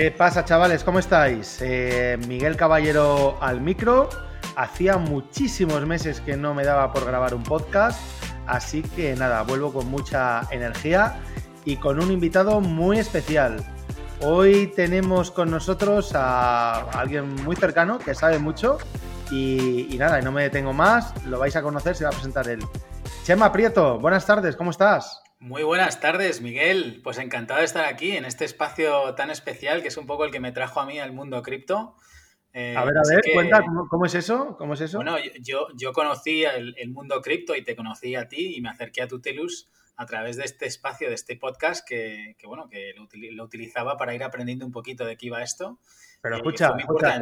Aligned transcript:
¿Qué 0.00 0.10
pasa, 0.10 0.46
chavales? 0.46 0.82
¿Cómo 0.82 0.98
estáis? 0.98 1.58
Eh, 1.60 2.18
Miguel 2.26 2.56
Caballero 2.56 3.36
al 3.42 3.60
micro. 3.60 4.08
Hacía 4.56 4.96
muchísimos 4.96 5.86
meses 5.86 6.22
que 6.22 6.38
no 6.38 6.54
me 6.54 6.64
daba 6.64 6.90
por 6.90 7.04
grabar 7.04 7.34
un 7.34 7.42
podcast, 7.42 8.00
así 8.46 8.80
que 8.80 9.14
nada, 9.14 9.42
vuelvo 9.42 9.74
con 9.74 9.90
mucha 9.90 10.48
energía 10.50 11.20
y 11.66 11.76
con 11.76 12.02
un 12.02 12.10
invitado 12.10 12.62
muy 12.62 12.98
especial. 12.98 13.62
Hoy 14.22 14.72
tenemos 14.74 15.30
con 15.30 15.50
nosotros 15.50 16.12
a 16.14 16.78
alguien 16.98 17.34
muy 17.44 17.56
cercano 17.56 17.98
que 17.98 18.14
sabe 18.14 18.38
mucho 18.38 18.78
y, 19.30 19.94
nada, 19.98 20.18
y 20.18 20.22
no 20.22 20.32
me 20.32 20.44
detengo 20.44 20.72
más, 20.72 21.12
lo 21.26 21.38
vais 21.38 21.56
a 21.56 21.62
conocer, 21.62 21.94
se 21.94 22.04
va 22.04 22.08
a 22.08 22.14
presentar 22.14 22.48
él. 22.48 22.64
Chema 23.24 23.52
Prieto, 23.52 23.98
buenas 23.98 24.24
tardes, 24.24 24.56
¿cómo 24.56 24.70
estás? 24.70 25.20
Muy 25.40 25.62
buenas 25.62 26.00
tardes, 26.00 26.42
Miguel. 26.42 27.00
Pues 27.02 27.16
encantado 27.16 27.60
de 27.60 27.64
estar 27.64 27.86
aquí 27.86 28.14
en 28.14 28.26
este 28.26 28.44
espacio 28.44 29.14
tan 29.14 29.30
especial 29.30 29.80
que 29.80 29.88
es 29.88 29.96
un 29.96 30.06
poco 30.06 30.26
el 30.26 30.30
que 30.30 30.38
me 30.38 30.52
trajo 30.52 30.80
a 30.80 30.86
mí 30.86 31.00
al 31.00 31.12
mundo 31.12 31.42
cripto. 31.42 31.96
Eh, 32.52 32.74
a 32.76 32.84
ver, 32.84 32.98
a 32.98 33.02
ver, 33.08 33.22
cuenta, 33.32 33.64
¿cómo, 33.88 34.04
es 34.04 34.14
eso? 34.14 34.56
¿cómo 34.58 34.74
es 34.74 34.82
eso? 34.82 34.98
Bueno, 34.98 35.16
yo, 35.40 35.68
yo 35.76 35.94
conocí 35.94 36.44
el, 36.44 36.90
mundo 36.90 37.22
cripto 37.22 37.56
y 37.56 37.64
te 37.64 37.74
conocí 37.74 38.14
a 38.16 38.28
ti 38.28 38.54
y 38.54 38.60
me 38.60 38.68
acerqué 38.68 39.00
a 39.00 39.08
Tutelus 39.08 39.70
a 39.96 40.04
través 40.04 40.36
de 40.36 40.44
este 40.44 40.66
espacio, 40.66 41.08
de 41.08 41.14
este 41.14 41.36
podcast 41.36 41.88
que, 41.88 42.36
bueno, 42.44 42.68
que 42.68 42.92
lo, 43.32 43.44
utilizaba 43.44 43.96
para 43.96 44.14
ir 44.14 44.22
aprendiendo 44.22 44.66
un 44.66 44.72
poquito 44.72 45.06
de 45.06 45.16
qué 45.16 45.26
iba 45.26 45.42
esto. 45.42 45.78
Pero 46.20 46.36
escucha, 46.36 46.74
escucha 46.78 47.16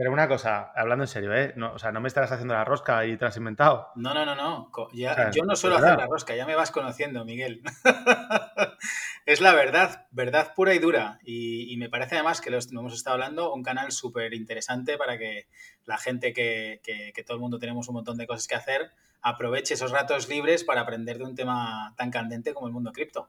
pero 0.00 0.12
una 0.14 0.28
cosa, 0.28 0.72
hablando 0.74 1.04
en 1.04 1.08
serio, 1.08 1.34
¿eh? 1.34 1.52
No, 1.56 1.74
o 1.74 1.78
sea, 1.78 1.92
no 1.92 2.00
me 2.00 2.08
estarás 2.08 2.32
haciendo 2.32 2.54
la 2.54 2.64
rosca 2.64 3.04
y 3.04 3.18
te 3.18 3.26
has 3.26 3.36
inventado. 3.36 3.88
No, 3.96 4.14
no, 4.14 4.24
no, 4.24 4.34
no. 4.34 4.70
yo 4.94 5.44
no 5.44 5.54
suelo 5.54 5.76
hacer 5.76 5.98
la 5.98 6.06
rosca, 6.06 6.34
ya 6.34 6.46
me 6.46 6.54
vas 6.54 6.70
conociendo, 6.70 7.22
Miguel. 7.26 7.60
es 9.26 9.42
la 9.42 9.52
verdad, 9.52 10.06
verdad 10.10 10.54
pura 10.56 10.72
y 10.72 10.78
dura. 10.78 11.18
Y, 11.22 11.76
me 11.76 11.90
parece 11.90 12.14
además 12.14 12.40
que 12.40 12.48
lo, 12.48 12.58
hemos 12.58 12.94
estado 12.94 13.12
hablando, 13.12 13.52
un 13.52 13.62
canal 13.62 13.92
súper 13.92 14.32
interesante 14.32 14.96
para 14.96 15.18
que 15.18 15.48
la 15.84 15.98
gente 15.98 16.32
que, 16.32 16.80
que, 16.82 17.22
todo 17.22 17.34
el 17.34 17.42
mundo 17.42 17.58
tenemos 17.58 17.86
un 17.90 17.96
montón 17.96 18.16
de 18.16 18.26
cosas 18.26 18.48
que 18.48 18.54
hacer, 18.54 18.92
aproveche 19.20 19.74
esos 19.74 19.90
ratos 19.90 20.30
libres 20.30 20.64
para 20.64 20.80
aprender 20.80 21.18
de 21.18 21.24
un 21.24 21.34
tema 21.34 21.92
tan 21.98 22.10
candente 22.10 22.54
como 22.54 22.68
el 22.68 22.72
mundo 22.72 22.90
cripto. 22.90 23.28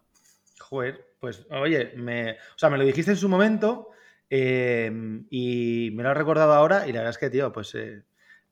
Joder, 0.58 1.16
pues 1.20 1.46
oye, 1.50 1.92
me, 1.98 2.32
o 2.32 2.56
sea, 2.56 2.70
me 2.70 2.78
lo 2.78 2.86
dijiste 2.86 3.12
en 3.12 3.18
su 3.18 3.28
momento 3.28 3.90
Em, 4.34 5.28
y 5.30 5.90
me 5.92 6.04
lo 6.04 6.12
he 6.12 6.14
recordado 6.14 6.54
ahora 6.54 6.88
y 6.88 6.94
la 6.94 7.00
verdad 7.00 7.10
es 7.10 7.18
que, 7.18 7.30
tío, 7.30 7.52
pues 7.52 7.76
eh, 7.76 8.04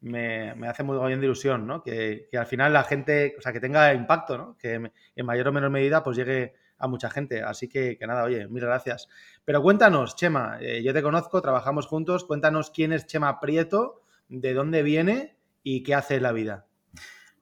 me, 0.01 0.51
hace 0.67 0.83
muy 0.83 0.97
bien 1.07 1.21
de 1.21 1.25
ilusión, 1.25 1.65
¿no? 1.65 1.81
Que, 1.81 2.27
al 2.37 2.45
final 2.47 2.73
la 2.73 2.83
gente, 2.83 3.33
o 3.37 3.41
sea, 3.41 3.53
que 3.53 3.61
tenga 3.61 3.93
impacto, 3.93 4.37
¿no? 4.37 4.57
Que 4.57 4.73
en 4.73 5.25
mayor 5.25 5.47
o 5.47 5.53
menor 5.53 5.69
medida 5.69 6.03
pues 6.03 6.17
llegue 6.17 6.53
a 6.77 6.89
mucha 6.89 7.09
gente. 7.09 7.43
Así 7.43 7.69
que, 7.69 7.97
que 7.97 8.07
nada, 8.07 8.25
oye, 8.25 8.49
mil 8.49 8.65
gracias. 8.65 9.07
Pero 9.45 9.63
cuéntanos, 9.63 10.17
Chema, 10.17 10.57
eh, 10.59 10.83
yo 10.83 10.93
te 10.93 11.01
conozco, 11.01 11.41
trabajamos 11.41 11.87
juntos, 11.87 12.25
cuéntanos 12.25 12.71
quién 12.71 12.91
es 12.91 13.07
Chema 13.07 13.39
Prieto, 13.39 14.03
de 14.27 14.53
dónde 14.53 14.83
viene 14.83 15.37
y 15.63 15.83
qué 15.83 15.95
hace 15.95 16.15
en 16.15 16.23
la 16.23 16.33
vida. 16.33 16.67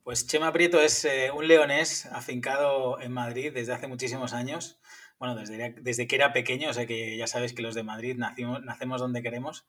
Pues 0.03 0.27
Chema 0.27 0.53
Prieto 0.53 0.79
es 0.79 1.05
eh, 1.05 1.31
un 1.35 1.47
leonés 1.47 2.05
afincado 2.05 3.01
en 3.01 3.11
Madrid 3.13 3.51
desde 3.51 3.73
hace 3.73 3.87
muchísimos 3.87 4.33
años 4.33 4.79
bueno, 5.19 5.35
desde, 5.35 5.73
desde 5.81 6.07
que 6.07 6.15
era 6.15 6.33
pequeño, 6.33 6.69
o 6.69 6.73
sea 6.73 6.85
que 6.85 7.17
ya 7.17 7.27
sabes 7.27 7.53
que 7.53 7.61
los 7.61 7.75
de 7.75 7.83
Madrid 7.83 8.15
nacimos, 8.17 8.63
nacemos 8.63 9.01
donde 9.01 9.23
queremos. 9.23 9.65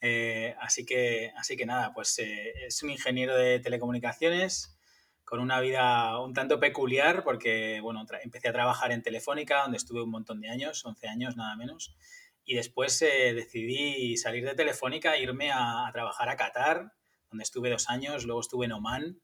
Eh, 0.00 0.54
así, 0.60 0.84
que, 0.84 1.32
así 1.36 1.56
que 1.56 1.66
nada, 1.66 1.92
pues 1.94 2.18
eh, 2.18 2.52
es 2.66 2.82
un 2.82 2.90
ingeniero 2.90 3.36
de 3.36 3.60
telecomunicaciones 3.60 4.76
con 5.24 5.40
una 5.40 5.60
vida 5.60 6.20
un 6.20 6.34
tanto 6.34 6.60
peculiar 6.60 7.24
porque, 7.24 7.80
bueno, 7.80 8.04
empecé 8.22 8.48
a 8.48 8.52
trabajar 8.52 8.92
en 8.92 9.02
Telefónica, 9.02 9.62
donde 9.62 9.78
estuve 9.78 10.02
un 10.02 10.10
montón 10.10 10.40
de 10.40 10.50
años, 10.50 10.84
11 10.84 11.08
años 11.08 11.36
nada 11.36 11.56
menos, 11.56 11.96
y 12.44 12.54
después 12.54 13.00
eh, 13.02 13.32
decidí 13.32 14.16
salir 14.16 14.44
de 14.44 14.54
Telefónica 14.54 15.14
e 15.14 15.22
irme 15.22 15.50
a, 15.52 15.86
a 15.86 15.92
trabajar 15.92 16.28
a 16.28 16.36
Qatar, 16.36 16.92
donde 17.30 17.44
estuve 17.44 17.70
dos 17.70 17.88
años, 17.88 18.24
luego 18.24 18.40
estuve 18.40 18.66
en 18.66 18.72
Oman, 18.72 19.21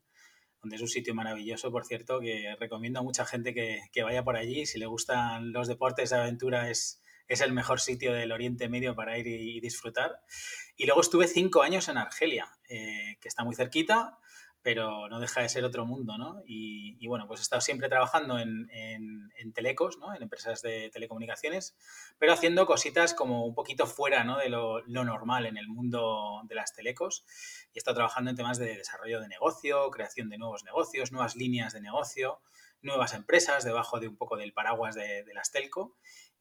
donde 0.60 0.76
es 0.76 0.82
un 0.82 0.88
sitio 0.88 1.14
maravilloso, 1.14 1.70
por 1.70 1.84
cierto, 1.84 2.20
que 2.20 2.56
recomiendo 2.58 3.00
a 3.00 3.02
mucha 3.02 3.24
gente 3.24 3.54
que, 3.54 4.02
vaya 4.02 4.24
por 4.24 4.36
allí. 4.36 4.66
Si 4.66 4.78
le 4.78 4.86
gustan 4.86 5.52
los 5.52 5.68
deportes 5.68 6.10
de 6.10 6.16
aventura, 6.16 6.70
es, 6.70 7.02
es 7.28 7.40
el 7.40 7.52
mejor 7.52 7.80
sitio 7.80 8.12
del 8.12 8.32
Oriente 8.32 8.68
Medio 8.68 8.94
para 8.94 9.18
ir 9.18 9.26
y, 9.26 9.60
disfrutar. 9.60 10.20
Y 10.76 10.86
luego 10.86 11.00
estuve 11.00 11.28
cinco 11.28 11.62
años 11.62 11.88
en 11.88 11.98
Argelia, 11.98 12.48
eh, 12.68 13.16
que 13.20 13.28
está 13.28 13.44
muy 13.44 13.54
cerquita, 13.54 14.18
pero 14.62 15.08
no 15.08 15.20
deja 15.20 15.42
de 15.42 15.48
ser 15.48 15.64
otro 15.64 15.86
mundo, 15.86 16.18
¿no? 16.18 16.42
Y, 16.46 17.06
bueno, 17.06 17.26
pues 17.26 17.40
he 17.40 17.42
estado 17.42 17.60
siempre 17.60 17.88
trabajando 17.88 18.38
en, 18.38 18.68
telecos, 19.54 19.98
¿no? 19.98 20.14
En 20.14 20.22
empresas 20.22 20.62
de 20.62 20.90
telecomunicaciones, 20.90 21.76
pero 22.18 22.32
haciendo 22.32 22.66
cositas 22.66 23.14
como 23.14 23.46
un 23.46 23.54
poquito 23.54 23.86
fuera, 23.86 24.24
¿no? 24.24 24.38
De 24.38 24.48
lo, 24.48 24.82
normal 24.86 25.46
en 25.46 25.56
el 25.56 25.68
mundo 25.68 26.42
de 26.44 26.54
las 26.54 26.74
telecos. 26.74 27.24
He 27.74 27.78
estado 27.78 27.96
trabajando 27.96 28.30
en 28.30 28.36
temas 28.36 28.58
de 28.58 28.76
desarrollo 28.76 29.20
de 29.20 29.28
negocio, 29.28 29.90
creación 29.90 30.28
de 30.28 30.38
nuevos 30.38 30.64
negocios, 30.64 31.12
nuevas 31.12 31.34
líneas 31.34 31.72
de 31.72 31.80
negocio, 31.80 32.40
nuevas 32.82 33.14
empresas 33.14 33.64
debajo 33.64 34.00
de 34.00 34.08
un 34.08 34.16
poco 34.16 34.36
del 34.36 34.52
paraguas 34.52 34.94
de, 34.94 35.24
de 35.24 35.34
las 35.34 35.50
telco. 35.50 35.96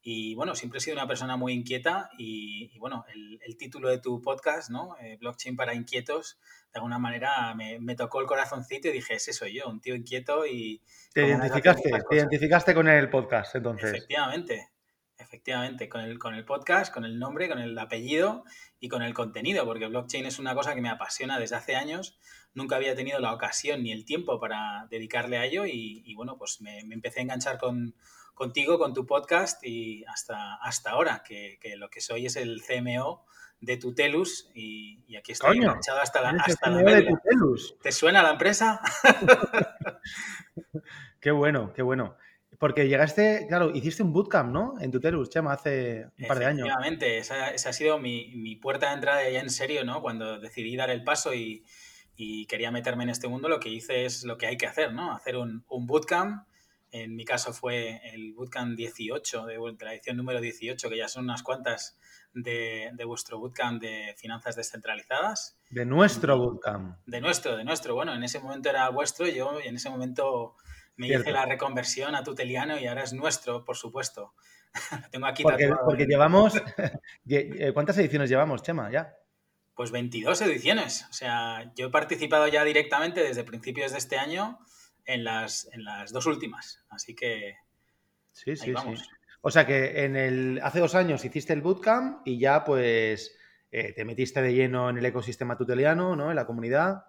Y 0.09 0.35
bueno, 0.35 0.55
siempre 0.55 0.77
he 0.77 0.81
sido 0.81 0.95
una 0.95 1.05
persona 1.05 1.35
muy 1.35 1.51
inquieta 1.51 2.09
y, 2.17 2.79
bueno, 2.79 3.03
el, 3.13 3.57
título 3.57 3.89
de 3.89 3.97
tu 3.97 4.21
podcast, 4.21 4.69
¿no? 4.69 4.95
Eh, 5.01 5.17
blockchain 5.19 5.57
para 5.57 5.73
inquietos, 5.73 6.39
de 6.71 6.77
alguna 6.77 6.97
manera 6.97 7.53
me, 7.55 7.93
tocó 7.97 8.21
el 8.21 8.25
corazoncito 8.25 8.87
y 8.87 8.93
dije, 8.93 9.15
ese 9.15 9.33
soy 9.33 9.55
yo, 9.55 9.67
un 9.67 9.81
tío 9.81 9.95
inquieto 9.95 10.45
y... 10.45 10.81
Te 11.13 11.27
identificaste, 11.27 11.91
te 12.09 12.15
identificaste 12.15 12.73
con 12.73 12.87
el 12.87 13.09
podcast 13.09 13.55
entonces. 13.55 13.89
Efectivamente, 13.89 14.69
efectivamente, 15.17 15.89
con 15.89 15.99
el, 15.99 16.17
con 16.17 16.35
el 16.35 16.45
podcast, 16.45 16.93
con 16.93 17.03
el 17.03 17.19
nombre, 17.19 17.49
con 17.49 17.59
el 17.59 17.77
apellido 17.77 18.45
y 18.79 18.87
con 18.87 19.01
el 19.01 19.13
contenido, 19.13 19.65
porque 19.65 19.87
blockchain 19.87 20.25
es 20.25 20.39
una 20.39 20.55
cosa 20.55 20.73
que 20.73 20.79
me 20.79 20.89
apasiona 20.89 21.37
desde 21.37 21.57
hace 21.57 21.75
años. 21.75 22.17
Nunca 22.53 22.77
había 22.77 22.95
tenido 22.95 23.19
la 23.19 23.33
ocasión 23.33 23.83
ni 23.83 23.91
el 23.91 24.05
tiempo 24.05 24.39
para 24.39 24.87
dedicarle 24.89 25.37
a 25.37 25.43
ello 25.43 25.65
y, 25.65 26.13
bueno, 26.15 26.37
pues 26.37 26.61
me 26.61 26.79
empecé 26.79 27.19
a 27.19 27.23
enganchar 27.23 27.57
con 27.57 27.93
contigo, 28.37 28.77
con 28.77 28.93
tu 28.93 29.05
podcast 29.05 29.65
y 29.65 30.05
hasta, 30.05 30.55
hasta 30.57 30.91
ahora, 30.91 31.23
que, 31.27 31.57
lo 31.75 31.89
que 31.89 32.01
soy 32.01 32.27
es 32.27 32.35
el 32.35 32.61
CMO 32.61 33.25
de 33.59 33.77
Tutelus 33.77 34.51
y, 34.53 35.15
aquí 35.17 35.31
estoy 35.31 35.57
enganchado 35.57 35.99
hasta 35.99 36.21
la, 36.21 36.29
hasta 36.29 36.69
la 36.69 37.17
¿Te 37.81 37.91
suena 37.91 38.21
la 38.21 38.31
empresa? 38.31 38.79
qué 41.19 41.31
bueno, 41.31 41.73
qué 41.73 41.81
bueno. 41.81 42.15
Porque 42.59 42.87
llegaste, 42.87 43.47
claro, 43.47 43.71
hiciste 43.71 44.03
un 44.03 44.13
bootcamp, 44.13 44.51
¿no? 44.51 44.75
En 44.79 44.91
Tutelus, 44.91 45.29
Chema, 45.29 45.53
hace 45.53 46.07
un 46.19 46.27
par 46.27 46.37
de 46.37 46.45
años. 46.45 46.67
Efectivamente, 46.67 47.17
esa, 47.17 47.49
esa, 47.49 47.69
ha 47.69 47.73
sido 47.73 47.97
mi, 47.97 48.55
puerta 48.57 48.89
de 48.89 48.93
entrada 48.93 49.29
ya 49.29 49.39
en 49.39 49.49
serio, 49.49 49.83
¿no? 49.83 50.01
Cuando 50.01 50.39
decidí 50.39 50.75
dar 50.75 50.91
el 50.91 51.03
paso 51.03 51.33
y, 51.33 51.65
quería 52.47 52.71
meterme 52.71 53.03
en 53.03 53.09
este 53.09 53.27
mundo, 53.27 53.49
lo 53.49 53.59
que 53.59 53.69
hice 53.69 54.05
es 54.05 54.23
lo 54.23 54.37
que 54.37 54.47
hay 54.47 54.57
que 54.57 54.67
hacer, 54.67 54.93
¿no? 54.93 55.11
Hacer 55.11 55.37
un, 55.37 55.65
un 55.67 55.87
bootcamp 55.87 56.46
en 56.91 57.15
mi 57.15 57.25
caso 57.25 57.53
fue 57.53 58.01
el 58.13 58.33
Bootcamp 58.33 58.75
18, 58.75 59.45
de, 59.45 59.57
la 59.79 59.93
edición 59.93 60.17
número 60.17 60.39
18, 60.39 60.89
que 60.89 60.97
ya 60.97 61.07
son 61.07 61.25
unas 61.25 61.43
cuantas 61.43 61.99
de, 62.33 62.91
vuestro 63.05 63.39
Bootcamp 63.39 63.81
de 63.81 64.15
finanzas 64.17 64.55
descentralizadas. 64.55 65.57
De 65.69 65.85
nuestro 65.85 66.37
Bootcamp. 66.37 66.97
De 67.05 67.19
nuestro, 67.21 67.57
de 67.57 67.63
nuestro. 67.63 67.95
Bueno, 67.95 68.13
en 68.13 68.23
ese 68.23 68.39
momento 68.39 68.69
era 68.69 68.89
vuestro, 68.89 69.27
yo 69.27 69.59
en 69.59 69.75
ese 69.75 69.89
momento 69.89 70.55
me 70.95 71.07
hice 71.07 71.31
la 71.31 71.45
reconversión 71.45 72.15
a 72.15 72.23
tuteliano 72.23 72.79
y 72.79 72.87
ahora 72.87 73.03
es 73.03 73.13
nuestro, 73.13 73.65
por 73.65 73.75
supuesto. 73.75 74.33
tengo 75.11 75.25
aquí 75.27 75.43
porque, 75.43 75.69
porque 75.85 76.05
llevamos... 76.05 76.53
Eh, 77.29 77.71
¿Cuántas 77.73 77.97
ediciones 77.97 78.29
llevamos, 78.29 78.61
Chema, 78.63 78.89
ya? 78.89 79.13
Pues 79.75 79.91
22 79.91 80.41
ediciones. 80.43 81.05
O 81.09 81.13
sea, 81.13 81.73
yo 81.75 81.87
he 81.87 81.89
participado 81.89 82.47
ya 82.47 82.63
directamente 82.63 83.21
desde 83.21 83.43
principios 83.43 83.91
de 83.91 83.97
este 83.97 84.17
año 84.17 84.59
en 85.07 85.23
las, 85.23 85.67
en 85.73 85.83
las 85.83 86.11
dos 86.11 86.27
últimas. 86.27 86.83
Así 86.89 87.15
que. 87.15 87.55
Sí, 88.33 88.55
sí, 88.55 88.73
sí. 88.75 89.03
O 89.41 89.49
sea 89.49 89.65
que 89.65 90.03
en 90.03 90.15
el, 90.15 90.59
hace 90.61 90.79
dos 90.79 90.93
años 90.93 91.23
hiciste 91.25 91.53
el 91.53 91.61
bootcamp 91.61 92.27
y 92.27 92.37
ya 92.37 92.63
pues 92.63 93.35
eh, 93.71 93.93
te 93.93 94.05
metiste 94.05 94.41
de 94.41 94.53
lleno 94.53 94.89
en 94.89 94.97
el 94.97 95.05
ecosistema 95.05 95.57
tuteliano, 95.57 96.15
¿no? 96.15 96.29
En 96.29 96.35
la 96.35 96.45
comunidad. 96.45 97.05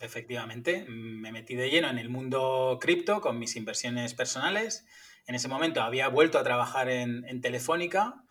Efectivamente, 0.00 0.84
me 0.88 1.32
metí 1.32 1.54
de 1.54 1.70
lleno 1.70 1.88
en 1.88 1.98
el 1.98 2.08
mundo 2.08 2.78
cripto 2.80 3.20
con 3.20 3.38
mis 3.38 3.56
inversiones 3.56 4.14
personales. 4.14 4.86
En 5.26 5.34
ese 5.34 5.48
momento 5.48 5.82
había 5.82 6.08
vuelto 6.08 6.38
a 6.38 6.44
trabajar 6.44 6.88
en, 6.88 7.40
Telefónica 7.40 8.22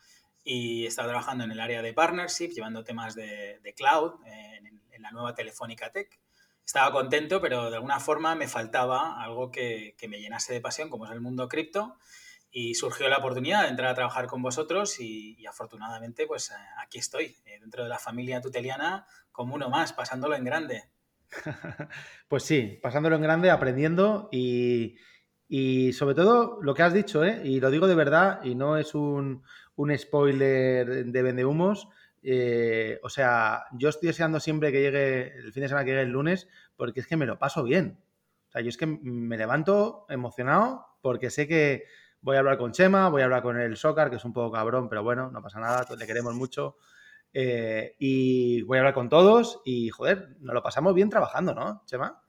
y 0.44 0.86
estaba 0.86 1.08
trabajando 1.08 1.44
en 1.44 1.52
el 1.52 1.60
área 1.60 1.82
de 1.82 1.94
partnership, 1.94 2.50
llevando 2.50 2.84
temas 2.84 3.16
de, 3.16 3.74
cloud 3.76 4.14
en, 4.26 4.82
en, 4.92 5.02
la 5.02 5.12
nueva 5.12 5.34
Telefónica 5.34 5.92
Tech 5.92 6.23
estaba 6.66 6.92
contento, 6.92 7.42
pero 7.42 7.70
de 7.70 7.76
alguna 7.76 8.00
forma 8.00 8.36
me 8.36 8.48
faltaba 8.48 9.22
algo 9.22 9.52
que, 9.52 9.96
me 10.08 10.20
llenase 10.20 10.54
de 10.54 10.62
pasión, 10.62 10.90
como 10.90 11.06
es 11.06 11.12
el 11.12 11.22
mundo 11.22 11.48
cripto. 11.48 11.98
Y 12.56 12.76
surgió 12.76 13.10
la 13.10 13.18
oportunidad 13.18 13.64
de 13.64 13.70
entrar 13.70 13.90
a 13.90 13.96
trabajar 13.96 14.28
con 14.28 14.44
vosotros 14.44 15.00
y, 15.00 15.44
afortunadamente 15.48 16.28
pues 16.28 16.52
eh, 16.52 16.54
aquí 16.84 17.00
estoy, 17.00 17.36
eh, 17.46 17.58
dentro 17.60 17.84
de 17.84 17.90
la 17.90 17.98
familia 17.98 18.42
tuteliana, 18.42 19.08
como 19.32 19.56
uno 19.56 19.70
más, 19.70 19.92
pasándolo 19.94 20.36
en 20.36 20.44
grande. 20.44 20.84
pues 22.28 22.44
sí, 22.44 22.80
pasándolo 22.82 23.16
en 23.16 23.24
grande, 23.24 23.50
aprendiendo 23.50 24.30
y, 24.32 24.96
sobre 25.94 26.16
todo 26.16 26.60
lo 26.62 26.74
que 26.76 26.84
has 26.84 26.94
dicho, 26.94 27.24
¿eh? 27.24 27.42
y 27.44 27.60
lo 27.60 27.72
digo 27.72 27.88
de 27.88 27.96
verdad, 27.96 28.44
y 28.44 28.54
no 28.54 28.78
es 28.78 28.94
un, 28.94 29.44
un 29.76 29.98
spoiler 29.98 31.06
de 31.06 31.22
vendehumos. 31.22 31.90
Eh, 32.24 33.00
o 33.04 33.10
sea, 33.10 33.66
yo 33.74 33.90
estoy 33.90 34.08
deseando 34.08 34.40
siempre 34.40 34.72
que 34.72 34.82
llegue 34.82 35.36
el 35.38 35.52
fin 35.52 35.64
de 35.64 35.70
semana, 35.70 35.86
que 35.86 35.92
llegue 35.92 36.04
el 36.04 36.10
lunes, 36.10 36.48
porque 36.76 37.02
es 37.02 37.08
que 37.08 37.18
me 37.18 37.26
lo 37.26 37.38
paso 37.38 37.64
bien. 37.64 38.00
O 38.48 38.52
sea, 38.52 38.62
yo 38.62 38.70
es 38.70 38.78
que 38.78 38.86
me 38.86 39.38
levanto 39.38 40.06
emocionado 40.10 40.86
porque 41.02 41.30
sé 41.30 41.48
que 41.48 41.86
voy 42.22 42.38
a 42.38 42.40
hablar 42.40 42.58
con 42.58 42.72
Chema, 42.72 43.10
voy 43.10 43.22
a 43.22 43.26
hablar 43.26 43.44
con 43.44 43.60
el 43.60 43.76
Sócar, 43.76 44.10
que 44.10 44.16
es 44.16 44.26
un 44.26 44.34
poco 44.34 44.52
cabrón, 44.52 44.88
pero 44.90 45.04
bueno, 45.04 45.30
no 45.30 45.42
pasa 45.42 45.60
nada, 45.60 45.86
le 45.98 46.08
queremos 46.08 46.34
mucho. 46.34 46.78
Eh, 47.34 47.96
y 48.00 48.62
voy 48.62 48.78
a 48.78 48.82
hablar 48.82 48.94
con 48.94 49.10
todos 49.10 49.62
y, 49.66 49.90
joder, 49.90 50.38
nos 50.40 50.54
lo 50.54 50.64
pasamos 50.64 50.94
bien 50.94 51.10
trabajando, 51.10 51.54
¿no, 51.54 51.84
Chema? 51.86 52.22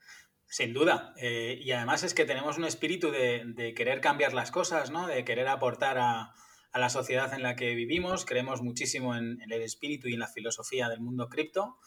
Sin 0.47 0.73
duda. 0.73 1.13
Eh, 1.17 1.59
y 1.61 1.71
además 1.71 2.03
es 2.03 2.13
que 2.13 2.25
tenemos 2.25 2.57
un 2.57 2.65
espíritu 2.65 3.11
de, 3.11 3.73
querer 3.75 4.01
cambiar 4.01 4.33
las 4.33 4.51
cosas, 4.51 4.91
¿no? 4.91 5.07
De 5.07 5.23
querer 5.23 5.47
aportar 5.47 5.97
a, 5.97 6.33
la 6.79 6.89
sociedad 6.89 7.33
en 7.33 7.43
la 7.43 7.55
que 7.55 7.75
vivimos. 7.75 8.25
Creemos 8.25 8.61
muchísimo 8.61 9.15
en, 9.15 9.39
el 9.41 9.61
espíritu 9.61 10.07
y 10.07 10.13
en 10.13 10.19
la 10.19 10.27
filosofía 10.27 10.89
del 10.89 11.01
mundo 11.01 11.29
cripto. 11.29 11.77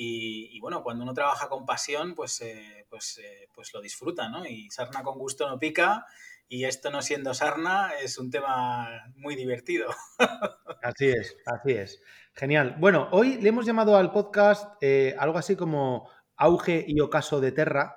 Y, 0.00 0.60
bueno, 0.60 0.84
cuando 0.84 1.02
uno 1.02 1.12
trabaja 1.12 1.48
con 1.48 1.66
pasión, 1.66 2.14
pues, 2.14 2.40
eh, 2.40 2.86
pues, 2.88 3.20
pues 3.52 3.74
lo 3.74 3.80
disfruta, 3.80 4.28
¿no? 4.28 4.46
Y 4.46 4.70
sarna 4.70 5.02
con 5.02 5.18
gusto 5.18 5.48
no 5.48 5.58
pica 5.58 6.06
y 6.48 6.64
esto 6.64 6.90
no 6.90 7.02
siendo 7.02 7.34
sarna 7.34 7.90
es 8.02 8.18
un 8.18 8.30
tema 8.30 8.88
muy 9.16 9.36
divertido. 9.36 9.88
Así 10.82 11.08
es, 11.08 11.36
así 11.44 11.72
es. 11.72 12.00
Genial. 12.34 12.76
Bueno, 12.78 13.08
hoy 13.10 13.36
le 13.40 13.48
hemos 13.48 13.66
llamado 13.66 13.96
al 13.96 14.12
podcast 14.12 14.80
eh, 14.80 15.14
algo 15.18 15.36
así 15.36 15.56
como 15.56 16.08
Auge 16.36 16.84
y 16.86 17.00
Ocaso 17.00 17.40
de 17.40 17.50
Terra. 17.50 17.96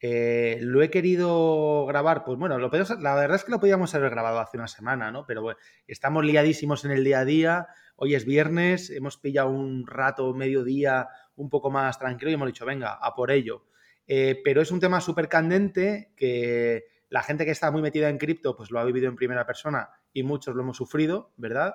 Eh, 0.00 0.58
lo 0.62 0.80
he 0.82 0.90
querido 0.90 1.84
grabar, 1.86 2.24
pues 2.24 2.38
bueno, 2.38 2.58
lo, 2.58 2.70
la 2.70 3.14
verdad 3.14 3.36
es 3.36 3.44
que 3.44 3.50
lo 3.50 3.58
podíamos 3.58 3.94
haber 3.94 4.10
grabado 4.10 4.38
hace 4.38 4.56
una 4.56 4.68
semana, 4.68 5.10
¿no? 5.10 5.26
Pero 5.26 5.42
bueno, 5.42 5.58
estamos 5.86 6.24
liadísimos 6.24 6.84
en 6.84 6.92
el 6.92 7.04
día 7.04 7.20
a 7.20 7.24
día. 7.24 7.66
Hoy 7.96 8.14
es 8.14 8.24
viernes, 8.24 8.90
hemos 8.90 9.16
pillado 9.16 9.50
un 9.50 9.86
rato, 9.86 10.32
mediodía, 10.34 11.08
un 11.34 11.50
poco 11.50 11.70
más 11.70 11.98
tranquilo 11.98 12.30
y 12.30 12.34
hemos 12.34 12.46
dicho, 12.46 12.64
venga, 12.64 12.92
a 12.92 13.14
por 13.14 13.30
ello. 13.30 13.64
Eh, 14.06 14.40
pero 14.44 14.62
es 14.62 14.70
un 14.70 14.80
tema 14.80 15.00
súper 15.00 15.28
candente 15.28 16.12
que 16.16 16.84
la 17.10 17.22
gente 17.22 17.44
que 17.44 17.50
está 17.50 17.70
muy 17.70 17.82
metida 17.82 18.08
en 18.08 18.18
cripto, 18.18 18.56
pues 18.56 18.70
lo 18.70 18.78
ha 18.78 18.84
vivido 18.84 19.08
en 19.08 19.16
primera 19.16 19.46
persona 19.46 19.90
y 20.12 20.22
muchos 20.22 20.54
lo 20.54 20.62
hemos 20.62 20.76
sufrido, 20.76 21.32
¿verdad? 21.36 21.74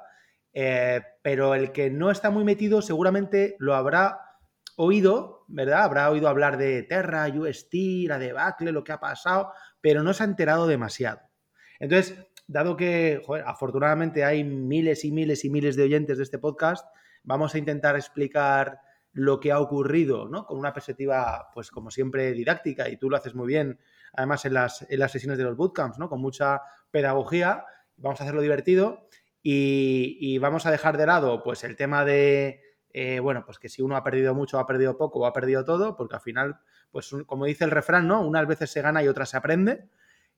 Eh, 0.53 1.01
pero 1.21 1.55
el 1.55 1.71
que 1.71 1.89
no 1.89 2.11
está 2.11 2.29
muy 2.29 2.43
metido 2.43 2.81
seguramente 2.81 3.55
lo 3.59 3.75
habrá 3.75 4.32
oído, 4.75 5.45
¿verdad? 5.47 5.83
Habrá 5.83 6.09
oído 6.09 6.27
hablar 6.27 6.57
de 6.57 6.83
Terra, 6.83 7.27
UST, 7.27 7.73
la 8.07 8.19
debacle, 8.19 8.71
lo 8.71 8.83
que 8.83 8.91
ha 8.91 8.99
pasado, 8.99 9.51
pero 9.81 10.03
no 10.03 10.13
se 10.13 10.23
ha 10.23 10.25
enterado 10.25 10.67
demasiado. 10.67 11.21
Entonces, 11.79 12.15
dado 12.47 12.77
que, 12.77 13.21
afortunadamente 13.45 14.23
hay 14.23 14.43
miles 14.43 15.05
y 15.05 15.11
miles 15.11 15.45
y 15.45 15.49
miles 15.49 15.75
de 15.75 15.83
oyentes 15.83 16.17
de 16.17 16.23
este 16.23 16.39
podcast, 16.39 16.85
vamos 17.23 17.55
a 17.55 17.57
intentar 17.57 17.95
explicar 17.95 18.79
lo 19.13 19.39
que 19.39 19.51
ha 19.51 19.59
ocurrido, 19.59 20.27
¿no? 20.27 20.45
Con 20.45 20.57
una 20.57 20.73
perspectiva, 20.73 21.49
pues 21.53 21.69
como 21.69 21.91
siempre, 21.91 22.31
didáctica, 22.31 22.89
y 22.89 22.97
tú 22.97 23.09
lo 23.09 23.17
haces 23.17 23.35
muy 23.35 23.47
bien, 23.47 23.79
además 24.13 24.45
en 24.45 24.55
las, 24.55 24.85
en 24.89 24.99
las 24.99 25.11
sesiones 25.11 25.37
de 25.37 25.43
los 25.43 25.55
bootcamps, 25.55 25.99
¿no? 25.99 26.09
Con 26.09 26.19
mucha 26.19 26.61
pedagogía, 26.89 27.65
vamos 27.97 28.19
a 28.19 28.23
hacerlo 28.23 28.41
divertido 28.41 29.07
y, 29.41 30.37
vamos 30.39 30.65
a 30.65 30.71
dejar 30.71 30.97
de 30.97 31.05
lado, 31.05 31.43
pues, 31.43 31.63
el 31.63 31.75
tema 31.75 32.05
de, 32.05 32.61
eh, 32.93 33.19
bueno, 33.19 33.43
pues 33.45 33.59
que 33.59 33.69
si 33.69 33.81
uno 33.81 33.95
ha 33.95 34.03
perdido 34.03 34.35
mucho, 34.35 34.59
ha 34.59 34.67
perdido 34.67 34.97
poco 34.97 35.19
o 35.19 35.25
ha 35.25 35.33
perdido 35.33 35.65
todo, 35.65 35.97
porque 35.97 36.15
al 36.15 36.21
final, 36.21 36.59
pues, 36.91 37.11
como 37.25 37.45
dice 37.45 37.65
el 37.65 37.71
refrán, 37.71 38.07
¿no? 38.07 38.21
Unas 38.21 38.47
veces 38.47 38.69
se 38.69 38.81
gana 38.81 39.03
y 39.03 39.07
otras 39.07 39.29
se 39.29 39.37
aprende. 39.37 39.89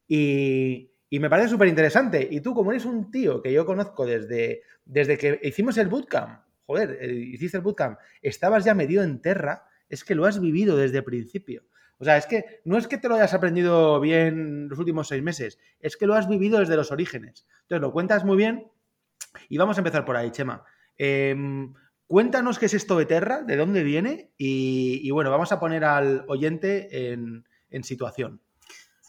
Y, 0.07 0.91
y 1.09 1.19
me 1.19 1.29
parece 1.29 1.49
súper 1.49 1.67
interesante. 1.67 2.27
Y 2.29 2.41
tú, 2.41 2.53
como 2.53 2.71
eres 2.71 2.85
un 2.85 3.11
tío 3.11 3.41
que 3.41 3.51
yo 3.51 3.65
conozco 3.65 4.05
desde, 4.05 4.63
desde 4.85 5.17
que 5.17 5.39
hicimos 5.43 5.77
el 5.77 5.89
bootcamp, 5.89 6.39
joder, 6.65 6.97
eh, 7.01 7.13
hiciste 7.13 7.57
el 7.57 7.63
bootcamp, 7.63 7.99
estabas 8.21 8.65
ya 8.65 8.73
metido 8.73 9.03
en 9.03 9.21
Terra, 9.21 9.67
es 9.89 10.03
que 10.03 10.15
lo 10.15 10.25
has 10.25 10.39
vivido 10.39 10.77
desde 10.77 10.99
el 10.99 11.03
principio. 11.03 11.63
O 11.97 12.03
sea, 12.03 12.17
es 12.17 12.25
que 12.25 12.61
no 12.65 12.77
es 12.77 12.87
que 12.87 12.97
te 12.97 13.07
lo 13.07 13.15
hayas 13.15 13.33
aprendido 13.33 13.99
bien 13.99 14.67
los 14.67 14.79
últimos 14.79 15.07
seis 15.07 15.23
meses, 15.23 15.59
es 15.79 15.95
que 15.95 16.07
lo 16.07 16.15
has 16.15 16.27
vivido 16.27 16.59
desde 16.59 16.75
los 16.75 16.91
orígenes. 16.91 17.47
Entonces, 17.61 17.81
lo 17.81 17.93
cuentas 17.93 18.25
muy 18.25 18.37
bien 18.37 18.69
y 19.49 19.57
vamos 19.57 19.77
a 19.77 19.81
empezar 19.81 20.03
por 20.03 20.17
ahí, 20.17 20.31
Chema. 20.31 20.63
Em, 20.97 21.73
cuéntanos 22.07 22.59
qué 22.59 22.67
es 22.67 22.73
esto 22.73 22.97
de 22.97 23.05
Terra, 23.05 23.41
de 23.43 23.55
dónde 23.55 23.83
viene 23.83 24.31
y, 24.37 25.09
bueno, 25.11 25.31
vamos 25.31 25.51
a 25.51 25.59
poner 25.59 25.83
al 25.83 26.25
oyente 26.27 27.11
en, 27.11 27.45
situación. 27.83 28.41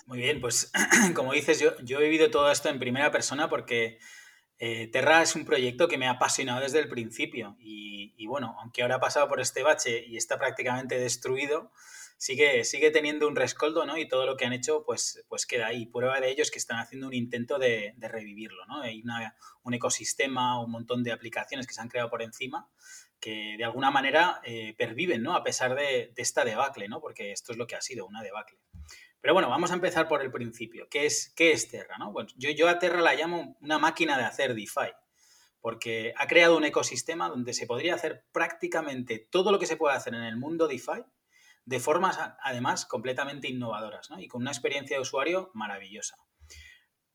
Muy 0.07 0.19
bien, 0.19 0.41
pues 0.41 0.73
como 1.15 1.33
dices, 1.33 1.61
yo, 1.61 1.77
yo 1.85 2.01
he 2.01 2.05
vivido 2.05 2.31
todo 2.31 2.51
esto 2.51 2.69
en 2.69 2.81
primera 2.81 3.13
persona 3.13 3.49
porque 3.49 3.99
eh, 4.59 4.89
Terra 4.89 5.23
es 5.23 5.37
un 5.37 5.45
proyecto 5.45 5.87
que 5.87 5.99
me 5.99 6.09
ha 6.09 6.13
apasionado 6.13 6.63
desde 6.63 6.79
el 6.79 6.89
principio 6.89 7.57
y, 7.61 8.27
bueno, 8.27 8.57
aunque 8.61 8.83
ahora 8.83 8.97
ha 8.97 9.01
pasado 9.01 9.29
por 9.29 9.41
este 9.41 9.63
bache 9.63 10.05
y 10.05 10.17
está 10.17 10.39
prácticamente 10.39 10.99
destruido, 10.99 11.71
sigue, 12.17 12.65
sigue 12.65 12.91
teniendo 12.91 13.29
un 13.29 13.37
rescoldo, 13.37 13.85
¿no? 13.85 13.97
Y 13.97 14.09
todo 14.09 14.27
lo 14.27 14.37
que 14.37 14.45
han 14.45 14.53
hecho, 14.53 14.85
pues, 14.85 15.25
pues 15.29 15.47
queda 15.47 15.69
ahí. 15.69 15.87
Prueba 15.87 16.21
de 16.21 16.31
ello 16.31 16.43
es 16.43 16.51
que 16.51 16.59
están 16.59 16.79
haciendo 16.79 17.07
un 17.07 17.15
intento 17.15 17.59
de, 17.59 17.95
revivirlo, 17.99 18.65
¿no? 18.67 18.83
Hay 18.83 19.03
un 19.63 19.75
ecosistema, 19.75 20.61
un 20.63 20.71
montón 20.71 21.03
de 21.03 21.13
aplicaciones 21.13 21.67
que 21.67 21.75
se 21.75 21.81
han 21.81 21.89
creado 21.89 22.11
por 22.11 22.23
encima 22.23 22.69
que 23.19 23.55
de 23.57 23.65
alguna 23.65 23.91
manera 23.91 24.43
eh, 24.45 24.75
perviven, 24.77 25.23
¿no? 25.23 25.35
A 25.35 25.43
pesar 25.43 25.75
de, 25.75 26.13
de, 26.15 26.23
esta 26.23 26.45
debacle, 26.45 26.87
¿no? 26.87 27.01
Porque 27.01 27.33
esto 27.33 27.53
es 27.53 27.59
lo 27.59 27.67
que 27.67 27.75
ha 27.75 27.81
sido, 27.81 28.07
una 28.07 28.23
debacle. 28.23 28.59
Pero 29.27 29.35
bueno, 29.35 29.49
vamos 29.49 29.73
a 29.73 29.75
empezar 29.75 30.07
por 30.07 30.23
el 30.23 30.31
principio. 30.31 30.87
¿Qué 30.89 31.07
es, 31.07 31.33
qué 31.35 31.51
es 31.51 31.69
Terra? 31.69 31.97
¿no? 31.99 32.15
Yo, 32.37 32.51
yo 32.51 32.69
a 32.69 32.79
Terra 32.79 33.01
la 33.01 33.15
llamo 33.15 33.57
una 33.61 33.77
máquina 33.77 34.17
de 34.17 34.23
hacer 34.23 34.55
DeFi, 34.55 34.93
porque 35.61 36.15
ha 36.17 36.29
creado 36.29 36.57
un 36.57 36.65
ecosistema 36.65 37.29
donde 37.29 37.53
se 37.53 37.67
podría 37.67 37.97
hacer 37.97 38.25
prácticamente 38.31 39.19
todo 39.19 39.51
lo 39.51 39.59
que 39.59 39.67
se 39.67 39.77
puede 39.77 39.97
hacer 39.97 40.15
en 40.15 40.23
el 40.23 40.37
mundo 40.37 40.69
DeFi 40.69 41.03
de 41.67 41.81
formas, 41.81 42.19
además, 42.43 42.87
completamente 42.87 43.49
innovadoras 43.49 44.09
¿no? 44.11 44.19
y 44.19 44.29
con 44.29 44.41
una 44.41 44.53
experiencia 44.53 44.97
de 44.97 45.03
usuario 45.03 45.51
maravillosa. 45.53 46.17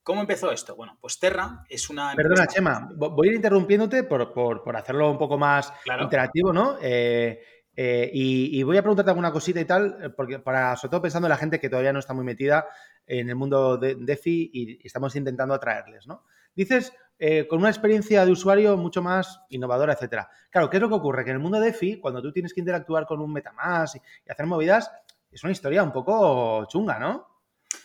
¿Cómo 0.03 0.21
empezó 0.21 0.51
esto? 0.51 0.75
Bueno, 0.75 0.97
pues 0.99 1.19
Terra 1.19 1.63
es 1.69 1.89
una... 1.89 2.13
Perdona, 2.15 2.47
Chema, 2.47 2.89
voy 2.95 3.27
a 3.27 3.31
ir 3.31 3.35
interrumpiéndote 3.35 4.03
por, 4.03 4.33
por, 4.33 4.75
hacerlo 4.75 5.11
un 5.11 5.17
poco 5.17 5.37
más 5.37 5.71
interactivo, 6.01 6.51
¿no? 6.51 6.77
Eh, 6.81 7.39
eh, 7.75 8.09
y, 8.11 8.61
voy 8.63 8.77
a 8.77 8.81
preguntarte 8.81 9.11
alguna 9.11 9.31
cosita 9.31 9.61
y 9.61 9.65
tal, 9.65 9.97
eh, 10.01 10.09
porque 10.09 10.39
para, 10.39 10.75
sobre 10.75 10.89
todo 10.89 11.01
pensando 11.03 11.27
en 11.27 11.31
la 11.31 11.37
gente 11.37 11.59
que 11.59 11.69
todavía 11.69 11.93
no 11.93 11.99
está 11.99 12.13
muy 12.13 12.25
metida 12.25 12.65
en 13.05 13.29
el 13.29 13.35
mundo 13.35 13.77
de 13.77 13.95
DeFi 13.95 14.49
y 14.53 14.85
estamos 14.85 15.15
intentando 15.15 15.53
atraerles, 15.53 16.07
¿no? 16.07 16.25
Dices, 16.53 16.91
eh, 17.23 17.45
con 17.47 17.59
una 17.59 17.69
experiencia 17.69 18.25
de 18.25 18.31
usuario 18.31 18.75
mucho 18.77 19.03
más 19.03 19.41
innovadora, 19.49 19.93
etcétera. 19.93 20.27
Claro, 20.49 20.71
¿qué 20.71 20.77
es 20.77 20.81
lo 20.81 20.89
que 20.89 20.95
ocurre? 20.95 21.23
Que 21.23 21.29
en 21.29 21.35
el 21.35 21.41
mundo 21.43 21.59
DeFi, 21.59 21.99
cuando 21.99 22.19
tú 22.19 22.31
tienes 22.31 22.51
que 22.51 22.61
interactuar 22.61 23.05
con 23.05 23.21
un 23.21 23.31
MetaMask 23.31 23.97
y, 23.97 24.31
hacer 24.31 24.47
movidas, 24.47 24.91
es 25.31 25.43
una 25.43 25.51
historia 25.51 25.83
un 25.83 25.91
poco 25.91 26.65
chunga, 26.65 26.97
¿no? 26.97 27.27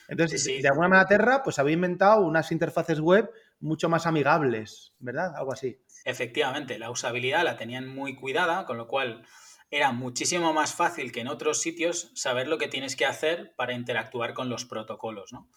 Entonces, 0.08 0.42
de 0.42 0.66
alguna 0.66 0.88
manera 0.88 1.06
Terra, 1.06 1.42
pues 1.42 1.58
había 1.58 1.74
inventado 1.74 2.22
unas 2.22 2.50
interfaces 2.50 2.98
web 2.98 3.30
mucho 3.60 3.90
más 3.90 4.06
amigables, 4.06 4.94
¿verdad? 5.00 5.36
Algo 5.36 5.52
así. 5.52 5.82
Efectivamente, 6.06 6.78
la 6.78 6.90
usabilidad 6.90 7.44
la 7.44 7.58
tenían 7.58 7.86
muy 7.86 8.16
cuidada, 8.16 8.64
con 8.64 8.78
lo 8.78 8.88
cual 8.88 9.26
era 9.70 9.92
muchísimo 9.92 10.54
más 10.54 10.72
fácil 10.72 11.12
que 11.12 11.20
en 11.20 11.28
otros 11.28 11.60
sitios 11.60 12.10
saber 12.14 12.48
lo 12.48 12.56
que 12.56 12.68
tienes 12.68 12.96
que 12.96 13.04
hacer 13.04 13.52
para 13.54 13.74
interactuar 13.74 14.32
con 14.32 14.48
los 14.48 14.64
protocolos, 14.64 15.34
¿no? 15.34 15.50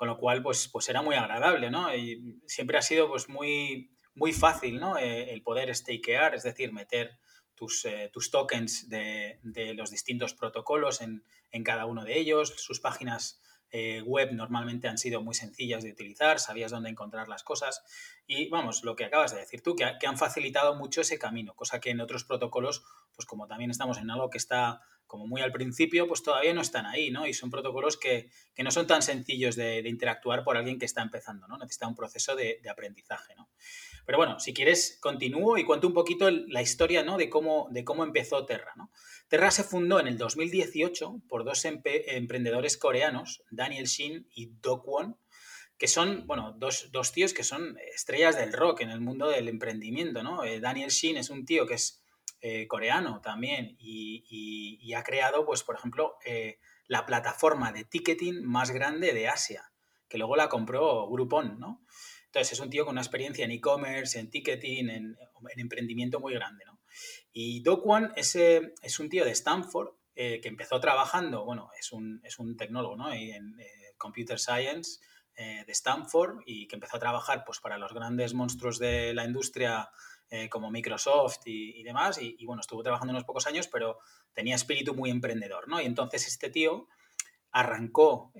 Con 0.00 0.08
lo 0.08 0.16
cual, 0.16 0.42
pues, 0.42 0.66
pues 0.66 0.88
era 0.88 1.02
muy 1.02 1.14
agradable, 1.14 1.70
¿no? 1.70 1.94
Y 1.94 2.40
siempre 2.46 2.78
ha 2.78 2.80
sido 2.80 3.06
pues 3.06 3.28
muy, 3.28 3.90
muy 4.14 4.32
fácil, 4.32 4.80
¿no? 4.80 4.96
Eh, 4.96 5.30
el 5.30 5.42
poder 5.42 5.76
stakear, 5.76 6.34
es 6.34 6.42
decir, 6.42 6.72
meter 6.72 7.18
tus, 7.54 7.84
eh, 7.84 8.08
tus 8.10 8.30
tokens 8.30 8.88
de, 8.88 9.40
de, 9.42 9.74
los 9.74 9.90
distintos 9.90 10.32
protocolos 10.32 11.02
en, 11.02 11.22
en, 11.50 11.64
cada 11.64 11.84
uno 11.84 12.02
de 12.02 12.18
ellos, 12.18 12.54
sus 12.56 12.80
páginas 12.80 13.42
eh, 13.72 14.00
web 14.00 14.32
normalmente 14.32 14.88
han 14.88 14.96
sido 14.96 15.20
muy 15.20 15.34
sencillas 15.34 15.82
de 15.82 15.92
utilizar, 15.92 16.40
sabías 16.40 16.70
dónde 16.70 16.88
encontrar 16.88 17.28
las 17.28 17.42
cosas 17.42 17.82
y 18.26 18.48
vamos, 18.48 18.82
lo 18.84 18.96
que 18.96 19.04
acabas 19.04 19.34
de 19.34 19.40
decir 19.40 19.62
tú, 19.62 19.76
que, 19.76 19.84
que, 20.00 20.06
han 20.06 20.16
facilitado 20.16 20.76
mucho 20.76 21.02
ese 21.02 21.18
camino, 21.18 21.54
cosa 21.54 21.78
que 21.78 21.90
en 21.90 22.00
otros 22.00 22.24
protocolos, 22.24 22.84
pues 23.14 23.26
como 23.26 23.46
también 23.46 23.70
estamos 23.70 23.98
en 23.98 24.10
algo 24.10 24.30
que 24.30 24.38
está 24.38 24.80
como 25.10 25.26
muy 25.26 25.42
al 25.42 25.50
principio, 25.50 26.06
pues 26.06 26.22
todavía 26.22 26.54
no 26.54 26.60
están 26.60 26.86
ahí, 26.86 27.10
¿no? 27.10 27.26
Y 27.26 27.34
son 27.34 27.50
protocolos 27.50 27.96
que, 27.96 28.30
no 28.58 28.70
son 28.70 28.86
tan 28.86 29.02
sencillos 29.02 29.56
de, 29.56 29.80
interactuar 29.88 30.44
por 30.44 30.56
alguien 30.56 30.78
que 30.78 30.86
está 30.86 31.02
empezando, 31.02 31.48
¿no? 31.48 31.58
Necesita 31.58 31.88
un 31.88 31.96
proceso 31.96 32.36
de, 32.36 32.60
aprendizaje, 32.70 33.34
¿no? 33.34 33.50
Pero 34.06 34.18
bueno, 34.18 34.38
si 34.38 34.54
quieres, 34.54 34.98
continúo 35.00 35.58
y 35.58 35.64
cuento 35.64 35.88
un 35.88 35.94
poquito 35.94 36.30
la 36.30 36.62
historia, 36.62 37.02
¿no? 37.02 37.18
De 37.18 37.28
cómo, 37.28 37.66
de 37.72 37.82
cómo 37.82 38.04
empezó 38.04 38.46
Terra, 38.46 38.72
¿no? 38.76 38.92
Terra 39.26 39.50
se 39.50 39.64
fundó 39.64 39.98
en 39.98 40.06
el 40.06 40.16
2018 40.16 41.22
por 41.28 41.42
dos 41.42 41.64
emprendedores 41.64 42.76
coreanos, 42.76 43.42
Daniel 43.50 43.86
Shin 43.86 44.28
y 44.32 44.46
Do 44.60 44.80
Kwon, 44.80 45.16
que 45.76 45.88
son, 45.88 46.24
bueno, 46.28 46.54
dos, 46.56 47.12
tíos 47.12 47.34
que 47.34 47.42
son 47.42 47.76
estrellas 47.92 48.36
del 48.36 48.52
rock 48.52 48.82
en 48.82 48.90
el 48.90 49.00
mundo 49.00 49.28
del 49.28 49.48
emprendimiento, 49.48 50.22
¿no? 50.22 50.44
Eh, 50.44 50.60
Daniel 50.60 50.90
Shin 50.90 51.16
es 51.16 51.30
un 51.30 51.44
tío 51.44 51.66
que 51.66 51.74
es 51.74 51.99
eh, 52.40 52.66
coreano 52.66 53.20
también 53.20 53.76
y, 53.78 54.92
ha 54.94 55.02
creado, 55.02 55.46
pues, 55.46 55.62
por 55.62 55.76
ejemplo, 55.76 56.16
eh, 56.24 56.58
la 56.86 57.06
plataforma 57.06 57.72
de 57.72 57.84
ticketing 57.84 58.42
más 58.44 58.70
grande 58.70 59.12
de 59.12 59.28
Asia, 59.28 59.72
que 60.08 60.18
luego 60.18 60.36
la 60.36 60.48
compró 60.48 61.08
Groupon, 61.08 61.60
¿no? 61.60 61.84
Entonces, 62.26 62.52
es 62.52 62.60
un 62.60 62.70
tío 62.70 62.84
con 62.84 62.94
una 62.94 63.00
experiencia 63.00 63.44
en 63.44 63.52
e-commerce, 63.52 64.18
en 64.18 64.30
ticketing, 64.30 64.90
en, 64.90 65.16
emprendimiento 65.56 66.20
muy 66.20 66.34
grande, 66.34 66.64
¿no? 66.64 66.80
Y 67.32 67.62
Do 67.62 67.82
Kwon 67.82 68.12
es, 68.16 68.34
es 68.36 68.98
un 68.98 69.08
tío 69.08 69.24
de 69.24 69.30
Stanford 69.30 69.94
eh, 70.22 70.38
que 70.42 70.48
empezó 70.48 70.80
trabajando, 70.80 71.46
bueno, 71.46 71.70
es 71.78 71.92
un, 71.92 72.20
es 72.24 72.38
un 72.38 72.54
tecnólogo, 72.54 72.94
¿no? 72.94 73.10
En 73.10 73.58
eh, 73.58 73.94
Computer 73.96 74.38
Science 74.38 75.00
eh, 75.34 75.64
de 75.64 75.72
Stanford 75.72 76.42
y 76.44 76.66
que 76.66 76.76
empezó 76.76 76.98
a 76.98 77.00
trabajar, 77.00 77.42
pues, 77.46 77.58
para 77.60 77.78
los 77.78 77.94
grandes 77.94 78.34
monstruos 78.34 78.78
de 78.78 79.14
la 79.14 79.24
industria 79.24 79.88
como 80.50 80.70
Microsoft 80.70 81.40
y, 81.46 81.82
demás. 81.82 82.18
Y, 82.20 82.44
bueno, 82.46 82.60
estuvo 82.60 82.82
trabajando 82.82 83.12
unos 83.12 83.24
pocos 83.24 83.46
años, 83.46 83.68
pero 83.68 83.98
tenía 84.32 84.54
espíritu 84.54 84.94
muy 84.94 85.10
emprendedor, 85.10 85.68
¿no? 85.68 85.80
Y 85.80 85.86
entonces 85.86 86.26
este 86.28 86.50
tío 86.50 86.88
arrancó, 87.50 88.32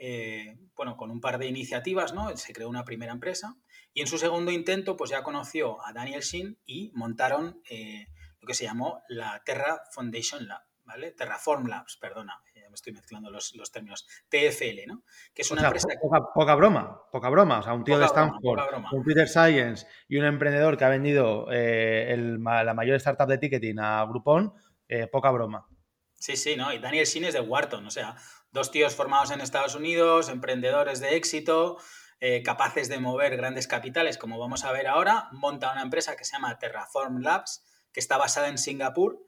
bueno, 0.77 0.97
con 0.97 1.11
un 1.11 1.21
par 1.21 1.39
de 1.39 1.47
iniciativas, 1.47 2.15
¿no? 2.15 2.37
Se 2.37 2.53
creó 2.53 2.69
una 2.69 2.85
primera 2.85 3.13
empresa 3.13 3.57
y 3.93 4.01
en 4.01 4.07
su 4.07 4.19
segundo 4.19 4.53
intento, 4.53 4.97
pues 4.97 5.11
ya 5.11 5.23
conoció 5.23 5.85
a 5.85 5.93
Daniel 5.93 6.23
Shin 6.23 6.59
y 6.65 6.93
montaron 6.95 7.61
eh, 7.69 8.07
lo 8.41 8.47
que 8.47 8.55
se 8.55 8.65
llamó 8.65 9.03
la 9.09 9.43
Terra 9.45 9.83
Foundation 9.93 10.47
Lab, 10.47 10.63
¿vale? 10.85 11.11
Terraform 11.11 11.67
Labs, 11.67 11.97
perdona, 11.97 12.41
me 12.71 12.75
estoy 12.75 12.93
mezclando 12.93 13.31
los, 13.31 13.53
términos, 13.73 14.07
TFL, 14.29 14.87
¿no? 14.87 15.03
Que 15.35 15.43
es 15.43 15.51
una 15.51 15.63
empresa... 15.65 15.89
Poca, 16.35 16.55
broma, 16.55 17.03
poca 17.13 17.29
broma. 17.29 17.59
O 17.59 17.63
sea, 17.63 17.75
un 17.75 17.85
tío 17.85 17.99
de 17.99 18.07
Stanford, 18.07 18.61
Computer 18.91 19.29
Science 19.29 19.87
y 20.09 20.17
un 20.17 20.25
emprendedor 20.25 20.77
que 20.77 20.85
ha 20.85 20.89
vendido 20.89 21.47
eh, 21.51 22.17
la 22.17 22.75
mayor 22.75 22.97
startup 22.97 23.29
de 23.29 23.39
ticketing 23.39 23.79
a 23.79 24.05
Groupon, 24.07 24.55
eh, 24.89 25.07
poca 25.07 25.31
broma. 25.31 25.67
Sí, 26.17 26.37
sí, 26.37 26.57
¿no? 26.57 26.73
Y 26.73 26.79
Daniel 26.79 27.07
Shin 27.07 27.25
es 27.25 27.35
de 27.35 27.41
Wharton, 27.41 27.87
o 27.87 27.91
sea, 27.91 28.17
dos 28.53 28.71
tíos 28.71 28.95
formados 28.95 29.31
en 29.31 29.41
Estados 29.41 29.75
Unidos, 29.75 30.29
emprendedores 30.29 31.01
de 31.01 31.17
éxito, 31.17 31.79
eh, 32.21 32.43
capaces 32.43 32.91
de 32.91 32.99
mover 32.99 33.37
grandes 33.39 33.67
capitales, 33.67 34.19
como 34.19 34.39
vamos 34.39 34.65
a 34.65 34.73
ver 34.73 34.87
ahora, 34.87 35.29
monta 35.33 35.73
una 35.73 35.81
empresa 35.81 36.17
que 36.17 36.25
se 36.25 36.33
llama 36.33 36.59
Terraform 36.59 37.23
Labs, 37.23 37.65
que 37.93 38.01
está 38.01 38.19
basada 38.19 38.49
en 38.49 38.59
Singapur, 38.59 39.25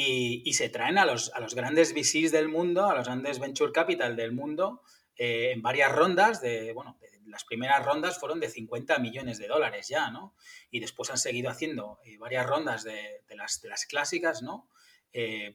y, 0.00 0.52
se 0.52 0.68
traen 0.68 0.96
a 0.96 1.04
los, 1.04 1.32
a 1.34 1.40
los, 1.40 1.56
grandes 1.56 1.92
VCs 1.92 2.30
del 2.30 2.48
mundo, 2.48 2.88
a 2.88 2.94
los 2.94 3.06
grandes 3.06 3.40
venture 3.40 3.72
capital 3.72 4.14
del 4.14 4.30
mundo, 4.30 4.82
eh, 5.16 5.50
en 5.52 5.60
varias 5.60 5.90
rondas 5.90 6.40
de, 6.40 6.72
bueno, 6.72 6.98
las 7.26 7.44
primeras 7.44 7.84
rondas 7.84 8.18
fueron 8.18 8.38
de 8.38 8.48
50 8.48 9.00
millones 9.00 9.38
de 9.38 9.48
dólares 9.48 9.88
ya, 9.88 10.10
¿no? 10.10 10.36
Y 10.70 10.78
después 10.78 11.10
han 11.10 11.18
seguido 11.18 11.50
haciendo 11.50 11.98
eh, 12.04 12.16
varias 12.16 12.46
rondas 12.46 12.84
de, 12.84 13.24
las, 13.34 13.60
de, 13.60 13.68
las, 13.68 13.86
clásicas, 13.86 14.42
¿no? 14.42 14.68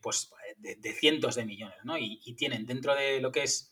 pues 0.02 0.32
de, 0.58 0.94
cientos 0.94 1.36
de 1.36 1.46
millones, 1.46 1.78
¿no? 1.86 1.98
Y, 1.98 2.20
tienen 2.36 2.66
dentro 2.66 2.96
de 2.96 3.22
lo 3.22 3.32
que 3.32 3.44
es 3.44 3.72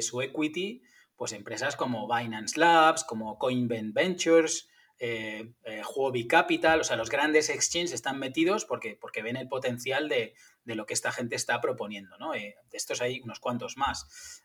su 0.00 0.22
equity, 0.22 0.82
pues 1.14 1.32
empresas 1.32 1.76
como 1.76 2.08
Binance 2.12 2.58
Labs, 2.58 3.04
como 3.04 3.38
Coinbase 3.38 3.92
Ventures, 3.92 4.69
eh, 5.00 5.50
eh, 5.64 5.82
Huobi 5.82 6.28
Capital, 6.28 6.80
o 6.80 6.84
sea, 6.84 6.96
los 6.96 7.10
grandes 7.10 7.50
exchanges 7.50 7.92
están 7.92 8.18
metidos 8.18 8.64
porque, 8.64 8.96
porque 9.00 9.22
ven 9.22 9.36
el 9.36 9.48
potencial 9.48 10.08
de, 10.08 10.34
lo 10.64 10.86
que 10.86 10.94
esta 10.94 11.10
gente 11.10 11.34
está 11.34 11.60
proponiendo, 11.60 12.16
¿no? 12.18 12.34
Eh, 12.34 12.54
de 12.70 12.76
estos 12.76 13.00
hay 13.00 13.20
unos 13.22 13.40
cuantos 13.40 13.76
más. 13.76 14.42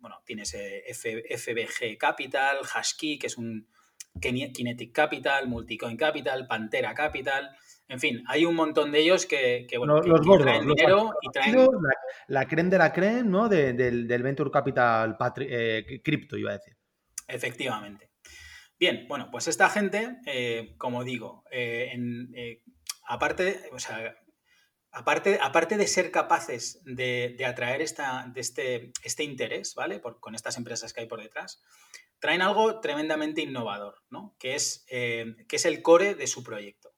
bueno, 0.00 0.20
tienes 0.24 0.54
FBG 0.54 1.96
Capital, 1.96 2.58
Hashkey, 2.64 3.18
que 3.18 3.28
es 3.28 3.38
un 3.38 3.66
Kinetic 4.20 4.92
Capital, 4.92 5.48
Multicoin 5.48 5.96
Capital, 5.96 6.46
Pantera 6.46 6.92
Capital, 6.92 7.56
en 7.88 8.00
fin, 8.00 8.24
hay 8.26 8.44
un 8.44 8.56
montón 8.56 8.90
de 8.90 8.98
ellos 8.98 9.26
que, 9.26 9.66
bueno, 9.78 10.00
los, 10.00 10.20
traen 10.40 10.66
dinero 10.66 11.12
y 11.22 11.30
traen... 11.30 11.56
La, 12.26 12.48
creen 12.48 12.68
de 12.68 12.78
la 12.78 12.92
creen, 12.92 13.30
¿no? 13.30 13.48
del, 13.48 14.22
Venture 14.22 14.50
Capital 14.50 15.16
eh, 15.38 16.00
cripto, 16.02 16.36
iba 16.36 16.50
a 16.50 16.54
decir. 16.54 16.76
Efectivamente. 17.28 18.05
Bien, 18.78 19.06
bueno, 19.08 19.30
pues 19.30 19.48
esta 19.48 19.68
gente, 19.70 20.18
eh, 20.26 20.74
como 20.78 21.04
digo, 21.04 21.44
eh, 21.50 22.62
aparte, 23.06 23.70
o 23.72 23.78
sea, 23.78 24.18
aparte, 24.92 25.38
aparte 25.40 25.76
de 25.76 25.86
ser 25.86 26.10
capaces 26.10 26.82
de, 26.84 27.36
atraer 27.46 27.80
esta, 27.80 28.30
de 28.32 28.40
este, 28.40 28.92
este 29.02 29.24
interés, 29.24 29.74
¿vale? 29.74 30.00
con 30.00 30.34
estas 30.34 30.56
empresas 30.58 30.92
que 30.92 31.00
hay 31.00 31.06
por 31.06 31.22
detrás, 31.22 31.62
traen 32.18 32.42
algo 32.42 32.80
tremendamente 32.80 33.42
innovador, 33.42 34.02
¿no? 34.10 34.36
Que 34.38 34.54
es, 34.54 34.84
que 34.88 35.36
es 35.48 35.64
el 35.64 35.82
core 35.82 36.14
de 36.14 36.26
su 36.26 36.42
proyecto 36.42 36.96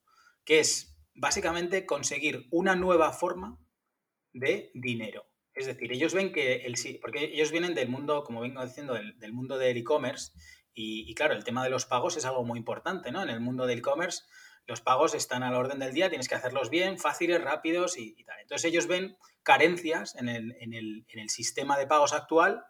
que 0.49 0.59
es 0.59 0.97
básicamente 1.13 1.85
conseguir 1.85 2.47
una 2.49 2.75
nueva 2.75 3.13
forma 3.13 3.59
de 4.33 4.71
dinero. 4.73 5.27
Es 5.53 5.67
decir, 5.67 5.91
ellos 5.91 6.15
ven 6.15 6.31
que 6.31 6.65
el 6.65 6.73
porque 6.99 7.25
ellos 7.25 7.51
vienen 7.51 7.75
del 7.75 7.87
mundo, 7.87 8.23
como 8.23 8.41
vengo 8.41 8.65
diciendo, 8.65 8.95
del, 8.95 9.31
mundo 9.31 9.59
del 9.59 9.77
e-commerce 9.77 10.31
y, 10.81 11.13
claro, 11.13 11.33
el 11.33 11.43
tema 11.43 11.61
de 11.63 11.69
los 11.69 11.85
pagos 11.85 12.15
es 12.15 12.23
algo 12.23 12.45
muy 12.45 12.57
importante, 12.57 13.11
¿no? 13.11 13.21
En 13.21 13.29
el 13.29 13.41
mundo 13.41 13.65
del 13.65 13.79
e-commerce 13.79 14.23
los 14.65 14.81
pagos 14.81 15.13
están 15.15 15.43
a 15.43 15.51
la 15.51 15.57
orden 15.57 15.79
del 15.79 15.93
día, 15.93 16.09
tienes 16.09 16.29
que 16.29 16.35
hacerlos 16.35 16.69
bien, 16.69 16.99
fáciles, 16.99 17.43
rápidos 17.43 17.97
y, 17.97 18.23
tal. 18.23 18.39
Entonces 18.39 18.69
ellos 18.69 18.87
ven 18.87 19.17
carencias 19.43 20.15
en 20.15 20.29
el, 20.29 21.05
sistema 21.27 21.77
de 21.77 21.87
pagos 21.87 22.13
actual 22.13 22.63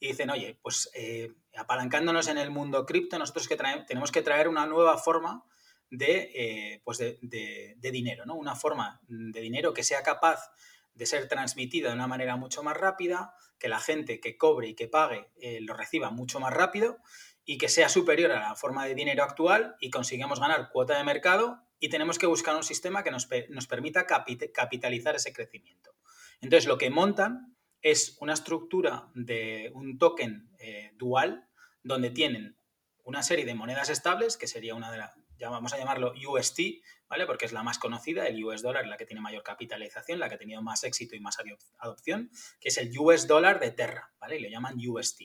y 0.00 0.08
dicen, 0.08 0.30
oye, 0.30 0.58
pues 0.62 0.90
eh, 0.94 1.30
apalancándonos 1.54 2.26
en 2.28 2.38
el 2.38 2.50
mundo 2.50 2.84
cripto, 2.86 3.18
nosotros 3.18 3.46
que 3.46 3.56
tenemos 3.86 4.10
que 4.10 4.22
traer 4.22 4.48
una 4.48 4.66
nueva 4.66 4.98
forma 4.98 5.44
de, 5.90 6.30
eh, 6.34 6.80
pues 6.84 6.98
de, 6.98 7.76
dinero, 7.78 8.24
¿no? 8.24 8.34
Una 8.34 8.56
forma 8.56 9.00
de 9.06 9.40
dinero 9.40 9.74
que 9.74 9.84
sea 9.84 10.02
capaz 10.02 10.50
de 10.94 11.06
ser 11.06 11.28
transmitida 11.28 11.90
de 11.90 11.94
una 11.94 12.06
manera 12.06 12.36
mucho 12.36 12.62
más 12.62 12.76
rápida, 12.76 13.34
que 13.58 13.68
la 13.68 13.78
gente 13.78 14.18
que 14.20 14.36
cobre 14.36 14.68
y 14.68 14.74
que 14.74 14.88
pague 14.88 15.30
eh, 15.40 15.60
lo 15.60 15.74
reciba 15.74 16.10
mucho 16.10 16.40
más 16.40 16.52
rápido 16.52 16.98
y 17.44 17.58
que 17.58 17.68
sea 17.68 17.88
superior 17.88 18.32
a 18.32 18.40
la 18.40 18.54
forma 18.54 18.86
de 18.86 18.94
dinero 18.94 19.24
actual 19.24 19.76
y 19.80 19.90
consigamos 19.90 20.40
ganar 20.40 20.70
cuota 20.70 20.96
de 20.96 21.04
mercado 21.04 21.62
y 21.80 21.88
tenemos 21.88 22.18
que 22.18 22.26
buscar 22.26 22.54
un 22.54 22.62
sistema 22.62 23.02
que 23.02 23.10
nos, 23.10 23.26
permita 23.26 24.06
capitalizar 24.06 25.16
ese 25.16 25.32
crecimiento. 25.32 25.94
Entonces, 26.40 26.66
lo 26.66 26.78
que 26.78 26.90
montan 26.90 27.56
es 27.80 28.16
una 28.20 28.34
estructura 28.34 29.10
de 29.14 29.72
un 29.74 29.98
token 29.98 30.50
eh, 30.58 30.92
dual 30.94 31.48
donde 31.82 32.10
tienen 32.10 32.56
una 33.04 33.24
serie 33.24 33.44
de 33.44 33.54
monedas 33.54 33.90
estables, 33.90 34.36
que 34.36 34.46
sería 34.46 34.76
una 34.76 34.92
de, 34.92 34.98
las 34.98 35.12
vamos 35.50 35.72
a 35.72 35.78
llamarlo 35.78 36.12
UST, 36.28 36.60
¿vale? 37.08 37.26
Porque 37.26 37.46
es 37.46 37.52
la 37.52 37.62
más 37.62 37.78
conocida, 37.78 38.26
el 38.26 38.42
US 38.44 38.62
dólar, 38.62 38.86
la 38.86 38.96
que 38.96 39.06
tiene 39.06 39.20
mayor 39.20 39.42
capitalización, 39.42 40.18
la 40.18 40.28
que 40.28 40.36
ha 40.36 40.38
tenido 40.38 40.62
más 40.62 40.84
éxito 40.84 41.16
y 41.16 41.20
más 41.20 41.36
adopción, 41.78 42.30
que 42.60 42.68
es 42.68 42.78
el 42.78 42.96
US 42.98 43.26
dólar 43.26 43.60
de 43.60 43.70
Terra, 43.70 44.12
¿vale? 44.20 44.38
Y 44.38 44.42
lo 44.42 44.48
llaman 44.48 44.76
UST. 44.76 45.22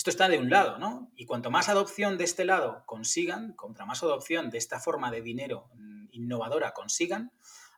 Esto 0.00 0.08
está 0.08 0.30
de 0.30 0.38
un 0.38 0.48
lado, 0.48 0.78
¿no? 0.78 1.12
Y 1.14 1.26
cuanto 1.26 1.50
más 1.50 1.68
adopción 1.68 2.16
de 2.16 2.24
este 2.24 2.46
lado 2.46 2.84
consigan, 2.86 3.52
contra 3.52 3.84
más 3.84 4.02
adopción 4.02 4.48
de 4.48 4.56
esta 4.56 4.80
forma 4.80 5.10
de 5.10 5.20
dinero 5.20 5.68
mm, 5.74 6.06
innovadora 6.12 6.72
consigan, 6.72 7.32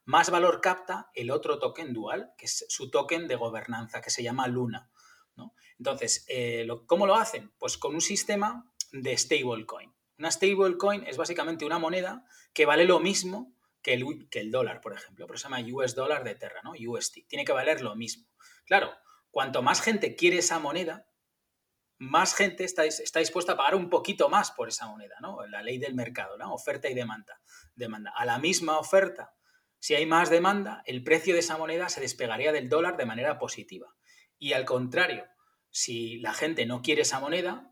más 0.05 0.31
valor 0.31 0.61
capta 0.61 1.11
el 1.15 1.33
otro 1.33 1.59
token 1.59 1.93
dual, 1.93 2.33
que 2.39 2.47
es 2.47 2.65
su 2.69 2.93
token 2.93 3.27
de 3.27 3.35
gobernanza, 3.35 4.01
que 4.01 4.11
se 4.11 4.23
llama 4.23 4.47
Luna. 4.47 4.89
¿no? 5.35 5.53
Entonces, 5.79 6.25
eh, 6.29 6.65
¿cómo 6.87 7.09
lo 7.09 7.17
hacen? 7.17 7.51
Pues 7.59 7.77
con 7.77 7.93
un 7.93 8.01
sistema 8.01 8.73
de 8.93 9.19
stablecoin. 9.19 9.93
Una 10.17 10.31
stablecoin 10.31 11.05
es 11.09 11.17
básicamente 11.17 11.65
una 11.65 11.81
moneda 11.81 12.25
que 12.53 12.67
vale 12.67 12.85
lo 12.85 13.01
mismo 13.01 13.53
que 13.83 13.95
el, 13.95 14.51
dólar, 14.53 14.81
por 14.81 14.93
ejemplo. 14.93 15.27
Pero 15.27 15.41
se 15.41 15.49
llama 15.49 15.59
US 15.73 15.97
dólar 15.97 16.23
de 16.23 16.37
Terra, 16.37 16.61
¿no? 16.63 16.75
UST. 16.79 17.27
Tiene 17.27 17.45
que 17.45 17.51
valer 17.51 17.81
lo 17.81 17.97
mismo. 17.97 18.29
Claro, 18.65 18.93
cuanto 19.33 19.61
más 19.61 19.81
gente 19.81 20.15
quiere 20.15 20.39
esa 20.39 20.61
moneda, 20.61 21.09
más 22.03 22.35
gente 22.35 22.65
está, 22.65 22.85
está, 22.85 23.21
dispuesta 23.21 23.53
a 23.53 23.57
pagar 23.57 23.77
un 23.77 23.89
poquito 23.89 24.29
más 24.29 24.51
por 24.51 24.69
esa 24.69 24.89
moneda, 24.89 25.15
¿no? 25.21 25.47
La 25.47 25.63
ley 25.63 25.79
del 25.79 25.95
mercado, 25.95 26.37
¿no? 26.37 26.53
Oferta 26.53 26.89
y 26.91 26.95
demanda. 26.95 27.41
demanda. 27.77 28.13
A 28.17 28.25
la 28.25 28.41
misma 28.41 28.79
oferta, 28.79 29.35
si 29.79 29.95
hay 29.95 30.05
más 30.05 30.29
demanda, 30.29 30.83
el 30.85 31.05
precio 31.05 31.33
de 31.33 31.41
esa 31.41 31.57
moneda 31.57 31.89
se 31.89 32.01
despegaría 32.01 32.51
del 32.51 32.69
dólar 32.69 32.97
de 32.97 33.07
manera 33.07 33.39
positiva. 33.39 33.95
Y 34.37 34.53
al 34.53 34.65
contrario, 34.65 35.27
si 35.71 36.19
la 36.19 36.35
gente 36.35 36.67
no 36.67 36.83
quiere 36.83 37.03
esa 37.03 37.21
moneda, 37.21 37.71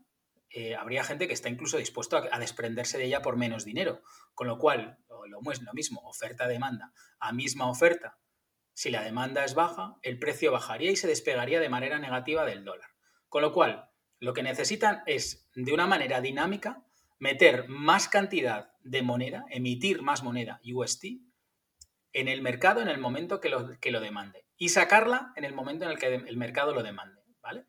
eh, 0.49 0.75
habría 0.75 1.03
gente 1.03 1.27
que 1.27 1.33
está 1.33 1.49
incluso 1.49 1.77
dispuesto 1.77 2.15
a, 2.15 2.39
desprenderse 2.39 2.97
de 2.97 3.05
ella 3.05 3.21
por 3.21 3.35
menos 3.35 3.65
dinero. 3.65 4.01
Con 4.33 4.47
lo 4.47 4.57
cual, 4.57 4.97
lo, 5.09 5.25
lo 5.25 5.73
mismo, 5.73 6.01
oferta-demanda, 6.05 6.93
a 7.19 7.33
misma 7.33 7.69
oferta, 7.69 8.17
si 8.73 8.91
la 8.91 9.03
demanda 9.03 9.43
es 9.43 9.55
baja, 9.55 9.97
el 10.01 10.19
precio 10.19 10.53
bajaría 10.53 10.91
y 10.91 10.95
se 10.95 11.07
despegaría 11.07 11.59
de 11.59 11.67
manera 11.67 11.99
negativa 11.99 12.45
del 12.45 12.63
dólar. 12.63 12.89
Con 13.27 13.41
lo 13.41 13.51
cual, 13.51 13.90
lo 14.21 14.33
que 14.33 14.43
necesitan 14.43 15.03
es, 15.07 15.49
de 15.55 15.73
una 15.73 15.87
manera 15.87 16.21
dinámica, 16.21 16.85
meter 17.19 17.67
más 17.67 18.07
cantidad 18.07 18.71
de 18.83 19.01
moneda, 19.01 19.45
emitir 19.49 20.01
más 20.01 20.23
moneda 20.23 20.61
UST 20.63 21.05
en 22.13 22.27
el 22.27 22.41
mercado 22.41 22.81
en 22.81 22.87
el 22.87 22.99
momento 22.99 23.41
que 23.41 23.49
lo, 23.49 23.77
que 23.79 23.91
lo 23.91 23.99
demande 23.99 24.45
y 24.57 24.69
sacarla 24.69 25.33
en 25.35 25.43
el 25.43 25.53
momento 25.53 25.85
en 25.85 25.91
el 25.91 25.97
que 25.97 26.13
el 26.13 26.37
mercado 26.37 26.73
lo 26.73 26.83
demande. 26.83 27.21
¿vale? 27.41 27.65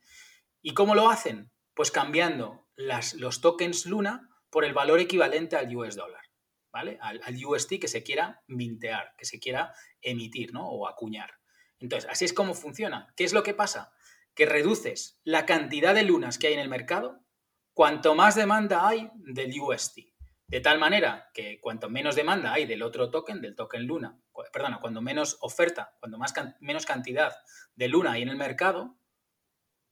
¿Y 0.60 0.74
cómo 0.74 0.94
lo 0.94 1.10
hacen? 1.10 1.50
Pues 1.74 1.90
cambiando 1.90 2.68
los 2.76 3.40
tokens 3.40 3.86
Luna 3.86 4.28
por 4.50 4.64
el 4.64 4.74
valor 4.74 5.00
equivalente 5.00 5.56
al 5.56 5.74
US 5.74 5.96
dólar, 5.96 6.22
¿vale? 6.70 6.98
Al, 7.00 7.20
UST 7.44 7.78
que 7.80 7.88
se 7.88 8.02
quiera 8.02 8.42
mintear, 8.46 9.14
que 9.16 9.24
se 9.24 9.40
quiera 9.40 9.72
emitir, 10.02 10.52
¿no? 10.52 10.68
O 10.68 10.86
acuñar. 10.86 11.30
Entonces, 11.78 12.08
así 12.10 12.26
es 12.26 12.34
como 12.34 12.54
funciona. 12.54 13.12
¿Qué 13.16 13.24
es 13.24 13.32
lo 13.32 13.42
que 13.42 13.54
pasa? 13.54 13.92
Que 14.34 14.46
reduces 14.46 15.20
la 15.24 15.46
cantidad 15.46 15.94
de 15.94 16.04
lunas 16.04 16.38
que 16.38 16.48
hay 16.48 16.54
en 16.54 16.60
el 16.60 16.68
mercado 16.68 17.20
cuanto 17.74 18.14
más 18.14 18.34
demanda 18.34 18.86
hay 18.86 19.10
del 19.14 19.58
UST. 19.58 19.98
De 20.46 20.60
tal 20.60 20.78
manera 20.78 21.30
que 21.32 21.58
cuanto 21.60 21.88
menos 21.88 22.14
demanda 22.14 22.52
hay 22.52 22.66
del 22.66 22.82
otro 22.82 23.10
token, 23.10 23.40
del 23.40 23.56
token 23.56 23.86
Luna, 23.86 24.20
perdona, 24.52 24.80
cuando 24.80 25.00
menos 25.00 25.38
oferta, 25.40 25.96
cuando 25.98 26.18
más 26.18 26.34
menos 26.60 26.84
cantidad 26.84 27.34
de 27.74 27.88
Luna 27.88 28.12
hay 28.12 28.22
en 28.22 28.28
el 28.28 28.36
mercado, 28.36 28.98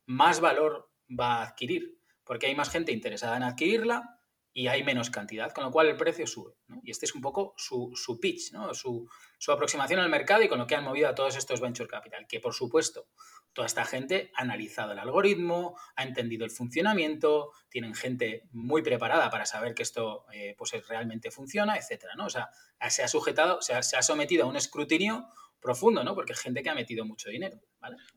más 0.04 0.40
valor 0.40 0.90
va 1.08 1.38
a 1.38 1.48
adquirir, 1.48 1.98
porque 2.24 2.46
hay 2.46 2.54
más 2.54 2.68
gente 2.68 2.92
interesada 2.92 3.38
en 3.38 3.44
adquirirla 3.44 4.19
y 4.52 4.66
hay 4.66 4.82
menos 4.82 5.10
cantidad, 5.10 5.52
con 5.52 5.64
lo 5.64 5.70
cual 5.70 5.88
el 5.88 5.96
precio 5.96 6.26
sube. 6.26 6.54
Y 6.82 6.90
este 6.90 7.06
es 7.06 7.14
un 7.14 7.20
poco 7.20 7.54
su, 7.56 8.18
pitch, 8.20 8.52
¿no? 8.52 8.74
su, 8.74 9.08
su, 9.38 9.52
aproximación 9.52 10.00
al 10.00 10.08
mercado 10.08 10.42
y 10.42 10.48
con 10.48 10.58
lo 10.58 10.66
que 10.66 10.74
han 10.74 10.84
movido 10.84 11.08
a 11.08 11.14
todos 11.14 11.36
estos 11.36 11.60
venture 11.60 11.88
capital, 11.88 12.26
que 12.26 12.40
por 12.40 12.52
supuesto 12.52 13.06
toda 13.52 13.66
esta 13.66 13.84
gente 13.84 14.32
ha 14.34 14.42
analizado 14.42 14.92
el 14.92 14.98
algoritmo, 14.98 15.76
ha 15.96 16.02
entendido 16.02 16.44
el 16.44 16.50
funcionamiento, 16.50 17.52
tienen 17.68 17.94
gente 17.94 18.48
muy 18.52 18.82
preparada 18.82 19.30
para 19.30 19.46
saber 19.46 19.74
que 19.74 19.82
esto 19.82 20.26
eh, 20.32 20.54
pues 20.58 20.72
realmente 20.88 21.30
funciona, 21.30 21.76
etcétera, 21.76 22.14
¿no? 22.16 22.26
O 22.26 22.30
sea, 22.30 22.50
se 22.88 23.02
ha 23.02 23.08
sujetado, 23.08 23.60
se 23.62 23.74
ha 23.74 24.02
sometido 24.02 24.44
a 24.44 24.48
un 24.48 24.56
escrutinio 24.56 25.28
profundo, 25.60 26.02
¿no? 26.02 26.14
Porque 26.14 26.32
es 26.32 26.40
gente 26.40 26.62
que 26.62 26.70
ha 26.70 26.74
metido 26.74 27.04
mucho 27.04 27.28
dinero. 27.28 27.60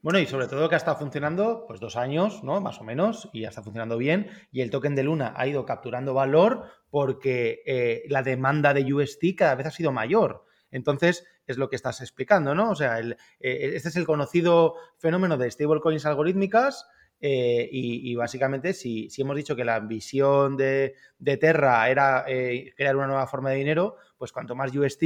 Bueno, 0.01 0.19
y 0.19 0.25
sobre 0.25 0.47
todo 0.47 0.67
que 0.69 0.75
ha 0.75 0.77
estado 0.77 0.97
funcionando, 0.97 1.65
pues 1.67 1.79
dos 1.79 1.95
años, 1.95 2.43
¿no? 2.43 2.59
Más 2.61 2.79
o 2.79 2.83
menos, 2.83 3.29
y 3.33 3.41
ya 3.41 3.49
está 3.49 3.61
funcionando 3.61 3.97
bien, 3.97 4.29
y 4.51 4.61
el 4.61 4.69
token 4.69 4.95
de 4.95 5.03
Luna 5.03 5.33
ha 5.35 5.47
ido 5.47 5.65
capturando 5.65 6.13
valor 6.13 6.65
porque 6.89 7.61
eh, 7.65 8.03
la 8.09 8.23
demanda 8.23 8.73
de 8.73 8.93
UST 8.93 9.35
cada 9.37 9.55
vez 9.55 9.67
ha 9.67 9.71
sido 9.71 9.91
mayor. 9.91 10.45
Entonces, 10.71 11.25
es 11.45 11.57
lo 11.57 11.69
que 11.69 11.75
estás 11.75 12.01
explicando, 12.01 12.55
¿no? 12.55 12.71
O 12.71 12.75
sea, 12.75 12.99
el, 12.99 13.13
eh, 13.39 13.71
este 13.73 13.89
es 13.89 13.95
el 13.95 14.05
conocido 14.05 14.75
fenómeno 14.97 15.37
de 15.37 15.51
stablecoins 15.51 16.05
algorítmicas, 16.05 16.87
eh, 17.25 17.69
y, 17.71 18.13
básicamente, 18.15 18.73
si, 18.73 19.09
si, 19.09 19.21
hemos 19.21 19.37
dicho 19.37 19.55
que 19.55 19.63
la 19.63 19.79
visión 19.79 20.57
de, 20.57 20.95
de 21.19 21.37
Terra 21.37 21.89
era 21.89 22.25
crear 22.25 22.97
una 22.97 23.07
nueva 23.07 23.27
forma 23.27 23.49
de 23.49 23.55
dinero, 23.55 23.95
pues 24.17 24.33
cuanto 24.33 24.55
más 24.55 24.75
UST 24.75 25.03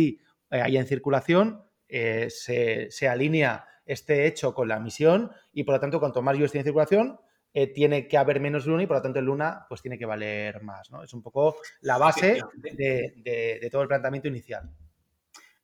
haya 0.49 0.79
en 0.79 0.87
circulación, 0.87 1.66
eh, 1.87 2.29
se, 2.29 3.07
alinea 3.07 3.67
este 3.85 4.27
hecho 4.27 4.53
con 4.53 4.67
la 4.67 4.79
misión 4.79 5.31
y 5.53 5.63
por 5.63 5.75
lo 5.75 5.79
tanto 5.79 5.99
cuanto 5.99 6.21
más 6.21 6.37
UST 6.37 6.55
en 6.55 6.63
circulación 6.63 7.19
eh, 7.53 7.67
tiene 7.67 8.07
que 8.07 8.17
haber 8.17 8.39
menos 8.39 8.65
luna 8.65 8.83
y 8.83 8.87
por 8.87 8.97
lo 8.97 9.01
tanto 9.01 9.19
el 9.19 9.25
luna 9.25 9.65
pues 9.69 9.81
tiene 9.81 9.97
que 9.97 10.05
valer 10.05 10.61
más. 10.61 10.91
¿no? 10.91 11.03
Es 11.03 11.13
un 11.13 11.23
poco 11.23 11.57
la 11.81 11.97
base 11.97 12.41
de, 12.55 13.69
todo 13.71 13.81
el 13.81 13.87
planteamiento 13.87 14.27
inicial. 14.27 14.69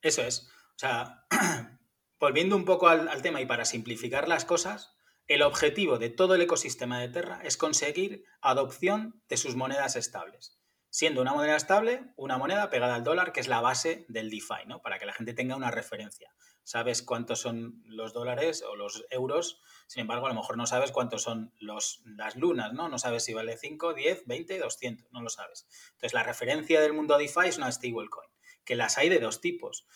Eso 0.00 0.22
es. 0.22 0.48
O 0.76 0.78
sea, 0.78 1.26
volviendo 2.18 2.56
un 2.56 2.64
poco 2.64 2.88
al, 2.88 3.08
al 3.08 3.22
tema 3.22 3.40
y 3.40 3.46
para 3.46 3.64
simplificar 3.64 4.28
las 4.28 4.44
cosas, 4.44 4.96
el 5.26 5.42
objetivo 5.42 5.98
de 5.98 6.10
todo 6.10 6.34
el 6.34 6.42
ecosistema 6.42 7.00
de 7.00 7.08
Terra 7.08 7.40
es 7.44 7.56
conseguir 7.56 8.24
adopción 8.40 9.22
de 9.28 9.36
sus 9.36 9.56
monedas 9.56 9.96
estables 9.96 10.58
siendo 10.94 11.22
una 11.22 11.34
moneda 11.34 11.56
estable, 11.56 12.04
una 12.14 12.38
moneda 12.38 12.70
pegada 12.70 12.94
al 12.94 13.02
dólar, 13.02 13.32
que 13.32 13.40
es 13.40 13.48
la 13.48 13.60
base 13.60 14.06
del 14.06 14.30
DeFi, 14.30 14.68
¿no? 14.68 14.80
Para 14.80 15.00
que 15.00 15.06
la 15.06 15.12
gente 15.12 15.34
tenga 15.34 15.56
una 15.56 15.72
referencia. 15.72 16.32
Sabes 16.62 17.02
cuántos 17.02 17.40
son 17.40 17.82
los 17.84 18.12
dólares 18.12 18.62
o 18.62 18.76
los 18.76 19.04
euros, 19.10 19.60
sin 19.88 20.02
embargo, 20.02 20.26
a 20.26 20.28
lo 20.28 20.36
mejor 20.36 20.56
no 20.56 20.68
sabes 20.68 20.92
cuántos 20.92 21.20
son 21.22 21.52
los, 21.58 22.00
las 22.04 22.36
lunas, 22.36 22.74
¿no? 22.74 22.88
No 22.88 22.98
sabes 22.98 23.24
si 23.24 23.34
vale 23.34 23.56
5, 23.56 23.92
10, 23.92 24.26
20, 24.26 24.56
200, 24.56 25.10
no 25.10 25.20
lo 25.20 25.30
sabes. 25.30 25.66
Entonces, 25.94 26.14
la 26.14 26.22
referencia 26.22 26.80
del 26.80 26.92
mundo 26.92 27.18
DeFi 27.18 27.48
es 27.48 27.58
una 27.58 27.72
stablecoin, 27.72 28.30
que 28.64 28.76
las 28.76 28.96
hay 28.96 29.08
de 29.08 29.18
dos 29.18 29.40
tipos, 29.40 29.88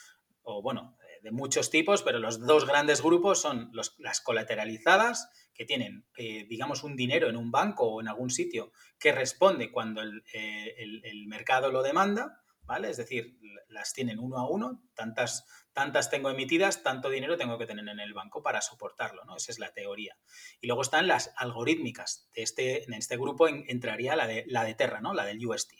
o 0.42 0.62
bueno, 0.62 0.98
de 1.22 1.30
muchos 1.30 1.70
tipos, 1.70 2.02
pero 2.02 2.18
los 2.18 2.40
dos 2.40 2.66
grandes 2.66 3.02
grupos 3.02 3.40
son 3.40 3.70
las 3.98 4.20
colateralizadas, 4.20 5.30
que 5.58 5.64
tienen, 5.64 6.04
eh, 6.16 6.46
digamos, 6.48 6.84
un 6.84 6.94
dinero 6.94 7.28
en 7.28 7.36
un 7.36 7.50
banco 7.50 7.84
o 7.84 8.00
en 8.00 8.06
algún 8.06 8.30
sitio 8.30 8.70
que 8.96 9.10
responde 9.10 9.72
cuando 9.72 10.02
eh, 10.32 10.74
el, 10.78 11.26
mercado 11.26 11.72
lo 11.72 11.82
demanda, 11.82 12.44
¿vale? 12.62 12.90
Es 12.90 12.96
decir, 12.96 13.36
las 13.68 13.92
tienen 13.92 14.20
uno 14.20 14.38
a 14.38 14.48
uno, 14.48 14.84
tantas, 14.94 15.46
tantas 15.72 16.10
tengo 16.10 16.30
emitidas, 16.30 16.84
tanto 16.84 17.10
dinero 17.10 17.36
tengo 17.36 17.58
que 17.58 17.66
tener 17.66 17.88
en 17.88 17.98
el 17.98 18.14
banco 18.14 18.40
para 18.40 18.60
soportarlo, 18.60 19.24
¿no? 19.24 19.34
Esa 19.34 19.50
es 19.50 19.58
la 19.58 19.72
teoría. 19.72 20.16
Y 20.60 20.68
luego 20.68 20.82
están 20.82 21.08
las 21.08 21.32
algorítmicas. 21.36 22.30
De 22.36 22.44
este, 22.44 22.84
en 22.84 22.92
este 22.92 23.16
grupo 23.16 23.48
entraría 23.48 24.14
la 24.14 24.28
de, 24.28 24.44
la 24.46 24.62
de 24.62 24.74
Terra, 24.74 25.00
¿no? 25.00 25.12
La 25.12 25.24
del 25.24 25.44
UST. 25.44 25.72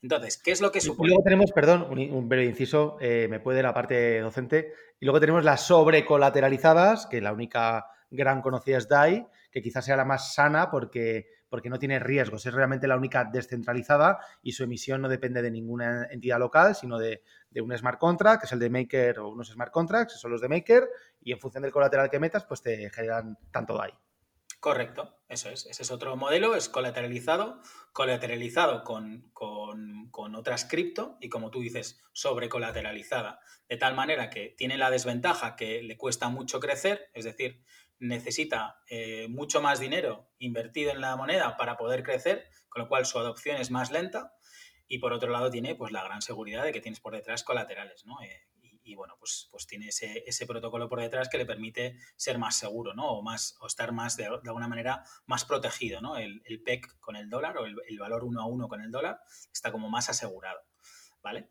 Entonces, 0.00 0.40
¿qué 0.40 0.52
es 0.52 0.60
lo 0.60 0.70
que 0.70 0.80
supone? 0.80 1.08
Y 1.08 1.10
luego 1.10 1.24
tenemos, 1.24 1.50
perdón, 1.50 1.88
un, 1.90 2.28
breve 2.28 2.44
inciso, 2.44 2.98
eh, 3.00 3.26
me 3.28 3.40
puede 3.40 3.64
la 3.64 3.74
parte 3.74 4.20
docente. 4.20 4.72
Y 5.00 5.06
luego 5.06 5.18
tenemos 5.18 5.42
las 5.42 5.66
sobrecolateralizadas, 5.66 7.06
que 7.06 7.20
la 7.20 7.32
única 7.32 7.88
gran 8.14 8.40
conocida 8.42 8.78
es 8.78 8.88
DAI, 8.88 9.26
que 9.50 9.62
quizás 9.62 9.84
sea 9.84 9.96
la 9.96 10.04
más 10.04 10.34
sana 10.34 10.70
porque, 10.70 11.28
porque 11.48 11.70
no 11.70 11.78
tiene 11.78 11.98
riesgos. 11.98 12.46
Es 12.46 12.54
realmente 12.54 12.88
la 12.88 12.96
única 12.96 13.24
descentralizada 13.24 14.18
y 14.42 14.52
su 14.52 14.64
emisión 14.64 15.02
no 15.02 15.08
depende 15.08 15.42
de 15.42 15.50
ninguna 15.50 16.06
entidad 16.10 16.38
local, 16.38 16.74
sino 16.74 16.98
de, 16.98 17.22
un 17.60 17.76
smart 17.76 17.98
contract, 17.98 18.40
que 18.40 18.46
es 18.46 18.52
el 18.52 18.58
de 18.58 18.70
Maker 18.70 19.20
o 19.20 19.28
unos 19.28 19.48
smart 19.48 19.72
contracts, 19.72 20.14
que 20.14 20.18
son 20.18 20.32
los 20.32 20.40
de 20.40 20.48
Maker, 20.48 20.88
y 21.20 21.32
en 21.32 21.38
función 21.38 21.62
del 21.62 21.72
colateral 21.72 22.10
que 22.10 22.18
metas, 22.18 22.44
pues 22.44 22.62
te 22.62 22.90
generan 22.90 23.38
tanto 23.50 23.76
DAI. 23.76 23.92
Correcto, 24.64 25.18
eso 25.28 25.50
es. 25.50 25.66
Ese 25.66 25.82
es 25.82 25.90
otro 25.90 26.16
modelo, 26.16 26.56
es 26.56 26.70
colateralizado, 26.70 27.60
colateralizado 27.92 28.82
con, 28.82 29.30
con, 29.34 30.34
otras 30.34 30.64
cripto 30.64 31.18
y 31.20 31.28
como 31.28 31.50
tú 31.50 31.60
dices, 31.60 32.00
sobrecolateralizada. 32.14 33.40
De 33.68 33.76
tal 33.76 33.94
manera 33.94 34.30
que 34.30 34.54
tiene 34.56 34.78
la 34.78 34.90
desventaja 34.90 35.54
que 35.54 35.82
le 35.82 35.98
cuesta 35.98 36.30
mucho 36.30 36.60
crecer, 36.60 37.10
es 37.12 37.26
decir, 37.26 37.62
necesita 38.06 38.80
eh, 38.88 39.26
mucho 39.28 39.60
más 39.60 39.80
dinero 39.80 40.30
invertido 40.38 40.92
en 40.92 41.00
la 41.00 41.16
moneda 41.16 41.56
para 41.56 41.76
poder 41.76 42.02
crecer, 42.02 42.48
con 42.68 42.82
lo 42.82 42.88
cual 42.88 43.06
su 43.06 43.18
adopción 43.18 43.56
es 43.56 43.70
más 43.70 43.90
lenta. 43.90 44.34
Y 44.86 44.98
por 44.98 45.12
otro 45.12 45.30
lado 45.30 45.50
tiene 45.50 45.74
pues 45.74 45.92
la 45.92 46.04
gran 46.04 46.20
seguridad 46.20 46.62
de 46.62 46.72
que 46.72 46.80
tienes 46.80 47.00
por 47.00 47.14
detrás 47.14 47.42
colaterales, 47.42 48.04
¿no? 48.04 48.20
Eh, 48.22 48.48
y 48.84 48.94
bueno, 48.94 49.16
pues, 49.18 49.48
pues 49.50 49.66
tiene 49.66 49.88
ese, 49.88 50.22
ese, 50.26 50.46
protocolo 50.46 50.88
por 50.90 51.00
detrás 51.00 51.30
que 51.30 51.38
le 51.38 51.46
permite 51.46 51.98
ser 52.16 52.38
más 52.38 52.56
seguro, 52.56 52.92
¿no? 52.94 53.08
O, 53.08 53.22
más, 53.22 53.56
o 53.60 53.66
estar 53.66 53.92
más, 53.92 54.16
de, 54.18 54.26
alguna 54.26 54.68
manera, 54.68 55.02
más 55.26 55.46
protegido, 55.46 56.02
¿no? 56.02 56.18
El, 56.18 56.42
PEC 56.64 57.00
con 57.00 57.16
el 57.16 57.30
dólar 57.30 57.56
o 57.56 57.64
el, 57.64 57.98
valor 57.98 58.24
uno 58.24 58.42
a 58.42 58.46
uno 58.46 58.68
con 58.68 58.82
el 58.82 58.90
dólar 58.90 59.20
está 59.50 59.72
como 59.72 59.88
más 59.88 60.10
asegurado, 60.10 60.60
¿vale? 61.22 61.48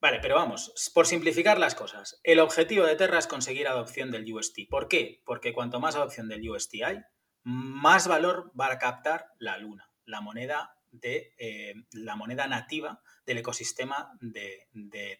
Vale, 0.00 0.18
pero 0.22 0.36
vamos, 0.36 0.72
por 0.94 1.06
simplificar 1.06 1.58
las 1.58 1.74
cosas, 1.74 2.20
el 2.24 2.40
objetivo 2.40 2.86
de 2.86 2.96
Terra 2.96 3.18
es 3.18 3.26
conseguir 3.26 3.68
adopción 3.68 4.10
del 4.10 4.32
UST. 4.32 4.60
¿Por 4.70 4.88
qué? 4.88 5.20
Porque 5.26 5.52
cuanto 5.52 5.78
más 5.78 5.94
adopción 5.94 6.26
del 6.26 6.48
UST 6.48 6.76
hay, 6.82 7.00
más 7.42 8.08
valor 8.08 8.50
va 8.58 8.72
a 8.72 8.78
captar 8.78 9.26
la 9.38 9.58
luna, 9.58 9.90
la 10.06 10.22
moneda 10.22 10.74
de 10.90 11.34
eh, 11.38 11.74
la 11.92 12.16
moneda 12.16 12.46
nativa 12.46 13.02
del 13.26 13.38
ecosistema 13.38 14.10
de, 14.20 14.68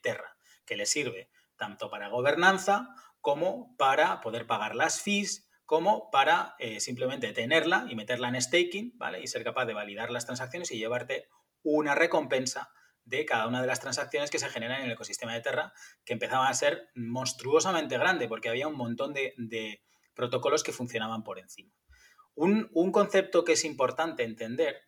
Terra, 0.03 0.37
que 0.65 0.77
le 0.77 0.87
sirve 0.87 1.31
tanto 1.57 1.91
para 1.91 2.09
gobernanza 2.09 2.89
como 3.21 3.77
para 3.77 4.23
poder 4.23 4.47
pagar 4.47 4.75
las 4.75 5.03
fees, 5.03 5.47
como 5.67 6.11
para 6.11 6.55
eh, 6.59 6.81
simplemente 6.81 7.35
tenerla 7.35 7.85
y 7.89 7.97
meterla 7.97 8.29
en 8.29 8.41
staking, 8.41 8.95
¿vale? 8.97 9.21
Y 9.21 9.27
ser 9.27 9.45
capaz 9.45 9.67
de 9.67 9.75
validar 9.75 10.11
las 10.11 10.25
transacciones 10.25 10.73
y 10.73 10.79
llevarte 10.79 11.29
una 11.63 11.95
recompensa 11.95 12.71
de 13.05 13.25
cada 13.25 13.47
una 13.47 13.61
de 13.61 13.67
las 13.67 13.81
transacciones 13.81 14.31
que 14.31 14.39
se 14.39 14.49
generan 14.49 14.81
en 14.81 14.87
el 14.87 14.93
ecosistema 14.93 15.35
de 15.35 15.41
Terra, 15.41 15.73
que 16.05 16.13
empezaba 16.13 16.49
a 16.49 16.55
ser 16.55 16.91
monstruosamente 16.95 17.99
grande, 17.99 18.29
porque 18.29 18.49
había 18.49 18.69
un 18.69 18.77
montón 18.77 19.13
de, 19.13 19.83
protocolos 20.15 20.63
que 20.63 20.73
funcionaban 20.73 21.25
por 21.25 21.39
encima. 21.39 21.73
Un, 22.35 22.69
un, 22.73 22.93
concepto 22.93 23.45
que 23.45 23.53
es 23.53 23.65
importante 23.65 24.23
entender 24.23 24.83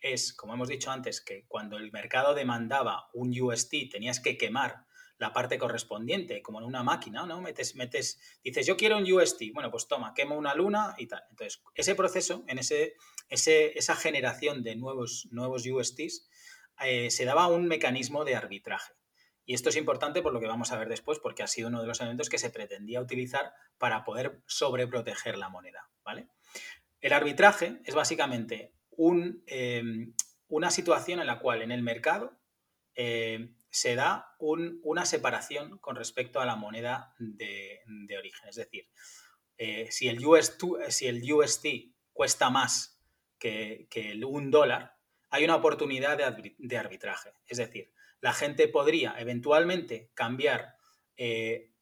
es, 0.00 0.32
como 0.32 0.54
hemos 0.54 0.68
dicho 0.68 0.90
antes, 0.90 1.20
que 1.20 1.46
cuando 1.46 1.76
el 1.76 1.92
mercado 1.92 2.34
demandaba 2.34 3.08
un 3.12 3.38
UST 3.38 3.90
tenías 3.90 4.20
que 4.20 4.36
quemar 4.36 4.86
la 5.18 5.32
parte 5.32 5.58
correspondiente, 5.58 6.42
como 6.42 6.60
en 6.60 6.64
una 6.64 6.84
máquina, 6.84 7.26
¿no? 7.26 7.40
Metes, 7.40 7.74
metes, 7.74 8.20
dices, 8.42 8.66
yo 8.66 8.76
quiero 8.76 8.98
un 8.98 9.12
UST, 9.12 9.52
bueno, 9.52 9.70
pues 9.70 9.88
toma, 9.88 10.14
quemo 10.14 10.36
una 10.36 10.54
luna 10.54 10.94
y 10.96 11.08
tal. 11.08 11.22
Entonces, 11.30 11.60
ese 11.74 11.96
proceso, 11.96 12.44
en 12.46 12.58
ese, 12.58 12.94
ese, 13.28 13.76
esa 13.76 13.96
generación 13.96 14.62
de 14.62 14.76
nuevos, 14.76 15.26
nuevos 15.32 15.66
USTs, 15.66 16.28
eh, 16.84 17.10
se 17.10 17.24
daba 17.24 17.48
un 17.48 17.66
mecanismo 17.66 18.24
de 18.24 18.36
arbitraje. 18.36 18.92
Y 19.44 19.54
esto 19.54 19.70
es 19.70 19.76
importante 19.76 20.20
por 20.22 20.32
lo 20.32 20.40
que 20.40 20.46
vamos 20.46 20.72
a 20.72 20.78
ver 20.78 20.88
después, 20.88 21.18
porque 21.18 21.42
ha 21.42 21.46
sido 21.46 21.68
uno 21.68 21.80
de 21.80 21.86
los 21.86 22.00
elementos 22.00 22.28
que 22.28 22.38
se 22.38 22.50
pretendía 22.50 23.00
utilizar 23.00 23.52
para 23.78 24.04
poder 24.04 24.42
sobreproteger 24.46 25.38
la 25.38 25.48
moneda, 25.48 25.88
¿vale? 26.04 26.28
El 27.00 27.12
arbitraje 27.12 27.80
es 27.84 27.94
básicamente 27.94 28.74
eh, 29.46 29.82
una 30.48 30.70
situación 30.70 31.20
en 31.20 31.26
la 31.26 31.38
cual 31.38 31.62
en 31.62 31.72
el 31.72 31.82
mercado 31.82 32.38
eh, 32.94 33.54
se 33.70 33.94
da 33.94 34.34
una 34.38 35.06
separación 35.06 35.78
con 35.78 35.96
respecto 35.96 36.40
a 36.40 36.46
la 36.46 36.56
moneda 36.56 37.14
de, 37.18 37.80
origen. 38.18 38.48
Es 38.48 38.56
decir, 38.56 38.88
si, 39.90 40.08
el 40.08 40.20
si, 40.88 41.06
el 41.06 41.32
UST 41.32 41.66
cuesta 42.12 42.50
más 42.50 43.00
que, 43.38 43.86
que 43.90 44.20
un 44.24 44.50
dólar, 44.50 44.97
hay 45.30 45.44
una 45.44 45.56
oportunidad 45.56 46.16
de, 46.16 46.76
arbitraje. 46.76 47.32
Es 47.46 47.58
decir, 47.58 47.92
la 48.20 48.32
gente 48.32 48.68
podría 48.68 49.14
eventualmente 49.18 50.10
cambiar 50.14 50.76
eh, 51.16 51.72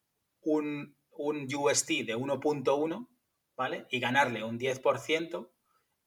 un, 0.41 0.97
un, 1.11 1.47
UST 1.55 1.89
de 1.89 2.17
1.1, 2.17 3.09
¿vale? 3.57 3.87
Y 3.91 4.01
ganarle 4.01 4.45
un 4.45 4.59
10% 4.59 5.51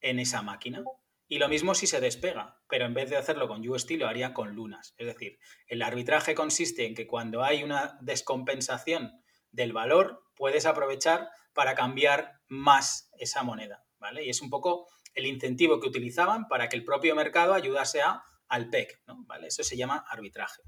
en 0.01 0.19
esa 0.19 0.41
máquina. 0.41 0.83
Y 1.27 1.37
lo 1.37 1.47
mismo 1.47 1.75
si 1.75 1.85
se 1.85 2.01
despega, 2.01 2.59
pero 2.67 2.85
en 2.85 2.93
vez 2.93 3.09
de 3.09 3.17
hacerlo 3.17 3.47
con 3.47 3.67
UST 3.67 3.91
lo 3.91 4.07
haría 4.07 4.33
con 4.33 4.55
lunas. 4.55 4.95
Es 4.97 5.07
decir, 5.07 5.37
el 5.67 5.81
arbitraje 5.83 6.33
consiste 6.33 6.85
en 6.85 6.95
que 6.95 7.07
cuando 7.07 7.43
hay 7.43 7.63
una 7.63 7.97
descompensación 8.01 9.21
del 9.51 9.71
valor, 9.71 10.23
puedes 10.35 10.65
aprovechar 10.65 11.29
para 11.53 11.75
cambiar 11.75 12.39
más 12.47 13.11
esa 13.17 13.43
moneda, 13.43 13.85
¿vale? 13.99 14.25
Y 14.25 14.29
es 14.29 14.41
un 14.41 14.49
poco 14.49 14.87
el 15.19 15.27
incentivo 15.27 15.79
que 15.79 15.87
utilizaban 15.87 16.47
para 16.47 16.67
que 16.69 16.77
el 16.77 16.83
propio 16.83 17.15
mercado 17.15 17.53
ayudase 17.53 18.01
al 18.47 18.69
PEC. 18.69 19.01
¿Vale? 19.05 19.47
Eso 19.47 19.63
se 19.63 19.77
llama 19.77 20.03
arbitraje. 20.09 20.61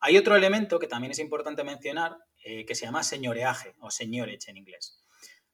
Hay 0.00 0.16
otro 0.16 0.36
elemento 0.36 0.78
que 0.78 0.86
también 0.86 1.10
es 1.10 1.18
importante 1.18 1.64
mencionar 1.64 2.16
eh, 2.44 2.64
que 2.64 2.74
se 2.74 2.86
llama 2.86 3.02
señoreaje 3.02 3.74
o 3.80 3.90
señorage 3.90 4.50
en 4.50 4.56
inglés 4.56 5.02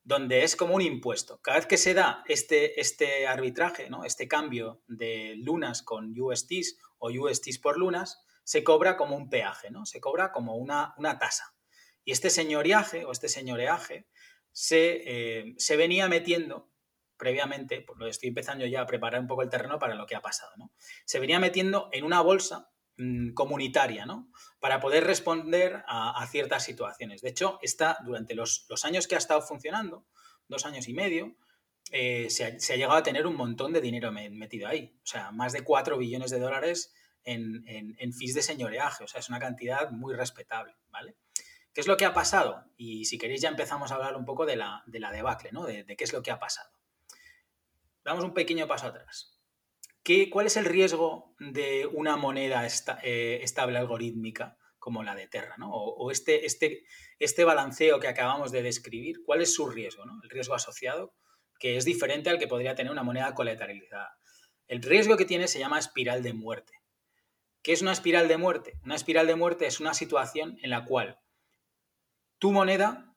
donde 0.04 0.44
es 0.44 0.54
como 0.54 0.74
un 0.74 0.82
impuesto. 0.82 1.40
Cada 1.40 1.56
vez 1.56 1.66
que 1.66 1.78
se 1.78 1.94
da 1.94 2.22
este, 2.28 2.78
este 2.80 3.26
arbitraje, 3.26 3.88
¿no? 3.88 4.04
este 4.04 4.28
cambio 4.28 4.82
de 4.86 5.34
lunas 5.36 5.82
con 5.82 6.14
USTs 6.18 6.76
o 6.98 7.08
USTs 7.08 7.58
por 7.58 7.78
lunas, 7.78 8.22
se 8.44 8.62
cobra 8.62 8.98
como 8.98 9.16
un 9.16 9.30
peaje, 9.30 9.70
¿no? 9.70 9.86
se 9.86 10.00
cobra 10.00 10.30
como 10.30 10.56
una, 10.56 10.94
una 10.98 11.18
tasa. 11.18 11.54
Y 12.04 12.12
este 12.12 12.28
señoriaje 12.28 13.06
o 13.06 13.12
este 13.12 13.30
señoreaje 13.30 14.06
se, 14.52 15.02
eh, 15.06 15.54
se 15.56 15.76
venía 15.76 16.06
metiendo 16.06 16.70
previamente, 17.24 17.80
pues 17.80 17.98
lo 17.98 18.06
estoy 18.06 18.28
empezando 18.28 18.66
ya 18.66 18.82
a 18.82 18.86
preparar 18.86 19.18
un 19.18 19.26
poco 19.26 19.40
el 19.40 19.48
terreno 19.48 19.78
para 19.78 19.94
lo 19.94 20.04
que 20.04 20.14
ha 20.14 20.20
pasado, 20.20 20.52
¿no? 20.58 20.70
se 21.06 21.20
venía 21.20 21.40
metiendo 21.40 21.88
en 21.92 22.04
una 22.04 22.20
bolsa 22.20 22.68
Mm, 22.96 23.32
comunitaria, 23.34 24.06
¿no? 24.06 24.30
Para 24.60 24.78
poder 24.78 25.02
responder 25.04 25.82
a, 25.88 26.24
ciertas 26.30 26.62
situaciones. 26.64 27.22
De 27.22 27.30
hecho, 27.30 27.58
está, 27.60 27.98
durante 28.04 28.36
los, 28.36 28.66
años 28.84 29.08
que 29.08 29.16
ha 29.16 29.18
estado 29.18 29.42
funcionando, 29.42 30.06
dos 30.46 30.64
años 30.64 30.86
y 30.86 30.94
medio, 30.94 31.36
eh, 31.90 32.30
se, 32.30 32.44
ha, 32.44 32.76
llegado 32.76 32.98
a 32.98 33.02
tener 33.02 33.26
un 33.26 33.36
montón 33.36 33.72
de 33.72 33.80
dinero 33.80 34.12
metido 34.12 34.68
ahí. 34.68 34.96
O 35.02 35.06
sea, 35.06 35.32
más 35.32 35.52
de 35.52 35.64
4 35.64 35.98
billones 35.98 36.30
de 36.30 36.38
dólares 36.38 36.94
en, 37.24 37.64
en, 37.66 38.12
fees 38.12 38.34
de 38.34 38.42
señoreaje. 38.42 39.02
O 39.02 39.08
sea, 39.08 39.18
es 39.18 39.28
una 39.28 39.40
cantidad 39.40 39.90
muy 39.90 40.14
respetable, 40.14 40.76
¿vale? 40.88 41.16
¿Qué 41.72 41.80
es 41.80 41.88
lo 41.88 41.96
que 41.96 42.04
ha 42.04 42.14
pasado? 42.14 42.64
Y 42.76 43.06
si 43.06 43.18
queréis 43.18 43.40
ya 43.40 43.48
empezamos 43.48 43.90
a 43.90 43.96
hablar 43.96 44.16
un 44.16 44.24
poco 44.24 44.46
de 44.46 44.54
la, 44.54 44.84
de 44.86 45.00
la 45.00 45.10
debacle, 45.10 45.50
¿no? 45.50 45.64
de 45.66 45.84
qué 45.84 46.04
es 46.04 46.12
lo 46.12 46.22
que 46.22 46.30
ha 46.30 46.38
pasado. 46.38 46.70
Damos 48.04 48.24
un 48.24 48.34
pequeño 48.34 48.66
paso 48.66 48.86
atrás. 48.86 49.34
¿Cuál 50.30 50.46
es 50.46 50.58
el 50.58 50.66
riesgo 50.66 51.34
de 51.38 51.86
una 51.86 52.16
moneda 52.16 52.66
eh, 53.02 53.40
estable 53.42 53.78
algorítmica 53.78 54.58
como 54.78 55.02
la 55.02 55.14
de 55.14 55.28
Terra? 55.28 55.56
O, 55.62 56.10
este, 56.10 56.44
este, 56.44 56.84
este, 57.18 57.44
balanceo 57.44 57.98
que 58.00 58.08
acabamos 58.08 58.52
de 58.52 58.62
describir, 58.62 59.22
¿cuál 59.24 59.40
es 59.40 59.54
su 59.54 59.66
riesgo? 59.66 60.04
El 60.22 60.28
riesgo 60.28 60.54
asociado, 60.54 61.14
que 61.58 61.78
es 61.78 61.86
diferente 61.86 62.28
al 62.28 62.38
que 62.38 62.46
podría 62.46 62.74
tener 62.74 62.92
una 62.92 63.02
moneda 63.02 63.34
colateralizada. 63.34 64.18
El 64.66 64.82
riesgo 64.82 65.16
que 65.16 65.24
tiene 65.24 65.48
se 65.48 65.58
llama 65.58 65.78
espiral 65.78 66.22
de 66.22 66.34
muerte. 66.34 66.74
¿Qué 67.62 67.72
es 67.72 67.80
una 67.80 67.92
espiral 67.92 68.28
de 68.28 68.36
muerte? 68.36 68.78
Una 68.84 68.96
espiral 68.96 69.26
de 69.26 69.36
muerte 69.36 69.66
es 69.66 69.80
una 69.80 69.94
situación 69.94 70.58
en 70.62 70.68
la 70.68 70.84
cual 70.84 71.18
tu 72.38 72.52
moneda 72.52 73.16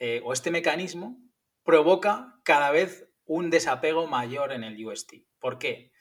eh, 0.00 0.20
o 0.24 0.32
este 0.32 0.50
mecanismo 0.50 1.22
provoca 1.62 2.40
cada 2.42 2.72
vez 2.72 3.11
un 3.24 3.50
desapego 3.50 4.06
mayor 4.06 4.52
en 4.52 4.64
el 4.64 4.84
UST. 4.84 5.14
¿Por 5.38 5.58
qué? 5.58 5.92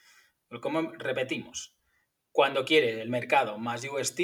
Como 0.62 0.92
repetimos, 0.94 1.78
cuando 2.32 2.66
quiere 2.66 3.02
el 3.02 3.10
mercado 3.10 3.58
más 3.58 3.84
UST, 3.84 4.20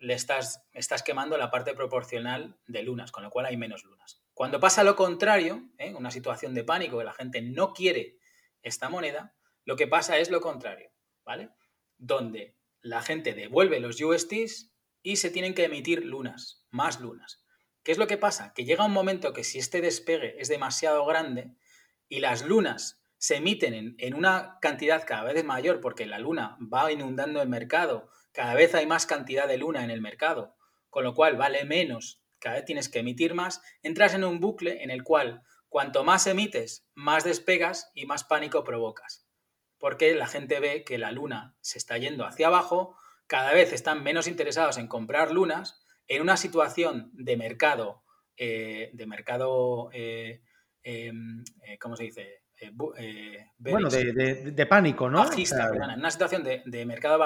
le 0.00 0.14
estás, 0.14 0.64
estás 0.72 1.02
quemando 1.02 1.36
la 1.36 1.50
parte 1.50 1.74
proporcional 1.74 2.58
de 2.66 2.82
lunas, 2.82 3.10
con 3.10 3.22
lo 3.22 3.30
cual 3.30 3.46
hay 3.46 3.56
menos 3.56 3.84
lunas. 3.84 4.22
Cuando 4.32 4.60
pasa 4.60 4.84
lo 4.84 4.96
contrario, 4.96 5.68
¿eh? 5.78 5.92
una 5.94 6.10
situación 6.10 6.54
de 6.54 6.64
pánico 6.64 6.98
que 6.98 7.04
la 7.04 7.12
gente 7.12 7.42
no 7.42 7.72
quiere 7.72 8.18
esta 8.62 8.88
moneda, 8.88 9.34
lo 9.64 9.76
que 9.76 9.86
pasa 9.86 10.18
es 10.18 10.30
lo 10.30 10.40
contrario, 10.40 10.90
¿vale? 11.24 11.50
Donde 11.96 12.56
la 12.80 13.02
gente 13.02 13.34
devuelve 13.34 13.80
los 13.80 14.00
USTs 14.00 14.72
y 15.02 15.16
se 15.16 15.30
tienen 15.30 15.54
que 15.54 15.64
emitir 15.64 16.04
lunas, 16.04 16.66
más 16.70 17.00
lunas. 17.00 17.44
¿Qué 17.82 17.92
es 17.92 17.98
lo 17.98 18.06
que 18.06 18.16
pasa? 18.16 18.52
Que 18.54 18.64
llega 18.64 18.84
un 18.84 18.92
momento 18.92 19.32
que 19.32 19.44
si 19.44 19.58
este 19.58 19.80
despegue 19.80 20.40
es 20.40 20.48
demasiado 20.48 21.04
grande 21.04 21.56
y 22.08 22.20
las 22.20 22.44
lunas 22.44 23.02
se 23.18 23.36
emiten 23.36 23.96
en, 23.98 24.14
una 24.14 24.58
cantidad 24.60 25.04
cada 25.06 25.32
vez 25.32 25.44
mayor 25.44 25.80
porque 25.80 26.06
la 26.06 26.18
luna 26.18 26.56
va 26.60 26.90
inundando 26.92 27.42
el 27.42 27.48
mercado, 27.48 28.10
cada 28.32 28.54
vez 28.54 28.74
hay 28.74 28.86
más 28.86 29.06
cantidad 29.06 29.48
de 29.48 29.58
luna 29.58 29.82
en 29.84 29.90
el 29.90 30.00
mercado, 30.00 30.56
con 30.88 31.04
lo 31.04 31.14
cual 31.14 31.36
vale 31.36 31.64
menos, 31.64 32.22
cada 32.38 32.56
vez 32.56 32.64
tienes 32.64 32.88
que 32.88 33.00
emitir 33.00 33.34
más, 33.34 33.60
entras 33.82 34.14
en 34.14 34.24
un 34.24 34.38
bucle 34.38 34.82
en 34.82 34.90
el 34.90 35.02
cual 35.02 35.42
cuanto 35.68 36.04
más 36.04 36.26
emites, 36.26 36.86
más 36.94 37.24
despegas 37.24 37.90
y 37.94 38.06
más 38.06 38.24
pánico 38.24 38.64
provocas. 38.64 39.26
Porque 39.78 40.14
la 40.14 40.26
gente 40.26 40.60
ve 40.60 40.84
que 40.84 40.98
la 40.98 41.12
luna 41.12 41.56
se 41.60 41.78
está 41.78 41.98
yendo 41.98 42.24
hacia 42.24 42.46
abajo, 42.46 42.96
cada 43.26 43.52
vez 43.52 43.72
están 43.72 44.02
menos 44.02 44.26
interesados 44.26 44.78
en 44.78 44.88
comprar 44.88 45.32
lunas, 45.32 45.84
en 46.06 46.22
una 46.22 46.36
situación 46.36 47.10
de 47.12 47.36
mercado, 47.36 48.02
eh, 48.36 48.90
de 48.94 49.06
mercado, 49.06 49.90
eh, 49.92 50.40
eh, 50.82 51.12
¿cómo 51.80 51.96
se 51.96 52.04
dice? 52.04 52.42
Eh, 52.60 52.72
eh, 52.98 53.46
bueno, 53.58 53.88
de, 53.88 54.66
pánico, 54.66 55.08
¿no? 55.08 55.18
Bajista, 55.18 55.68
en 55.68 55.98
una 55.98 56.10
situación 56.10 56.42
de, 56.42 56.86
mercado 56.86 57.22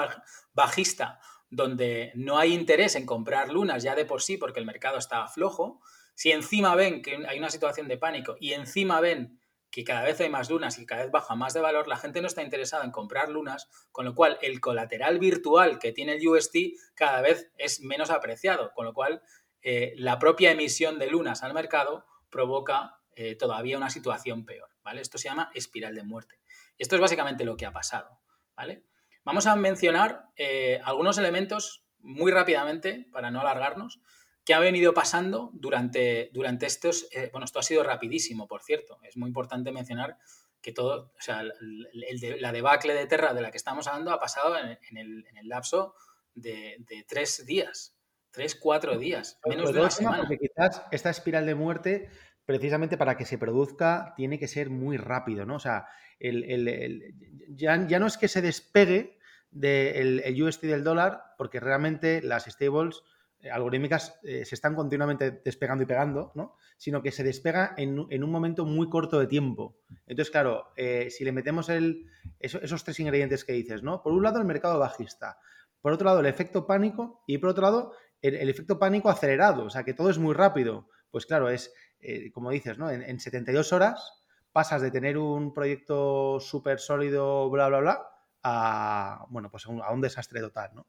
bajista 0.53 1.19
donde 1.49 2.11
no 2.15 2.37
hay 2.37 2.53
interés 2.53 2.95
en 2.95 3.05
comprar 3.05 3.51
lunas 3.51 3.83
ya 3.83 3.95
de 3.95 4.05
por 4.05 4.21
sí 4.21 4.37
porque 4.37 4.59
el 4.59 4.65
mercado 4.65 4.97
está 4.97 5.27
flojo, 5.27 5.81
si 6.15 6.31
encima 6.31 6.75
ven 6.75 7.01
que 7.01 7.25
hay 7.27 7.39
una 7.39 7.49
situación 7.49 7.87
de 7.87 7.97
pánico 7.97 8.35
y 8.39 8.53
encima 8.53 9.01
ven 9.01 9.39
que 9.71 9.83
cada 9.83 10.03
vez 10.03 10.21
hay 10.21 10.29
más 10.29 10.51
lunas 10.51 10.77
y 10.77 10.85
cada 10.85 11.03
vez 11.03 11.11
baja 11.11 11.33
más 11.35 11.55
de 11.55 11.61
valor, 11.61 11.87
la 11.87 11.97
gente 11.97 12.21
no 12.21 12.27
está 12.27 12.43
interesada 12.43 12.83
en 12.83 12.91
comprar 12.91 13.29
lunas, 13.29 13.69
con 13.91 14.05
lo 14.05 14.13
cual 14.13 14.37
el 14.43 14.61
colateral 14.61 15.17
virtual 15.17 15.79
que 15.79 15.91
tiene 15.91 16.13
el 16.13 16.27
UST 16.27 16.55
cada 16.93 17.21
vez 17.21 17.51
es 17.57 17.81
menos 17.81 18.11
apreciado, 18.11 18.71
con 18.75 18.85
lo 18.85 18.93
cual 18.93 19.23
eh, 19.63 19.93
la 19.97 20.19
propia 20.19 20.51
emisión 20.51 20.99
de 20.99 21.07
lunas 21.07 21.41
al 21.41 21.55
mercado 21.55 22.05
provoca 22.29 22.99
todavía 23.37 23.77
una 23.77 23.89
situación 23.89 24.45
peor. 24.45 24.69
¿vale? 24.83 25.01
Esto 25.01 25.17
se 25.17 25.29
llama 25.29 25.51
espiral 25.53 25.95
de 25.95 26.03
muerte. 26.03 26.39
Esto 26.77 26.95
es 26.95 27.01
básicamente 27.01 27.45
lo 27.45 27.57
que 27.57 27.65
ha 27.65 27.71
pasado, 27.71 28.19
¿vale? 28.55 28.83
Vamos 29.23 29.47
a 29.47 29.55
mencionar 29.55 30.27
eh, 30.35 30.81
algunos 30.83 31.17
elementos 31.17 31.85
muy 31.99 32.31
rápidamente, 32.31 33.07
para 33.11 33.31
no 33.31 33.39
alargarnos, 33.39 34.01
que 34.43 34.53
ha 34.53 34.59
venido 34.59 34.93
pasando 34.93 35.51
durante, 35.53 36.29
durante 36.33 36.65
estos... 36.65 37.07
Eh, 37.13 37.29
bueno, 37.31 37.45
esto 37.45 37.59
ha 37.59 37.63
sido 37.63 37.83
rapidísimo, 37.83 38.47
por 38.47 38.61
cierto. 38.61 38.99
Es 39.03 39.15
muy 39.15 39.29
importante 39.29 39.71
mencionar 39.71 40.17
que 40.61 40.73
todo, 40.73 41.13
o 41.17 41.21
sea, 41.21 41.43
la 41.43 42.51
debacle 42.51 42.93
de 42.93 43.05
Terra 43.05 43.33
de 43.33 43.41
la 43.41 43.51
que 43.51 43.57
estamos 43.57 43.87
hablando 43.87 44.11
ha 44.11 44.19
pasado 44.19 44.57
en, 44.57 44.97
el, 44.97 45.25
lapso 45.43 45.95
de, 46.35 46.83
tres 47.07 47.45
días, 47.45 47.95
tres, 48.31 48.55
cuatro 48.55 48.97
días, 48.97 49.39
menos 49.45 49.73
de 49.73 49.79
una 49.79 49.89
semana. 49.89 50.17
Porque 50.19 50.39
quizás 50.39 50.83
esta 50.91 51.09
espiral 51.09 51.45
de 51.45 51.55
muerte 51.55 52.09
precisamente 52.45 52.97
para 52.97 53.17
que 53.17 53.25
se 53.25 53.37
produzca 53.37 54.13
tiene 54.15 54.39
que 54.39 54.47
ser 54.47 54.69
muy 54.69 54.97
rápido, 54.97 55.45
¿no? 55.45 55.55
O 55.55 55.59
sea, 55.59 55.87
el, 56.19 57.15
ya, 57.49 57.77
no 57.77 58.07
es 58.07 58.17
que 58.17 58.27
se 58.27 58.41
despegue 58.41 59.17
del 59.51 60.21
el 60.23 60.43
USD 60.43 60.67
del 60.67 60.83
dólar, 60.83 61.21
porque 61.37 61.59
realmente 61.59 62.21
las 62.21 62.45
stables 62.45 63.03
eh, 63.39 63.51
algorítmicas 63.51 64.19
eh, 64.23 64.45
se 64.45 64.55
están 64.55 64.73
continuamente 64.73 65.41
despegando 65.43 65.83
y 65.83 65.87
pegando, 65.87 66.31
¿no? 66.35 66.55
Sino 66.77 67.01
que 67.01 67.11
se 67.11 67.23
despega 67.23 67.75
en, 67.77 67.99
un 67.99 68.31
momento 68.31 68.65
muy 68.65 68.89
corto 68.89 69.19
de 69.19 69.27
tiempo. 69.27 69.77
Entonces, 70.07 70.31
claro, 70.31 70.71
eh, 70.75 71.09
si 71.09 71.23
le 71.23 71.31
metemos 71.31 71.69
el, 71.69 72.07
esos 72.39 72.83
tres 72.83 72.99
ingredientes 72.99 73.43
que 73.43 73.53
dices, 73.53 73.83
¿no? 73.83 74.01
Por 74.01 74.13
un 74.13 74.23
lado, 74.23 74.39
el 74.39 74.45
mercado 74.45 74.79
bajista. 74.79 75.37
Por 75.81 75.91
otro 75.91 76.05
lado, 76.05 76.21
el 76.21 76.25
efecto 76.25 76.65
pánico. 76.65 77.21
Y 77.27 77.37
por 77.37 77.49
otro 77.49 77.63
lado, 77.63 77.93
el, 78.21 78.35
el 78.35 78.49
efecto 78.49 78.79
pánico 78.79 79.09
acelerado. 79.09 79.65
O 79.65 79.69
sea, 79.69 79.83
que 79.83 79.93
todo 79.93 80.09
es 80.09 80.17
muy 80.17 80.33
rápido. 80.33 80.87
Pues 81.11 81.25
claro, 81.25 81.49
es 81.49 81.73
eh, 82.03 82.31
como 82.31 82.51
dices, 82.51 82.77
¿no? 82.77 82.89
En, 82.89 83.19
72 83.19 83.73
horas 83.73 84.13
pasas 84.51 84.81
de 84.81 84.91
tener 84.91 85.17
un 85.17 85.53
proyecto 85.53 86.39
súper 86.39 86.79
sólido, 86.79 87.49
bla, 87.49 87.69
bla, 87.69 87.79
bla, 87.79 88.09
a, 88.43 89.25
bueno, 89.29 89.49
pues 89.49 89.65
a 89.65 89.69
un, 89.69 90.01
desastre 90.01 90.41
total, 90.41 90.71
¿no? 90.75 90.87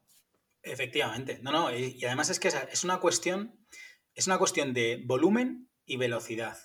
Efectivamente. 0.61 1.39
No, 1.41 1.51
no, 1.51 1.75
y, 1.75 2.03
además 2.05 2.29
es 2.29 2.39
que 2.39 2.49
es 2.49 2.83
una 2.83 2.99
cuestión, 2.99 3.65
es 4.13 4.27
una 4.27 4.37
cuestión 4.37 4.73
de 4.73 5.01
volumen 5.05 5.69
y 5.85 5.97
velocidad. 5.97 6.57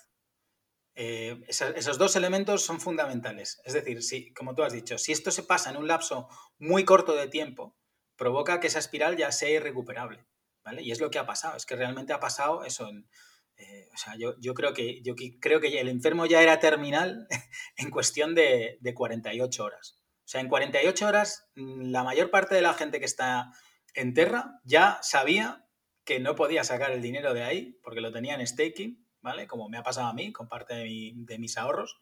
Eh, 0.93 1.41
esos 1.47 1.97
dos 1.97 2.15
elementos 2.15 2.63
son 2.65 2.79
fundamentales. 2.79 3.61
Es 3.65 3.73
decir, 3.73 4.03
si, 4.03 4.33
como 4.33 4.53
tú 4.53 4.63
has 4.63 4.73
dicho, 4.73 4.97
si 4.97 5.11
esto 5.11 5.31
se 5.31 5.43
pasa 5.43 5.69
en 5.69 5.77
un 5.77 5.87
lapso 5.87 6.27
muy 6.59 6.83
corto 6.83 7.15
de 7.15 7.27
tiempo, 7.27 7.77
provoca 8.15 8.59
que 8.59 8.67
esa 8.67 8.79
espiral 8.79 9.17
ya 9.17 9.31
sea 9.31 9.49
irrecuperable. 9.49 10.25
¿vale? 10.63 10.83
Y 10.83 10.91
es 10.91 10.99
lo 10.99 11.09
que 11.09 11.19
ha 11.19 11.25
pasado. 11.25 11.57
Es 11.57 11.65
que 11.65 11.75
realmente 11.75 12.13
ha 12.13 12.19
pasado 12.19 12.63
eso 12.63 12.89
en, 12.89 13.07
eh, 13.61 13.89
o 13.93 13.97
sea, 13.97 14.15
yo, 14.17 14.53
creo 14.53 14.73
que, 14.73 15.01
yo 15.01 15.13
creo 15.39 15.59
que 15.59 15.79
el 15.79 15.87
enfermo 15.87 16.25
ya 16.25 16.41
era 16.41 16.59
terminal 16.59 17.27
en 17.77 17.89
cuestión 17.89 18.33
de, 18.33 18.79
48 18.93 19.63
horas. 19.63 20.01
O 20.19 20.27
sea, 20.31 20.41
en 20.41 20.49
48 20.49 21.07
horas 21.07 21.49
mm, 21.55 21.91
la 21.91 22.03
mayor 22.03 22.31
parte 22.31 22.55
de 22.55 22.61
la 22.61 22.73
gente 22.73 22.99
que 22.99 23.05
está 23.05 23.51
en 23.93 24.13
Terra 24.13 24.59
ya 24.63 24.99
sabía 25.01 25.65
que 26.03 26.19
no 26.19 26.35
podía 26.35 26.63
sacar 26.63 26.91
el 26.91 27.01
dinero 27.01 27.33
de 27.33 27.43
ahí 27.43 27.79
porque 27.83 28.01
lo 28.01 28.11
tenía 28.11 28.35
en 28.35 28.45
staking, 28.45 29.07
¿vale? 29.21 29.47
Como 29.47 29.69
me 29.69 29.77
ha 29.77 29.83
pasado 29.83 30.07
a 30.07 30.13
mí 30.13 30.31
con 30.31 30.47
parte 30.47 30.73
de, 30.73 31.37
mis 31.37 31.57
ahorros. 31.57 32.01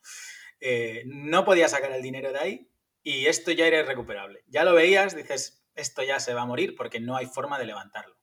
eh, 0.62 1.04
no 1.06 1.44
podía 1.44 1.68
sacar 1.68 1.92
el 1.92 2.02
dinero 2.02 2.32
de 2.32 2.40
ahí 2.40 2.72
y 3.04 3.26
esto 3.26 3.52
ya 3.52 3.68
era 3.68 3.80
irrecuperable. 3.80 4.44
Ya 4.48 4.64
lo 4.64 4.74
veías, 4.74 5.16
dices, 5.16 5.66
esto 5.76 6.04
ya 6.04 6.20
se 6.20 6.34
va 6.34 6.42
a 6.42 6.46
morir 6.46 6.76
porque 6.76 7.00
no 7.00 7.18
hay 7.18 7.26
forma 7.26 7.60
de 7.60 7.66
levantarlo. 7.66 8.18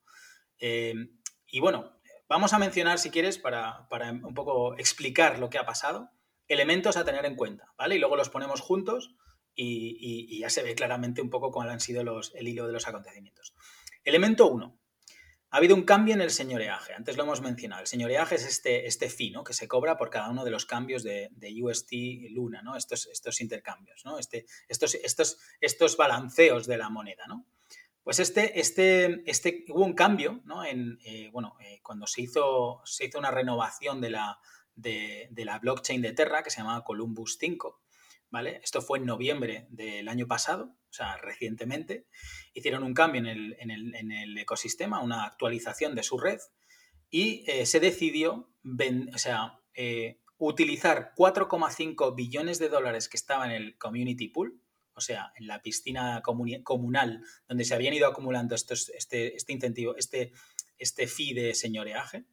Eh, 0.59 0.95
y 1.47 1.61
bueno, 1.61 1.96
vamos 2.29 2.53
a 2.53 2.59
mencionar, 2.59 2.99
si 2.99 3.11
quieres, 3.11 3.39
para, 3.39 3.87
un 4.11 4.35
poco 4.35 4.77
explicar 4.77 5.39
lo 5.39 5.51
que 5.51 5.59
ha 5.59 5.67
pasado, 5.67 6.11
elementos 6.49 6.97
a 6.97 7.05
tener 7.05 7.25
en 7.25 7.37
cuenta, 7.37 7.73
¿vale? 7.77 7.97
Y 7.97 7.99
luego 7.99 8.17
los 8.17 8.31
ponemos 8.31 8.61
juntos 8.61 9.15
y, 9.55 10.39
ya 10.39 10.51
se 10.51 10.63
ve 10.63 10.75
claramente 10.75 11.23
un 11.23 11.31
poco 11.31 11.51
cuál 11.51 11.71
han 11.71 11.81
sido 11.81 12.05
los, 12.05 12.35
el 12.35 12.49
hilo 12.49 12.67
de 12.67 12.73
los 12.73 12.87
acontecimientos. 12.87 13.55
Elemento 14.05 14.47
1. 14.49 14.79
Ha 15.51 15.59
habido 15.59 15.75
un 15.75 15.85
cambio 15.85 16.15
en 16.15 16.21
el 16.21 16.31
señoreaje. 16.31 16.93
Antes 16.93 17.17
lo 17.17 17.23
hemos 17.23 17.41
mencionado. 17.41 17.81
El 17.81 17.87
señoreaje 17.87 18.35
es 18.35 18.45
este, 18.45 18.87
este 18.87 19.09
fee 19.09 19.33
que 19.45 19.55
se 19.55 19.69
cobra 19.69 19.97
por 19.97 20.11
cada 20.11 20.29
uno 20.29 20.45
de 20.45 20.51
los 20.51 20.67
cambios 20.67 21.03
de, 21.03 21.31
UST 21.63 21.93
Luna, 22.31 22.63
¿no? 22.63 22.77
estos, 22.77 23.07
estos 23.07 23.41
intercambios, 23.41 24.05
¿no? 24.05 24.19
este, 24.19 24.45
estos, 24.69 24.95
estos, 24.97 25.39
estos 25.61 25.97
balanceos 25.97 26.67
de 26.67 26.77
la 26.77 26.91
moneda. 26.91 27.27
¿no? 27.27 27.47
Pues 28.07 28.21
este, 28.21 28.61
este, 28.61 29.29
este, 29.29 29.65
hubo 29.71 29.85
un 29.85 29.95
cambio 29.95 30.41
¿no? 30.45 30.65
en, 30.65 31.01
eh, 31.05 31.29
bueno, 31.33 31.57
eh, 31.59 31.81
cuando 31.83 32.07
se 32.07 32.23
hizo, 32.23 32.81
se 32.85 33.07
hizo 33.07 33.19
una 33.19 33.33
renovación 33.33 34.01
de 34.01 34.11
la, 34.11 34.39
de, 34.77 35.29
la 35.35 35.59
blockchain 35.59 36.01
de 36.03 36.13
Terra 36.13 36.45
que 36.45 36.51
se 36.51 36.59
llamaba 36.59 36.85
Columbus 36.85 37.37
5. 37.41 37.83
¿vale? 38.31 38.61
Esto 38.63 38.81
fue 38.81 39.01
en 39.01 39.07
noviembre 39.07 39.67
del 39.71 40.07
año 40.07 40.29
pasado, 40.29 40.67
o 40.89 40.93
sea, 40.93 41.17
recientemente. 41.17 42.07
Hicieron 42.55 42.85
un 42.85 42.95
cambio 42.95 43.23
en 43.23 43.27
el, 43.27 43.57
en 43.59 43.73
el, 43.73 43.93
en 43.97 44.13
el 44.13 44.39
ecosistema, 44.39 45.01
una 45.01 45.25
actualización 45.25 45.97
de 45.97 46.05
su 46.05 46.17
red 46.17 46.39
y 47.11 47.43
eh, 47.51 47.67
se 47.67 47.81
decidió 47.81 48.53
o 49.13 49.19
sea, 49.19 49.59
utilizar 50.39 51.13
4,5 51.17 52.15
billones 52.15 52.61
de 52.61 52.69
dólares 52.69 53.09
que 53.09 53.17
estaban 53.17 53.51
en 53.51 53.57
el 53.63 53.79
community 53.79 54.29
pool, 54.29 54.63
o 54.97 55.01
sea, 55.01 55.33
en 55.37 55.47
la 55.47 55.61
piscina 55.61 56.23
comunal 56.23 57.23
donde 57.47 57.65
se 57.65 57.75
habían 57.75 57.95
ido 57.95 58.09
acumulando 58.09 58.55
este, 58.55 59.37
este 59.37 59.53
incentivo, 59.53 59.95
este, 59.97 60.33
este 60.79 61.07
fee 61.07 61.35
de 61.35 61.55
señoreaje, 61.55 62.25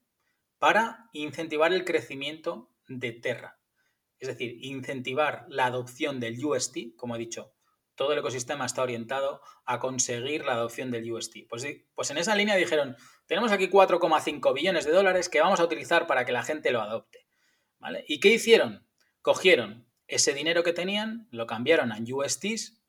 para 0.58 1.10
incentivar 1.12 1.74
el 1.74 1.84
crecimiento 1.84 2.72
de 2.88 3.12
Terra. 3.12 3.60
Es 4.18 4.30
decir, 4.30 4.58
incentivar 4.62 5.46
la 5.50 5.66
adopción 5.66 6.22
del 6.22 6.44
UST, 6.44 6.96
como 6.96 7.18
he 7.18 7.20
dicho, 7.20 7.54
todo 7.96 8.14
el 8.14 8.20
ecosistema 8.20 8.66
está 8.66 8.82
orientado 8.82 9.42
a 9.66 9.80
conseguir 9.80 10.46
la 10.46 10.54
adopción 10.54 10.90
del 10.90 11.12
UST. 11.12 11.40
Pues, 11.50 11.68
pues 11.94 12.12
en 12.12 12.18
esa 12.18 12.34
línea 12.34 12.56
dijeron, 12.56 12.96
tenemos 13.28 13.52
aquí 13.52 13.68
4,5 13.68 14.54
billones 14.54 14.86
de 14.86 14.92
dólares 14.94 15.28
que 15.28 15.42
vamos 15.42 15.60
a 15.60 15.66
utilizar 15.66 16.08
para 16.08 16.24
que 16.24 16.32
la 16.32 16.44
gente 16.44 16.72
lo 16.72 16.82
adopte. 16.82 17.28
¿Vale? 17.78 18.06
¿Y 18.08 18.22
qué 18.22 18.30
hicieron? 18.30 18.88
Cogieron 19.22 19.86
ese 20.16 20.34
dinero 20.34 20.64
que 20.64 20.74
tenían, 20.74 21.28
lo 21.32 21.48
cambiaron 21.48 21.92
a 21.92 22.00
USTs 22.00 22.82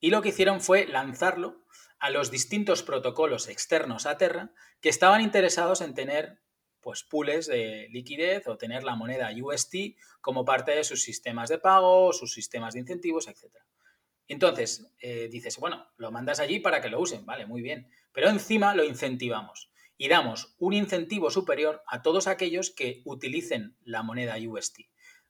y 0.00 0.10
lo 0.10 0.22
que 0.22 0.30
hicieron 0.30 0.60
fue 0.60 0.86
lanzarlo 0.86 1.64
a 1.98 2.10
los 2.10 2.30
distintos 2.30 2.82
protocolos 2.82 3.48
externos 3.48 4.06
a 4.06 4.16
Terra 4.16 4.52
que 4.80 4.88
estaban 4.88 5.20
interesados 5.20 5.80
en 5.80 5.94
tener 5.94 6.40
pues 6.80 7.04
pools 7.04 7.46
de 7.46 7.88
liquidez 7.90 8.48
o 8.48 8.56
tener 8.56 8.84
la 8.84 8.96
moneda 8.96 9.30
UST 9.38 9.96
como 10.20 10.44
parte 10.44 10.72
de 10.72 10.84
sus 10.84 11.02
sistemas 11.02 11.50
de 11.50 11.58
pago, 11.58 12.12
sus 12.12 12.32
sistemas 12.32 12.72
de 12.72 12.80
incentivos, 12.80 13.28
etc. 13.28 13.54
Entonces, 14.26 14.90
eh, 15.00 15.28
dices, 15.30 15.58
bueno, 15.58 15.86
lo 15.96 16.10
mandas 16.10 16.40
allí 16.40 16.58
para 16.60 16.80
que 16.80 16.88
lo 16.88 17.00
usen, 17.00 17.26
vale, 17.26 17.46
muy 17.46 17.60
bien, 17.60 17.90
pero 18.12 18.30
encima 18.30 18.74
lo 18.74 18.84
incentivamos 18.84 19.70
y 19.98 20.08
damos 20.08 20.54
un 20.58 20.72
incentivo 20.72 21.30
superior 21.30 21.82
a 21.86 22.00
todos 22.00 22.26
aquellos 22.26 22.70
que 22.70 23.02
utilicen 23.04 23.76
la 23.84 24.02
moneda 24.02 24.36
UST. 24.40 24.80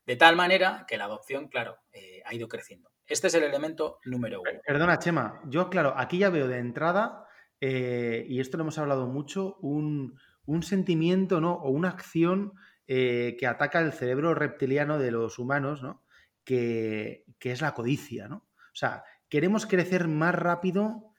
De 0.05 0.15
tal 0.15 0.35
manera 0.35 0.85
que 0.87 0.97
la 0.97 1.05
adopción, 1.05 1.47
claro, 1.47 1.77
eh, 1.93 2.21
ha 2.25 2.33
ido 2.33 2.47
creciendo. 2.47 2.91
Este 3.05 3.27
es 3.27 3.33
el 3.35 3.43
elemento 3.43 3.99
número 4.05 4.41
uno. 4.41 4.51
Perdona, 4.65 4.99
Chema, 4.99 5.41
yo, 5.45 5.69
claro, 5.69 5.93
aquí 5.95 6.17
ya 6.17 6.29
veo 6.29 6.47
de 6.47 6.57
entrada, 6.57 7.25
eh, 7.59 8.25
y 8.27 8.39
esto 8.39 8.57
lo 8.57 8.63
hemos 8.63 8.77
hablado 8.77 9.07
mucho, 9.07 9.57
un, 9.61 10.17
sentimiento 10.63 11.39
¿no? 11.39 11.53
o 11.53 11.69
una 11.69 11.89
acción 11.89 12.53
eh, 12.87 13.35
que 13.39 13.47
ataca 13.47 13.79
el 13.79 13.93
cerebro 13.93 14.33
reptiliano 14.33 14.97
de 14.97 15.11
los 15.11 15.39
humanos, 15.39 15.81
¿no? 15.83 16.03
que, 16.43 17.25
es 17.39 17.61
la 17.61 17.73
codicia. 17.73 18.27
¿no? 18.27 18.47
O 18.55 18.75
sea, 18.75 19.03
queremos 19.29 19.65
crecer 19.65 20.07
más 20.07 20.35
rápido, 20.35 21.13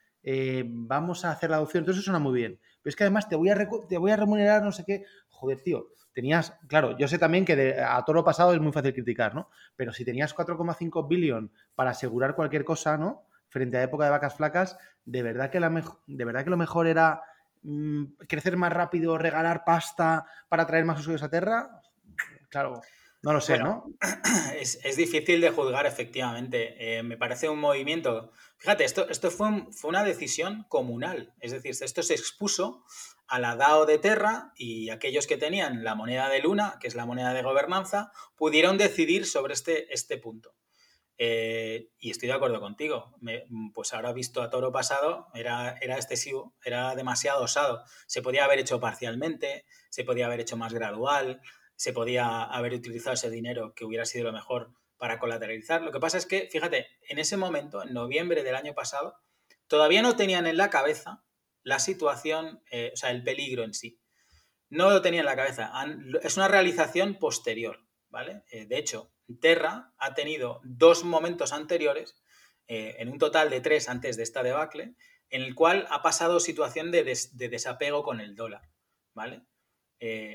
vamos 0.65 1.25
a 1.25 1.31
hacer 1.31 1.49
la 1.49 1.57
adopción, 1.57 1.81
entonces 1.81 2.01
eso 2.01 2.11
suena 2.11 2.19
muy 2.19 2.33
bien. 2.33 2.59
Pero 2.81 2.89
es 2.89 2.95
que 2.95 3.03
además 3.03 3.29
te 3.29 3.35
voy 3.35 3.49
a, 3.49 3.67
te 3.87 3.97
voy 3.97 4.11
a 4.11 4.17
remunerar 4.17 4.61
no 4.61 4.71
sé 4.71 4.83
qué. 4.85 5.03
Joder, 5.29 5.61
tío, 5.61 5.87
tenías, 6.13 6.53
claro, 6.67 6.97
yo 6.97 7.07
sé 7.07 7.17
también 7.17 7.45
que 7.45 7.81
a 7.81 8.03
todo 8.03 8.15
lo 8.15 8.23
pasado 8.23 8.53
es 8.53 8.61
muy 8.61 8.71
fácil 8.71 8.93
criticar, 8.93 9.35
¿no? 9.35 9.49
Pero 9.75 9.91
si 9.91 10.05
tenías 10.05 10.35
4,5 10.35 11.07
billón 11.07 11.51
para 11.75 11.91
asegurar 11.91 12.35
cualquier 12.35 12.63
cosa, 12.63 12.97
¿no? 12.97 13.25
Frente 13.49 13.77
a 13.77 13.83
época 13.83 14.05
de 14.05 14.11
vacas 14.11 14.35
flacas, 14.35 14.77
de 15.05 15.23
verdad 15.23 15.49
que, 15.49 15.59
la 15.59 15.69
de 16.07 16.25
verdad 16.25 16.43
que 16.43 16.49
lo 16.49 16.57
mejor 16.57 16.87
era 16.87 17.21
mm, 17.63 18.03
crecer 18.27 18.57
más 18.57 18.71
rápido, 18.71 19.17
regalar 19.17 19.63
pasta 19.65 20.25
para 20.47 20.65
traer 20.65 20.85
más 20.85 20.99
usuarios 20.99 21.23
a 21.23 21.29
Terra. 21.29 21.81
Claro, 22.49 22.81
no 23.23 23.31
lo 23.31 23.41
sé, 23.41 23.57
¿no? 23.57 23.85
Es, 24.59 24.95
difícil 24.95 25.41
de 25.41 25.49
juzgar, 25.49 25.85
efectivamente. 25.85 26.75
Eh, 26.77 27.03
me 27.03 27.17
parece 27.17 27.49
un 27.49 27.59
movimiento. 27.59 28.31
Fíjate, 28.57 28.83
esto, 28.85 29.09
esto 29.09 29.31
fue, 29.31 29.65
fue, 29.71 29.89
una 29.89 30.03
decisión 30.03 30.65
comunal. 30.69 31.33
Es 31.39 31.51
decir, 31.51 31.75
esto 31.79 32.03
se 32.03 32.13
expuso 32.13 32.85
a 33.27 33.39
la 33.39 33.55
DAO 33.55 33.85
de 33.85 33.97
Terra 33.97 34.51
y 34.55 34.89
aquellos 34.89 35.27
que 35.27 35.37
tenían 35.37 35.83
la 35.83 35.95
moneda 35.95 36.29
de 36.29 36.39
Luna, 36.39 36.77
que 36.79 36.87
es 36.87 36.95
la 36.95 37.05
moneda 37.05 37.33
de 37.33 37.41
gobernanza, 37.41 38.11
pudieron 38.35 38.77
decidir 38.77 39.25
sobre 39.25 39.53
este, 39.53 39.93
este 39.93 40.17
punto. 40.17 40.55
Eh, 41.17 41.89
y 41.99 42.11
estoy 42.11 42.27
de 42.27 42.35
acuerdo 42.35 42.59
contigo. 42.59 43.15
pues 43.73 43.93
ahora 43.93 44.13
visto 44.13 44.41
a 44.41 44.49
toro 44.49 44.71
pasado, 44.71 45.27
era, 45.33 45.77
era 45.81 45.95
excesivo, 45.95 46.55
era 46.63 46.95
demasiado 46.95 47.43
osado. 47.43 47.83
Se 48.07 48.21
podía 48.21 48.45
haber 48.45 48.59
hecho 48.59 48.79
parcialmente, 48.79 49.65
se 49.89 50.03
podía 50.03 50.25
haber 50.25 50.41
hecho 50.41 50.57
más 50.57 50.73
gradual, 50.73 51.41
se 51.83 51.91
podía 51.91 52.43
haber 52.43 52.75
utilizado 52.75 53.15
ese 53.15 53.29
dinero 53.29 53.73
que 53.75 53.83
hubiera 53.83 54.05
sido 54.05 54.23
lo 54.23 54.31
mejor 54.31 54.71
para 54.95 55.19
colateralizar. 55.19 55.81
Lo 55.81 55.91
que 55.91 55.99
pasa 55.99 56.17
es 56.17 56.25
que, 56.25 56.47
fíjate, 56.49 56.87
en 57.09 57.19
ese 57.19 57.35
momento, 57.35 57.83
en 57.83 57.91
noviembre 57.91 58.41
del 58.41 58.55
año 58.55 58.73
pasado, 58.73 59.17
todavía 59.67 60.01
no 60.01 60.15
tenían 60.15 60.47
en 60.47 60.55
la 60.55 60.69
cabeza 60.69 61.25
la 61.61 61.79
situación, 61.79 62.63
eh, 62.71 62.91
o 62.93 62.95
sea, 62.95 63.11
el 63.11 63.21
peligro 63.21 63.65
en 63.65 63.73
sí. 63.73 63.99
No 64.69 64.91
lo 64.91 65.01
tenía 65.01 65.19
en 65.19 65.25
la 65.25 65.35
cabeza. 65.35 65.73
es 66.21 66.37
una 66.37 66.47
realización 66.47 67.19
posterior, 67.19 67.85
¿vale? 68.07 68.43
Eh, 68.49 68.65
de 68.65 68.77
hecho, 68.77 69.11
Terra 69.41 69.93
ha 69.97 70.13
tenido 70.13 70.61
dos 70.63 71.03
momentos 71.03 71.51
anteriores, 71.51 72.15
eh, 72.67 72.95
en 72.99 73.09
un 73.09 73.17
total 73.17 73.49
de 73.49 73.59
tres 73.59 73.89
antes 73.89 74.15
de 74.15 74.23
esta 74.23 74.41
debacle, 74.41 74.95
en 75.29 75.41
el 75.41 75.53
cual 75.53 75.85
ha 75.89 76.01
pasado 76.01 76.39
situación 76.39 76.91
de, 76.91 77.03
desapego 77.33 78.03
con 78.03 78.21
el 78.21 78.37
dólar, 78.37 78.69
¿vale? 79.13 79.41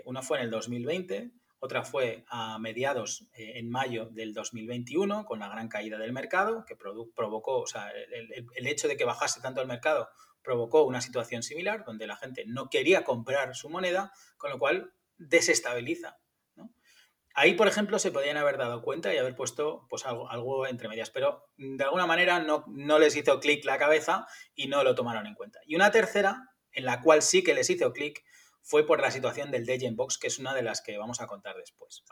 una 0.07 0.23
fue 0.23 0.39
en 0.39 0.45
el 0.45 0.51
2020, 0.51 1.31
otra 1.61 1.83
fue 1.83 2.25
a 2.29 2.59
mediados, 2.59 3.25
en 3.35 3.69
mayo 3.69 4.07
del 4.07 4.33
2021, 4.33 5.25
con 5.25 5.41
la 5.41 5.49
gran 5.49 5.69
caída 5.69 5.99
del 5.99 6.13
mercado, 6.13 6.65
que 6.65 6.77
provocó, 6.77 7.61
o 7.61 7.67
sea, 7.67 7.91
el, 7.91 8.67
hecho 8.67 8.87
de 8.87 8.97
que 8.97 9.05
bajase 9.05 9.41
tanto 9.41 9.61
el 9.61 9.67
mercado 9.67 10.09
provocó 10.43 10.85
una 10.85 11.01
situación 11.01 11.43
similar 11.43 11.85
donde 11.85 12.07
la 12.07 12.17
gente 12.17 12.45
no 12.47 12.71
quería 12.71 13.03
comprar 13.03 13.57
su 13.57 13.69
moneda, 13.69 14.13
con 14.37 14.51
lo 14.51 14.59
cual 14.59 14.93
desestabiliza. 15.17 16.19
Ahí, 17.35 17.55
por 17.55 17.69
ejemplo, 17.69 17.99
se 17.99 18.11
podían 18.11 18.37
haber 18.37 18.57
dado 18.57 18.83
cuenta 18.83 19.13
y 19.13 19.19
haber 19.19 19.37
puesto 19.37 19.87
pues, 19.89 20.07
algo, 20.07 20.29
algo 20.31 20.67
entre 20.67 20.89
medias, 20.89 21.11
pero 21.11 21.45
de 21.57 21.85
alguna 21.85 22.07
manera 22.07 22.41
no, 22.41 22.65
no 22.69 22.99
les 22.99 23.15
hizo 23.15 23.39
clic 23.39 23.65
la 23.65 23.79
cabeza 23.79 24.27
y 24.55 24.67
no 24.67 24.83
lo 24.83 24.95
tomaron 24.95 25.27
en 25.27 25.35
cuenta. 25.35 25.61
Y 25.67 25.77
una 25.77 25.91
tercera, 25.91 26.51
en 26.73 26.85
la 26.85 27.01
cual 27.01 27.23
sí 27.23 27.45
que 27.45 27.55
les 27.55 27.71
hizo 27.71 27.93
clic, 27.93 28.25
fue 28.63 28.87
por 28.87 29.01
la 29.01 29.11
situación 29.11 29.51
del 29.51 29.67
Degen 29.67 29.97
Box, 29.97 30.19
que 30.19 30.27
es 30.27 30.39
una 30.39 30.55
de 30.55 30.63
las 30.63 30.81
que 30.81 30.99
vamos 30.99 31.21
a 31.21 31.27
contar 31.27 31.57
después. 31.57 32.05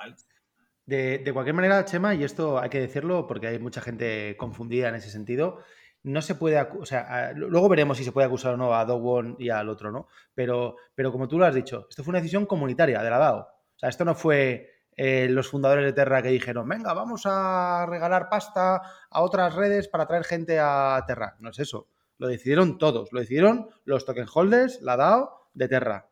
De, 0.85 1.18
de, 1.18 1.32
cualquier 1.32 1.54
manera, 1.54 1.85
Chema, 1.85 2.14
y 2.14 2.24
esto 2.24 2.59
hay 2.59 2.70
que 2.70 2.80
decirlo 2.80 3.26
porque 3.26 3.48
hay 3.48 3.59
mucha 3.59 3.80
gente 3.80 4.37
confundida 4.38 4.88
en 4.88 4.94
ese 4.94 5.11
sentido, 5.11 5.59
no 6.06 6.22
se 6.22 6.37
puede, 6.37 6.61
o 6.61 6.87
sea, 6.87 7.32
luego 7.35 7.68
veremos 7.68 7.98
si 7.98 8.04
se 8.04 8.12
puede 8.12 8.28
acusar 8.28 8.54
o 8.54 8.56
no 8.56 8.72
a 8.72 8.85
Dog 8.85 9.37
y 9.40 9.50
al 9.50 9.68
otro, 9.68 9.90
¿no? 9.90 10.06
Pero, 10.35 10.76
pero 10.94 11.11
como 11.11 11.26
tú 11.26 11.37
lo 11.37 11.44
has 11.44 11.54
dicho, 11.54 11.88
esto 11.90 12.04
fue 12.04 12.12
una 12.12 12.20
decisión 12.20 12.46
comunitaria 12.46 13.02
de 13.02 13.11
la 13.11 13.18
DAO. 13.18 13.40
O 13.40 13.78
sea, 13.78 13.88
esto 13.88 14.04
no 14.04 14.14
fue 14.14 14.70
eh, 14.92 15.26
los 15.28 15.48
fundadores 15.48 15.85
de 15.85 15.92
Terra 15.92 16.22
que 16.22 16.28
dijeron, 16.28 16.68
venga, 16.68 16.94
vamos 16.94 17.22
a 17.24 17.87
regalar 17.88 18.28
pasta 18.28 18.80
a 19.11 19.20
otras 19.20 19.56
redes 19.56 19.88
para 19.88 20.06
traer 20.06 20.22
gente 20.22 20.61
a 20.61 21.02
Terra. 21.09 21.37
No 21.40 21.50
es 21.50 21.59
eso. 21.59 21.88
Lo 22.18 22.28
decidieron 22.28 22.78
todos. 22.78 23.12
Lo 23.12 23.18
decidieron 23.18 23.68
los 23.85 24.06
token 24.06 24.26
holders, 24.32 24.80
la 24.82 24.96
DAO 24.96 25.48
de 25.54 25.66
Terra. 25.66 26.09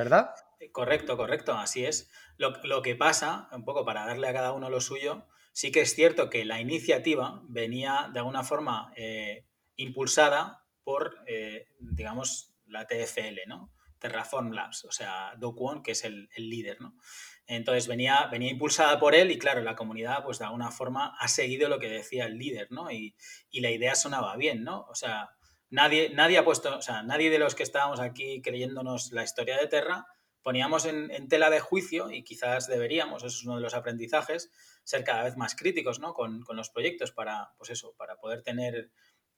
¿Verdad? 0.00 0.34
Correcto, 0.72 1.16
correcto. 1.16 1.52
Así 1.52 1.84
es. 1.84 2.10
Lo, 2.38 2.82
que 2.82 2.96
pasa, 2.96 3.48
un 3.52 3.64
poco 3.64 3.84
para 3.84 4.06
darle 4.06 4.28
a 4.28 4.32
cada 4.32 4.52
uno 4.52 4.70
lo 4.70 4.80
suyo, 4.80 5.26
Sí 5.52 5.72
que 5.72 5.80
es 5.80 5.94
cierto 5.94 6.30
que 6.30 6.44
la 6.44 6.60
iniciativa 6.60 7.42
venía 7.48 8.08
de 8.12 8.20
alguna 8.20 8.44
forma 8.44 8.92
eh, 8.96 9.46
impulsada 9.76 10.64
por, 10.84 11.18
eh, 11.26 11.66
digamos, 11.80 12.54
la 12.66 12.86
TFL, 12.86 13.40
¿no? 13.48 13.72
Terraform 13.98 14.52
Labs, 14.52 14.84
o 14.84 14.92
sea, 14.92 15.34
Do 15.36 15.54
Kwon, 15.54 15.82
que 15.82 15.90
es 15.90 16.04
el, 16.04 16.30
líder, 16.36 16.80
¿no? 16.80 16.94
Entonces 17.46 17.88
venía, 17.88 18.26
venía 18.30 18.50
impulsada 18.50 18.98
por 19.00 19.14
él 19.14 19.32
y 19.32 19.38
claro, 19.38 19.60
la 19.60 19.74
comunidad 19.74 20.22
pues 20.24 20.38
de 20.38 20.44
alguna 20.44 20.70
forma 20.70 21.16
ha 21.18 21.26
seguido 21.26 21.68
lo 21.68 21.80
que 21.80 21.90
decía 21.90 22.26
el 22.26 22.38
líder, 22.38 22.68
¿no? 22.70 22.90
Y, 22.90 23.16
y 23.50 23.60
la 23.60 23.70
idea 23.70 23.96
sonaba 23.96 24.36
bien, 24.36 24.62
¿no? 24.62 24.86
O 24.88 24.94
sea, 24.94 25.30
nadie, 25.70 26.10
nadie 26.10 26.38
ha 26.38 26.44
puesto, 26.44 26.76
o 26.76 26.82
sea, 26.82 27.02
nadie 27.02 27.30
de 27.30 27.38
los 27.38 27.54
que 27.54 27.62
estábamos 27.62 28.00
aquí 28.00 28.42
creyéndonos 28.42 29.12
la 29.12 29.24
historia 29.24 29.56
de 29.56 29.66
Terra, 29.66 30.06
poníamos 30.42 30.86
en, 30.86 31.28
tela 31.28 31.50
de 31.50 31.60
juicio, 31.60 32.10
y 32.10 32.24
quizás 32.24 32.66
deberíamos, 32.66 33.22
eso 33.22 33.36
es 33.38 33.44
uno 33.44 33.56
de 33.56 33.62
los 33.62 33.74
aprendizajes, 33.74 34.50
ser 34.84 35.04
cada 35.04 35.24
vez 35.24 35.36
más 35.36 35.54
críticos 35.54 36.00
¿no? 36.00 36.14
con, 36.14 36.42
con 36.42 36.56
los 36.56 36.70
proyectos 36.70 37.12
para, 37.12 37.50
pues 37.58 37.70
eso, 37.70 37.94
para 37.96 38.16
poder 38.16 38.42
tener 38.42 38.90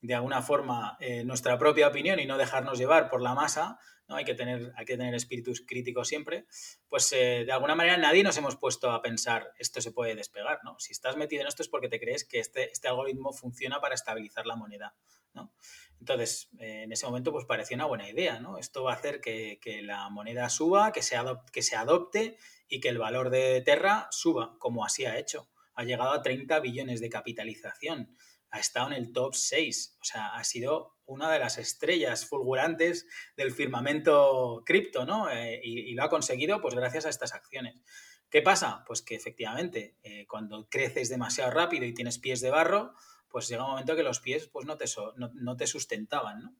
de 0.03 0.13
alguna 0.13 0.41
forma 0.41 0.97
eh, 0.99 1.23
nuestra 1.23 1.57
propia 1.57 1.87
opinión 1.87 2.19
y 2.19 2.25
no 2.25 2.37
dejarnos 2.37 2.77
llevar 2.77 3.09
por 3.09 3.21
la 3.21 3.33
masa, 3.33 3.79
¿no? 4.09 4.17
Hay 4.17 4.25
que 4.25 4.35
tener, 4.35 4.73
hay 4.75 4.83
que 4.83 4.97
tener 4.97 5.15
espíritus 5.15 5.63
críticos 5.65 6.09
siempre, 6.09 6.45
pues 6.89 7.09
eh, 7.13 7.45
de 7.45 7.51
alguna 7.53 7.73
manera 7.73 7.95
nadie 7.95 8.21
nos 8.21 8.35
hemos 8.35 8.57
puesto 8.57 8.91
a 8.91 9.01
pensar 9.01 9.53
esto 9.57 9.79
se 9.79 9.93
puede 9.93 10.13
despegar, 10.15 10.59
¿no? 10.65 10.77
Si 10.77 10.91
estás 10.91 11.15
metido 11.15 11.41
en 11.41 11.47
esto 11.47 11.63
es 11.63 11.69
porque 11.69 11.87
te 11.87 12.01
crees 12.01 12.25
que 12.25 12.39
este, 12.39 12.69
este 12.69 12.89
algoritmo 12.89 13.31
funciona 13.31 13.79
para 13.79 13.95
estabilizar 13.95 14.45
la 14.45 14.57
moneda, 14.57 14.93
¿no? 15.33 15.53
Entonces, 16.01 16.49
eh, 16.59 16.83
en 16.83 16.91
ese 16.91 17.05
momento 17.05 17.31
pues 17.31 17.45
parecía 17.45 17.75
una 17.75 17.85
buena 17.85 18.09
idea, 18.09 18.41
¿no? 18.41 18.57
Esto 18.57 18.83
va 18.83 18.91
a 18.91 18.95
hacer 18.95 19.21
que, 19.21 19.57
la 19.83 20.09
moneda 20.09 20.49
suba, 20.49 20.91
que 20.91 21.01
se, 21.01 21.15
que 21.53 21.61
se 21.61 21.77
adopte 21.77 22.35
y 22.67 22.81
que 22.81 22.89
el 22.89 22.97
valor 22.97 23.29
de 23.29 23.61
Terra 23.61 24.09
suba, 24.11 24.57
como 24.59 24.83
así 24.83 25.05
ha 25.05 25.17
hecho. 25.17 25.47
Ha 25.75 25.85
llegado 25.85 26.11
a 26.11 26.21
30 26.21 26.59
billones 26.59 26.99
de 26.99 27.09
capitalización 27.09 28.13
ha 28.53 28.59
estado 28.59 28.87
en 28.87 28.93
el 28.93 29.11
top 29.11 29.33
6. 29.33 29.97
O 29.99 30.05
sea, 30.05 30.27
ha 30.35 30.43
sido 30.43 30.95
una 31.05 31.31
de 31.31 31.39
las 31.39 31.57
estrellas 31.57 32.27
fulgurantes 32.27 33.07
del 33.35 33.51
firmamento 33.51 34.61
cripto, 34.63 35.07
¿no? 35.07 35.27
Eh, 35.29 35.59
y, 35.63 35.93
lo 35.95 36.03
ha 36.03 36.09
conseguido 36.09 36.61
pues 36.61 36.75
gracias 36.75 37.07
a 37.07 37.09
estas 37.09 37.33
acciones. 37.33 37.81
¿Qué 38.29 38.43
pasa? 38.43 38.83
Pues 38.85 39.01
que 39.01 39.15
efectivamente, 39.15 39.97
eh, 40.03 40.27
cuando 40.27 40.69
creces 40.69 41.09
demasiado 41.09 41.49
rápido 41.49 41.85
y 41.85 41.95
tienes 41.95 42.19
pies 42.19 42.41
de 42.41 42.51
barro, 42.51 42.93
pues 43.27 43.47
llega 43.47 43.63
un 43.63 43.71
momento 43.71 43.95
que 43.95 44.03
los 44.03 44.19
pies 44.19 44.47
pues 44.47 44.67
no 44.67 44.77
te, 44.77 45.67
sustentaban, 45.67 46.43
¿no? 46.43 46.55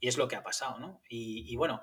Y 0.00 0.08
es 0.08 0.18
lo 0.18 0.26
que 0.26 0.34
ha 0.34 0.42
pasado, 0.42 0.80
¿no? 0.80 1.00
Y, 1.08 1.54
bueno, 1.54 1.80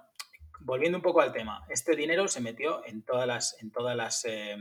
volviendo 0.60 0.98
un 0.98 1.02
poco 1.02 1.22
al 1.22 1.32
tema, 1.32 1.66
este 1.70 1.96
dinero 1.96 2.28
se 2.28 2.42
metió 2.42 2.86
en 2.86 3.04
todas 3.04 3.28
las, 3.28 3.56
en 3.62 3.72
todas 3.72 3.96
las, 3.96 4.26
eh, 4.26 4.58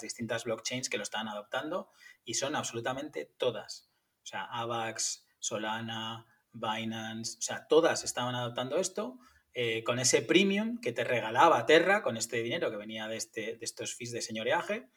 distintas 0.00 0.44
blockchains 0.44 0.88
que 0.88 0.98
lo 0.98 1.02
están 1.02 1.26
adoptando 1.26 1.90
y 2.24 2.34
son 2.34 2.54
absolutamente 2.54 3.24
todas 3.36 3.89
o 4.22 4.26
sea, 4.26 4.44
AVAX, 4.44 5.26
Solana, 5.38 6.26
Binance, 6.52 7.38
o 7.38 7.42
sea, 7.42 7.66
todas 7.66 8.04
estaban 8.04 8.34
adoptando 8.34 8.76
esto 8.76 9.18
eh, 9.52 9.82
con 9.82 9.98
ese 9.98 10.22
premium 10.22 10.80
que 10.80 10.92
te 10.92 11.02
regalaba 11.02 11.66
Terra, 11.66 12.02
con 12.02 12.16
este 12.16 12.42
dinero 12.42 12.70
que 12.70 12.76
venía 12.76 13.08
de, 13.08 13.16
este, 13.16 13.56
de 13.56 13.64
estos 13.64 13.94
fees 13.96 14.12
de 14.12 14.22
señoreaje, 14.22 14.88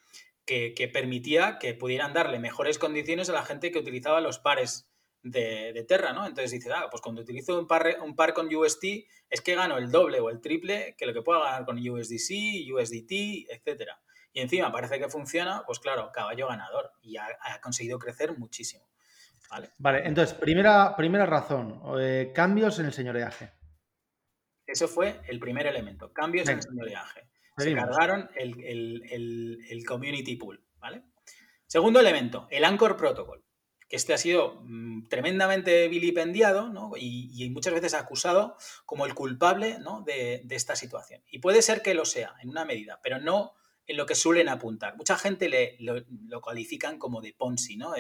que, 0.46 0.90
permitía 0.94 1.58
que 1.58 1.74
pudieran 1.74 2.14
darle 2.14 2.38
mejores 2.38 2.78
condiciones 2.78 3.30
a 3.30 3.34
la 3.34 3.44
gente 3.44 3.72
que 3.72 3.80
utilizaba 3.80 4.22
los 4.22 4.40
pares 4.40 4.90
de, 5.24 5.86
Terra, 5.88 6.14
¿no? 6.14 6.28
Entonces 6.28 6.52
dices, 6.52 6.72
ah, 6.76 6.88
pues 6.92 7.02
cuando 7.02 7.22
utilizo 7.22 7.58
un 7.58 7.66
par, 7.66 7.98
un 8.04 8.16
par 8.16 8.34
con 8.34 8.54
UST 8.54 8.84
es 9.30 9.42
que 9.42 9.56
gano 9.56 9.78
el 9.78 9.90
doble 9.90 10.20
o 10.20 10.30
el 10.30 10.42
triple 10.42 10.96
que 10.98 11.06
lo 11.06 11.14
que 11.14 11.22
pueda 11.22 11.40
ganar 11.40 11.66
con 11.66 11.78
USDC, 11.78 12.72
USDT, 12.72 13.50
etcétera. 13.50 14.00
Y 14.34 14.42
encima 14.42 14.72
parece 14.72 15.00
que 15.00 15.10
funciona, 15.10 15.64
pues 15.66 15.80
claro, 15.80 16.12
caballo 16.14 16.48
ganador 16.48 16.92
y 17.02 17.18
ha 17.18 17.62
conseguido 17.62 17.98
crecer 17.98 18.38
muchísimo. 18.38 18.93
Vale, 19.78 20.08
entonces, 20.08 20.36
primera, 20.36 20.96
primera 20.96 21.26
razón, 21.26 21.82
eh, 22.00 22.32
cambios 22.34 22.80
en 22.80 22.88
el 22.88 22.94
señoreaje. 22.94 23.52
Eso 24.66 24.88
fue 24.88 25.22
el 25.28 25.40
primer 25.40 25.68
elemento, 25.68 26.12
cambios 26.14 26.48
en 26.50 26.58
el 26.58 26.64
señoreaje. 26.64 27.30
Se 27.58 27.76
cargaron 27.76 28.30
el, 28.36 29.84
community 29.88 30.36
pool, 30.36 30.66
¿vale? 30.80 31.04
Segundo 31.68 32.00
elemento, 32.00 32.48
el 32.50 32.64
Anchor 32.64 32.98
Protocol, 32.98 33.44
que 33.88 33.96
este 33.96 34.14
ha 34.14 34.18
sido 34.18 34.62
mm, 34.64 35.08
tremendamente 35.08 35.88
vilipendiado 35.88 36.72
y, 36.98 37.50
muchas 37.52 37.74
veces 37.74 37.94
acusado 37.94 38.58
como 38.86 39.06
el 39.06 39.14
culpable 39.14 39.78
de, 40.06 40.42
esta 40.50 40.76
situación. 40.76 41.22
Y 41.30 41.40
puede 41.40 41.62
ser 41.62 41.82
que 41.82 41.94
lo 41.94 42.06
sea, 42.06 42.36
en 42.42 42.50
una 42.50 42.66
medida, 42.66 43.00
pero 43.04 43.20
no 43.20 43.54
en 43.86 43.98
lo 43.98 44.06
que 44.06 44.16
suelen 44.16 44.50
apuntar. 44.50 44.96
Mucha 44.96 45.18
gente 45.18 45.50
le, 45.50 45.78
lo, 45.80 46.42
califican 46.42 46.98
como 46.98 47.22
de 47.22 47.34
Ponzi, 47.34 47.76
¿no? 47.76 47.94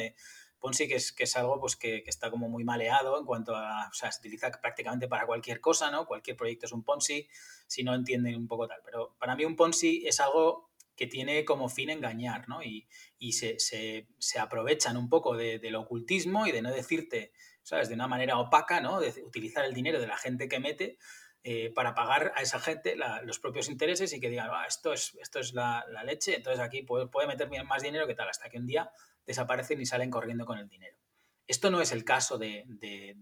Ponzi, 0.63 0.87
que 0.87 0.95
es, 0.95 1.11
que 1.11 1.25
es 1.25 1.35
algo 1.35 1.59
pues, 1.59 1.75
que, 1.75 2.05
está 2.07 2.31
como 2.31 2.47
muy 2.47 2.63
maleado 2.63 3.19
en 3.19 3.25
cuanto 3.25 3.53
a, 3.53 3.89
o 3.89 3.93
sea, 3.93 4.13
se 4.13 4.19
utiliza 4.19 4.49
prácticamente 4.49 5.09
para 5.09 5.25
cualquier 5.25 5.59
cosa, 5.59 5.91
¿no? 5.91 6.05
Cualquier 6.05 6.37
proyecto 6.37 6.67
es 6.67 6.71
un 6.71 6.83
Ponzi, 6.85 7.27
si 7.67 7.83
no 7.83 7.93
entienden 7.93 8.37
un 8.37 8.47
poco 8.47 8.65
tal. 8.65 8.79
Pero 8.85 9.13
para 9.19 9.35
mí 9.35 9.43
un 9.43 9.57
Ponzi 9.57 10.07
es 10.07 10.21
algo 10.21 10.69
que 10.95 11.05
tiene 11.05 11.43
como 11.43 11.67
fin 11.67 11.89
engañar, 11.89 12.47
¿no? 12.47 12.63
Y, 12.63 12.87
se, 13.33 14.07
aprovechan 14.39 14.95
un 14.95 15.09
poco 15.09 15.35
del 15.35 15.75
ocultismo 15.75 16.47
y 16.47 16.53
de 16.53 16.61
no 16.61 16.71
decirte, 16.71 17.33
¿sabes? 17.61 17.89
De 17.89 17.95
una 17.95 18.07
manera 18.07 18.37
opaca, 18.39 18.79
¿no? 18.79 19.01
De 19.01 19.21
utilizar 19.21 19.65
el 19.65 19.73
dinero 19.73 19.99
de 19.99 20.07
la 20.07 20.15
gente 20.15 20.47
que 20.47 20.61
mete 20.61 20.97
eh, 21.43 21.73
para 21.75 21.93
pagar 21.93 22.31
a 22.37 22.41
esa 22.41 22.61
gente 22.61 22.95
los 23.23 23.39
propios 23.39 23.67
intereses 23.67 24.13
y 24.13 24.21
que 24.21 24.29
digan, 24.29 24.47
ah, 24.49 24.63
esto 24.65 24.93
es, 24.93 25.13
esto 25.21 25.39
es 25.39 25.53
la, 25.53 25.85
leche, 26.05 26.37
entonces 26.37 26.61
aquí 26.61 26.83
puede, 26.83 27.07
puede 27.07 27.27
meter 27.27 27.49
más 27.65 27.83
dinero 27.83 28.07
que 28.07 28.15
tal, 28.15 28.29
hasta 28.29 28.49
que 28.49 28.59
un 28.59 28.65
día 28.65 28.89
desaparecen 29.25 29.81
y 29.81 29.85
salen 29.85 30.09
corriendo 30.09 30.45
con 30.45 30.57
el 30.57 30.67
dinero. 30.67 30.97
Esto 31.47 31.69
no 31.69 31.81
es 31.81 31.91
el 31.91 32.05
caso 32.05 32.37
de, 32.37 32.65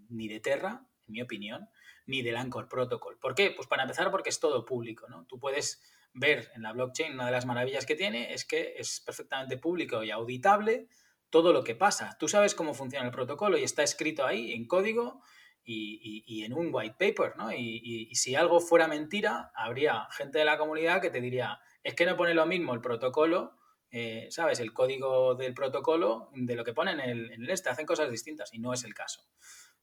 ni 0.09 0.27
de 0.27 0.39
Terra, 0.39 0.85
en 1.07 1.13
mi 1.13 1.21
opinión, 1.21 1.69
ni 2.05 2.21
del 2.21 2.37
Anchor 2.37 2.67
Protocol. 2.67 3.17
¿Por 3.17 3.35
qué? 3.35 3.51
Pues 3.51 3.67
para 3.67 3.83
empezar 3.83 4.11
porque 4.11 4.29
es 4.29 4.39
todo 4.39 4.65
público, 4.65 5.07
¿no? 5.09 5.25
Tú 5.25 5.39
puedes 5.39 5.81
ver 6.13 6.51
en 6.55 6.61
la 6.61 6.73
blockchain, 6.73 7.13
una 7.13 7.25
de 7.25 7.31
las 7.31 7.45
maravillas 7.45 7.85
que 7.85 7.95
tiene 7.95 8.33
es 8.33 8.45
que 8.45 8.75
es 8.77 9.01
perfectamente 9.01 9.57
público 9.57 10.03
y 10.03 10.11
auditable 10.11 10.87
todo 11.29 11.53
lo 11.53 11.63
que 11.63 11.75
pasa. 11.75 12.17
Tú 12.19 12.27
sabes 12.27 12.53
cómo 12.53 12.73
funciona 12.73 13.05
el 13.05 13.11
protocolo 13.11 13.57
y 13.57 13.63
está 13.63 13.83
escrito 13.83 14.25
ahí 14.25 14.51
en 14.51 14.67
código 14.67 15.21
y, 15.63 16.43
en 16.43 16.53
un 16.53 16.69
white 16.73 16.95
paper, 16.99 17.37
¿no? 17.37 17.51
Y, 17.53 18.07
y, 18.09 18.15
si 18.15 18.35
algo 18.35 18.59
fuera 18.59 18.87
mentira, 18.87 19.51
habría 19.55 20.07
gente 20.11 20.39
de 20.39 20.45
la 20.45 20.57
comunidad 20.57 21.01
que 21.01 21.09
te 21.09 21.21
diría, 21.21 21.59
es 21.83 21.95
que 21.95 22.05
no 22.05 22.17
pone 22.17 22.33
lo 22.33 22.45
mismo 22.45 22.73
el 22.73 22.81
protocolo 22.81 23.57
eh, 23.91 24.27
¿sabes? 24.29 24.61
El 24.61 24.73
código 24.73 25.35
del 25.35 25.53
protocolo 25.53 26.29
de 26.33 26.55
lo 26.55 26.63
que 26.63 26.73
pone 26.73 26.91
en 26.93 26.99
el, 27.01 27.49
este, 27.49 27.69
hacen 27.69 27.85
cosas 27.85 28.09
distintas 28.09 28.53
y 28.53 28.59
no 28.59 28.73
es 28.73 28.85
el 28.85 28.93
caso. 28.93 29.27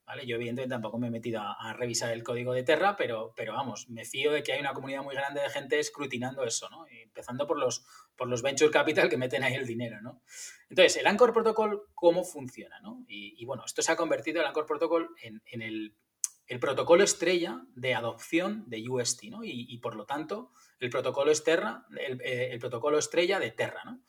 ¿Vale? 0.06 0.26
Yo 0.26 0.36
evidentemente 0.36 0.72
tampoco 0.72 0.98
me 0.98 1.08
he 1.08 1.10
metido 1.10 1.42
a, 1.42 1.74
revisar 1.74 2.10
el 2.12 2.22
código 2.22 2.54
de 2.54 2.62
Terra, 2.62 2.96
pero, 2.96 3.34
pero 3.36 3.52
vamos, 3.52 3.90
me 3.90 4.06
fío 4.06 4.32
de 4.32 4.42
que 4.42 4.54
hay 4.54 4.60
una 4.60 4.72
comunidad 4.72 5.02
muy 5.02 5.14
grande 5.14 5.42
de 5.42 5.50
gente 5.50 5.78
escrutinando 5.78 6.44
eso, 6.44 6.70
¿no? 6.70 6.86
empezando 6.88 7.46
por 7.46 7.58
los, 7.58 7.84
por 8.16 8.26
los 8.26 8.40
venture 8.40 8.70
capital 8.70 9.10
que 9.10 9.18
meten 9.18 9.42
ahí 9.42 9.52
el 9.52 9.66
dinero, 9.66 10.00
¿no? 10.00 10.22
Entonces, 10.70 10.96
el 10.96 11.06
Anchor 11.06 11.34
Protocol, 11.34 11.82
¿cómo 11.94 12.24
funciona? 12.24 12.80
¿no? 12.80 13.04
Y, 13.06 13.44
bueno, 13.44 13.64
esto 13.66 13.82
se 13.82 13.92
ha 13.92 13.96
convertido, 13.96 14.40
el 14.40 14.46
Anchor 14.46 14.64
Protocol, 14.64 15.10
en, 15.20 15.42
el, 15.60 15.94
el, 16.46 16.58
protocolo 16.58 17.04
estrella 17.04 17.60
de 17.74 17.94
adopción 17.94 18.64
de 18.66 18.88
UST, 18.88 19.24
¿no? 19.24 19.44
Y, 19.44 19.66
y 19.68 19.76
por 19.76 19.94
lo 19.94 20.06
tanto, 20.06 20.52
el 20.80 20.90
protocolo, 20.90 21.32
eh, 21.32 22.48
el, 22.52 22.58
protocolo 22.58 22.98
estrella 22.98 23.38
de 23.38 23.50
Terra, 23.50 23.82
¿no? 23.84 24.02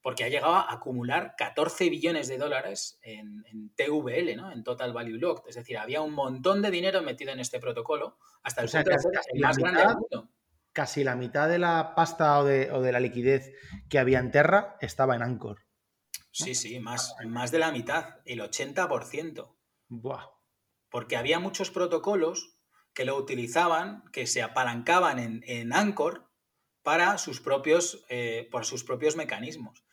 Porque 0.00 0.24
ha 0.24 0.28
llegado 0.28 0.54
a 0.54 0.72
acumular 0.72 1.34
14 1.36 1.88
billones 1.88 2.26
de 2.26 2.36
dólares 2.36 2.98
en, 3.02 3.44
TVL, 3.76 4.34
¿no? 4.36 4.50
En 4.50 4.64
Total 4.64 4.92
Value 4.92 5.18
Locked. 5.18 5.48
Es 5.48 5.54
decir, 5.54 5.78
había 5.78 6.00
un 6.00 6.12
montón 6.12 6.60
de 6.60 6.72
dinero 6.72 7.02
metido 7.02 7.32
en 7.32 7.38
este 7.38 7.60
protocolo 7.60 8.18
hasta 8.42 8.62
el 8.62 8.70
punto 8.70 8.90
de 8.90 8.98
ser 8.98 9.12
el 9.32 9.40
más 9.40 9.56
grande 9.56 9.80
del 9.80 9.96
mundo. 9.96 10.30
Casi 10.72 11.04
la 11.04 11.14
mitad 11.14 11.48
de 11.48 11.58
la 11.58 11.94
pasta 11.94 12.38
o 12.40 12.44
de, 12.44 12.92
la 12.92 12.98
liquidez 12.98 13.52
que 13.88 13.98
había 13.98 14.18
en 14.18 14.32
Terra 14.32 14.76
estaba 14.80 15.14
en 15.14 15.22
Anchor. 15.22 15.60
Sí, 16.32 16.54
sí, 16.54 16.80
más, 16.80 17.14
más 17.26 17.52
de 17.52 17.58
la 17.58 17.70
mitad, 17.70 18.16
el 18.24 18.40
80%. 18.40 19.54
Buah. 19.88 20.30
Porque 20.88 21.16
había 21.16 21.38
muchos 21.38 21.70
protocolos 21.70 22.56
que 22.94 23.04
lo 23.04 23.16
utilizaban, 23.16 24.04
que 24.12 24.26
se 24.26 24.42
apalancaban 24.42 25.18
en, 25.18 25.42
en 25.46 25.72
Anchor 25.72 26.32
para 26.82 27.18
sus 27.18 27.40
propios, 27.40 28.04
eh, 28.08 28.48
por 28.50 28.64
sus 28.64 28.84
propios 28.84 29.16
mecanismos. 29.16 29.84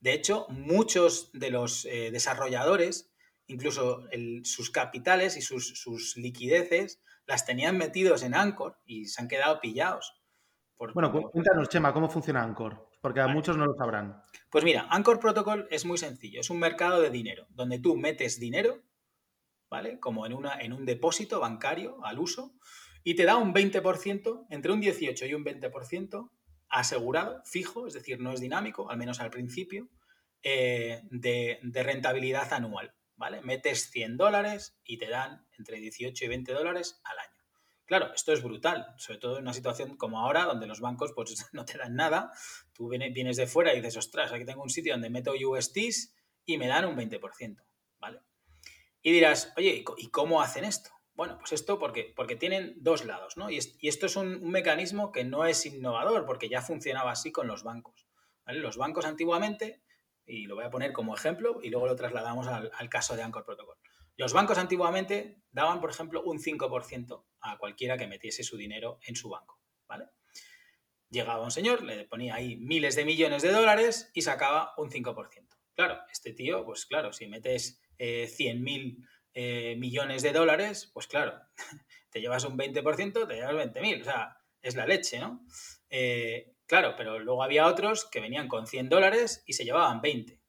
De 0.00 0.12
hecho, 0.12 0.46
muchos 0.48 1.30
de 1.32 1.50
los 1.50 1.84
eh, 1.84 2.10
desarrolladores, 2.10 3.10
incluso 3.46 4.04
sus 4.44 4.70
capitales 4.70 5.36
y 5.36 5.42
sus, 5.42 6.16
liquideces, 6.16 7.00
las 7.26 7.44
tenían 7.44 7.76
metidos 7.76 8.22
en 8.22 8.34
Anchor 8.34 8.78
y 8.86 9.06
se 9.06 9.20
han 9.20 9.28
quedado 9.28 9.60
pillados. 9.60 10.14
bueno, 10.78 11.12
cuéntanos, 11.12 11.68
Chema, 11.68 11.92
¿cómo 11.92 12.08
funciona 12.08 12.42
Anchor? 12.42 12.88
Porque 13.00 13.20
a 13.20 13.28
muchos 13.28 13.56
no 13.56 13.66
lo 13.66 13.74
sabrán. 13.74 14.22
Pues 14.50 14.64
mira, 14.64 14.86
Anchor 14.90 15.20
Protocol 15.20 15.68
es 15.70 15.84
muy 15.84 15.98
sencillo. 15.98 16.40
Es 16.40 16.50
un 16.50 16.58
mercado 16.58 17.00
de 17.00 17.10
dinero, 17.10 17.46
donde 17.50 17.78
tú 17.78 17.96
metes 17.96 18.40
dinero 18.40 18.82
¿vale? 19.70 19.98
Como 20.00 20.26
en, 20.26 20.32
una, 20.32 20.60
en 20.60 20.72
un 20.72 20.84
depósito 20.84 21.40
bancario 21.40 22.04
al 22.04 22.18
uso, 22.18 22.54
y 23.04 23.14
te 23.14 23.24
da 23.24 23.36
un 23.36 23.54
20%, 23.54 24.46
entre 24.50 24.72
un 24.72 24.80
18 24.80 25.26
y 25.26 25.34
un 25.34 25.44
20% 25.44 26.30
asegurado, 26.68 27.42
fijo, 27.44 27.86
es 27.86 27.94
decir, 27.94 28.20
no 28.20 28.32
es 28.32 28.40
dinámico, 28.40 28.90
al 28.90 28.98
menos 28.98 29.20
al 29.20 29.30
principio, 29.30 29.88
eh, 30.42 31.02
de, 31.10 31.58
rentabilidad 31.72 32.52
anual, 32.52 32.94
¿vale? 33.16 33.40
Metes 33.42 33.90
100 33.90 34.16
dólares 34.16 34.78
y 34.84 34.98
te 34.98 35.08
dan 35.08 35.46
entre 35.58 35.80
18 35.80 36.24
y 36.24 36.28
20 36.28 36.52
dólares 36.52 37.00
al 37.04 37.18
año. 37.18 37.38
Claro, 37.86 38.12
esto 38.14 38.34
es 38.34 38.42
brutal, 38.42 38.86
sobre 38.98 39.18
todo 39.18 39.38
en 39.38 39.44
una 39.44 39.54
situación 39.54 39.96
como 39.96 40.20
ahora, 40.20 40.44
donde 40.44 40.66
los 40.66 40.80
bancos 40.80 41.12
pues, 41.14 41.48
no 41.52 41.64
te 41.64 41.78
dan 41.78 41.94
nada. 41.94 42.30
Tú 42.72 42.88
vienes 42.88 43.36
de 43.36 43.46
fuera 43.46 43.72
y 43.72 43.76
dices, 43.76 43.96
ostras, 43.96 44.32
aquí 44.32 44.44
tengo 44.44 44.62
un 44.62 44.70
sitio 44.70 44.92
donde 44.92 45.10
meto 45.10 45.32
USTs 45.32 46.14
y 46.44 46.58
me 46.58 46.68
dan 46.68 46.84
un 46.84 46.96
20%, 46.96 47.20
¿vale? 47.20 47.67
Y 49.02 49.12
dirás, 49.12 49.52
oye, 49.56 49.84
¿y 49.96 50.10
cómo 50.10 50.42
hacen 50.42 50.64
esto? 50.64 50.90
Bueno, 51.14 51.36
pues 51.38 51.52
esto 51.52 51.80
porque, 51.80 52.12
porque 52.14 52.36
tienen 52.36 52.74
dos 52.76 53.04
lados, 53.04 53.36
¿no? 53.36 53.50
Y, 53.50 53.58
esto 53.58 54.06
es 54.06 54.14
un, 54.14 54.40
mecanismo 54.50 55.10
que 55.10 55.24
no 55.24 55.46
es 55.46 55.66
innovador, 55.66 56.24
porque 56.24 56.48
ya 56.48 56.62
funcionaba 56.62 57.10
así 57.10 57.32
con 57.32 57.48
los 57.48 57.64
bancos. 57.64 58.06
Los 58.46 58.76
bancos 58.76 59.04
antiguamente, 59.04 59.82
y 60.24 60.46
lo 60.46 60.54
voy 60.54 60.64
a 60.64 60.70
poner 60.70 60.92
como 60.92 61.16
ejemplo, 61.16 61.58
y 61.60 61.70
luego 61.70 61.88
lo 61.88 61.96
trasladamos 61.96 62.46
al, 62.46 62.70
al 62.72 62.88
caso 62.88 63.16
de 63.16 63.22
Anchor 63.22 63.44
Protocol. 63.44 63.76
Los 64.16 64.32
bancos 64.32 64.58
antiguamente 64.58 65.42
daban, 65.50 65.80
por 65.80 65.90
ejemplo, 65.90 66.22
un 66.22 66.38
5% 66.38 67.24
a 67.40 67.58
cualquiera 67.58 67.96
que 67.96 68.06
metiese 68.06 68.44
su 68.44 68.56
dinero 68.56 69.00
en 69.02 69.16
su 69.16 69.28
banco, 69.28 69.60
¿vale? 69.88 70.06
Llegaba 71.10 71.42
un 71.42 71.50
señor, 71.50 71.82
le 71.82 72.04
ponía 72.04 72.36
ahí 72.36 72.56
miles 72.56 72.94
de 72.94 73.04
millones 73.04 73.42
de 73.42 73.50
dólares 73.50 74.10
y 74.14 74.22
sacaba 74.22 74.72
un 74.76 74.90
5%. 74.90 75.48
Claro, 75.74 75.98
este 76.12 76.32
tío, 76.32 76.64
pues 76.64 76.86
claro, 76.86 77.12
si 77.12 77.26
metes 77.26 77.80
eh, 77.98 78.26
100 78.26 78.62
mil 78.62 79.04
eh, 79.34 79.76
millones 79.76 80.22
de 80.22 80.32
dólares, 80.32 80.90
pues 80.92 81.06
claro, 81.06 81.38
te 82.10 82.20
llevas 82.20 82.44
un 82.44 82.58
20%, 82.58 83.28
te 83.28 83.34
llevas 83.34 83.54
20 83.54 83.80
mil, 83.80 84.00
o 84.00 84.04
sea, 84.04 84.36
es 84.60 84.74
la 84.74 84.84
leche, 84.84 85.20
¿no? 85.20 85.44
Eh, 85.90 86.54
claro, 86.66 86.94
pero 86.96 87.20
luego 87.20 87.42
había 87.42 87.66
otros 87.66 88.08
que 88.10 88.20
venían 88.20 88.48
con 88.48 88.66
100 88.66 88.88
dólares 88.88 89.44
y 89.46 89.52
se 89.52 89.64
llevaban 89.64 90.00
20. 90.00 90.40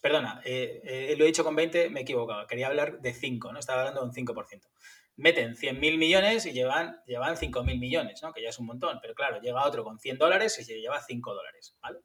Perdona, 0.00 0.40
eh, 0.44 1.14
lo 1.18 1.24
he 1.24 1.26
dicho 1.26 1.42
con 1.42 1.56
20, 1.56 1.90
me 1.90 2.00
he 2.00 2.02
equivocado. 2.02 2.46
Quería 2.46 2.68
hablar 2.68 3.00
de 3.00 3.14
5, 3.14 3.52
¿no? 3.52 3.58
Estaba 3.58 3.80
hablando 3.80 4.02
de 4.02 4.06
un 4.06 4.14
5%. 4.14 4.68
Meten 5.16 5.56
100.000 5.56 5.98
millones 5.98 6.46
y 6.46 6.52
llevan, 6.52 7.00
llevan 7.06 7.36
5.000 7.36 7.78
millones, 7.78 8.22
¿no? 8.22 8.32
Que 8.32 8.42
ya 8.42 8.50
es 8.50 8.58
un 8.58 8.66
montón. 8.66 8.98
Pero 9.00 9.14
claro, 9.14 9.40
llega 9.40 9.66
otro 9.66 9.82
con 9.82 9.98
100 9.98 10.18
dólares 10.18 10.56
y 10.60 10.64
se 10.64 10.80
lleva 10.80 11.00
5 11.00 11.34
dólares, 11.34 11.76
¿vale? 11.80 12.00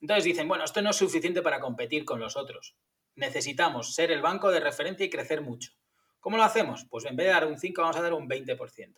Entonces 0.00 0.24
dicen, 0.24 0.48
bueno, 0.48 0.64
esto 0.64 0.82
no 0.82 0.90
es 0.90 0.96
suficiente 0.96 1.40
para 1.40 1.60
competir 1.60 2.04
con 2.04 2.20
los 2.20 2.36
otros. 2.36 2.76
Necesitamos 3.16 3.94
ser 3.94 4.12
el 4.12 4.22
banco 4.22 4.50
de 4.50 4.60
referencia 4.60 5.04
y 5.04 5.10
crecer 5.10 5.40
mucho. 5.40 5.72
¿Cómo 6.20 6.36
lo 6.36 6.42
hacemos? 6.42 6.86
Pues 6.88 7.04
en 7.04 7.16
vez 7.16 7.26
de 7.26 7.32
dar 7.32 7.46
un 7.46 7.58
5, 7.58 7.80
vamos 7.80 7.96
a 7.96 8.02
dar 8.02 8.14
un 8.14 8.28
20%. 8.28 8.94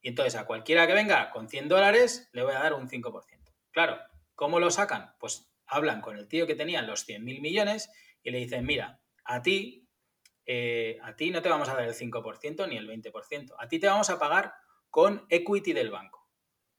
Y 0.00 0.08
entonces 0.08 0.34
a 0.36 0.46
cualquiera 0.46 0.86
que 0.86 0.94
venga 0.94 1.30
con 1.30 1.48
100 1.48 1.68
dólares, 1.68 2.28
le 2.32 2.42
voy 2.42 2.54
a 2.54 2.58
dar 2.58 2.74
un 2.74 2.88
5%. 2.88 3.52
Claro, 3.70 3.98
¿cómo 4.34 4.60
lo 4.60 4.70
sacan? 4.70 5.14
Pues 5.18 5.50
hablan 5.66 6.00
con 6.00 6.16
el 6.16 6.28
tío 6.28 6.46
que 6.46 6.54
tenía 6.54 6.82
los 6.82 7.08
100.000 7.08 7.40
millones 7.40 7.90
y 8.22 8.30
le 8.30 8.38
dicen, 8.38 8.66
mira, 8.66 9.00
a 9.24 9.42
ti, 9.42 9.88
eh, 10.46 10.98
a 11.02 11.16
ti 11.16 11.30
no 11.30 11.42
te 11.42 11.48
vamos 11.48 11.68
a 11.68 11.74
dar 11.74 11.84
el 11.84 11.94
5% 11.94 12.68
ni 12.68 12.76
el 12.76 12.88
20%, 12.88 13.54
a 13.58 13.68
ti 13.68 13.78
te 13.78 13.86
vamos 13.86 14.10
a 14.10 14.18
pagar 14.18 14.54
con 14.90 15.26
equity 15.28 15.72
del 15.72 15.90
banco. 15.90 16.28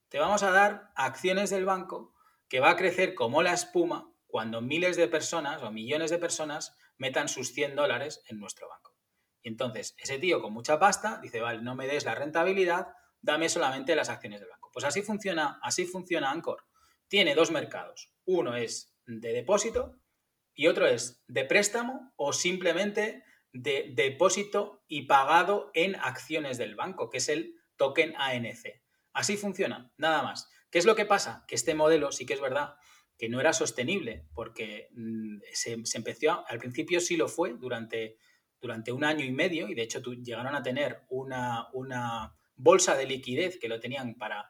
Te 0.07 0.19
vamos 0.19 0.43
a 0.43 0.51
dar 0.51 0.91
acciones 0.95 1.49
del 1.49 1.65
banco 1.65 2.13
que 2.47 2.59
va 2.59 2.69
a 2.69 2.75
crecer 2.75 3.15
como 3.15 3.41
la 3.41 3.53
espuma 3.53 4.14
cuando 4.35 4.59
miles 4.59 4.97
de 4.97 5.07
personas 5.07 5.63
o 5.63 5.71
millones 5.71 6.11
de 6.11 6.17
personas 6.17 6.75
metan 6.97 7.29
sus 7.29 7.53
100 7.53 7.73
dólares 7.73 8.21
en 8.27 8.37
nuestro 8.37 8.67
banco. 8.67 8.93
Y 9.41 9.47
entonces 9.47 9.95
ese 9.97 10.19
tío 10.19 10.41
con 10.41 10.51
mucha 10.51 10.77
pasta 10.77 11.21
dice, 11.23 11.39
vale, 11.39 11.61
no 11.61 11.73
me 11.73 11.87
des 11.87 12.03
la 12.03 12.15
rentabilidad, 12.15 12.87
dame 13.21 13.47
solamente 13.47 13.95
las 13.95 14.09
acciones 14.09 14.41
del 14.41 14.49
banco. 14.49 14.69
Pues 14.73 14.83
así 14.83 15.03
funciona, 15.03 15.57
así 15.63 15.85
funciona 15.85 16.31
Anchor. 16.31 16.65
Tiene 17.07 17.33
dos 17.33 17.49
mercados. 17.49 18.11
Uno 18.25 18.57
es 18.57 18.93
de 19.05 19.31
depósito 19.31 20.01
y 20.53 20.67
otro 20.67 20.85
es 20.85 21.23
de 21.29 21.45
préstamo 21.45 22.11
o 22.17 22.33
simplemente 22.33 23.23
de 23.53 23.93
depósito 23.95 24.83
y 24.89 25.03
pagado 25.03 25.71
en 25.73 25.95
acciones 25.95 26.57
del 26.57 26.75
banco, 26.75 27.09
que 27.09 27.19
es 27.19 27.29
el 27.29 27.55
token 27.77 28.13
ANC. 28.17 28.83
Así 29.13 29.37
funciona, 29.37 29.93
nada 29.95 30.23
más. 30.23 30.49
¿Qué 30.71 30.79
es 30.79 30.85
lo 30.85 30.97
que 30.97 31.05
pasa? 31.05 31.45
Que 31.47 31.55
este 31.55 31.73
modelo 31.73 32.11
sí 32.11 32.25
que 32.25 32.33
es 32.33 32.41
verdad 32.41 32.75
que 33.17 33.29
no 33.29 33.39
era 33.39 33.53
sostenible, 33.53 34.25
porque 34.33 34.89
mm, 34.91 35.39
se, 35.53 35.77
empezó, 35.93 36.45
al 36.47 36.59
principio 36.59 36.99
sí 36.99 37.15
lo 37.17 37.27
fue 37.27 37.53
durante, 37.53 38.17
durante 38.61 38.91
un 38.91 39.03
año 39.03 39.23
y 39.25 39.31
medio, 39.31 39.67
y 39.67 39.75
de 39.75 39.83
hecho 39.83 40.01
llegaron 40.01 40.55
a 40.55 40.63
tener 40.63 41.03
una, 41.09 41.67
una 41.73 42.35
bolsa 42.55 42.95
de 42.95 43.05
liquidez 43.05 43.57
que 43.59 43.69
lo 43.69 43.79
tenían 43.79 44.15
para 44.15 44.49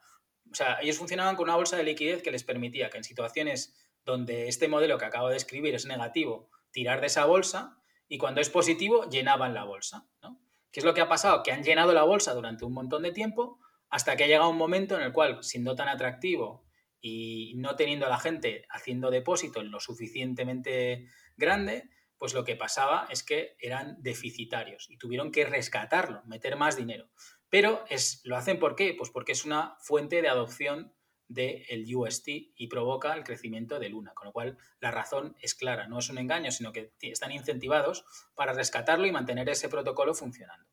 o 0.51 0.55
sea, 0.55 0.78
ellos 0.82 0.97
funcionaban 0.97 1.36
con 1.36 1.45
una 1.45 1.55
bolsa 1.55 1.78
de 1.78 1.84
liquidez 1.84 2.22
que 2.22 2.32
les 2.32 2.43
permitía 2.43 2.89
que 2.89 2.97
en 2.97 3.03
situaciones 3.03 3.76
donde 4.05 4.47
este 4.47 4.68
modelo 4.68 4.97
que 4.97 5.05
acabo 5.05 5.30
de 5.30 5.38
escribir 5.38 5.76
es 5.76 5.86
negativo, 5.86 6.49
tirar 6.72 7.01
de 7.01 7.07
esa 7.07 7.26
bolsa 7.26 7.78
y 8.07 8.18
cuando 8.18 8.41
es 8.41 8.49
positivo, 8.49 9.09
llenaban 9.09 9.53
la 9.53 9.63
bolsa. 9.63 10.07
¿no? 10.22 10.39
¿Qué 10.72 10.80
es 10.80 10.86
lo 10.86 10.93
que 10.93 11.01
ha 11.01 11.09
pasado? 11.09 11.41
Que 11.43 11.51
han 11.51 11.63
llenado 11.63 11.93
la 11.93 12.03
bolsa 12.03 12.34
durante 12.34 12.66
un 12.66 12.74
montón 12.74 13.03
de 13.03 13.11
tiempo 13.11 13.59
hasta 13.89 14.16
que 14.16 14.26
ha 14.26 14.28
llegado 14.28 14.49
un 14.49 14.57
momento 14.57 14.95
en 14.95 15.01
el 15.01 15.11
cual, 15.11 15.43
siendo 15.43 15.76
tan 15.76 15.89
atractivo 15.89 16.64
y 17.01 17.53
no 17.57 17.75
teniendo 17.75 18.05
a 18.05 18.09
la 18.09 18.19
gente 18.19 18.65
haciendo 18.69 19.11
depósito 19.11 19.61
en 19.61 19.71
lo 19.71 19.79
suficientemente 19.79 21.09
grande, 21.37 21.89
pues 22.17 22.33
lo 22.33 22.43
que 22.43 22.55
pasaba 22.55 23.07
es 23.09 23.23
que 23.23 23.55
eran 23.59 24.01
deficitarios 24.01 24.89
y 24.89 24.97
tuvieron 24.97 25.31
que 25.31 25.45
rescatarlo, 25.45 26.23
meter 26.25 26.55
más 26.55 26.77
dinero. 26.77 27.09
Pero 27.49 27.85
es, 27.89 28.21
lo 28.23 28.35
hacen. 28.35 28.59
Pues 28.59 29.09
porque 29.11 29.31
es 29.31 29.45
una 29.45 29.77
fuente 29.79 30.21
de 30.21 30.29
adopción 30.29 30.93
del 31.27 31.95
UST 31.95 32.27
y 32.27 32.67
provoca 32.67 33.13
el 33.13 33.23
crecimiento 33.23 33.79
de 33.79 33.89
Luna, 33.89 34.13
con 34.13 34.27
lo 34.27 34.33
cual 34.33 34.57
la 34.79 34.91
razón 34.91 35.35
es 35.41 35.55
clara, 35.55 35.87
no 35.87 35.99
es 35.99 36.09
un 36.09 36.17
engaño, 36.17 36.51
sino 36.51 36.71
que 36.71 36.93
están 37.01 37.31
incentivados 37.31 38.05
para 38.35 38.53
rescatarlo 38.53 39.05
y 39.07 39.11
mantener 39.11 39.49
ese 39.49 39.69
protocolo 39.69 40.13
funcionando. 40.13 40.67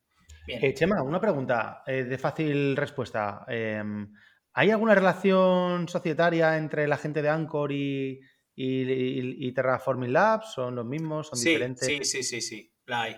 Eh, 0.47 0.75
Chema, 0.75 1.03
una 1.03 1.21
pregunta 1.21 1.83
eh, 1.87 2.05
de 2.05 2.19
fácil 2.19 2.77
respuesta. 2.77 3.45
Em, 3.49 4.13
¿Hay 4.55 4.71
alguna 4.71 4.95
relación 4.95 5.89
societaria 5.89 6.59
entre 6.59 6.87
la 6.87 6.99
gente 6.99 7.23
de 7.23 7.31
Anchor 7.31 7.73
y, 7.73 8.21
y, 8.55 9.53
Terraforming 9.53 10.13
Labs? 10.13 10.53
¿Son 10.53 10.75
los 10.75 10.85
mismos? 10.85 11.29
¿Son 11.29 11.41
diferentes? 11.41 11.87
Sí, 11.87 12.05
sí, 12.05 12.23
sí, 12.23 12.41
sí, 12.41 12.75
la 12.87 13.03
hay. 13.03 13.17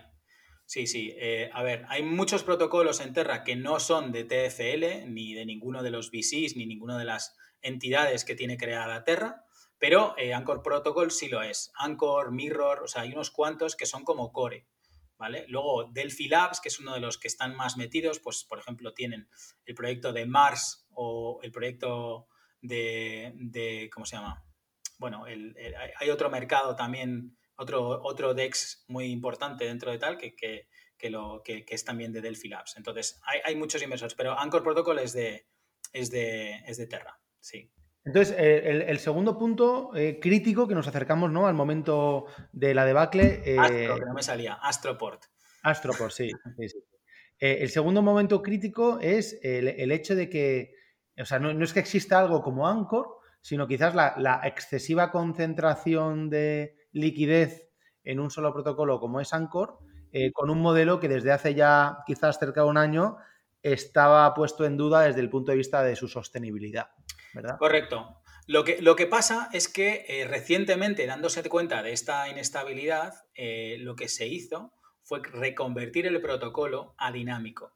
Sí, 0.67 0.87
sí. 0.87 1.15
Eh, 1.19 1.51
a 1.53 1.63
ver, 1.63 1.85
hay 1.89 2.03
muchos 2.03 2.43
protocolos 2.43 3.01
en 3.01 3.13
Terra 3.13 3.45
que 3.45 3.57
no 3.57 3.81
son 3.81 4.13
de 4.13 4.25
TFL, 4.25 5.11
ni 5.13 5.35
de 5.35 5.45
ninguno 5.45 5.83
de 5.83 5.91
los 5.91 6.11
VCs, 6.11 6.57
ni 6.57 6.67
ninguna 6.67 6.99
de 6.99 7.05
las 7.05 7.37
entidades 7.61 8.25
que 8.25 8.35
tiene 8.35 8.57
creada 8.57 9.05
Terra, 9.05 9.45
pero 9.79 10.15
eh, 10.17 10.33
Anchor 10.33 10.63
Protocol 10.63 11.11
sí 11.11 11.29
lo 11.29 11.43
es. 11.43 11.73
Anchor, 11.77 12.31
Mirror, 12.31 12.85
o 12.85 12.89
sea, 12.89 13.03
hay 13.03 13.13
unos 13.13 13.31
cuantos 13.31 13.77
que 13.77 13.87
son 13.87 14.05
como 14.05 14.33
core. 14.33 14.67
¿Vale? 15.17 15.47
Luego 15.49 15.85
Delphi 15.93 16.29
Labs, 16.29 16.61
que 16.61 16.69
es 16.69 16.81
uno 16.81 16.93
de 16.93 17.01
los 17.01 17.19
que 17.19 17.29
están 17.29 17.55
más 17.55 17.77
metidos, 17.77 18.19
pues 18.19 18.45
por 18.45 18.59
ejemplo 18.59 18.93
tienen 18.95 19.29
el 19.65 19.75
proyecto 19.75 20.13
de 20.13 20.27
Mars 20.27 20.84
o 20.97 21.41
el 21.43 21.53
proyecto 21.53 22.29
de, 22.61 23.91
¿cómo 23.93 24.07
se 24.07 24.17
llama? 24.17 24.45
Bueno, 24.99 25.25
hay 25.25 26.11
otro 26.11 26.31
mercado 26.31 26.77
también 26.77 27.37
otro, 27.57 28.03
otro 28.03 28.35
DEX 28.35 28.85
muy 28.89 29.07
importante 29.07 29.65
dentro 29.65 29.91
de 29.91 29.99
tal 29.99 30.19
que, 30.19 30.35
que, 30.35 31.11
lo, 31.11 31.43
que, 31.45 31.65
es 31.69 31.85
también 31.85 32.13
de 32.13 32.21
Delphi 32.21 32.49
Labs. 32.49 32.77
Entonces, 32.77 33.21
hay, 33.25 33.41
hay, 33.45 33.57
muchos 33.57 33.83
inversores, 33.83 34.15
pero 34.15 34.39
Anchor 34.39 34.63
Protocol 34.63 34.99
es 34.99 35.13
de, 35.13 35.47
es 35.93 36.11
de, 36.11 36.57
es 36.67 36.77
de 36.79 36.87
Terra, 36.87 37.21
sí. 37.39 37.71
Entonces, 38.05 38.37
eh, 38.39 38.85
el, 38.87 38.99
segundo 38.99 39.39
punto 39.39 39.91
eh, 39.95 40.19
crítico 40.21 40.69
que 40.69 40.75
nos 40.75 40.87
acercamos 40.87 41.33
¿no? 41.33 41.47
al 41.47 41.55
momento 41.55 42.27
de 42.53 42.75
la 42.75 42.85
debacle. 42.85 43.43
Eh, 43.47 43.59
Astro, 43.59 43.95
que 43.95 44.05
no 44.05 44.15
me 44.15 44.23
salía, 44.23 44.55
Astroport. 44.55 45.25
Astroport, 45.63 46.13
sí. 46.13 46.31
el 47.39 47.71
segundo 47.71 48.03
momento 48.03 48.43
crítico 48.43 49.01
es 49.01 49.39
el, 49.43 49.91
hecho 49.91 50.15
de 50.15 50.29
que, 50.29 50.75
o 51.19 51.25
sea, 51.25 51.39
no, 51.39 51.53
no, 51.55 51.65
es 51.65 51.73
que 51.73 51.81
exista 51.81 52.19
algo 52.19 52.43
como 52.43 52.69
Anchor, 52.69 53.19
sino 53.41 53.67
quizás 53.67 53.95
la, 53.95 54.15
la 54.19 54.41
excesiva 54.45 55.11
concentración 55.11 56.31
de, 56.31 56.77
liquidez 56.95 57.69
en 58.05 58.21
un 58.21 58.31
solo 58.31 58.53
protocolo 58.55 59.01
como 59.01 59.21
es 59.21 59.35
Anchor, 59.35 59.79
eh, 60.13 60.33
con 60.33 60.49
un 60.49 60.61
modelo 60.61 61.01
que 61.01 61.09
desde 61.09 61.33
hace 61.33 61.55
ya 61.55 61.99
quizás 62.07 62.39
cerca 62.39 62.63
de 62.63 62.69
un 62.69 62.79
año 62.79 63.17
estaba 63.63 64.33
puesto 64.35 64.65
en 64.65 64.77
duda 64.77 65.03
desde 65.03 65.21
el 65.21 65.29
punto 65.29 65.51
de 65.51 65.59
vista 65.59 65.83
de 65.83 65.97
su 65.97 66.09
sostenibilidad. 66.09 66.89
¿verdad? 67.35 67.59
Correcto. 67.59 68.21
Lo 68.47 68.63
que, 68.63 68.81
lo 68.81 68.95
que 68.95 69.07
pasa 69.07 69.49
es 69.53 69.69
que 69.69 70.05
eh, 70.07 70.27
recientemente, 70.29 71.07
dándose 71.07 71.43
cuenta 71.49 71.83
de 71.83 71.93
esta 71.93 72.29
inestabilidad, 72.29 73.15
eh, 73.35 73.77
lo 73.81 73.97
que 73.97 74.09
se 74.09 74.27
hizo 74.27 74.73
fue 75.03 75.21
reconvertir 75.23 76.07
el 76.07 76.21
protocolo 76.21 76.95
a 76.99 77.11
dinámico. 77.11 77.73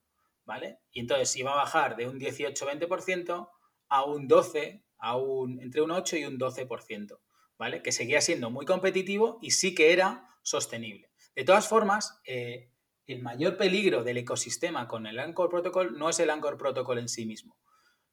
¿Vale? 0.48 0.80
Y 0.90 1.00
entonces 1.00 1.36
iba 1.36 1.52
a 1.52 1.56
bajar 1.56 1.94
de 1.94 2.08
un 2.08 2.18
18-20% 2.18 3.50
a 3.90 4.04
un 4.04 4.26
12, 4.26 4.82
a 4.98 5.16
un, 5.16 5.60
entre 5.60 5.82
un 5.82 5.92
8 5.92 6.16
y 6.16 6.24
un 6.24 6.40
12%. 6.40 7.18
¿vale? 7.58 7.82
Que 7.82 7.92
seguía 7.92 8.20
siendo 8.20 8.50
muy 8.50 8.64
competitivo 8.64 9.38
y 9.42 9.50
sí 9.50 9.74
que 9.74 9.92
era 9.92 10.28
sostenible. 10.42 11.10
De 11.34 11.44
todas 11.44 11.68
formas, 11.68 12.20
eh, 12.24 12.70
el 13.06 13.20
mayor 13.20 13.56
peligro 13.56 14.04
del 14.04 14.18
ecosistema 14.18 14.88
con 14.88 15.06
el 15.06 15.18
Anchor 15.18 15.50
Protocol 15.50 15.98
no 15.98 16.08
es 16.08 16.20
el 16.20 16.30
Anchor 16.30 16.56
Protocol 16.56 16.98
en 16.98 17.08
sí 17.08 17.26
mismo, 17.26 17.58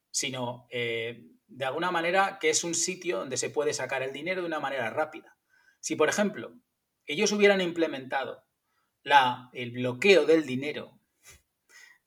sino 0.10 0.68
eh, 0.72 1.28
de 1.48 1.66
alguna 1.66 1.92
manera 1.92 2.40
que 2.40 2.50
es 2.50 2.64
un 2.64 2.74
sitio 2.74 3.20
donde 3.20 3.38
se 3.38 3.50
puede 3.50 3.74
sacar 3.74 4.04
el 4.04 4.12
dinero 4.12 4.42
de 4.42 4.48
una 4.48 4.60
manera 4.60 4.90
rápida. 4.90 5.38
Si, 5.80 5.96
por 5.96 6.10
ejemplo, 6.10 6.54
ellos 7.06 7.32
hubieran 7.32 7.62
implementado 7.62 8.44
la, 9.04 9.50
el 9.54 9.72
bloqueo 9.72 10.26
del 10.26 10.46
dinero 10.46 11.00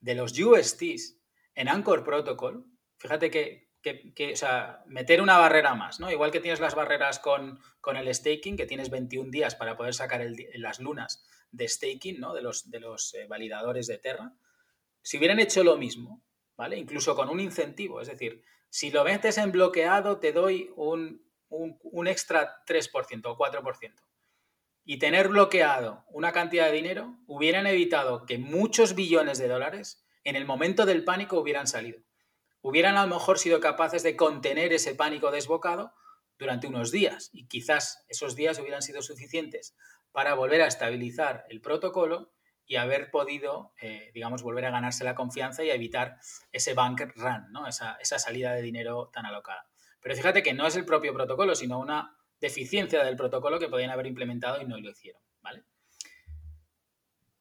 de 0.01 0.15
los 0.15 0.39
USTs 0.39 1.19
en 1.55 1.69
Anchor 1.69 2.05
Protocol, 2.05 2.65
fíjate 2.97 3.31
que, 3.31 3.69
o 4.33 4.37
sea, 4.37 4.83
meter 4.87 5.21
una 5.21 5.39
barrera 5.39 5.75
más, 5.75 6.01
¿no? 6.01 6.11
Igual 6.11 6.31
que 6.31 6.41
tienes 6.41 6.61
las 6.61 6.75
barreras 6.75 7.19
con, 7.19 7.61
el 7.97 8.15
staking, 8.15 8.57
que 8.57 8.67
tienes 8.67 8.91
21 8.91 9.31
días 9.31 9.55
para 9.55 9.77
poder 9.77 9.95
sacar 9.95 10.25
las 10.55 10.81
lunas 10.81 11.27
de 11.51 11.69
staking, 11.69 12.21
¿no? 12.21 12.35
De 12.35 12.43
los, 12.43 12.71
de 12.71 12.81
los 12.81 13.15
eh, 13.15 13.27
validadores 13.27 13.87
de 13.87 13.99
Terra. 13.99 14.35
Si 15.03 15.19
hubieran 15.19 15.41
hecho 15.41 15.65
lo 15.65 15.77
mismo, 15.77 16.23
¿vale? 16.57 16.77
Incluso 16.77 17.17
con 17.17 17.29
un 17.29 17.41
incentivo, 17.41 18.01
es 18.01 18.09
decir, 18.09 18.43
si 18.69 18.91
lo 18.91 19.05
metes 19.05 19.39
en 19.39 19.53
bloqueado, 19.53 20.19
te 20.19 20.33
doy 20.33 20.71
un, 20.77 21.25
un 21.49 22.07
extra 22.07 22.63
3% 22.67 23.23
o 23.25 23.39
4% 23.39 24.08
y 24.91 24.99
tener 24.99 25.29
bloqueado 25.29 26.07
una 26.09 26.33
cantidad 26.33 26.65
de 26.65 26.73
dinero 26.73 27.19
hubieran 27.27 27.67
evitado 27.67 28.25
que 28.25 28.39
muchos 28.39 28.95
billones 28.95 29.37
de 29.37 29.47
dólares 29.47 30.03
en 30.25 30.35
el 30.35 30.47
momento 30.47 30.87
del 30.87 31.05
pánico 31.05 31.39
hubieran 31.39 31.67
salido. 31.67 32.01
Hubieran 32.63 32.97
a 32.97 33.03
lo 33.05 33.15
mejor 33.15 33.39
sido 33.39 33.61
capaces 33.61 34.03
de 34.03 34.17
contener 34.17 34.73
ese 34.73 34.95
pánico 34.95 35.31
desbocado 35.31 35.93
durante 36.39 36.69
unos 36.69 36.91
días 36.91 37.29
y 37.35 37.49
quizás 37.49 38.07
esos 38.09 38.35
días 38.35 38.59
hubieran 38.61 38.81
sido 38.81 39.03
suficientes 39.03 39.77
para 40.11 40.33
volver 40.33 40.63
a 40.63 40.67
estabilizar 40.67 41.45
el 41.51 41.61
protocolo 41.61 42.33
y 42.65 42.77
haber 42.77 43.11
podido, 43.11 43.75
eh, 43.83 44.11
digamos, 44.15 44.43
volver 44.43 44.65
a 44.65 44.71
ganarse 44.71 45.05
la 45.05 45.15
confianza 45.15 45.63
y 45.65 45.69
evitar 45.69 46.17
ese 46.51 46.73
bank 46.73 47.03
run, 47.15 47.67
esa, 47.69 47.99
esa 48.01 48.19
salida 48.19 48.55
de 48.55 48.63
dinero 48.63 49.11
tan 49.13 49.27
alocada. 49.27 49.69
Pero 50.01 50.17
fíjate 50.17 50.43
que 50.43 50.55
no 50.55 50.67
es 50.67 50.77
el 50.77 50.87
propio 50.87 51.13
protocolo, 51.13 51.55
sino 51.55 51.79
una 51.79 52.18
deficiencia 52.41 53.05
del 53.05 53.17
protocolo 53.17 53.59
que 53.59 53.69
podían 53.69 53.91
haber 53.91 54.07
implementado 54.07 54.61
y 54.61 54.67
no 54.67 54.79
lo 54.79 54.91
hicieron, 54.91 55.23
¿vale? 55.43 55.65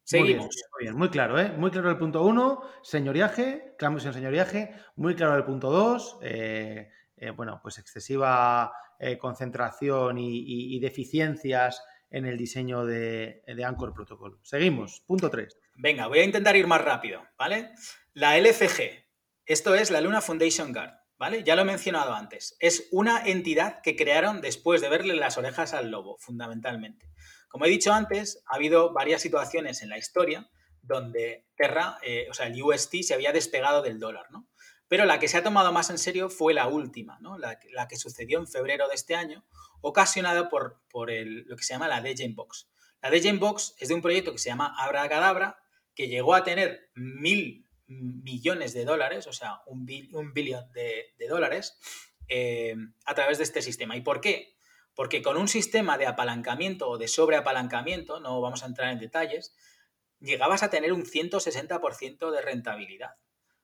Seguimos. 0.04 0.56
Muy, 0.72 0.84
bien, 0.84 0.96
muy 0.96 1.10
claro, 1.10 1.40
¿eh? 1.40 1.50
Muy 1.50 1.70
claro 1.70 1.90
el 1.90 1.98
punto 1.98 2.24
uno, 2.24 2.64
señoriaje, 2.82 3.76
clamos 3.78 4.06
en 4.06 4.14
señoriaje, 4.14 4.74
muy 4.96 5.16
claro 5.16 5.36
el 5.36 5.44
punto 5.44 5.70
dos, 5.70 6.18
eh, 6.22 6.90
eh, 7.18 7.32
bueno, 7.32 7.60
pues 7.62 7.78
excesiva 7.78 8.72
eh, 9.00 9.18
concentración 9.18 10.18
y, 10.18 10.80
deficiencias 10.80 11.84
en 12.10 12.26
el 12.26 12.38
diseño 12.38 12.86
de, 12.86 13.44
de 13.46 13.66
Anchor 13.66 13.94
Protocol. 13.94 14.40
Seguimos, 14.44 15.04
punto 15.06 15.30
tres. 15.30 15.60
Venga, 15.76 16.08
voy 16.08 16.20
a 16.20 16.24
intentar 16.24 16.56
ir 16.56 16.68
más 16.68 16.84
rápido, 16.84 17.22
¿vale? 17.38 17.72
La 18.14 18.40
LFG, 18.40 19.06
esto 19.46 19.76
es 19.76 19.92
la 19.92 20.00
Luna 20.00 20.22
Foundation 20.22 20.72
Guard. 20.72 21.07
¿Vale? 21.18 21.44
Ya 21.44 21.56
lo 21.56 21.64
he 21.64 21.66
mencionado 21.66 22.14
antes. 22.14 22.56
Es 22.60 22.88
una 22.92 23.26
entidad 23.26 23.82
que 23.82 23.96
crearon 23.96 24.42
después 24.42 24.82
de 24.82 24.90
verle 24.90 25.16
las 25.16 25.38
orejas 25.38 25.74
al 25.74 25.92
lobo, 25.92 26.18
fundamentalmente. 26.20 27.10
Como 27.50 27.66
he 27.66 27.70
dicho 27.70 27.94
antes, 27.94 28.44
ha 28.48 28.56
habido 28.56 28.94
varias 28.94 29.22
situaciones 29.22 29.82
en 29.82 29.90
la 29.90 29.98
historia 29.98 30.50
donde 30.82 31.46
Terra, 31.56 31.98
eh, 32.02 32.28
o 32.30 32.34
sea, 32.34 32.48
el 32.48 32.62
UST 32.62 33.02
se 33.02 33.14
había 33.14 33.32
despegado 33.32 33.82
del 33.82 34.00
dólar, 34.00 34.28
¿no? 34.32 34.48
Pero 34.88 35.06
la 35.06 35.20
que 35.20 35.28
se 35.28 35.38
ha 35.38 35.44
tomado 35.44 35.74
más 35.74 35.90
en 35.90 35.98
serio 35.98 36.30
fue 36.30 36.54
la 36.54 36.68
última, 36.68 37.20
¿no? 37.20 37.38
La, 37.38 37.58
que 37.90 37.98
sucedió 37.98 38.40
en 38.40 38.48
febrero 38.48 38.88
de 38.88 38.96
este 38.96 39.16
año, 39.16 39.46
ocasionada 39.82 40.50
por, 40.50 40.82
por 40.90 41.12
lo 41.12 41.56
que 41.58 41.64
se 41.64 41.74
llama 41.74 41.90
la 41.90 42.02
Degen 42.02 42.36
Box. 42.36 42.70
La 43.02 43.10
Degen 43.10 43.40
Box 43.40 43.76
es 43.80 43.90
de 43.90 43.96
un 43.96 44.02
proyecto 44.02 44.32
que 44.32 44.38
se 44.38 44.50
llama 44.50 44.74
Abracadabra, 44.78 45.60
que 45.94 46.08
llegó 46.08 46.36
a 46.36 46.44
tener 46.44 46.90
mil 46.96 47.67
millones 47.88 48.74
de 48.74 48.86
dólares, 48.86 49.28
o 49.28 49.34
sea, 49.34 49.62
un, 49.66 49.86
billón 49.86 50.34
de, 50.74 51.14
dólares, 51.28 51.78
eh, 52.28 52.76
a 53.06 53.16
través 53.16 53.38
de 53.38 53.46
este 53.46 53.62
sistema. 53.62 53.96
¿Y 53.96 54.02
por 54.02 54.22
qué? 54.22 54.56
Porque 54.94 55.22
con 55.22 55.38
un 55.38 55.48
sistema 55.48 55.98
de 55.98 56.08
apalancamiento 56.08 56.90
o 56.90 56.98
de 56.98 57.08
sobreapalancamiento, 57.08 58.20
no 58.20 58.42
vamos 58.42 58.64
a 58.64 58.68
entrar 58.68 58.92
en 58.92 59.00
detalles, 59.00 59.56
llegabas 60.20 60.64
a 60.64 60.70
tener 60.70 60.92
un 60.92 61.06
160% 61.06 62.32
de 62.32 62.42
rentabilidad. 62.42 63.16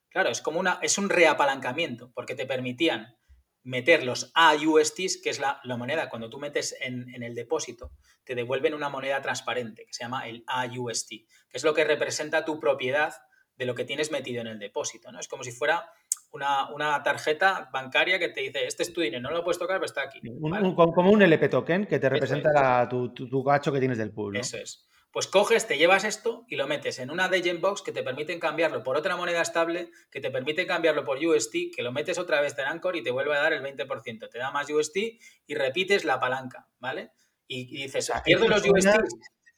Claro, 0.10 0.30
es 0.30 0.42
como 0.42 0.60
una, 0.60 0.80
es 0.82 0.98
un 0.98 1.10
reapalancamiento, 1.10 2.12
porque 2.14 2.36
te 2.36 2.46
permitían 2.46 3.18
meter 3.64 4.04
los 4.04 4.32
AUSTs, 4.36 5.18
que 5.18 5.30
es 5.30 5.40
la, 5.40 5.60
moneda, 5.78 6.10
cuando 6.10 6.30
tú 6.30 6.38
metes 6.38 6.76
en, 6.82 7.10
en, 7.16 7.24
el 7.24 7.34
depósito, 7.34 7.92
te 8.24 8.36
devuelven 8.36 8.74
una 8.74 8.90
moneda 8.90 9.22
transparente, 9.22 9.86
que 9.86 9.94
se 9.94 10.04
llama 10.04 10.28
el 10.28 10.44
AUST, 10.48 11.10
que 11.10 11.28
es 11.58 11.64
lo 11.64 11.74
que 11.74 11.84
representa 11.84 12.46
tu 12.46 12.60
propiedad 12.60 13.14
de 13.56 13.66
lo 13.66 13.76
que 13.76 13.86
tienes 13.86 14.12
metido 14.12 14.42
en 14.42 14.48
el 14.48 14.60
depósito, 14.60 15.12
¿no? 15.12 15.20
Es 15.20 15.28
como 15.28 15.44
si 15.44 15.52
fuera 15.52 15.92
una, 16.32 17.04
tarjeta 17.04 17.70
bancaria 17.72 18.18
que 18.18 18.30
te 18.30 18.42
dice, 18.42 18.66
este 18.66 18.84
es 18.84 18.94
tu 18.94 19.02
dinero, 19.02 19.22
no 19.22 19.32
lo 19.32 19.44
puedes 19.44 19.60
tocar, 19.60 19.78
pero 19.78 19.86
está 19.86 20.02
aquí. 20.02 20.20
como 20.20 21.12
un 21.12 21.22
LP 21.22 21.50
token 21.50 21.86
que 21.86 22.00
te 22.00 22.10
representa 22.10 22.88
tu, 22.90 23.14
tu, 23.14 23.44
gacho 23.44 23.72
que 23.72 23.80
tienes 23.80 23.98
del 23.98 24.12
pool. 24.12 24.38
Eso 24.38 24.58
es. 24.58 24.88
Pues 25.12 25.28
coges, 25.28 25.68
te 25.68 25.78
llevas 25.78 26.06
esto 26.06 26.44
y 26.48 26.56
lo 26.56 26.66
metes 26.66 26.98
en 26.98 27.12
una 27.12 27.30
Degen 27.30 27.62
Box 27.62 27.84
que 27.84 27.92
te 27.92 28.02
permiten 28.02 28.40
cambiarlo 28.40 28.82
por 28.82 28.98
otra 28.98 29.16
moneda 29.16 29.44
estable, 29.44 29.92
que 30.10 30.20
te 30.20 30.32
permite 30.32 30.66
cambiarlo 30.66 31.06
por 31.06 31.24
UST, 31.24 31.54
que 31.76 31.84
lo 31.84 31.92
metes 31.92 32.18
otra 32.18 32.42
vez 32.42 32.58
en 32.58 32.66
Anchor 32.66 32.96
y 32.96 33.04
te 33.04 33.12
vuelve 33.12 33.36
a 33.36 33.44
dar 33.44 33.54
el 33.54 33.62
20%. 33.62 34.30
Te 34.32 34.40
da 34.40 34.50
más 34.50 34.72
UST 34.72 34.98
y 35.46 35.54
repites 35.54 36.04
la 36.04 36.20
palanca, 36.20 36.68
¿vale? 36.80 37.12
Y, 37.46 37.84
dices, 37.84 38.12
pierdo 38.26 38.48
los 38.48 38.68
UST 38.68 38.90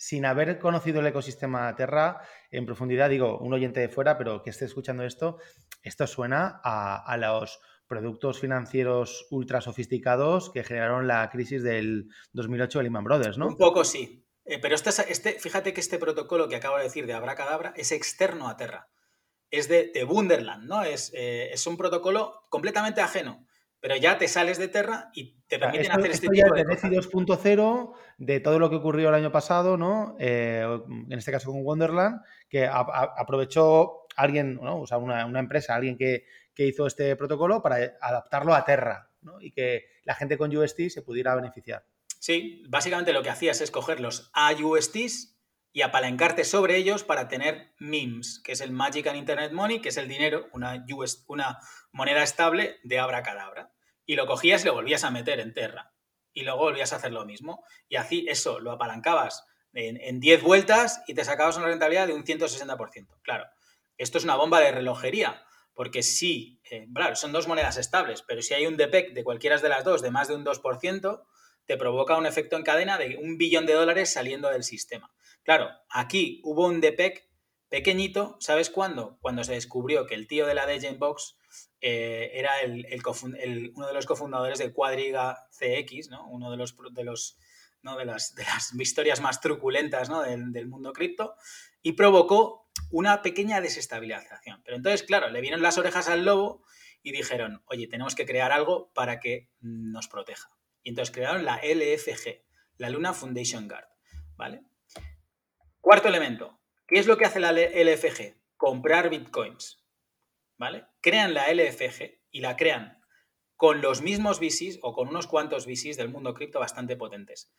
sin 0.05 0.23
haber 0.23 0.59
conocido 0.59 0.99
el 0.99 1.07
ecosistema 1.07 1.75
Terra 1.75 2.21
en 2.51 2.67
profundidad, 2.67 3.09
digo, 3.09 3.39
un 3.39 3.51
oyente 3.53 3.79
de 3.79 3.89
fuera, 3.89 4.19
pero 4.19 4.43
que 4.43 4.51
esté 4.51 4.65
escuchando 4.65 5.03
esto, 5.03 5.39
esto 5.81 6.05
suena 6.05 6.61
a, 6.63 7.17
los 7.17 7.59
productos 7.87 8.39
financieros 8.39 9.25
ultra 9.31 9.61
sofisticados 9.61 10.51
que 10.51 10.63
generaron 10.63 11.07
la 11.07 11.27
crisis 11.31 11.63
del 11.63 12.07
2008 12.33 12.77
de 12.77 12.83
Lehman 12.83 13.03
Brothers, 13.03 13.39
¿no? 13.39 13.47
Un 13.47 13.57
poco 13.57 13.83
sí. 13.83 14.23
Eh, 14.45 14.59
pero 14.59 14.75
este, 14.75 14.91
este, 15.11 15.39
fíjate 15.39 15.73
que 15.73 15.81
este 15.81 15.97
protocolo 15.97 16.47
que 16.47 16.57
acabo 16.57 16.77
de 16.77 16.83
decir 16.83 17.07
de 17.07 17.13
Abracadabra 17.13 17.73
es 17.75 17.91
externo 17.91 18.47
a 18.47 18.57
Terra. 18.57 18.89
Es 19.49 19.67
de, 19.67 19.91
de 19.91 20.05
¿no? 20.61 20.83
Es, 20.83 21.13
eh, 21.15 21.49
es 21.51 21.65
un 21.65 21.77
protocolo 21.77 22.45
completamente 22.49 23.01
ajeno 23.01 23.47
pero 23.85 23.97
ya 23.97 24.17
te 24.17 24.27
sales 24.27 24.57
de 24.57 24.67
Terra 24.67 25.11
y 25.13 25.35
te 25.47 25.59
permiten 25.59 25.91
hacer 25.91 26.09
este 26.09 26.27
tipo 26.27 26.55
de, 26.55 26.63
de 26.63 26.97
2.0 26.97 27.93
de 28.17 28.39
todo 28.39 28.57
lo 28.57 28.71
que 28.71 28.77
ocurrió 28.77 29.09
el 29.09 29.13
año 29.13 29.31
pasado, 29.31 29.77
¿no? 29.77 30.15
Eh, 30.19 30.65
en 30.89 31.13
este 31.13 31.31
caso 31.31 31.51
con 31.51 31.63
Wonderland, 31.63 32.19
que 32.49 32.65
aprovechó 32.65 34.07
alguien, 34.15 34.55
¿no? 34.55 34.81
o 34.81 34.87
sea, 34.87 34.97
una, 34.97 35.21
empresa, 35.37 35.75
alguien 35.75 35.99
que, 35.99 36.25
hizo 36.57 36.87
este 36.87 37.15
protocolo 37.15 37.61
para 37.61 37.95
adaptarlo 38.01 38.55
a 38.55 38.65
Terra, 38.65 39.11
¿no? 39.21 39.39
Y 39.39 39.51
que 39.51 39.83
la 40.03 40.15
gente 40.15 40.35
con 40.39 40.57
UST 40.57 40.89
se 40.89 41.03
pudiera 41.03 41.35
beneficiar. 41.35 41.85
Sí, 42.19 42.63
básicamente 42.67 43.13
lo 43.13 43.21
que 43.21 43.29
hacías 43.29 43.61
es 43.61 43.69
coger 43.69 43.99
los 43.99 44.31
AUSTs 44.33 45.37
y 45.73 45.83
apalancarte 45.83 46.43
sobre 46.43 46.77
ellos 46.77 47.03
para 47.03 47.27
tener 47.27 47.75
MIMS, 47.77 48.41
que 48.43 48.53
es 48.53 48.61
el 48.61 48.71
Magic 48.71 49.05
and 49.05 49.17
Internet 49.17 49.51
Money, 49.51 49.79
que 49.79 49.89
es 49.89 49.97
el 49.97 50.07
dinero, 50.07 50.47
una, 50.53 50.83
una 51.27 51.59
moneda 51.91 52.23
estable 52.23 52.77
de 52.83 52.97
abracadabra 52.97 53.74
y 54.05 54.15
lo 54.15 54.27
cogías 54.27 54.63
y 54.63 54.67
lo 54.67 54.73
volvías 54.73 55.03
a 55.03 55.11
meter 55.11 55.39
en 55.39 55.53
Terra. 55.53 55.93
Y 56.33 56.43
luego 56.43 56.59
volvías 56.59 56.93
a 56.93 56.97
hacer 56.97 57.11
lo 57.11 57.25
mismo. 57.25 57.63
Y 57.87 57.95
así 57.95 58.25
eso 58.29 58.59
lo 58.59 58.71
apalancabas 58.71 59.45
en, 59.73 60.19
10 60.19 60.43
vueltas 60.43 61.03
y 61.07 61.13
te 61.13 61.25
sacabas 61.25 61.57
una 61.57 61.67
rentabilidad 61.67 62.07
de 62.07 62.13
un 62.13 62.23
160%. 62.23 63.07
Claro, 63.21 63.45
esto 63.97 64.17
es 64.17 64.23
una 64.23 64.35
bomba 64.35 64.59
de 64.59 64.71
relojería, 64.71 65.45
porque 65.73 66.03
si, 66.03 66.61
eh, 66.69 66.87
claro, 66.93 67.15
son 67.15 67.31
dos 67.31 67.47
monedas 67.47 67.77
estables, 67.77 68.21
pero 68.21 68.41
si 68.41 68.53
hay 68.53 68.67
un 68.67 68.77
DPEC 68.77 69.13
de 69.13 69.23
cualquiera 69.23 69.57
de 69.57 69.69
las 69.69 69.83
dos 69.83 70.01
de 70.01 70.11
más 70.11 70.27
de 70.27 70.35
un 70.35 70.45
2%, 70.45 71.25
te 71.65 71.77
provoca 71.77 72.17
un 72.17 72.25
efecto 72.25 72.55
en 72.55 72.63
cadena 72.63 72.97
de 72.97 73.17
un 73.17 73.37
billón 73.37 73.65
de 73.65 73.73
dólares 73.73 74.13
saliendo 74.13 74.49
del 74.49 74.63
sistema. 74.63 75.11
Claro, 75.43 75.69
aquí 75.89 76.41
hubo 76.43 76.67
un 76.67 76.79
DPEC 76.79 77.27
pequeñito, 77.69 78.37
¿sabes 78.39 78.69
cuándo? 78.69 79.17
Cuando 79.21 79.43
se 79.43 79.53
descubrió 79.53 80.05
que 80.05 80.15
el 80.15 80.27
tío 80.27 80.45
de 80.45 80.53
la 80.53 80.65
Degen 80.65 80.99
Box 80.99 81.37
eh, 81.81 82.31
era 82.33 82.61
el, 82.61 82.85
uno 83.75 83.87
de 83.87 83.93
los 83.93 84.05
cofundadores 84.05 84.59
de 84.59 84.73
Quadriga 84.73 85.47
CX, 85.51 86.09
¿no? 86.09 86.27
uno 86.27 86.51
de 86.51 86.57
los, 86.57 86.75
de 86.93 87.03
los 87.03 87.37
de, 87.81 88.05
las, 88.05 88.33
de 88.33 88.43
las 88.43 88.73
historias 88.73 89.21
más 89.21 89.41
truculentas 89.41 90.09
del, 90.09 90.67
mundo 90.67 90.91
cripto, 90.91 91.35
y 91.81 91.93
provocó 91.93 92.67
una 92.89 93.21
pequeña 93.21 93.61
desestabilización. 93.61 94.61
Pero 94.63 94.77
entonces, 94.77 95.03
claro, 95.03 95.29
le 95.29 95.41
vieron 95.41 95.61
las 95.61 95.77
orejas 95.77 96.07
al 96.09 96.25
lobo 96.25 96.63
y 97.03 97.11
dijeron, 97.11 97.63
oye, 97.67 97.87
tenemos 97.87 98.15
que 98.15 98.25
crear 98.25 98.51
algo 98.51 98.91
para 98.93 99.19
que 99.19 99.49
nos 99.59 100.07
proteja. 100.07 100.49
Y 100.81 100.89
entonces 100.89 101.13
crearon 101.13 101.45
la 101.45 101.57
LFG, 101.57 102.43
la 102.77 102.89
Luna 102.89 103.13
Foundation 103.13 103.67
Guard. 103.67 103.85
¿vale? 104.35 104.63
Cuarto 105.79 106.07
elemento, 106.07 106.59
¿qué 106.87 106.99
es 106.99 107.07
lo 107.07 107.17
que 107.17 107.25
hace 107.25 107.39
la 107.39 107.51
LFG? 107.51 108.35
Comprar 108.57 109.09
bitcoins. 109.09 109.85
¿vale? 110.57 110.85
Crean 111.01 111.33
la 111.33 111.51
LFG 111.51 112.21
y 112.31 112.41
la 112.41 112.55
crean 112.55 113.01
con 113.55 113.81
los 113.81 114.01
mismos 114.01 114.39
VCs 114.39 114.79
o 114.81 114.93
con 114.93 115.07
unos 115.07 115.27
cuantos 115.27 115.65
VCs 115.65 115.97
del 115.97 116.09
mundo 116.09 116.33
cripto 116.33 116.59
bastante 116.59 116.95
potentes. 116.95 117.51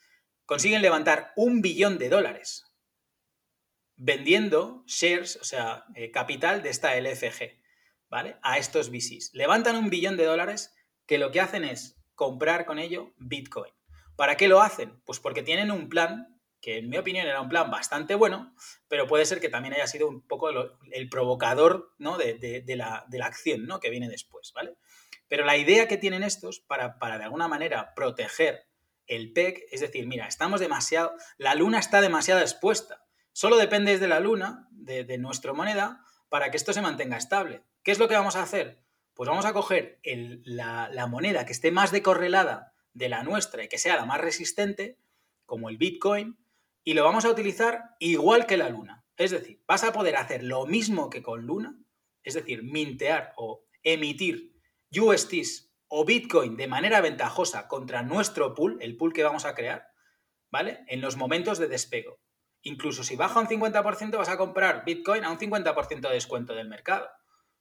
Consiguen 0.45 0.83
levantar 0.83 1.33
un 1.37 1.63
billón 1.63 1.99
de 1.99 2.09
dólares 2.09 2.65
vendiendo 3.97 4.85
shares, 4.87 5.37
o 5.37 5.45
sea, 5.45 5.87
eh, 5.95 6.11
capital 6.11 6.63
de 6.63 6.69
esta 6.69 6.95
LFG, 7.01 7.59
¿vale? 8.11 8.37
A 8.43 8.59
estos 8.59 8.91
VCs. 8.91 9.31
Levantan 9.33 9.77
un 9.77 9.89
billón 9.89 10.19
de 10.19 10.25
dólares 10.25 10.75
que 11.07 11.17
lo 11.17 11.31
que 11.31 11.41
hacen 11.41 11.65
es 11.65 11.99
comprar 12.15 12.67
con 12.67 12.79
ello 12.79 13.15
Bitcoin. 13.17 13.73
¿Para 14.15 14.37
qué 14.37 14.49
lo 14.49 14.61
hacen? 14.61 15.01
Pues 15.07 15.19
porque 15.19 15.43
tienen 15.43 15.71
un 15.71 15.89
plan 15.89 16.36
que 16.67 16.79
en 16.79 16.89
mi 16.89 16.99
opinión 16.99 17.29
era 17.29 17.41
un 17.41 17.49
plan 17.49 17.71
bastante 17.71 18.17
bueno, 18.17 18.53
pero 18.89 19.07
puede 19.07 19.25
ser 19.25 19.39
que 19.39 19.49
también 19.49 19.75
haya 19.75 19.87
sido 19.87 20.09
un 20.09 20.21
poco 20.21 20.51
el 20.91 21.09
provocador 21.09 21.95
¿no? 21.97 22.19
de, 22.19 22.65
la, 22.77 23.07
acción 23.23 23.67
¿no? 23.67 23.79
que 23.79 23.89
viene 23.89 24.09
después, 24.09 24.53
¿vale? 24.53 24.77
Pero 25.29 25.45
la 25.45 25.57
idea 25.57 25.87
que 25.87 25.97
tienen 25.97 26.25
estos 26.25 26.59
para, 26.59 26.99
para 26.99 27.19
de 27.19 27.25
alguna 27.25 27.47
manera 27.47 27.95
proteger 27.95 28.67
el 29.07 29.33
PEC, 29.33 29.63
es 29.71 29.81
decir, 29.81 30.09
mira, 30.09 30.27
estamos 30.27 30.59
demasiado, 30.59 31.15
la 31.39 31.55
luna 31.55 31.79
está 31.79 32.01
demasiado 32.01 32.41
expuesta. 32.41 33.07
Solo 33.31 33.59
depende 33.59 33.97
de 34.01 34.09
la 34.09 34.19
luna, 34.19 34.67
de, 34.73 35.05
de 35.05 35.19
nuestra 35.19 35.53
moneda, 35.53 36.05
para 36.29 36.51
que 36.51 36.57
esto 36.57 36.73
se 36.73 36.83
mantenga 36.83 37.17
estable. 37.17 37.63
¿Qué 37.85 37.93
es 37.93 38.01
lo 38.01 38.09
que 38.09 38.17
vamos 38.17 38.35
a 38.35 38.43
hacer? 38.43 38.83
Pues 39.15 39.29
vamos 39.31 39.45
a 39.45 39.53
coger 39.53 40.01
la, 40.03 41.07
moneda 41.09 41.47
que 41.47 41.53
esté 41.53 41.71
más 41.71 41.93
decorrelada 41.93 42.73
de 42.93 43.09
la 43.09 43.23
nuestra 43.23 43.63
y 43.63 43.69
que 43.69 43.79
sea 43.79 43.95
la 43.95 44.05
más 44.05 44.21
resistente, 44.21 44.99
como 45.45 45.69
el 45.69 45.79
Bitcoin, 45.79 46.37
y 46.87 46.95
lo 46.95 47.03
vamos 47.03 47.25
a 47.25 47.31
utilizar 47.31 47.97
igual 47.99 48.47
que 48.47 48.57
la 48.57 48.69
luna. 48.69 49.05
Es 49.17 49.33
decir, 49.33 49.61
vas 49.67 49.83
a 49.83 49.93
poder 49.93 50.15
hacer 50.15 50.45
lo 50.45 50.67
mismo 50.67 51.11
que 51.11 51.21
con 51.21 51.45
luna, 51.45 51.77
es 52.23 52.35
decir, 52.35 52.63
mintear 52.63 53.33
o 53.37 53.65
emitir 53.83 54.53
USTs 54.97 55.75
o 55.89 56.05
Bitcoin 56.05 56.57
de 56.57 56.69
manera 56.69 57.01
ventajosa 57.01 57.67
contra 57.67 58.05
nuestro 58.05 58.55
pool, 58.55 58.79
el 58.81 58.97
pool 58.97 59.13
que 59.13 59.25
vamos 59.25 59.45
a 59.47 59.57
crear, 59.57 59.89
¿vale? 60.49 60.85
En 60.87 61.01
los 61.01 61.17
momentos 61.17 61.59
de 61.59 61.67
despego. 61.67 62.21
Incluso 62.63 63.03
si 63.03 63.17
baja 63.17 63.41
un 63.41 63.49
50%, 63.49 64.17
vas 64.17 64.29
a 64.29 64.39
comprar 64.39 64.85
Bitcoin 64.85 65.25
a 65.25 65.33
un 65.33 65.39
50% 65.39 66.01
de 66.03 66.15
descuento 66.15 66.55
del 66.55 66.69
mercado. 66.69 67.09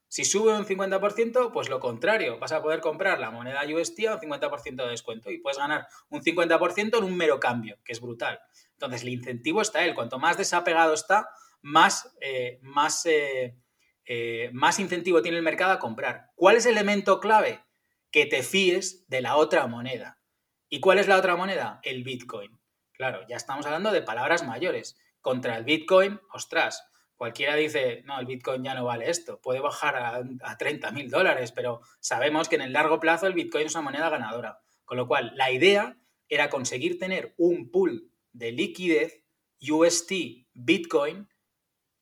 Si 0.08 0.24
sube 0.24 0.56
un 0.56 0.64
50%, 0.64 1.52
pues 1.52 1.68
lo 1.68 1.80
contrario, 1.80 2.38
vas 2.38 2.52
a 2.52 2.62
poder 2.62 2.80
comprar 2.80 3.18
la 3.18 3.30
moneda 3.30 3.64
UST 3.66 4.06
a 4.06 4.14
un 4.14 4.20
50% 4.20 4.84
de 4.84 4.90
descuento 4.90 5.30
y 5.30 5.38
puedes 5.38 5.58
ganar 5.58 5.88
un 6.08 6.22
50% 6.22 6.98
en 6.98 7.04
un 7.04 7.16
mero 7.16 7.40
cambio, 7.40 7.78
que 7.84 7.92
es 7.92 8.00
brutal. 8.00 8.38
Entonces, 8.72 9.02
el 9.02 9.08
incentivo 9.08 9.62
está 9.62 9.84
él. 9.84 9.94
Cuanto 9.94 10.18
más 10.18 10.38
desapegado 10.38 10.94
está, 10.94 11.28
más, 11.62 12.14
eh, 12.20 12.58
más, 12.62 13.04
eh, 13.06 13.56
eh, 14.04 14.50
más 14.52 14.78
incentivo 14.78 15.22
tiene 15.22 15.38
el 15.38 15.42
mercado 15.42 15.72
a 15.72 15.78
comprar. 15.78 16.30
¿Cuál 16.36 16.56
es 16.56 16.66
el 16.66 16.72
elemento 16.72 17.18
clave? 17.18 17.64
Que 18.10 18.26
te 18.26 18.42
fíes 18.42 19.08
de 19.08 19.20
la 19.20 19.36
otra 19.36 19.66
moneda. 19.66 20.20
¿Y 20.68 20.80
cuál 20.80 20.98
es 20.98 21.08
la 21.08 21.16
otra 21.16 21.36
moneda? 21.36 21.80
El 21.82 22.04
Bitcoin. 22.04 22.60
Claro, 22.92 23.26
ya 23.28 23.36
estamos 23.36 23.66
hablando 23.66 23.90
de 23.90 24.02
palabras 24.02 24.44
mayores. 24.44 24.96
Contra 25.20 25.56
el 25.56 25.64
Bitcoin, 25.64 26.20
ostras, 26.32 26.88
Cualquiera 27.16 27.54
dice, 27.54 28.02
no, 28.04 28.18
el 28.20 28.26
Bitcoin 28.26 28.62
ya 28.62 28.74
no 28.74 28.84
vale 28.84 29.10
esto, 29.10 29.40
puede 29.40 29.60
bajar 29.60 29.96
a, 29.96 30.22
a 30.42 30.58
30 30.58 30.90
mil 30.92 31.10
dólares, 31.10 31.50
pero 31.52 31.80
sabemos 31.98 32.48
que 32.48 32.56
en 32.56 32.62
el 32.62 32.72
largo 32.72 33.00
plazo 33.00 33.26
el 33.26 33.32
Bitcoin 33.32 33.66
es 33.66 33.74
una 33.74 33.82
moneda 33.82 34.10
ganadora. 34.10 34.60
Con 34.84 34.98
lo 34.98 35.08
cual, 35.08 35.32
la 35.34 35.50
idea 35.50 35.96
era 36.28 36.50
conseguir 36.50 36.98
tener 36.98 37.34
un 37.36 37.70
pool 37.70 38.10
de 38.32 38.52
liquidez 38.52 39.22
UST 39.60 40.12
Bitcoin 40.52 41.28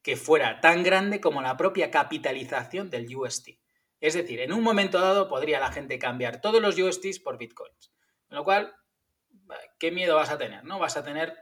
que 0.02 0.16
fuera 0.16 0.60
tan 0.60 0.82
grande 0.82 1.20
como 1.20 1.40
la 1.40 1.56
propia 1.56 1.90
capitalización 1.90 2.90
del 2.90 3.14
UST. 3.16 3.50
Es 4.00 4.14
decir, 4.14 4.40
en 4.40 4.52
un 4.52 4.62
momento 4.62 5.00
dado 5.00 5.28
podría 5.28 5.60
la 5.60 5.72
gente 5.72 5.98
cambiar 5.98 6.42
todos 6.42 6.60
los 6.60 6.78
USTs 6.78 7.20
por 7.20 7.38
Bitcoins. 7.38 7.90
Con 8.28 8.36
lo 8.36 8.44
cual, 8.44 8.74
¿qué 9.78 9.90
miedo 9.90 10.16
vas 10.16 10.30
a 10.30 10.36
tener? 10.36 10.62
¿No? 10.64 10.78
Vas 10.78 10.98
a 10.98 11.04
tener 11.04 11.34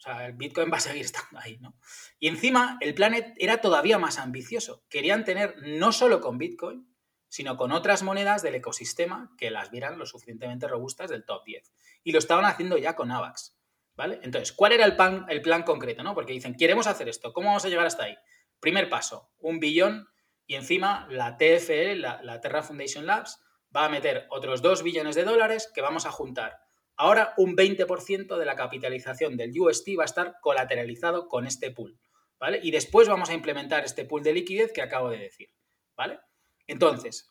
o 0.00 0.02
sea, 0.02 0.24
el 0.24 0.32
Bitcoin 0.32 0.72
va 0.72 0.78
a 0.78 0.80
seguir 0.80 1.04
estando 1.04 1.38
ahí, 1.38 1.58
¿no? 1.58 1.74
Y 2.18 2.28
encima, 2.28 2.78
el 2.80 2.94
Planet 2.94 3.34
era 3.36 3.60
todavía 3.60 3.98
más 3.98 4.18
ambicioso. 4.18 4.82
Querían 4.88 5.24
tener 5.24 5.56
no 5.62 5.92
solo 5.92 6.20
con 6.20 6.38
Bitcoin, 6.38 6.88
sino 7.28 7.56
con 7.56 7.70
otras 7.70 8.02
monedas 8.02 8.42
del 8.42 8.54
ecosistema 8.54 9.30
que 9.36 9.50
las 9.50 9.70
vieran 9.70 9.98
lo 9.98 10.06
suficientemente 10.06 10.66
robustas 10.66 11.10
del 11.10 11.24
top 11.24 11.44
10. 11.44 11.72
Y 12.02 12.12
lo 12.12 12.18
estaban 12.18 12.46
haciendo 12.46 12.78
ya 12.78 12.96
con 12.96 13.12
AVAX, 13.12 13.56
¿vale? 13.94 14.20
Entonces, 14.22 14.52
¿cuál 14.52 14.72
era 14.72 14.86
el 14.86 14.96
plan, 14.96 15.26
el 15.28 15.42
plan 15.42 15.62
concreto, 15.62 16.02
no? 16.02 16.14
Porque 16.14 16.32
dicen, 16.32 16.56
queremos 16.56 16.86
hacer 16.86 17.08
esto, 17.08 17.32
¿cómo 17.34 17.48
vamos 17.48 17.64
a 17.66 17.68
llegar 17.68 17.86
hasta 17.86 18.04
ahí? 18.04 18.16
Primer 18.58 18.88
paso, 18.88 19.30
un 19.38 19.60
billón 19.60 20.08
y 20.46 20.54
encima 20.54 21.06
la 21.10 21.36
TFL, 21.36 22.00
la, 22.00 22.22
la 22.22 22.40
Terra 22.40 22.62
Foundation 22.62 23.06
Labs, 23.06 23.38
va 23.74 23.84
a 23.84 23.90
meter 23.90 24.26
otros 24.30 24.62
dos 24.62 24.82
billones 24.82 25.14
de 25.14 25.24
dólares 25.24 25.70
que 25.72 25.82
vamos 25.82 26.06
a 26.06 26.10
juntar 26.10 26.69
Ahora 27.02 27.32
un 27.38 27.56
20% 27.56 28.36
de 28.36 28.44
la 28.44 28.56
capitalización 28.56 29.38
del 29.38 29.58
UST 29.58 29.88
va 29.98 30.02
a 30.02 30.04
estar 30.04 30.34
colateralizado 30.42 31.28
con 31.28 31.46
este 31.46 31.70
pool, 31.70 31.98
¿vale? 32.38 32.60
Y 32.62 32.72
después 32.72 33.08
vamos 33.08 33.30
a 33.30 33.32
implementar 33.32 33.86
este 33.86 34.04
pool 34.04 34.22
de 34.22 34.34
liquidez 34.34 34.70
que 34.70 34.82
acabo 34.82 35.08
de 35.08 35.16
decir, 35.16 35.48
¿vale? 35.96 36.20
Entonces, 36.66 37.30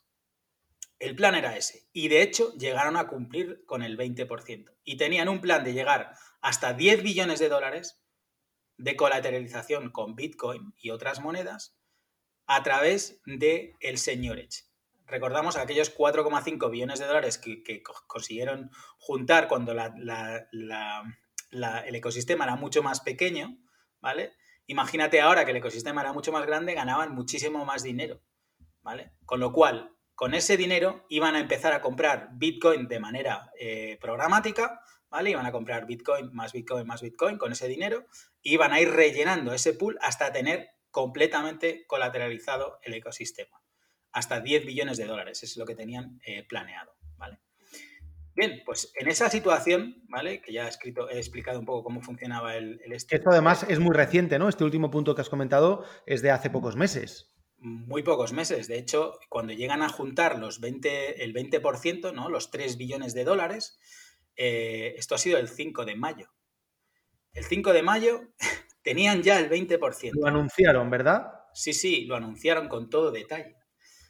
el 0.98 1.16
plan 1.16 1.36
era 1.36 1.56
ese. 1.56 1.88
Y 1.94 2.08
de 2.08 2.24
hecho 2.24 2.52
llegaron 2.58 2.98
a 2.98 3.08
cumplir 3.08 3.64
con 3.68 3.84
el 3.84 3.96
20%. 3.96 4.76
Y 4.84 4.98
tenían 4.98 5.30
un 5.30 5.40
plan 5.40 5.64
de 5.64 5.74
llegar 5.74 6.16
hasta 6.42 6.74
10 6.74 7.04
billones 7.04 7.38
de 7.38 7.50
dólares 7.50 8.02
de 8.78 8.96
colateralización 8.96 9.92
con 9.92 10.16
Bitcoin 10.16 10.74
y 10.78 10.90
otras 10.90 11.22
monedas 11.22 11.78
a 12.48 12.64
través 12.64 13.22
del 13.24 13.76
el 13.82 14.00
señorage 14.00 14.69
recordamos 15.10 15.58
aquellos 15.58 15.96
4,5 15.96 16.70
billones 16.70 17.00
de 17.00 17.06
dólares 17.06 17.38
que, 17.38 17.84
consiguieron 18.08 18.72
juntar 18.98 19.48
cuando 19.48 19.72
el 19.72 21.96
ecosistema 21.96 22.46
era 22.46 22.56
mucho 22.56 22.84
más 22.84 23.02
pequeño, 23.02 23.58
¿vale? 24.00 24.34
Imagínate 24.68 25.22
ahora 25.22 25.46
que 25.46 25.52
el 25.52 25.58
ecosistema 25.58 26.02
era 26.02 26.14
mucho 26.14 26.32
más 26.32 26.46
grande, 26.46 26.76
ganaban 26.76 27.14
muchísimo 27.14 27.66
más 27.66 27.84
dinero, 27.84 28.22
¿vale? 28.82 29.14
Con 29.26 29.40
lo 29.40 29.52
cual, 29.52 29.96
con 30.14 30.34
ese 30.34 30.58
dinero 30.58 31.06
iban 31.10 31.36
a 31.36 31.40
empezar 31.40 31.74
a 31.74 31.82
comprar 31.82 32.30
Bitcoin 32.34 32.88
de 32.88 33.00
manera 33.00 33.52
eh, 33.60 33.98
programática, 34.00 34.82
¿vale? 35.10 35.32
Iban 35.32 35.46
a 35.46 35.52
comprar 35.52 35.88
Bitcoin 35.88 36.32
más 36.34 36.54
Bitcoin 36.54 36.86
más 36.86 37.02
Bitcoin 37.02 37.38
con 37.38 37.52
ese 37.52 37.68
dinero 37.68 38.06
iban 38.42 38.74
a 38.74 38.80
ir 38.80 38.92
rellenando 38.92 39.54
ese 39.54 39.74
pool 39.74 39.98
hasta 40.02 40.32
tener 40.32 40.70
completamente 40.92 41.86
colateralizado 41.88 42.80
el 42.84 42.94
ecosistema 42.94 43.60
hasta 44.12 44.40
10 44.42 44.66
billones 44.66 44.98
de 44.98 45.06
dólares, 45.06 45.44
es 45.44 45.58
lo 45.58 45.66
que 45.66 45.76
tenían 45.76 46.20
eh, 46.26 46.44
planeado, 46.48 46.96
¿vale? 47.18 47.40
Bien, 48.36 48.62
pues 48.66 48.94
en 48.96 49.08
esa 49.10 49.30
situación, 49.30 50.04
¿vale? 50.08 50.42
Que 50.42 50.54
ya 50.54 50.66
he, 50.66 50.70
escrito, 50.70 51.10
he 51.10 51.18
explicado 51.18 51.60
un 51.60 51.66
poco 51.66 51.84
cómo 51.84 52.02
funcionaba 52.02 52.56
el, 52.56 52.80
el 52.86 52.94
Esto 52.94 53.30
además 53.30 53.66
es 53.68 53.80
muy 53.80 53.96
reciente, 53.96 54.40
¿no? 54.40 54.48
Este 54.48 54.64
último 54.64 54.90
punto 54.90 55.14
que 55.14 55.22
has 55.22 55.30
comentado 55.30 55.84
es 56.06 56.22
de 56.22 56.32
hace 56.32 56.50
pocos 56.50 56.76
meses. 56.76 57.34
Muy 57.58 58.04
pocos 58.04 58.32
meses. 58.32 58.70
De 58.70 58.78
hecho, 58.78 59.20
cuando 59.28 59.52
llegan 59.52 59.82
a 59.82 59.90
juntar 59.90 60.40
los 60.40 60.62
20, 60.62 61.24
el 61.24 61.34
20%, 61.34 62.14
¿no? 62.14 62.30
Los 62.30 62.52
3 62.52 62.78
billones 62.78 63.14
de 63.14 63.26
dólares, 63.26 63.78
eh, 64.38 64.96
esto 64.98 65.16
ha 65.16 65.18
sido 65.18 65.38
el 65.38 65.50
5 65.50 65.84
de 65.84 65.96
mayo. 65.96 66.30
El 67.34 67.44
5 67.44 67.74
de 67.74 67.84
mayo 67.84 68.22
tenían 68.84 69.22
ya 69.22 69.38
el 69.38 69.50
20%. 69.50 70.12
Lo 70.14 70.28
anunciaron, 70.28 70.90
¿verdad? 70.90 71.34
Sí, 71.54 71.74
sí, 71.74 72.06
lo 72.06 72.16
anunciaron 72.16 72.70
con 72.70 72.90
todo 72.90 73.12
detalle. 73.12 73.59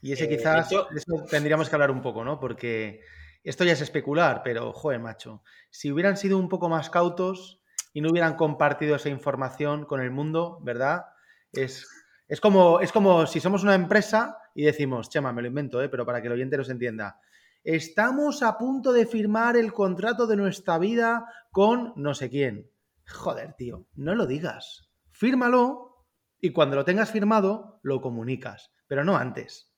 Y 0.02 0.14
ese 0.14 0.26
eh, 0.26 0.30
quizás, 0.30 0.72
eso 0.72 1.26
tendríamos 1.30 1.70
que 1.70 1.76
hablar 1.76 1.92
un 1.92 2.02
poco, 2.02 2.24
¿no? 2.24 2.40
Porque 2.40 3.02
esto 3.44 3.64
ya 3.64 3.74
es 3.74 3.82
especular, 3.82 4.42
pero, 4.44 4.74
joder, 4.74 5.00
macho, 5.00 5.44
si 5.70 5.92
hubieran 5.92 6.18
sido 6.18 6.38
un 6.38 6.50
poco 6.50 6.70
más 6.70 6.90
cautos 6.90 7.62
y 7.94 8.02
no 8.02 8.10
hubieran 8.10 8.36
compartido 8.36 8.96
esa 8.96 9.10
información 9.10 9.86
con 9.86 10.02
el 10.02 10.12
mundo, 10.12 10.60
¿verdad? 10.62 11.06
Es, 11.52 11.88
es, 12.28 12.40
como, 12.40 12.80
es 12.80 12.92
como 12.92 13.26
si 13.28 13.40
somos 13.40 13.64
una 13.64 13.76
empresa 13.76 14.38
y 14.56 14.64
decimos, 14.64 15.10
Chema, 15.10 15.34
me 15.34 15.42
lo 15.42 15.48
invento, 15.48 15.82
¿eh? 15.82 15.90
pero 15.90 16.06
para 16.06 16.22
que 16.22 16.28
el 16.28 16.34
oyente 16.34 16.58
nos 16.58 16.70
entienda, 16.70 17.20
estamos 17.64 18.44
a 18.44 18.58
punto 18.58 18.94
de 18.94 19.06
firmar 19.06 19.58
el 19.58 19.74
contrato 19.74 20.28
de 20.28 20.36
nuestra 20.36 20.78
vida 20.78 21.26
con 21.52 21.94
no 21.96 22.14
sé 22.14 22.30
quién. 22.30 22.70
Joder, 23.08 23.54
tío, 23.54 23.88
no 23.96 24.16
lo 24.16 24.28
digas. 24.28 24.90
Fírmalo 25.12 26.06
y 26.40 26.52
cuando 26.52 26.76
lo 26.76 26.86
tengas 26.86 27.12
firmado, 27.12 27.80
lo 27.84 28.02
comunicas, 28.02 28.72
pero 28.88 29.04
no 29.04 29.18
antes 29.18 29.69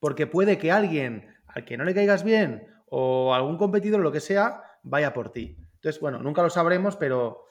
porque 0.00 0.26
puede 0.26 0.58
que 0.58 0.72
alguien 0.72 1.36
al 1.46 1.64
que 1.64 1.76
no 1.76 1.84
le 1.84 1.94
caigas 1.94 2.24
bien 2.24 2.66
o 2.86 3.34
algún 3.34 3.56
competidor, 3.56 4.00
lo 4.00 4.10
que 4.10 4.20
sea, 4.20 4.62
vaya 4.82 5.12
por 5.12 5.30
ti. 5.30 5.56
Entonces, 5.74 6.00
bueno, 6.00 6.18
nunca 6.18 6.42
lo 6.42 6.50
sabremos, 6.50 6.96
pero 6.96 7.44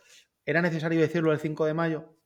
¿era 0.45 0.62
necesario 0.62 1.00
decirlo 1.00 1.32
el 1.32 1.39
5 1.39 1.66
de 1.66 1.74
mayo? 1.74 2.20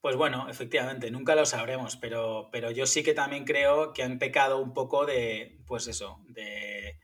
Pues 0.00 0.16
bueno, 0.16 0.48
efectivamente, 0.50 1.10
nunca 1.10 1.34
lo 1.34 1.46
sabremos, 1.46 1.96
pero, 1.96 2.50
pero 2.52 2.70
yo 2.70 2.86
sí 2.86 3.02
que 3.02 3.14
también 3.14 3.44
creo 3.44 3.92
que 3.92 4.02
han 4.02 4.18
pecado 4.18 4.58
un 4.60 4.74
poco 4.74 5.06
de, 5.06 5.62
pues 5.66 5.86
eso, 5.86 6.22
de, 6.28 6.98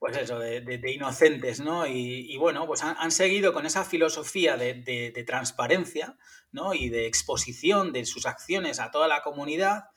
pues 0.00 0.16
eso, 0.16 0.38
de, 0.38 0.80
inocentes, 0.92 1.60
¿no? 1.60 1.86
Y, 1.86 2.34
bueno, 2.38 2.66
pues 2.66 2.82
han, 2.82 3.10
seguido 3.10 3.52
con 3.52 3.66
esa 3.66 3.84
filosofía 3.84 4.56
de, 4.56 5.24
transparencia, 5.26 6.16
¿no? 6.50 6.72
Y 6.72 6.88
de 6.88 7.06
exposición 7.06 7.92
de 7.92 8.06
sus 8.06 8.24
acciones 8.24 8.80
a 8.80 8.90
toda 8.90 9.08
la 9.08 9.22
comunidad, 9.22 9.89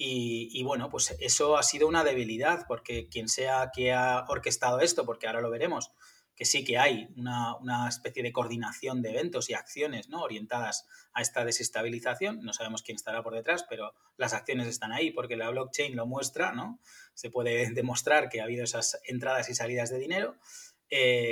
y, 0.00 0.62
bueno, 0.62 0.88
pues 0.90 1.16
eso 1.18 1.56
ha 1.56 1.62
sido 1.64 1.88
una 1.88 2.04
debilidad, 2.04 2.66
porque 2.68 3.08
quien 3.08 3.28
sea 3.28 3.72
que 3.74 3.92
ha 3.92 4.24
orquestado 4.28 4.78
esto, 4.78 5.04
porque 5.04 5.26
ahora 5.26 5.40
lo 5.40 5.50
veremos, 5.50 5.90
que 6.36 6.44
sí 6.44 6.62
que 6.62 6.78
hay 6.78 7.08
una, 7.16 7.88
especie 7.88 8.22
de 8.22 8.32
coordinación 8.32 9.02
de 9.02 9.10
eventos 9.10 9.50
y 9.50 9.54
acciones 9.54 10.08
¿no? 10.08 10.22
orientadas 10.22 10.86
a 11.12 11.20
esta 11.20 11.44
desestabilización. 11.44 12.44
No 12.44 12.52
sabemos 12.52 12.82
quién 12.82 12.94
estará 12.94 13.24
por 13.24 13.34
detrás, 13.34 13.64
pero 13.68 13.92
las 14.16 14.34
acciones 14.34 14.68
están 14.68 14.92
ahí 14.92 15.10
porque 15.10 15.36
la 15.36 15.50
blockchain 15.50 15.96
lo 15.96 16.06
muestra, 16.06 16.52
¿no? 16.52 16.78
Se 17.14 17.28
puede 17.28 17.70
demostrar 17.74 18.28
que 18.28 18.40
ha 18.40 18.44
habido 18.44 18.62
esas 18.62 19.00
entradas 19.04 19.48
y 19.48 19.56
salidas 19.56 19.90
de 19.90 19.98
dinero. 19.98 20.36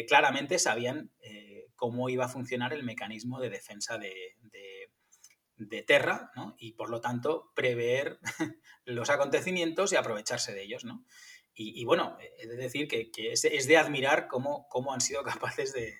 claramente 0.08 0.58
sabían 0.58 1.12
cómo 1.76 2.08
iba 2.08 2.24
a 2.24 2.28
funcionar 2.28 2.72
el 2.72 2.82
mecanismo 2.82 3.38
de 3.38 3.50
defensa 3.50 3.98
de, 3.98 4.34
Terra, 5.86 6.30
¿no? 6.36 6.54
Y 6.58 6.72
por 6.72 6.90
lo 6.90 7.00
tanto 7.00 7.52
prever 7.54 8.18
los 8.84 9.10
acontecimientos 9.10 9.92
y 9.92 9.96
aprovecharse 9.96 10.52
de 10.52 10.62
ellos, 10.62 10.84
¿no? 10.84 11.04
Y, 11.58 11.86
bueno, 11.86 12.18
es 12.38 12.54
decir 12.54 12.86
que, 12.86 13.10
es, 13.16 13.66
de 13.66 13.76
admirar 13.78 14.28
cómo, 14.28 14.68
cómo 14.68 14.92
han 14.92 15.00
sido 15.00 15.22
capaces 15.24 15.72
de, 15.72 15.94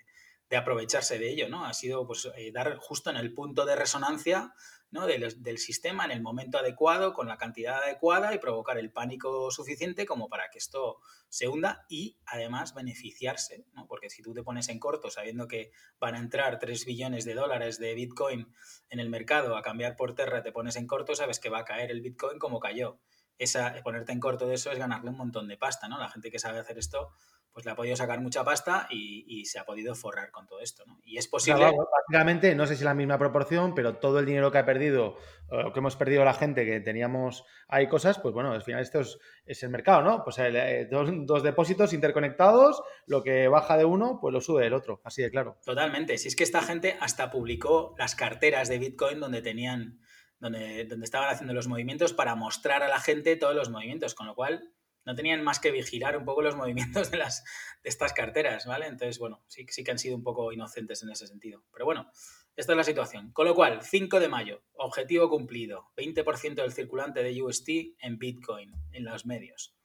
aprovecharse 0.54 1.18
de 1.18 1.30
ello, 1.30 1.48
¿no? 1.48 1.64
Ha 1.64 1.72
sido 1.72 2.06
pues, 2.06 2.28
eh, 2.36 2.52
dar 2.52 2.76
justo 2.76 3.08
en 3.08 3.16
el 3.16 3.32
punto 3.32 3.64
de 3.64 3.74
resonancia 3.74 4.54
del, 4.90 5.58
sistema 5.58 6.04
en 6.04 6.10
el 6.10 6.22
momento 6.22 6.58
adecuado, 6.58 7.12
con 7.12 7.28
la 7.28 7.36
cantidad 7.36 7.82
adecuada 7.82 8.34
y 8.34 8.38
provocar 8.38 8.78
el 8.78 8.92
pánico 8.92 9.50
suficiente 9.50 10.06
como 10.06 10.28
para 10.28 10.48
que 10.50 10.58
esto 10.58 10.98
se 11.28 11.48
hunda 11.48 11.84
y 11.88 12.18
además 12.24 12.74
beneficiarse, 12.74 13.66
porque 13.88 14.08
si 14.08 14.22
tú 14.22 14.32
te 14.32 14.42
pones 14.42 14.68
en 14.68 14.78
corto 14.78 15.10
sabiendo 15.10 15.48
que 15.48 15.70
van 15.98 16.14
a 16.14 16.18
entrar 16.18 16.58
3 16.58 16.86
billones 16.86 17.24
de 17.24 17.34
dólares 17.34 17.78
de 17.78 17.94
Bitcoin 17.94 18.52
en 18.88 19.00
el 19.00 19.10
mercado 19.10 19.56
a 19.56 19.62
cambiar 19.62 19.96
por 19.96 20.14
Terra, 20.14 20.42
te 20.42 20.52
pones 20.52 20.76
en 20.76 20.86
corto, 20.86 21.14
sabes 21.14 21.40
que 21.40 21.50
va 21.50 21.60
a 21.60 21.64
caer 21.64 21.90
el 21.90 22.00
Bitcoin 22.00 22.38
como 22.38 22.60
cayó. 22.60 23.00
Esa, 23.38 23.74
ponerte 23.84 24.12
en 24.12 24.20
corto 24.20 24.46
de 24.46 24.54
eso 24.54 24.72
es 24.72 24.78
ganarle 24.78 25.10
un 25.10 25.18
montón 25.18 25.46
de 25.46 25.58
pasta, 25.58 25.88
¿no? 25.88 25.98
La 25.98 26.08
gente 26.08 26.30
que 26.30 26.38
sabe 26.38 26.58
hacer 26.58 26.78
esto 26.78 27.12
pues 27.56 27.64
le 27.64 27.72
ha 27.72 27.74
podido 27.74 27.96
sacar 27.96 28.20
mucha 28.20 28.44
pasta 28.44 28.86
y, 28.90 29.46
se 29.46 29.58
ha 29.58 29.64
podido 29.64 29.94
forrar 29.94 30.30
con 30.30 30.46
todo 30.46 30.60
esto. 30.60 30.84
¿no? 30.84 31.00
Y 31.06 31.16
es 31.16 31.26
posible. 31.26 31.72
básicamente, 32.06 32.54
no 32.54 32.66
sé 32.66 32.74
si 32.74 32.80
es 32.80 32.84
la 32.84 32.92
misma 32.92 33.18
proporción, 33.18 33.74
pero 33.74 33.96
todo 33.96 34.18
el 34.18 34.26
dinero 34.26 34.52
que 34.52 34.58
ha 34.58 34.66
perdido, 34.66 35.16
o 35.48 35.72
que 35.72 35.78
hemos 35.78 35.96
perdido 35.96 36.22
la 36.22 36.34
gente 36.34 36.66
que 36.66 36.80
teníamos 36.80 37.46
ahí 37.66 37.88
cosas, 37.88 38.18
pues 38.18 38.34
bueno, 38.34 38.52
al 38.52 38.60
final 38.60 38.82
esto 38.82 39.00
es, 39.00 39.62
el 39.62 39.70
mercado, 39.70 40.02
¿no? 40.02 40.22
Pues 40.22 40.36
eh, 40.38 40.86
dos, 40.90 41.42
depósitos 41.42 41.94
interconectados, 41.94 42.82
lo 43.06 43.22
que 43.22 43.48
baja 43.48 43.78
de 43.78 43.86
uno, 43.86 44.18
pues 44.20 44.34
lo 44.34 44.42
sube 44.42 44.66
el 44.66 44.74
otro, 44.74 45.00
así 45.02 45.22
de 45.22 45.30
claro. 45.30 45.56
Totalmente. 45.64 46.18
Si 46.18 46.28
es 46.28 46.36
que 46.36 46.44
esta 46.44 46.60
gente 46.60 46.98
hasta 47.00 47.30
publicó 47.30 47.94
las 47.96 48.14
carteras 48.14 48.68
de 48.68 48.78
Bitcoin 48.78 49.18
donde 49.18 49.40
tenían. 49.40 50.02
Donde, 50.38 50.84
donde 50.84 51.06
estaban 51.06 51.30
haciendo 51.30 51.54
los 51.54 51.66
movimientos 51.66 52.12
para 52.12 52.34
mostrar 52.34 52.82
a 52.82 52.88
la 52.88 53.00
gente 53.00 53.36
todos 53.36 53.56
los 53.56 53.70
movimientos, 53.70 54.14
con 54.14 54.26
lo 54.26 54.34
cual 54.34 54.74
no 55.06 55.14
tenían 55.14 55.42
más 55.42 55.60
que 55.60 55.70
vigilar 55.70 56.18
un 56.18 56.24
poco 56.24 56.42
los 56.42 56.56
movimientos 56.56 57.10
de, 57.10 57.16
las, 57.16 57.44
de 57.82 57.88
estas 57.88 58.12
carteras, 58.12 58.66
¿vale? 58.66 58.86
Entonces, 58.86 59.18
bueno, 59.18 59.42
sí, 59.46 59.64
sí 59.70 59.82
que 59.82 59.92
han 59.92 59.98
sido 59.98 60.16
un 60.16 60.22
poco 60.22 60.52
inocentes 60.52 61.02
en 61.02 61.10
ese 61.10 61.26
sentido. 61.26 61.64
Pero 61.72 61.86
bueno, 61.86 62.10
esta 62.56 62.72
es 62.72 62.76
la 62.76 62.84
situación. 62.84 63.32
Con 63.32 63.46
lo 63.46 63.54
cual, 63.54 63.82
5 63.82 64.18
de 64.18 64.28
mayo, 64.28 64.62
objetivo 64.74 65.28
cumplido, 65.28 65.92
20% 65.96 66.54
del 66.54 66.72
circulante 66.72 67.22
de 67.22 67.42
UST 67.42 67.68
en 68.00 68.18
Bitcoin, 68.18 68.72
en 68.92 69.04
los 69.04 69.26
medios. 69.26 69.76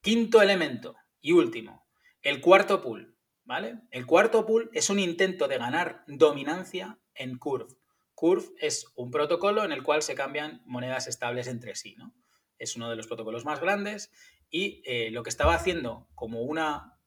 Quinto 0.00 0.40
elemento 0.40 0.94
y 1.20 1.32
último, 1.32 1.86
el 2.22 2.40
cuarto 2.40 2.82
pool, 2.82 3.16
¿vale? 3.44 3.80
El 3.90 4.06
cuarto 4.06 4.46
pool 4.46 4.70
es 4.72 4.90
un 4.90 4.98
intento 4.98 5.48
de 5.48 5.58
ganar 5.58 6.04
dominancia 6.06 7.00
en 7.14 7.38
Curve. 7.38 7.74
Curve 8.14 8.46
es 8.58 8.86
un 8.94 9.10
protocolo 9.10 9.64
en 9.64 9.72
el 9.72 9.82
cual 9.82 10.02
se 10.02 10.14
cambian 10.14 10.62
monedas 10.66 11.06
estables 11.06 11.48
entre 11.48 11.74
sí, 11.74 11.94
¿no? 11.96 12.14
Es 12.58 12.76
uno 12.76 12.88
de 12.88 12.96
los 12.96 13.06
protocolos 13.06 13.44
más 13.44 13.60
grandes 13.60 14.10
y 14.50 14.82
eh, 14.84 15.10
lo 15.10 15.22
que 15.22 15.30
estaba 15.30 15.54
haciendo 15.54 16.08
como 16.14 16.42
una 16.42 16.98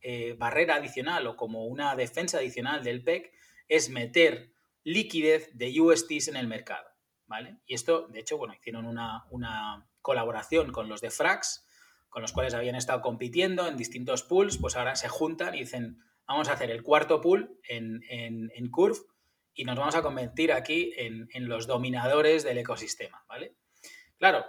eh, 0.00 0.34
barrera 0.38 0.76
adicional 0.76 1.26
o 1.26 1.36
como 1.36 1.66
una 1.66 1.96
defensa 1.96 2.38
adicional 2.38 2.84
del 2.84 3.02
PEC 3.02 3.32
es 3.68 3.90
meter 3.90 4.52
liquidez 4.84 5.50
de 5.54 5.80
USTs 5.80 6.28
en 6.28 6.36
el 6.36 6.46
mercado. 6.46 6.88
¿vale? 7.26 7.58
Y 7.66 7.74
esto, 7.74 8.08
de 8.08 8.20
hecho, 8.20 8.38
bueno, 8.38 8.54
hicieron 8.54 8.86
una, 8.86 9.24
colaboración 10.00 10.72
con 10.72 10.88
los 10.88 11.02
de 11.02 11.10
Frax, 11.10 11.66
con 12.08 12.22
los 12.22 12.32
cuales 12.32 12.54
habían 12.54 12.76
estado 12.76 13.02
compitiendo 13.02 13.66
en 13.68 13.76
distintos 13.76 14.22
pools, 14.22 14.56
pues 14.56 14.74
ahora 14.76 14.96
se 14.96 15.08
juntan 15.08 15.54
y 15.54 15.60
dicen, 15.60 15.98
vamos 16.26 16.48
a 16.48 16.52
hacer 16.52 16.70
el 16.70 16.82
cuarto 16.82 17.20
pool 17.20 17.60
en, 17.68 18.02
en, 18.08 18.70
Curve 18.70 19.00
y 19.52 19.64
nos 19.64 19.76
vamos 19.76 19.96
a 19.96 20.02
convertir 20.02 20.52
aquí 20.52 20.94
en, 20.96 21.28
en, 21.34 21.48
los 21.48 21.66
dominadores 21.66 22.42
del 22.42 22.56
ecosistema, 22.56 23.22
¿vale? 23.28 23.56
Claro, 24.16 24.46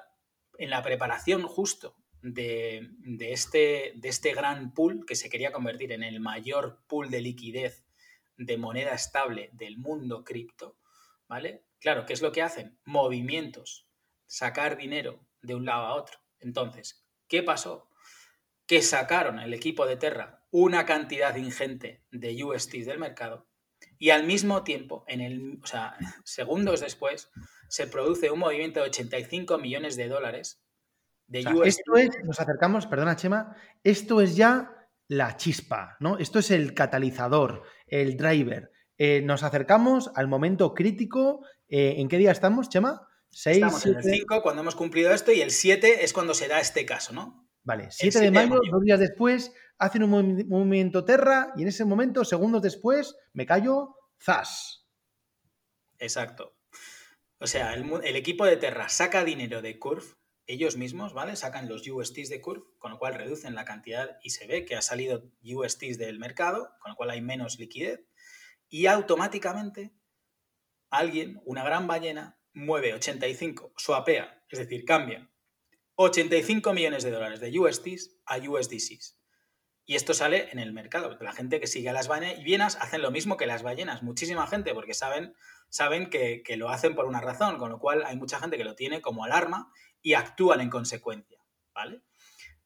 en 0.57 0.69
la 0.69 0.81
preparación 0.81 1.43
justo 1.43 1.97
de, 2.21 2.89
este, 3.19 3.93
de 3.95 4.09
este 4.09 4.33
gran 4.33 4.73
pool 4.73 5.05
que 5.05 5.15
se 5.15 5.29
quería 5.29 5.51
convertir 5.51 5.91
en 5.91 6.03
el 6.03 6.19
mayor 6.19 6.81
pool 6.87 7.09
de 7.09 7.21
liquidez 7.21 7.85
de 8.37 8.57
moneda 8.57 8.93
estable 8.93 9.49
del 9.53 9.77
mundo 9.77 10.23
cripto, 10.23 10.77
¿vale? 11.27 11.63
Claro, 11.79 12.05
¿qué 12.05 12.13
es 12.13 12.21
lo 12.21 12.31
que 12.31 12.41
hacen? 12.41 12.77
Movimientos, 12.85 13.87
sacar 14.25 14.77
dinero 14.77 15.25
de 15.41 15.55
un 15.55 15.65
lado 15.65 15.85
a 15.85 15.95
otro. 15.95 16.19
Entonces, 16.39 17.05
¿qué 17.27 17.43
pasó? 17.43 17.89
Que 18.65 18.81
sacaron 18.81 19.39
el 19.39 19.53
equipo 19.53 19.85
de 19.85 19.97
Terra 19.97 20.45
una 20.51 20.85
cantidad 20.85 21.35
ingente 21.35 22.03
de 22.11 22.43
USTs 22.43 22.85
del 22.85 22.99
mercado 22.99 23.49
y 23.97 24.11
al 24.11 24.25
mismo 24.25 24.63
tiempo, 24.63 25.03
en 25.07 25.21
el, 25.21 25.59
o 25.61 25.67
sea, 25.67 25.97
segundos 26.23 26.79
después, 26.79 27.29
se 27.67 27.87
produce 27.87 28.31
un 28.31 28.39
movimiento 28.39 28.79
de 28.79 28.87
85 28.87 29.57
millones 29.57 29.95
de 29.95 30.07
dólares 30.07 30.63
de 31.29 31.39
Esto 31.63 31.95
es, 31.95 32.09
nos 32.25 32.39
acercamos, 32.39 32.87
perdona 32.87 33.15
Chema, 33.15 33.55
esto 33.83 34.19
es 34.19 34.35
ya 34.35 34.87
la 35.07 35.37
chispa, 35.37 35.95
¿no? 35.99 36.17
Esto 36.17 36.39
es 36.39 36.51
el 36.51 36.73
catalizador, 36.73 37.63
el 37.87 38.17
driver. 38.17 38.71
Eh, 38.97 39.21
nos 39.21 39.43
acercamos 39.43 40.11
al 40.15 40.27
momento 40.27 40.73
crítico. 40.73 41.45
Eh, 41.69 41.95
¿En 41.97 42.09
qué 42.09 42.17
día 42.17 42.31
estamos, 42.31 42.69
Chema? 42.69 43.07
6, 43.31 43.55
estamos 43.55 43.85
en 43.85 43.95
el 43.95 44.03
5 44.03 44.41
cuando 44.41 44.61
hemos 44.61 44.75
cumplido 44.75 45.13
esto 45.13 45.31
y 45.31 45.41
el 45.41 45.51
7 45.51 46.03
es 46.03 46.13
cuando 46.13 46.33
se 46.33 46.47
da 46.47 46.59
este 46.59 46.85
caso, 46.85 47.13
¿no? 47.13 47.47
Vale, 47.63 47.87
7 47.91 48.19
de 48.19 48.31
mayo, 48.31 48.59
dos 48.71 48.81
días 48.81 48.99
después, 48.99 49.53
hacen 49.77 50.03
un 50.03 50.45
movimiento 50.47 51.05
Terra 51.05 51.53
y 51.55 51.61
en 51.61 51.67
ese 51.67 51.85
momento, 51.85 52.25
segundos 52.25 52.61
después, 52.61 53.15
me 53.33 53.45
callo, 53.45 53.95
zas. 54.19 54.87
Exacto. 55.99 56.55
O 57.39 57.47
sea, 57.47 57.73
el, 57.73 58.15
equipo 58.15 58.45
de 58.45 58.57
Terra 58.57 58.89
saca 58.89 59.23
dinero 59.23 59.61
de 59.61 59.79
Curve, 59.79 60.05
ellos 60.49 60.77
mismos, 60.77 61.13
¿vale? 61.13 61.35
Sacan 61.35 61.69
los 61.69 61.87
USTs 61.87 62.27
de 62.27 62.41
Curve, 62.41 62.63
con 62.79 62.91
lo 62.91 62.97
cual 62.97 63.13
reducen 63.13 63.53
la 63.53 63.65
cantidad 63.65 64.17
y 64.23 64.31
se 64.31 64.47
ve 64.47 64.65
que 64.65 64.75
ha 64.75 64.81
salido 64.81 65.23
USTs 65.43 65.99
del 65.99 66.17
mercado, 66.17 66.71
con 66.81 66.91
lo 66.91 66.95
cual 66.95 67.11
hay 67.11 67.21
menos 67.21 67.59
liquidez, 67.59 68.01
y 68.67 68.87
automáticamente 68.87 69.93
alguien, 70.89 71.39
una 71.45 71.63
gran 71.63 71.85
ballena, 71.85 72.39
mueve 72.53 72.95
85, 72.95 73.73
swapea, 73.77 74.43
es 74.49 74.57
decir, 74.57 74.85
cambia 74.85 75.29
85 75.95 76.73
millones 76.73 77.03
de 77.03 77.11
dólares 77.11 77.39
de 77.39 77.57
USTs 77.59 78.17
a 78.25 78.37
USDCs. 78.37 79.19
Y 79.85 79.95
esto 79.95 80.13
sale 80.13 80.49
en 80.51 80.59
el 80.59 80.71
mercado. 80.71 81.17
La 81.19 81.31
gente 81.31 81.59
que 81.59 81.67
sigue 81.67 81.89
a 81.89 81.93
las 81.93 82.07
ballenas 82.07 82.75
hacen 82.79 83.01
lo 83.01 83.11
mismo 83.11 83.37
que 83.37 83.47
las 83.47 83.63
ballenas. 83.63 84.03
Muchísima 84.03 84.45
gente, 84.47 84.73
porque 84.73 84.93
saben 84.93 85.35
saben 85.69 86.09
que, 86.09 86.43
lo 86.57 86.69
hacen 86.69 86.95
por 86.95 87.05
una 87.05 87.21
razón, 87.21 87.57
con 87.57 87.69
lo 87.69 87.79
cual 87.79 88.03
hay 88.05 88.17
mucha 88.17 88.39
gente 88.39 88.57
que 88.57 88.63
lo 88.63 88.75
tiene 88.75 89.01
como 89.01 89.23
alarma 89.23 89.71
y 90.01 90.13
actúan 90.13 90.61
en 90.61 90.69
consecuencia, 90.69 91.39
¿vale? 91.73 92.01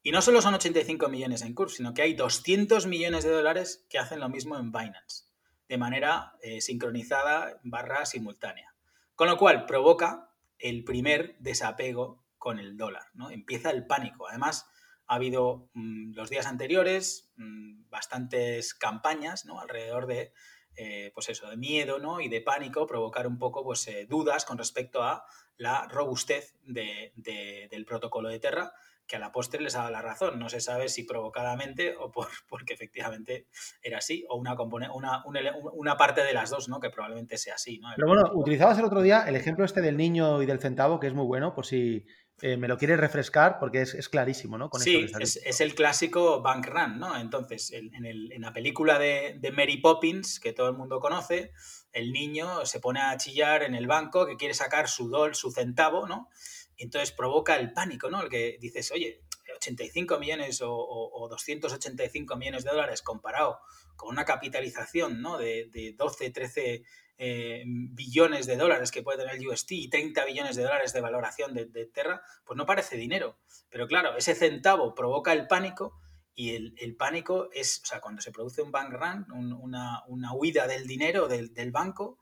Y 0.02 0.12
no 0.12 0.22
solo 0.22 0.42
son 0.42 0.54
85 0.54 1.08
millones 1.08 1.42
en 1.42 1.54
Curve, 1.54 1.74
sino 1.74 1.94
que 1.94 2.02
hay 2.02 2.14
200 2.14 2.88
millones 2.88 3.24
de 3.24 3.32
dólares 3.32 3.86
que 3.90 4.00
hacen 4.00 4.20
lo 4.20 4.30
mismo 4.30 4.58
en 4.58 4.72
Binance, 4.72 5.26
de 5.70 5.78
manera 5.78 6.34
eh, 6.42 6.60
sincronizada 6.60 7.60
barra 7.64 8.06
simultánea. 8.06 8.76
Con 9.16 9.30
lo 9.30 9.38
cual 9.38 9.66
provoca 9.66 10.30
el 10.60 10.84
primer 10.84 11.38
desapego 11.40 12.24
con 12.38 12.60
el 12.60 12.76
dólar, 12.76 13.06
¿no? 13.14 13.30
Empieza 13.30 13.70
el 13.70 13.86
pánico. 13.86 14.28
Además, 14.28 14.68
ha 15.08 15.16
habido 15.16 15.70
mm, 15.74 16.14
los 16.14 16.30
días 16.30 16.48
anteriores 16.48 17.32
mm, 17.38 17.90
bastantes 17.90 18.74
campañas 18.74 19.46
¿no? 19.46 19.60
alrededor 19.60 20.08
de 20.08 20.34
eh, 20.76 21.12
pues 21.14 21.30
eso, 21.30 21.50
de 21.50 21.58
miedo 21.58 22.00
¿no? 22.00 22.20
y 22.22 22.30
de 22.30 22.42
pánico, 22.42 22.88
provocar 22.88 23.28
un 23.28 23.38
poco 23.38 23.64
pues, 23.64 23.88
eh, 23.88 24.06
dudas 24.10 24.46
con 24.46 24.58
respecto 24.58 25.04
a 25.04 25.26
la 25.58 25.88
robustez 25.88 26.56
del 26.64 27.86
protocolo 27.86 28.30
de 28.30 28.40
Terra, 28.40 28.74
que 29.06 29.18
a 29.18 29.20
la 29.20 29.32
postre 29.32 29.62
les 29.62 29.76
ha 29.76 29.80
dado 29.80 29.92
la 29.92 30.02
razón. 30.02 30.40
No 30.40 30.50
se 30.50 30.62
sabe 30.62 30.90
si 30.90 31.04
provocadamente 31.04 31.96
o 31.96 32.12
por, 32.12 32.28
porque 32.50 32.74
efectivamente 32.74 33.48
era 33.82 34.00
así, 34.00 34.26
o 34.30 34.38
una, 34.38 34.56
una, 34.94 35.24
una, 35.26 35.98
parte 35.98 36.24
de 36.24 36.34
las 36.34 36.50
dos, 36.50 36.70
¿no? 36.70 36.80
que 36.80 36.90
probablemente 36.90 37.38
sea 37.38 37.56
así. 37.56 37.80
¿no? 37.80 37.90
Pero 37.96 38.08
bueno, 38.08 38.24
utilizabas 38.34 38.80
el 38.80 38.86
otro 38.86 39.02
día 39.02 39.26
el 39.28 39.36
ejemplo 39.36 39.66
este 39.66 39.82
del 39.82 39.98
niño 39.98 40.42
y 40.42 40.46
del 40.46 40.60
centavo, 40.60 41.00
que 41.00 41.08
es 41.08 41.14
muy 41.14 41.26
bueno, 41.26 41.54
por 41.54 41.66
si 41.66 42.06
eh, 42.46 42.58
me 42.58 42.68
lo 42.68 42.78
quieres 42.78 43.00
refrescar 43.00 43.58
porque 43.58 43.84
es, 43.84 44.10
clarísimo, 44.10 44.58
¿no? 44.58 44.70
sí, 44.78 45.06
es, 45.18 45.62
el 45.62 45.74
clásico 45.76 46.42
bank 46.42 46.68
run, 46.68 47.00
¿no? 47.00 47.18
Entonces, 47.18 47.72
en, 47.72 48.42
la 48.42 48.52
película 48.52 49.00
de, 49.00 49.40
Mary 49.56 49.78
Poppins, 49.78 50.42
que 50.42 50.52
todo 50.52 50.68
el 50.68 50.76
mundo 50.76 51.00
conoce, 51.00 51.54
el 51.94 52.12
niño 52.12 52.66
se 52.66 52.82
pone 52.82 53.00
a 53.00 53.16
chillar 53.16 53.64
en 53.64 53.76
el 53.76 53.88
banco 53.88 54.26
que 54.26 54.36
quiere 54.36 54.54
sacar 54.54 54.90
su 54.90 55.08
dol, 55.08 55.36
su 55.36 55.52
centavo, 55.52 56.06
¿no? 56.06 56.28
entonces 56.76 57.14
provoca 57.14 57.56
el 57.56 57.72
pánico, 57.72 58.10
¿no? 58.10 58.24
El 58.24 58.30
que 58.30 58.58
dices, 58.60 58.92
oye, 58.92 59.24
85 59.56 60.20
millones 60.20 60.60
o, 60.62 61.28
285 61.30 62.36
millones 62.36 62.66
de 62.66 62.72
dólares 62.72 63.02
comparado 63.02 63.60
con 63.96 64.10
una 64.10 64.26
capitalización 64.26 65.22
¿no? 65.22 65.38
de, 65.38 65.70
de 65.72 65.94
12, 65.98 66.32
13 66.32 66.84
eh, 67.18 67.64
billones 67.66 68.48
de 68.48 68.58
dólares 68.58 68.92
que 68.92 69.04
puede 69.04 69.20
tener 69.20 69.36
el 69.36 69.48
UST 69.48 69.72
y 69.74 69.90
30 69.90 70.26
billones 70.26 70.56
de 70.56 70.64
dólares 70.64 70.94
de 70.94 71.02
valoración 71.02 71.54
de, 71.54 71.86
Terra, 71.94 72.22
pues 72.44 72.58
no 72.58 72.66
parece 72.66 72.98
dinero. 72.98 73.38
Pero 73.70 73.88
claro, 73.88 74.18
ese 74.18 74.36
centavo 74.36 74.96
provoca 74.96 75.34
el 75.34 75.48
pánico 75.48 76.00
y 76.36 76.56
el, 76.56 76.96
pánico 76.96 77.50
es, 77.54 77.82
o 77.84 77.86
sea, 77.86 78.02
cuando 78.02 78.22
se 78.22 78.32
produce 78.32 78.64
un 78.64 78.72
bank 78.72 78.94
run, 78.94 79.32
una, 79.32 80.02
huida 80.34 80.66
del 80.68 80.88
dinero 80.88 81.28
del, 81.28 81.72
banco, 81.72 82.20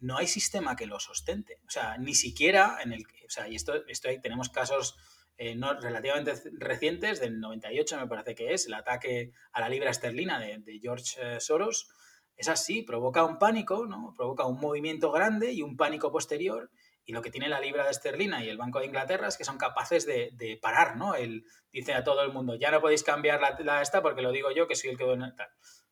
no 0.00 0.18
hay 0.18 0.26
sistema 0.26 0.76
que 0.76 0.86
lo 0.86 1.00
sostente. 1.00 1.60
O 1.66 1.70
sea, 1.70 1.96
ni 1.96 2.14
siquiera 2.14 2.78
en 2.82 2.92
el... 2.92 3.04
O 3.26 3.30
sea, 3.30 3.48
y 3.48 3.54
esto, 3.54 3.86
esto 3.86 4.10
ahí 4.10 4.20
tenemos 4.20 4.50
casos 4.50 4.96
eh, 5.38 5.54
no, 5.56 5.80
relativamente 5.80 6.34
recientes, 6.58 7.20
del 7.20 7.40
98 7.40 7.98
me 7.98 8.06
parece 8.06 8.34
que 8.34 8.52
es, 8.52 8.66
el 8.66 8.74
ataque 8.74 9.32
a 9.52 9.60
la 9.60 9.68
libra 9.68 9.90
esterlina 9.90 10.38
de, 10.38 10.58
de 10.58 10.78
George 10.78 11.16
eh, 11.20 11.40
Soros, 11.40 11.88
es 12.36 12.48
así, 12.48 12.82
provoca 12.82 13.24
un 13.24 13.38
pánico, 13.38 13.86
¿no? 13.86 14.12
provoca 14.16 14.46
un 14.46 14.60
movimiento 14.60 15.10
grande 15.12 15.52
y 15.52 15.62
un 15.62 15.76
pánico 15.76 16.10
posterior 16.10 16.70
y 17.06 17.12
lo 17.12 17.22
que 17.22 17.30
tiene 17.30 17.48
la 17.48 17.60
libra 17.60 17.84
de 17.84 17.90
esterlina 17.90 18.42
y 18.42 18.48
el 18.48 18.56
Banco 18.56 18.80
de 18.80 18.86
Inglaterra 18.86 19.28
es 19.28 19.36
que 19.36 19.44
son 19.44 19.58
capaces 19.58 20.06
de, 20.06 20.58
parar, 20.60 20.96
¿no? 20.96 21.14
El, 21.14 21.44
dice 21.70 21.92
a 21.92 22.02
todo 22.02 22.22
el 22.22 22.32
mundo, 22.32 22.54
ya 22.56 22.70
no 22.70 22.80
podéis 22.80 23.02
cambiar 23.02 23.40
la, 23.60 23.82
esta 23.82 24.00
porque 24.00 24.22
lo 24.22 24.32
digo 24.32 24.50
yo 24.52 24.66
que 24.66 24.74
soy 24.74 24.90
el 24.90 24.96
que... 24.96 25.04
Tal. 25.04 25.48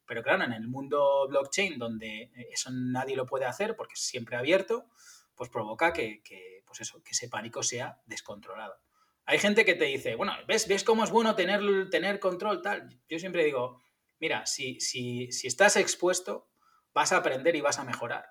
Pero 0.07 0.23
claro, 0.23 0.45
en 0.45 0.53
el 0.53 0.69
mundo 0.69 1.27
blockchain, 1.29 1.79
donde 1.79 2.31
eso 2.51 2.71
nadie 2.73 3.15
lo 3.15 3.27
puede 3.27 3.45
hacer 3.45 3.77
porque 3.77 3.95
es 3.95 4.01
siempre 4.01 4.37
abierto, 4.37 4.87
pues 5.35 5.51
provoca 5.51 5.93
que, 5.93 6.23
pues 6.67 6.81
eso, 6.81 7.03
que 7.03 7.11
ese 7.11 7.29
pánico 7.29 7.63
sea 7.63 8.01
descontrolado. 8.07 8.75
Hay 9.25 9.39
gente 9.39 9.65
que 9.65 9.75
te 9.75 9.85
dice, 9.85 10.17
bueno, 10.17 10.33
¿ves, 10.49 10.67
ves 10.67 10.83
cómo 10.83 11.05
es 11.05 11.11
bueno 11.11 11.35
tener, 11.35 11.91
tener 11.91 12.19
control 12.19 12.63
tal? 12.63 12.89
Yo 13.09 13.19
siempre 13.19 13.45
digo, 13.45 13.81
mira, 14.23 14.47
si, 14.47 14.81
si, 14.81 15.31
si 15.33 15.47
estás 15.47 15.77
expuesto, 15.77 16.49
vas 16.95 17.13
a 17.13 17.19
aprender 17.19 17.55
y 17.57 17.61
vas 17.61 17.79
a 17.79 17.85
mejorar 17.85 18.25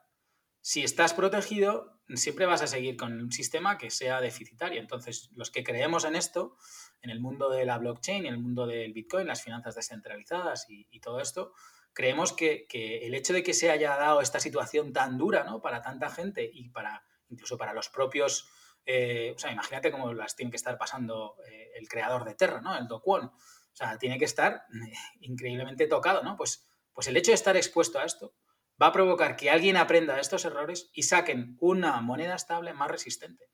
si 0.62 0.84
estás 0.84 1.14
protegido, 1.14 2.00
siempre 2.14 2.46
vas 2.46 2.62
a 2.62 2.68
seguir 2.68 2.96
con 2.96 3.20
un 3.20 3.32
sistema 3.32 3.78
que 3.78 3.90
sea 3.90 4.22
deficitario. 4.22 4.80
Entonces, 4.80 5.32
los 5.34 5.50
que 5.50 5.64
creemos 5.64 6.06
en 6.06 6.16
esto, 6.16 6.56
en 7.02 7.10
el 7.10 7.20
mundo 7.20 7.50
de 7.50 7.66
la 7.66 7.80
blockchain, 7.80 8.28
en 8.28 8.34
el 8.34 8.40
mundo 8.40 8.68
del 8.68 8.94
Bitcoin, 8.94 9.28
las 9.28 9.42
finanzas 9.42 9.76
descentralizadas 9.76 10.68
y, 10.70 11.00
todo 11.00 11.20
esto, 11.20 11.54
creemos 11.94 12.34
que, 12.34 12.68
el 13.02 13.16
hecho 13.16 13.34
de 13.34 13.42
que 13.42 13.56
se 13.56 13.72
haya 13.72 13.96
dado 13.98 14.22
esta 14.22 14.40
situación 14.40 14.94
tan 14.94 15.18
dura 15.18 15.44
¿no? 15.44 15.62
para 15.62 15.82
tanta 15.82 16.10
gente 16.10 16.48
y 16.52 16.70
para 16.70 17.04
incluso 17.30 17.58
para 17.58 17.74
los 17.74 17.88
propios, 17.90 18.50
eh, 18.86 19.34
o 19.36 19.40
sea, 19.40 19.54
imagínate 19.54 19.90
cómo 19.90 20.14
las 20.14 20.36
tiene 20.36 20.52
que 20.52 20.58
estar 20.58 20.78
pasando 20.78 21.38
eh, 21.50 21.72
el 21.76 21.88
creador 21.88 22.26
de 22.26 22.36
Terra, 22.36 22.60
¿no? 22.62 22.78
el 22.78 22.88
Do 22.88 23.02
Kwon. 23.02 23.32
O 23.74 23.76
sea, 23.76 23.98
tiene 23.98 24.18
que 24.20 24.26
estar 24.26 24.54
eh, 24.54 24.94
increíblemente 25.22 25.88
tocado, 25.88 26.24
¿no? 26.24 26.36
Pues, 26.36 26.68
pues 26.94 27.08
el 27.08 27.18
hecho 27.18 27.32
de 27.32 27.36
estar 27.36 27.56
expuesto 27.56 28.00
a 28.00 28.06
esto 28.06 28.36
va 28.82 28.88
a 28.88 28.92
provocar 28.92 29.36
que 29.36 29.50
alguien 29.50 29.78
aprenda 29.78 30.16
de 30.16 30.22
estos 30.22 30.46
errores 30.46 30.90
y 30.94 31.04
saquen 31.04 31.56
una 31.60 32.00
moneda 32.02 32.36
estable 32.36 32.74
más 32.74 32.90
resistente. 32.90 33.50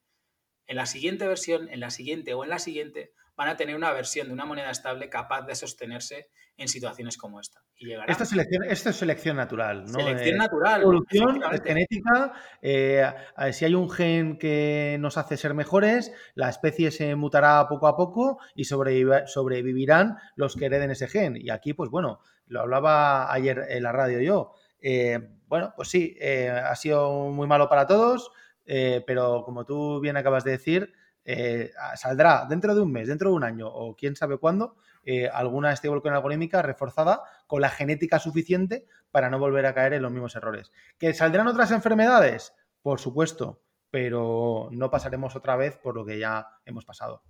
En 0.66 0.78
la 0.78 0.86
siguiente 0.86 1.28
versión, 1.28 1.70
en 1.70 1.80
la 1.80 1.90
siguiente 1.90 2.34
o 2.34 2.44
en 2.44 2.50
la 2.50 2.60
siguiente, 2.60 3.14
van 3.36 3.50
a 3.50 3.58
tener 3.58 3.76
una 3.76 3.92
versión 3.92 4.28
de 4.28 4.34
una 4.34 4.46
moneda 4.46 4.72
estable 4.72 5.10
capaz 5.10 5.44
de 5.44 5.56
sostenerse 5.56 6.30
en 6.58 6.68
situaciones 6.68 7.18
como 7.18 7.40
esta. 7.40 7.62
Y 7.78 7.92
esto, 8.08 8.24
es 8.24 8.30
selección, 8.30 8.64
esto 8.64 8.90
es 8.90 8.96
selección 8.96 9.38
natural. 9.38 9.86
¿no? 9.86 10.00
Selección 10.00 10.36
eh, 10.36 10.38
natural. 10.38 10.82
Evolución, 10.82 11.42
genética. 11.64 12.34
Eh, 12.62 13.06
si 13.52 13.66
hay 13.66 13.76
un 13.76 13.90
gen 13.90 14.40
que 14.40 14.98
nos 15.00 15.18
hace 15.18 15.38
ser 15.38 15.54
mejores, 15.54 16.12
la 16.34 16.50
especie 16.50 16.90
se 16.90 17.16
mutará 17.16 17.68
poco 17.70 17.88
a 17.88 17.96
poco 17.96 18.40
y 18.56 18.66
sobrevivirán 18.66 20.18
los 20.36 20.56
que 20.56 20.66
hereden 20.66 20.92
ese 20.92 21.08
gen. 21.08 21.38
Y 21.38 21.52
aquí, 21.52 21.74
pues 21.74 21.92
bueno, 21.92 22.20
lo 22.48 22.62
hablaba 22.62 23.32
ayer 23.32 23.64
en 23.70 23.84
la 23.84 23.92
radio 23.92 24.20
yo. 24.20 24.54
Eh, 24.82 25.20
bueno, 25.48 25.74
pues 25.76 25.90
sí, 25.90 26.18
eh, 26.20 26.50
ha 26.50 26.76
sido 26.76 27.30
muy 27.30 27.48
malo 27.48 27.70
para 27.70 27.86
todos, 27.86 28.32
pero 28.66 29.44
como 29.46 29.64
tú 29.64 30.02
bien 30.02 30.18
acabas 30.18 30.44
de 30.44 30.52
decir, 30.52 30.94
saldrá 31.96 32.46
dentro 32.50 32.76
de 32.76 32.82
un 32.82 32.92
mes, 32.92 33.08
dentro 33.08 33.30
de 33.30 33.36
un 33.36 33.44
año 33.44 33.68
o 33.68 33.96
quién 33.96 34.16
sabe 34.16 34.38
cuándo, 34.40 34.76
alguna 35.32 35.76
stablecoin 35.76 36.14
algorítmica 36.14 36.62
reforzada 36.62 37.24
con 37.48 37.62
la 37.62 37.70
genética 37.70 38.20
suficiente 38.20 38.86
para 39.12 39.30
no 39.30 39.40
volver 39.40 39.66
a 39.66 39.74
caer 39.74 39.94
en 39.94 40.02
los 40.02 40.12
mismos 40.12 40.36
errores. 40.36 40.72
¿Que 40.98 41.14
saldrán 41.14 41.48
otras 41.48 41.72
enfermedades? 41.72 42.54
Por 42.82 43.00
supuesto, 43.00 43.62
pero 43.90 44.70
no 44.72 44.90
pasaremos 44.90 45.36
otra 45.36 45.56
vez 45.56 45.78
por 45.78 45.96
lo 45.96 46.06
que 46.06 46.20
ya 46.20 46.48
hemos 46.66 46.86
pasado. 46.86 47.24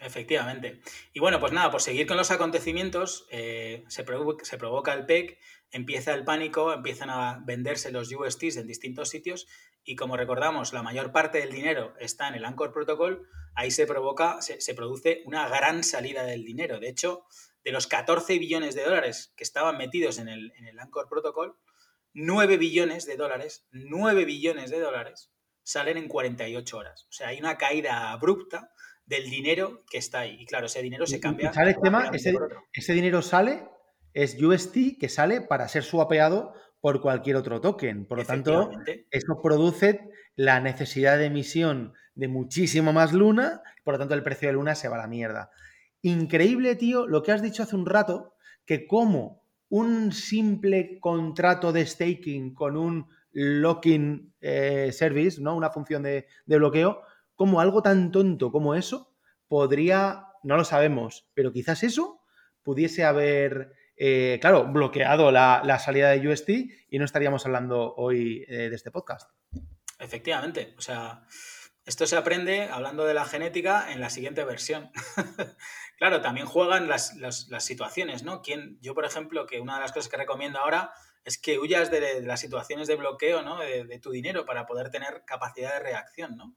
Efectivamente. 0.00 0.80
Y 1.12 1.20
bueno, 1.20 1.38
pues 1.38 1.52
nada, 1.52 1.70
por 1.70 1.80
seguir 1.80 2.06
con 2.06 2.16
los 2.16 2.30
acontecimientos, 2.30 3.26
se, 3.30 3.84
se, 3.88 4.58
provoca 4.58 4.92
el 4.92 5.06
PEC 5.06 5.38
empieza 5.74 6.14
el 6.14 6.24
pánico, 6.24 6.72
empiezan 6.72 7.10
a 7.10 7.42
venderse 7.44 7.90
los 7.90 8.12
USTs 8.12 8.56
en 8.56 8.66
distintos 8.66 9.08
sitios 9.10 9.46
y 9.84 9.96
como 9.96 10.16
recordamos, 10.16 10.72
la 10.72 10.82
mayor 10.82 11.12
parte 11.12 11.38
del 11.38 11.52
dinero 11.52 11.94
está 11.98 12.28
en 12.28 12.34
el 12.34 12.44
Anchor 12.44 12.72
Protocol, 12.72 13.28
ahí 13.54 13.70
se 13.70 13.86
provoca, 13.86 14.40
se, 14.40 14.74
produce 14.74 15.22
una 15.26 15.48
gran 15.48 15.84
salida 15.84 16.24
del 16.24 16.44
dinero. 16.44 16.80
De 16.80 16.88
hecho, 16.88 17.26
de 17.62 17.72
los 17.72 17.86
14 17.86 18.38
billones 18.38 18.74
de 18.74 18.84
dólares 18.84 19.32
que 19.36 19.44
estaban 19.44 19.76
metidos 19.76 20.18
en 20.18 20.28
el, 20.28 20.52
en 20.56 20.66
el 20.66 20.78
Anchor 20.78 21.08
Protocol, 21.08 21.56
9 22.14 22.56
billones 22.56 23.06
de 23.06 23.16
dólares, 23.16 23.66
9 23.72 24.24
billones 24.24 24.70
de 24.70 24.80
dólares 24.80 25.30
salen 25.62 25.96
en 25.96 26.08
48 26.08 26.76
horas. 26.76 27.06
O 27.08 27.12
sea, 27.12 27.28
hay 27.28 27.38
una 27.38 27.58
caída 27.58 28.12
abrupta 28.12 28.70
del 29.06 29.28
dinero 29.28 29.84
que 29.90 29.98
está 29.98 30.20
ahí. 30.20 30.36
Y 30.40 30.46
claro, 30.46 30.66
ese 30.66 30.82
dinero 30.82 31.06
se 31.06 31.20
cambia. 31.20 31.50
tema? 31.50 32.10
ese 32.72 32.92
dinero 32.92 33.22
sale 33.22 33.68
es 34.14 34.40
UST 34.40 34.98
que 34.98 35.08
sale 35.08 35.40
para 35.40 35.68
ser 35.68 35.82
swapeado 35.82 36.54
por 36.84 37.00
cualquier 37.00 37.36
otro 37.36 37.62
token. 37.62 38.04
Por 38.04 38.18
lo 38.18 38.24
tanto, 38.26 38.70
eso 39.10 39.40
produce 39.42 40.10
la 40.36 40.60
necesidad 40.60 41.16
de 41.16 41.24
emisión 41.24 41.94
de 42.14 42.28
muchísimo 42.28 42.92
más 42.92 43.14
Luna, 43.14 43.62
por 43.84 43.94
lo 43.94 43.98
tanto 43.98 44.12
el 44.12 44.22
precio 44.22 44.48
de 44.48 44.52
Luna 44.52 44.74
se 44.74 44.90
va 44.90 44.96
a 44.96 44.98
la 44.98 45.06
mierda. 45.06 45.50
Increíble, 46.02 46.76
tío, 46.76 47.06
lo 47.06 47.22
que 47.22 47.32
has 47.32 47.40
dicho 47.40 47.62
hace 47.62 47.74
un 47.74 47.86
rato, 47.86 48.34
que 48.66 48.86
como 48.86 49.46
un 49.70 50.12
simple 50.12 50.98
contrato 51.00 51.72
de 51.72 51.86
staking 51.86 52.52
con 52.52 52.76
un 52.76 53.08
locking 53.32 54.34
eh, 54.42 54.90
service, 54.92 55.40
¿no? 55.40 55.56
Una 55.56 55.70
función 55.70 56.02
de, 56.02 56.26
de 56.44 56.58
bloqueo, 56.58 57.00
como 57.34 57.62
algo 57.62 57.80
tan 57.80 58.10
tonto 58.10 58.52
como 58.52 58.74
eso 58.74 59.16
podría, 59.48 60.26
no 60.42 60.58
lo 60.58 60.64
sabemos, 60.64 61.30
pero 61.32 61.50
quizás 61.50 61.82
eso 61.82 62.20
pudiese 62.62 63.04
haber 63.04 63.72
eh, 63.96 64.38
claro, 64.40 64.64
bloqueado 64.64 65.30
la, 65.30 65.78
salida 65.78 66.10
de 66.10 66.28
UST 66.28 66.48
y 66.90 66.98
no 66.98 67.04
estaríamos 67.04 67.46
hablando 67.46 67.94
hoy 67.96 68.44
eh, 68.48 68.68
de 68.68 68.76
este 68.76 68.90
podcast. 68.90 69.30
Efectivamente, 69.98 70.74
o 70.76 70.80
sea, 70.80 71.24
esto 71.86 72.06
se 72.06 72.16
aprende, 72.16 72.68
hablando 72.70 73.04
de 73.04 73.14
la 73.14 73.24
genética, 73.24 73.92
en 73.92 74.00
la 74.00 74.10
siguiente 74.10 74.44
versión. 74.44 74.90
claro, 75.98 76.20
también 76.20 76.46
juegan 76.46 76.88
las, 76.88 77.14
situaciones, 77.60 78.22
¿no? 78.22 78.42
yo, 78.80 78.94
por 78.94 79.04
ejemplo, 79.04 79.46
que 79.46 79.60
una 79.60 79.74
de 79.74 79.80
las 79.80 79.92
cosas 79.92 80.10
que 80.10 80.16
recomiendo 80.16 80.58
ahora 80.58 80.92
es 81.24 81.38
que 81.38 81.58
huyas 81.58 81.90
de, 81.90 82.22
las 82.22 82.40
situaciones 82.40 82.88
de 82.88 82.96
bloqueo, 82.96 83.42
¿no? 83.42 83.58
De, 83.58 83.84
de, 83.84 83.98
tu 83.98 84.10
dinero 84.10 84.44
para 84.44 84.66
poder 84.66 84.90
tener 84.90 85.24
capacidad 85.24 85.72
de 85.72 85.80
reacción, 85.80 86.36
¿no? 86.36 86.54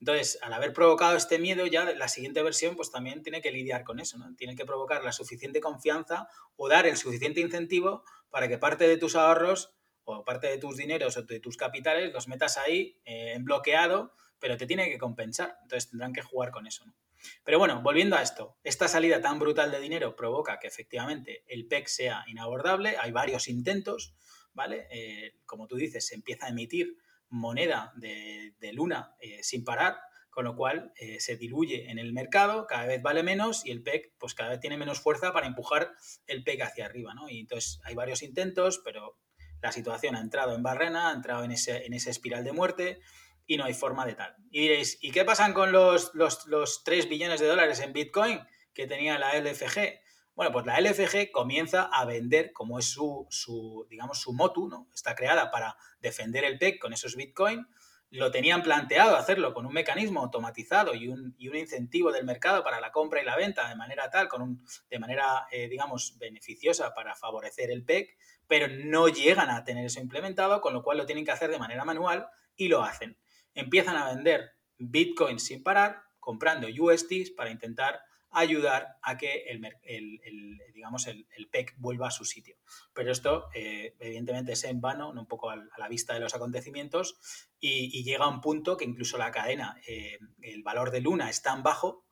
Entonces, 0.00 0.38
al 0.42 0.52
haber 0.52 0.72
provocado 0.72 1.16
este 1.16 1.38
miedo, 1.38 1.66
ya 1.66 1.84
la 1.84 2.08
siguiente 2.08 2.42
versión 2.42 2.76
pues 2.76 2.90
también 2.90 3.22
tiene 3.22 3.40
que 3.40 3.50
lidiar 3.50 3.84
con 3.84 4.00
eso, 4.00 4.18
¿no? 4.18 4.34
Tiene 4.36 4.54
que 4.56 4.64
provocar 4.64 5.02
la 5.02 5.12
suficiente 5.12 5.60
confianza 5.60 6.28
o 6.56 6.68
dar 6.68 6.86
el 6.86 6.96
suficiente 6.96 7.40
incentivo 7.40 8.04
para 8.30 8.48
que 8.48 8.58
parte 8.58 8.86
de 8.86 8.96
tus 8.96 9.16
ahorros 9.16 9.74
o 10.04 10.24
parte 10.24 10.48
de 10.48 10.58
tus 10.58 10.76
dineros 10.76 11.16
o 11.16 11.22
de 11.22 11.40
tus 11.40 11.56
capitales 11.56 12.12
los 12.12 12.28
metas 12.28 12.58
ahí 12.58 13.00
eh, 13.04 13.32
en 13.34 13.44
bloqueado, 13.44 14.14
pero 14.38 14.56
te 14.56 14.66
tiene 14.66 14.90
que 14.90 14.98
compensar. 14.98 15.56
Entonces 15.62 15.90
tendrán 15.90 16.12
que 16.12 16.22
jugar 16.22 16.50
con 16.50 16.66
eso, 16.66 16.84
¿no? 16.84 16.94
Pero 17.42 17.58
bueno, 17.58 17.80
volviendo 17.82 18.16
a 18.16 18.22
esto, 18.22 18.58
esta 18.64 18.88
salida 18.88 19.20
tan 19.20 19.38
brutal 19.38 19.70
de 19.70 19.80
dinero 19.80 20.14
provoca 20.14 20.58
que 20.58 20.66
efectivamente 20.66 21.44
el 21.46 21.66
PEC 21.66 21.86
sea 21.86 22.24
inabordable, 22.26 22.96
hay 23.00 23.12
varios 23.12 23.48
intentos, 23.48 24.14
¿vale? 24.52 24.86
Eh, 24.90 25.36
como 25.46 25.66
tú 25.66 25.76
dices, 25.76 26.06
se 26.06 26.14
empieza 26.14 26.46
a 26.46 26.50
emitir 26.50 26.98
moneda 27.34 27.92
de, 27.96 28.54
Luna 28.72 29.14
eh, 29.20 29.42
sin 29.42 29.64
parar, 29.64 29.98
con 30.30 30.44
lo 30.44 30.56
cual 30.56 30.92
eh, 30.96 31.20
se 31.20 31.36
diluye 31.36 31.90
en 31.90 31.98
el 31.98 32.12
mercado, 32.12 32.66
cada 32.66 32.86
vez 32.86 33.02
vale 33.02 33.22
menos 33.22 33.64
y 33.66 33.70
el 33.70 33.82
PEC 33.82 34.14
pues 34.18 34.34
cada 34.34 34.50
vez 34.50 34.60
tiene 34.60 34.76
menos 34.76 35.00
fuerza 35.00 35.32
para 35.32 35.46
empujar 35.46 35.92
el 36.26 36.42
PEC 36.42 36.62
hacia 36.62 36.86
arriba, 36.86 37.14
¿no? 37.14 37.28
Y 37.28 37.40
entonces 37.40 37.80
hay 37.84 37.94
varios 37.94 38.22
intentos, 38.22 38.80
pero 38.84 39.18
la 39.60 39.72
situación 39.72 40.16
ha 40.16 40.20
entrado 40.20 40.54
en 40.54 40.62
barrena, 40.62 41.10
ha 41.10 41.14
entrado 41.14 41.44
en 41.44 41.52
ese, 41.52 41.86
en 41.86 41.92
esa 41.92 42.10
espiral 42.10 42.44
de 42.44 42.52
muerte 42.52 43.00
y 43.46 43.56
no 43.56 43.64
hay 43.64 43.74
forma 43.74 44.06
de 44.06 44.14
tal. 44.14 44.34
Y 44.50 44.62
diréis, 44.62 44.98
¿y 45.00 45.10
qué 45.10 45.24
pasan 45.24 45.52
con 45.52 45.72
los, 45.72 46.14
los, 46.14 46.46
los 46.46 46.82
3 46.84 47.08
billones 47.08 47.40
de 47.40 47.46
dólares 47.46 47.80
en 47.80 47.92
Bitcoin 47.92 48.40
que 48.72 48.86
tenía 48.86 49.18
la 49.18 49.38
LFG? 49.38 50.03
Bueno, 50.34 50.50
pues 50.50 50.66
la 50.66 50.80
LFG 50.80 51.30
comienza 51.30 51.84
a 51.84 52.04
vender, 52.04 52.52
como 52.52 52.80
es 52.80 52.86
su, 52.86 53.26
su, 53.30 53.86
digamos, 53.88 54.20
su 54.20 54.32
motu, 54.32 54.68
¿no? 54.68 54.88
Está 54.92 55.14
creada 55.14 55.52
para 55.52 55.76
defender 56.00 56.44
el 56.44 56.58
PEC 56.58 56.80
con 56.80 56.92
esos 56.92 57.14
Bitcoin. 57.14 57.68
Lo 58.10 58.32
tenían 58.32 58.62
planteado 58.62 59.16
hacerlo 59.16 59.54
con 59.54 59.64
un 59.64 59.72
mecanismo 59.72 60.20
automatizado 60.20 60.94
y 60.94 61.06
un, 61.06 61.36
y 61.38 61.48
un 61.48 61.56
incentivo 61.56 62.10
del 62.10 62.24
mercado 62.24 62.64
para 62.64 62.80
la 62.80 62.90
compra 62.90 63.22
y 63.22 63.24
la 63.24 63.36
venta 63.36 63.68
de 63.68 63.76
manera 63.76 64.10
tal, 64.10 64.26
con 64.26 64.42
un, 64.42 64.66
de 64.90 64.98
manera, 64.98 65.46
eh, 65.52 65.68
digamos, 65.68 66.18
beneficiosa 66.18 66.94
para 66.94 67.14
favorecer 67.14 67.70
el 67.70 67.84
PEC, 67.84 68.16
pero 68.48 68.66
no 68.68 69.06
llegan 69.08 69.50
a 69.50 69.62
tener 69.62 69.84
eso 69.84 70.00
implementado, 70.00 70.60
con 70.60 70.72
lo 70.74 70.82
cual 70.82 70.98
lo 70.98 71.06
tienen 71.06 71.24
que 71.24 71.30
hacer 71.30 71.50
de 71.50 71.58
manera 71.60 71.84
manual 71.84 72.26
y 72.56 72.66
lo 72.66 72.82
hacen. 72.82 73.16
Empiezan 73.54 73.96
a 73.96 74.08
vender 74.08 74.56
Bitcoin 74.78 75.38
sin 75.38 75.62
parar, 75.62 76.02
comprando 76.18 76.66
USDs 76.66 77.30
para 77.30 77.50
intentar 77.50 78.00
ayudar 78.34 78.98
a 79.02 79.16
que 79.16 79.44
el, 79.46 80.60
digamos, 80.74 81.06
el, 81.06 81.26
PEC 81.50 81.74
vuelva 81.78 82.08
a 82.08 82.10
su 82.10 82.24
sitio. 82.24 82.56
Pero 82.92 83.12
esto, 83.12 83.48
eh, 83.54 83.94
evidentemente, 84.00 84.52
es 84.52 84.64
en 84.64 84.80
vano, 84.80 85.10
un 85.10 85.26
poco 85.26 85.50
a 85.50 85.56
la 85.56 85.88
vista 85.88 86.14
de 86.14 86.20
los 86.20 86.34
acontecimientos, 86.34 87.16
y, 87.60 88.02
llega 88.04 88.24
a 88.24 88.28
un 88.28 88.40
punto 88.40 88.76
que 88.76 88.84
incluso 88.84 89.16
la 89.18 89.30
cadena, 89.30 89.80
eh, 89.86 90.18
el 90.42 90.62
valor 90.62 90.90
de 90.90 91.00
Luna 91.00 91.30
es 91.30 91.42
tan 91.42 91.62
bajo 91.62 92.04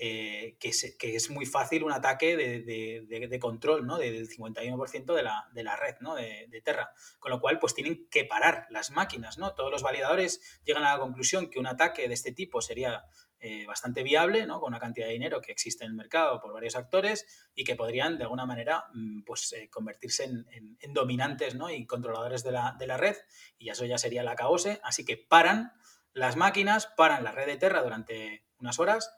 eh, 0.00 0.56
que, 0.60 0.68
es, 1.16 1.28
muy 1.28 1.44
fácil 1.44 1.82
un 1.82 1.90
ataque 1.90 2.36
de, 2.36 3.38
control 3.40 3.84
¿no? 3.84 3.98
del 3.98 4.28
51% 4.28 5.12
de 5.12 5.22
la, 5.24 5.48
de 5.52 5.64
la 5.64 5.74
red 5.74 5.96
¿no? 6.00 6.14
de, 6.14 6.62
Terra. 6.64 6.92
Con 7.18 7.32
lo 7.32 7.40
cual, 7.40 7.58
pues 7.58 7.74
tienen 7.74 8.06
que 8.08 8.24
parar 8.24 8.66
las 8.70 8.92
máquinas. 8.92 9.38
¿no? 9.38 9.54
Todos 9.54 9.72
los 9.72 9.82
validadores 9.82 10.60
llegan 10.64 10.84
a 10.84 10.94
la 10.94 11.00
conclusión 11.00 11.50
que 11.50 11.58
un 11.58 11.66
ataque 11.66 12.06
de 12.06 12.14
este 12.14 12.32
tipo 12.32 12.60
sería 12.60 13.04
eh, 13.40 13.66
bastante 13.66 14.02
viable, 14.02 14.46
¿no? 14.46 14.60
con 14.60 14.68
una 14.68 14.80
cantidad 14.80 15.06
de 15.06 15.12
dinero 15.12 15.40
que 15.40 15.52
existe 15.52 15.84
en 15.84 15.90
el 15.90 15.96
mercado 15.96 16.40
por 16.40 16.52
varios 16.52 16.76
actores 16.76 17.50
y 17.54 17.64
que 17.64 17.76
podrían 17.76 18.18
de 18.18 18.24
alguna 18.24 18.46
manera 18.46 18.84
mm, 18.92 19.22
pues, 19.22 19.52
eh, 19.52 19.68
convertirse 19.70 20.24
en, 20.24 20.76
dominantes 20.92 21.54
¿no? 21.54 21.70
y 21.70 21.86
controladores 21.86 22.42
de 22.42 22.52
la, 22.52 22.74
de 22.78 22.86
la 22.86 22.96
red 22.96 23.16
y 23.58 23.70
eso 23.70 23.84
ya 23.84 23.98
sería 23.98 24.22
la 24.22 24.36
caose. 24.36 24.80
Así 24.82 25.04
que 25.04 25.16
paran 25.16 25.72
las 26.12 26.36
máquinas, 26.36 26.86
paran 26.96 27.24
la 27.24 27.32
red 27.32 27.46
de 27.46 27.56
Terra 27.56 27.82
durante 27.82 28.44
unas 28.58 28.78
horas 28.78 29.14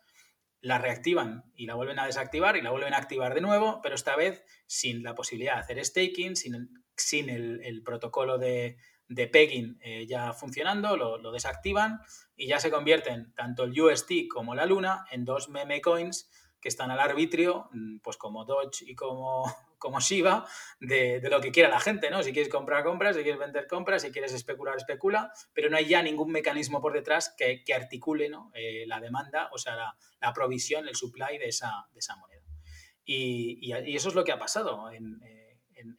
la 0.61 0.79
reactivan 0.79 1.45
y 1.55 1.67
la 1.67 1.75
vuelven 1.75 1.99
a 1.99 2.07
desactivar 2.07 2.57
y 2.57 2.63
la 2.63 2.71
vuelven 2.71 2.95
a 2.95 2.99
activar 2.99 3.35
de 3.35 3.41
nuevo, 3.41 3.81
pero 3.83 3.95
esta 3.95 4.17
vez 4.17 4.45
sin 4.67 5.03
la 5.03 5.15
posibilidad 5.15 5.55
de 5.55 5.61
hacer 5.61 5.85
staking, 5.85 6.37
sin, 6.37 6.85
sin 6.97 7.31
el, 7.31 7.83
protocolo 7.83 8.39
de, 8.39 8.77
de 9.11 9.27
pegging 9.27 9.79
eh, 9.83 10.07
ya 10.07 10.33
funcionando, 10.33 10.97
lo, 10.97 11.33
desactivan 11.33 12.01
y 12.37 12.47
ya 12.47 12.61
se 12.61 12.71
convierten 12.71 13.35
tanto 13.35 13.65
el 13.65 13.79
UST 13.79 14.29
como 14.33 14.55
la 14.55 14.67
Luna 14.67 15.05
en 15.11 15.25
dos 15.25 15.49
meme 15.49 15.81
coins 15.81 16.31
que 16.61 16.69
están 16.69 16.91
al 16.93 17.01
arbitrio, 17.01 17.69
mm, 17.73 17.99
pues 17.99 18.17
como 18.17 18.45
Doge 18.45 18.85
y 18.87 18.95
como, 18.95 19.43
como 19.79 19.99
Shiba, 19.99 20.47
de, 20.79 21.21
lo 21.29 21.41
que 21.41 21.51
quiera 21.51 21.69
la 21.69 21.81
gente, 21.81 22.09
¿no? 22.09 22.23
Si 22.23 22.33
quieres 22.33 22.53
comprar, 22.53 22.85
compras, 22.85 23.17
si 23.17 23.23
quieres 23.23 23.41
vender, 23.41 23.67
compras, 23.67 24.03
si 24.03 24.13
quieres 24.13 24.33
especular, 24.33 24.77
especula, 24.77 25.33
pero 25.53 25.71
no 25.71 25.77
hay 25.77 25.87
ya 25.87 26.03
ningún 26.03 26.31
mecanismo 26.31 26.81
por 26.81 26.93
detrás 26.93 27.35
que, 27.37 27.65
articule 27.75 28.29
¿no? 28.29 28.53
Eh, 28.55 28.85
la 28.87 29.01
demanda, 29.01 29.49
o 29.53 29.59
sea, 29.59 29.75
la, 29.75 30.33
provisión, 30.33 30.87
el 30.87 30.95
supply 30.95 31.37
de 31.39 31.49
esa, 31.49 31.89
de 31.93 31.99
esa 31.99 32.15
moneda. 32.15 32.43
Y, 33.05 33.73
eso 33.73 34.09
es 34.09 34.15
lo 34.15 34.23
que 34.23 34.31
ha 34.31 34.39
pasado 34.39 34.89
en, 34.93 35.21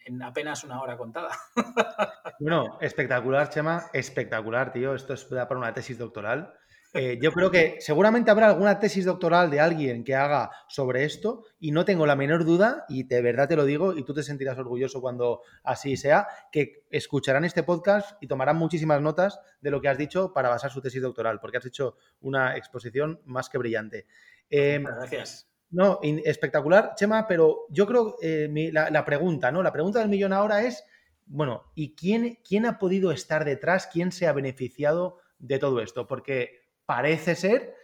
en 0.05 0.21
apenas 0.23 0.63
una 0.63 0.82
hora 0.82 0.97
contada. 0.97 1.32
Bueno, 2.39 2.79
espectacular, 2.82 3.49
Chema, 3.49 3.91
espectacular, 3.93 4.73
tío. 4.73 4.95
Esto 4.95 5.13
es 5.13 5.25
para 5.25 5.57
una 5.57 5.75
tesis 5.75 5.99
doctoral. 5.99 6.51
Eh, 6.93 7.19
yo 7.21 7.32
creo 7.32 7.51
que 7.51 7.77
seguramente 7.79 8.32
habrá 8.32 8.47
alguna 8.47 8.79
tesis 8.79 9.05
doctoral 9.05 9.49
de 9.49 9.61
alguien 9.61 10.03
que 10.03 10.15
haga 10.15 10.51
sobre 10.67 11.05
esto 11.05 11.45
y 11.59 11.71
no 11.71 11.86
tengo 11.86 12.05
la 12.05 12.17
menor 12.17 12.43
duda, 12.43 12.86
y 12.89 13.03
de 13.03 13.21
verdad 13.21 13.47
te 13.47 13.55
lo 13.55 13.63
digo, 13.63 13.95
y 13.95 14.03
tú 14.03 14.13
te 14.13 14.23
sentirás 14.23 14.57
orgulloso 14.57 14.99
cuando 14.99 15.41
así 15.63 15.95
sea, 15.95 16.27
que 16.51 16.84
escucharán 16.89 17.45
este 17.45 17.63
podcast 17.63 18.21
y 18.21 18.27
tomarán 18.27 18.57
muchísimas 18.57 19.01
notas 19.01 19.39
de 19.61 19.71
lo 19.71 19.79
que 19.79 19.88
has 19.88 19.97
dicho 19.97 20.34
para 20.34 20.49
basar 20.49 20.71
su 20.71 20.82
tesis 20.82 21.01
doctoral, 21.01 21.39
porque 21.39 21.57
has 21.57 21.65
hecho 21.65 21.95
una 22.19 22.57
exposición 22.57 23.21
más 23.25 23.49
que 23.49 23.57
brillante. 23.57 24.05
Em, 24.49 24.84
gracias. 24.84 25.51
No, 25.72 25.99
espectacular, 26.01 26.93
Chema, 26.95 27.28
pero 27.28 27.65
yo 27.69 27.88
creo 27.88 28.17
eh, 28.22 28.49
la, 28.74 28.89
la, 28.89 29.05
pregunta, 29.05 29.51
¿no? 29.51 29.63
La 29.63 29.72
pregunta 29.72 29.99
del 29.99 30.09
millón 30.09 30.34
ahora 30.34 30.63
es, 30.63 30.84
bueno, 31.26 31.72
¿y 31.76 31.95
quién, 31.95 32.39
quién 32.47 32.65
ha 32.65 32.78
podido 32.78 33.11
estar 33.11 33.45
detrás? 33.45 33.88
¿Quién 33.88 34.11
se 34.11 34.28
ha 34.28 34.34
beneficiado 34.34 35.19
de 35.39 35.59
todo 35.59 35.82
esto? 35.82 36.07
Porque 36.07 36.69
parece 36.86 37.36
ser 37.36 37.76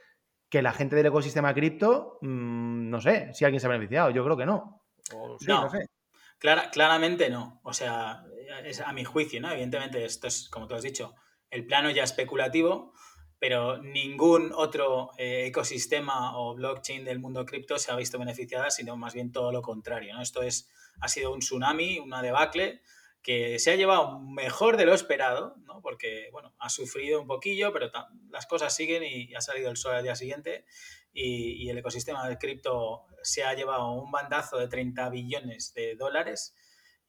que 0.50 0.62
la 0.62 0.74
gente 0.74 0.96
del 0.96 1.06
ecosistema 1.06 1.54
cripto, 1.54 2.20
mm, 2.22 2.90
no 2.90 3.02
sé 3.02 3.34
si 3.34 3.46
alguien 3.46 3.60
se 3.62 3.68
ha 3.68 3.70
beneficiado, 3.70 4.10
yo 4.10 4.24
creo 4.24 4.38
que 4.38 4.46
no. 4.46 4.84
no, 5.48 5.70
sé. 5.70 5.88
claramente 6.38 7.30
no. 7.30 7.60
O 7.64 7.74
sea, 7.74 8.24
es 8.64 8.82
a 8.82 8.92
mi 8.94 9.04
juicio, 9.04 9.42
¿no? 9.42 9.52
Evidentemente, 9.52 10.04
esto 10.04 10.28
es, 10.28 10.50
como 10.50 10.68
tú 10.68 10.76
has 10.76 10.84
dicho, 10.84 11.16
el 11.50 11.66
plano 11.66 11.90
ya 11.90 12.04
especulativo, 12.04 12.94
pero 13.40 13.78
ningún 13.78 14.52
otro 14.54 15.12
eh, 15.18 15.46
ecosistema 15.46 16.38
o 16.38 16.56
blockchain 16.56 17.06
del 17.06 17.20
mundo 17.20 17.46
cripto 17.46 17.78
se 17.78 17.92
ha 17.92 17.96
visto 17.96 18.18
beneficiada, 18.18 18.72
sino 18.72 18.98
más 18.98 19.14
bien 19.14 19.32
todo 19.32 19.52
lo 19.52 19.62
contrario, 19.62 20.16
¿no? 20.16 20.22
Esto 20.22 20.42
es, 20.42 20.70
ha 21.00 21.08
sido 21.08 21.34
un 21.34 21.40
tsunami, 21.40 22.00
una 22.00 22.22
debacle 22.22 22.82
que 23.22 23.60
se 23.60 23.72
ha 23.72 23.76
llevado 23.76 24.20
mejor 24.20 24.78
de 24.78 24.86
lo 24.86 24.94
esperado, 24.94 25.56
¿no? 25.66 25.82
porque 25.82 26.30
bueno, 26.32 26.54
ha 26.60 26.70
sufrido 26.70 27.20
un 27.20 27.28
poquillo, 27.28 27.74
pero 27.74 27.92
las 28.30 28.46
cosas 28.46 28.74
siguen 28.74 29.04
y 29.04 29.36
ha 29.36 29.42
salido 29.42 29.70
el 29.70 29.76
sol 29.76 29.96
al 29.96 30.04
día 30.04 30.16
siguiente 30.16 30.66
y, 31.12 31.70
el 31.70 31.78
ecosistema 31.78 32.28
del 32.28 32.38
cripto 32.38 33.06
se 33.24 33.44
ha 33.44 33.54
llevado 33.54 33.92
un 33.92 34.12
bandazo 34.12 34.58
de 34.58 34.68
30 34.68 35.10
billones 35.10 35.74
de 35.74 35.96
dólares 35.96 36.56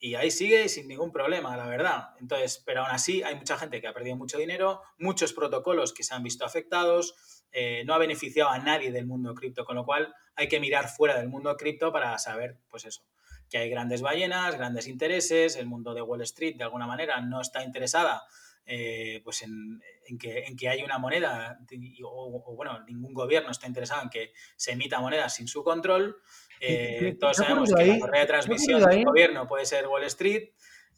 y 0.00 0.14
ahí 0.14 0.30
sigue 0.30 0.68
sin 0.68 0.88
ningún 0.88 1.12
problema, 1.12 1.56
la 1.56 1.66
verdad. 1.66 2.10
Entonces, 2.20 2.62
pero 2.64 2.82
aún 2.82 2.90
así 2.90 3.22
hay 3.22 3.34
mucha 3.34 3.56
gente 3.58 3.80
que 3.80 3.88
ha 3.88 3.92
perdido 3.92 4.16
mucho 4.16 4.38
dinero, 4.38 4.82
muchos 4.98 5.32
protocolos 5.32 5.92
que 5.92 6.02
se 6.02 6.14
han 6.14 6.22
visto 6.22 6.44
afectados, 6.44 7.44
eh, 7.52 7.82
no 7.84 7.94
ha 7.94 7.98
beneficiado 7.98 8.50
a 8.50 8.58
nadie 8.58 8.92
del 8.92 9.06
mundo 9.06 9.34
cripto, 9.34 9.64
con 9.64 9.76
lo 9.76 9.84
cual 9.84 10.14
hay 10.36 10.48
que 10.48 10.60
mirar 10.60 10.88
fuera 10.88 11.18
del 11.18 11.28
mundo 11.28 11.56
cripto 11.56 11.92
para 11.92 12.16
saber, 12.18 12.58
pues 12.68 12.84
eso, 12.84 13.02
que 13.50 13.58
hay 13.58 13.70
grandes 13.70 14.02
ballenas, 14.02 14.56
grandes 14.56 14.86
intereses, 14.86 15.56
el 15.56 15.66
mundo 15.66 15.94
de 15.94 16.02
Wall 16.02 16.22
Street 16.22 16.56
de 16.56 16.64
alguna 16.64 16.86
manera 16.86 17.20
no 17.20 17.40
está 17.40 17.64
interesada 17.64 18.22
eh, 18.70 19.22
pues 19.24 19.42
en, 19.42 19.80
que, 20.20 20.40
en 20.40 20.54
que 20.54 20.68
haya 20.68 20.84
una 20.84 20.98
moneda, 20.98 21.58
o, 22.04 22.54
bueno, 22.54 22.84
ningún 22.84 23.14
gobierno 23.14 23.50
está 23.50 23.66
interesado 23.66 24.02
en 24.02 24.10
que 24.10 24.32
se 24.56 24.72
emita 24.72 25.00
moneda 25.00 25.30
sin 25.30 25.48
su 25.48 25.64
control. 25.64 26.20
Eh, 26.60 27.16
todos 27.20 27.36
sabemos 27.36 27.72
que 27.72 27.86
la 27.86 27.98
correa 27.98 28.20
de 28.22 28.26
transmisión 28.26 28.82
del 28.82 29.04
gobierno 29.04 29.46
puede 29.46 29.66
ser 29.66 29.86
Wall 29.86 30.04
Street 30.04 30.50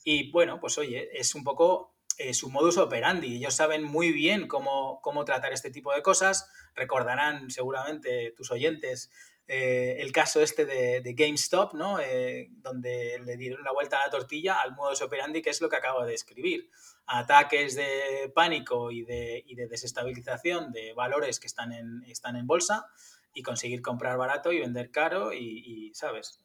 y 0.05 0.31
bueno, 0.31 0.59
pues 0.61 0.79
oye, 0.79 1.11
es 1.13 1.35
un 1.35 1.45
poco 1.45 1.97
eh, 2.19 2.35
su 2.35 2.51
modus 2.51 2.79
operandi. 2.79 3.37
Ellos 3.37 3.55
saben 3.55 3.83
muy 3.83 4.13
bien 4.13 4.47
cómo, 4.47 5.01
cómo 5.03 5.25
tratar 5.25 5.53
este 5.53 5.71
tipo 5.71 5.93
de 5.95 6.03
cosas. 6.03 6.51
Recordarán 6.75 7.51
seguramente 7.51 8.33
tus 8.37 8.51
oyentes 8.51 9.11
eh, 9.53 10.01
el 10.01 10.13
caso 10.13 10.41
este 10.41 10.65
de, 10.65 11.13
GameStop, 11.13 11.75
¿no? 11.75 11.99
Eh, 11.99 12.47
donde 12.59 13.19
le 13.25 13.37
dieron 13.37 13.65
la 13.65 13.73
vuelta 13.73 13.99
a 13.99 14.05
la 14.07 14.11
tortilla 14.11 14.61
al 14.61 14.77
modus 14.77 15.03
operandi, 15.03 15.43
que 15.43 15.51
es 15.51 15.61
lo 15.61 15.69
que 15.69 15.75
acabo 15.75 16.05
de 16.05 16.13
describir. 16.13 16.71
Ataques 17.07 17.75
de 17.75 18.31
pánico 18.33 18.93
y 18.93 19.03
de, 19.03 19.45
desestabilización 19.69 20.71
de 20.71 20.93
valores 20.93 21.41
que 21.41 21.49
están 21.49 21.73
en, 21.73 22.05
están 22.07 22.37
en 22.37 22.47
bolsa 22.47 22.87
y 23.35 23.43
conseguir 23.43 23.83
comprar 23.83 24.17
barato 24.17 24.53
y 24.53 24.61
vender 24.61 24.91
caro 24.91 25.33
y, 25.33 25.93
¿sabes? 25.95 26.45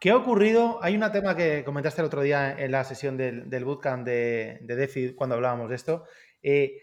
¿Qué 0.00 0.10
ha 0.10 0.16
ocurrido? 0.16 0.82
Hay 0.82 0.96
un 0.96 1.12
tema 1.12 1.36
que 1.36 1.62
comentaste 1.64 2.00
el 2.00 2.06
otro 2.06 2.22
día 2.22 2.58
en 2.58 2.72
la 2.72 2.82
sesión 2.82 3.16
del, 3.16 3.64
bootcamp 3.64 4.04
de, 4.04 4.58
de 4.62 4.76
DeFi 4.76 5.14
cuando 5.14 5.36
hablábamos 5.36 5.68
de 5.68 5.76
esto. 5.76 6.04
Eh, 6.42 6.78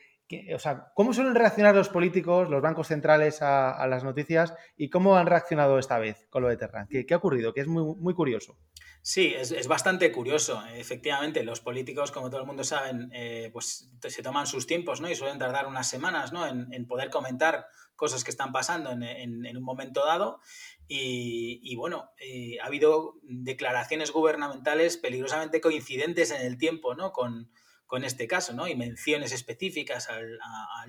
o 0.53 0.59
sea, 0.59 0.91
¿cómo 0.93 1.13
suelen 1.13 1.33
reaccionar 1.33 1.75
los 1.75 1.89
políticos, 1.89 2.49
los 2.49 2.61
bancos 2.61 2.87
centrales 2.87 3.41
a, 3.41 3.85
las 3.87 4.03
noticias 4.03 4.53
y 4.77 4.89
cómo 4.89 5.17
han 5.17 5.25
reaccionado 5.25 5.79
esta 5.79 5.97
vez 5.97 6.27
con 6.29 6.43
lo 6.43 6.49
de 6.49 6.57
Terra? 6.57 6.87
¿Qué, 6.89 7.05
ha 7.11 7.17
ocurrido? 7.17 7.53
Que 7.53 7.61
es 7.61 7.67
muy, 7.67 7.95
muy 7.95 8.13
curioso. 8.13 8.57
Sí, 9.01 9.33
es, 9.35 9.67
bastante 9.67 10.11
curioso. 10.11 10.61
Efectivamente, 10.75 11.43
los 11.43 11.61
políticos, 11.61 12.11
como 12.11 12.29
todo 12.29 12.41
el 12.41 12.47
mundo 12.47 12.63
sabe, 12.63 12.91
eh, 13.11 13.49
pues 13.51 13.89
se 14.07 14.21
toman 14.21 14.45
sus 14.45 14.67
tiempos 14.67 15.01
¿no? 15.01 15.09
y 15.09 15.15
suelen 15.15 15.39
tardar 15.39 15.65
unas 15.65 15.89
semanas 15.89 16.31
¿no? 16.31 16.45
en, 16.45 16.85
poder 16.85 17.09
comentar 17.09 17.65
cosas 17.99 18.23
que 18.23 18.31
están 18.31 18.53
pasando 18.53 18.91
en, 18.91 19.57
un 19.57 19.63
momento 19.63 20.05
dado. 20.05 20.39
Y, 20.87 21.75
bueno, 21.75 22.09
eh, 22.17 22.57
ha 22.61 22.65
habido 22.65 23.19
declaraciones 23.23 24.11
gubernamentales 24.11 24.97
peligrosamente 24.97 25.59
coincidentes 25.59 26.31
en 26.31 26.41
el 26.41 26.57
tiempo 26.57 26.95
¿no? 26.95 27.11
con, 27.11 27.51
con 27.85 28.05
este 28.05 28.25
caso, 28.25 28.53
¿no? 28.53 28.67
Y 28.67 28.75
menciones 28.75 29.33
específicas 29.33 30.09
al, 30.09 30.39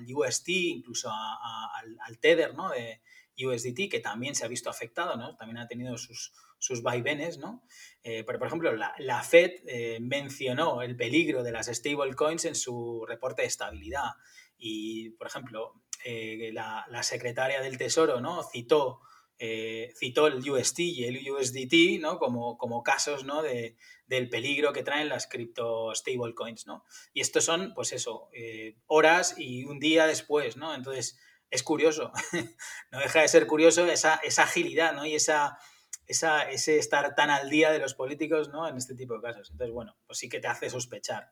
UST, 0.07 0.47
incluso 0.49 1.11
al, 1.11 2.19
Tether, 2.19 2.55
¿no? 2.55 2.69
De 2.69 3.01
USDT, 3.45 3.89
que 3.91 3.99
también 3.99 4.33
se 4.33 4.45
ha 4.45 4.47
visto 4.47 4.69
afectado, 4.69 5.17
¿no? 5.17 5.35
También 5.35 5.57
ha 5.57 5.67
tenido 5.67 5.97
sus, 5.97 6.31
sus 6.57 6.81
vaivenes, 6.81 7.37
¿no? 7.37 7.63
Eh, 8.03 8.23
pero, 8.23 8.39
por 8.39 8.47
ejemplo, 8.47 8.73
la, 8.73 9.23
Fed 9.23 9.51
eh, 9.67 9.97
mencionó 9.99 10.81
el 10.81 10.95
peligro 10.95 11.43
de 11.43 11.51
las 11.51 11.67
stablecoins 11.67 12.45
en 12.45 12.55
su 12.55 13.05
reporte 13.05 13.41
de 13.41 13.49
estabilidad. 13.49 14.11
Y, 14.57 15.09
por 15.11 15.27
ejemplo, 15.27 15.81
eh, 16.05 16.51
la, 16.53 16.85
la, 16.89 17.03
secretaria 17.03 17.61
del 17.61 17.77
Tesoro, 17.77 18.21
¿no? 18.21 18.43
Citó 18.43 19.01
eh, 19.43 19.91
citó 19.97 20.27
el 20.27 20.47
UST 20.47 20.81
y 20.81 21.05
el 21.05 21.31
USDT 21.31 21.99
¿no? 21.99 22.19
como, 22.19 22.59
como 22.59 22.83
casos 22.83 23.23
¿no? 23.23 23.41
de, 23.41 23.75
del 24.05 24.29
peligro 24.29 24.71
que 24.71 24.83
traen 24.83 25.09
las 25.09 25.25
cripto 25.25 25.95
stablecoins. 25.95 26.67
¿no? 26.67 26.85
Y 27.11 27.21
estos 27.21 27.45
son, 27.45 27.73
pues 27.73 27.91
eso, 27.91 28.29
eh, 28.33 28.77
horas 28.85 29.33
y 29.39 29.65
un 29.65 29.79
día 29.79 30.05
después. 30.05 30.57
¿no? 30.57 30.75
Entonces, 30.75 31.19
es 31.49 31.63
curioso, 31.63 32.11
no 32.91 32.99
deja 32.99 33.21
de 33.21 33.27
ser 33.27 33.47
curioso 33.47 33.87
esa, 33.87 34.21
esa 34.23 34.43
agilidad 34.43 34.93
¿no? 34.93 35.07
y 35.07 35.15
esa, 35.15 35.57
esa, 36.05 36.43
ese 36.43 36.77
estar 36.77 37.15
tan 37.15 37.31
al 37.31 37.49
día 37.49 37.71
de 37.71 37.79
los 37.79 37.95
políticos 37.95 38.49
¿no? 38.49 38.67
en 38.67 38.77
este 38.77 38.93
tipo 38.93 39.15
de 39.15 39.21
casos. 39.21 39.49
Entonces, 39.49 39.73
bueno, 39.73 39.97
pues 40.05 40.19
sí 40.19 40.29
que 40.29 40.39
te 40.39 40.49
hace 40.49 40.69
sospechar. 40.69 41.31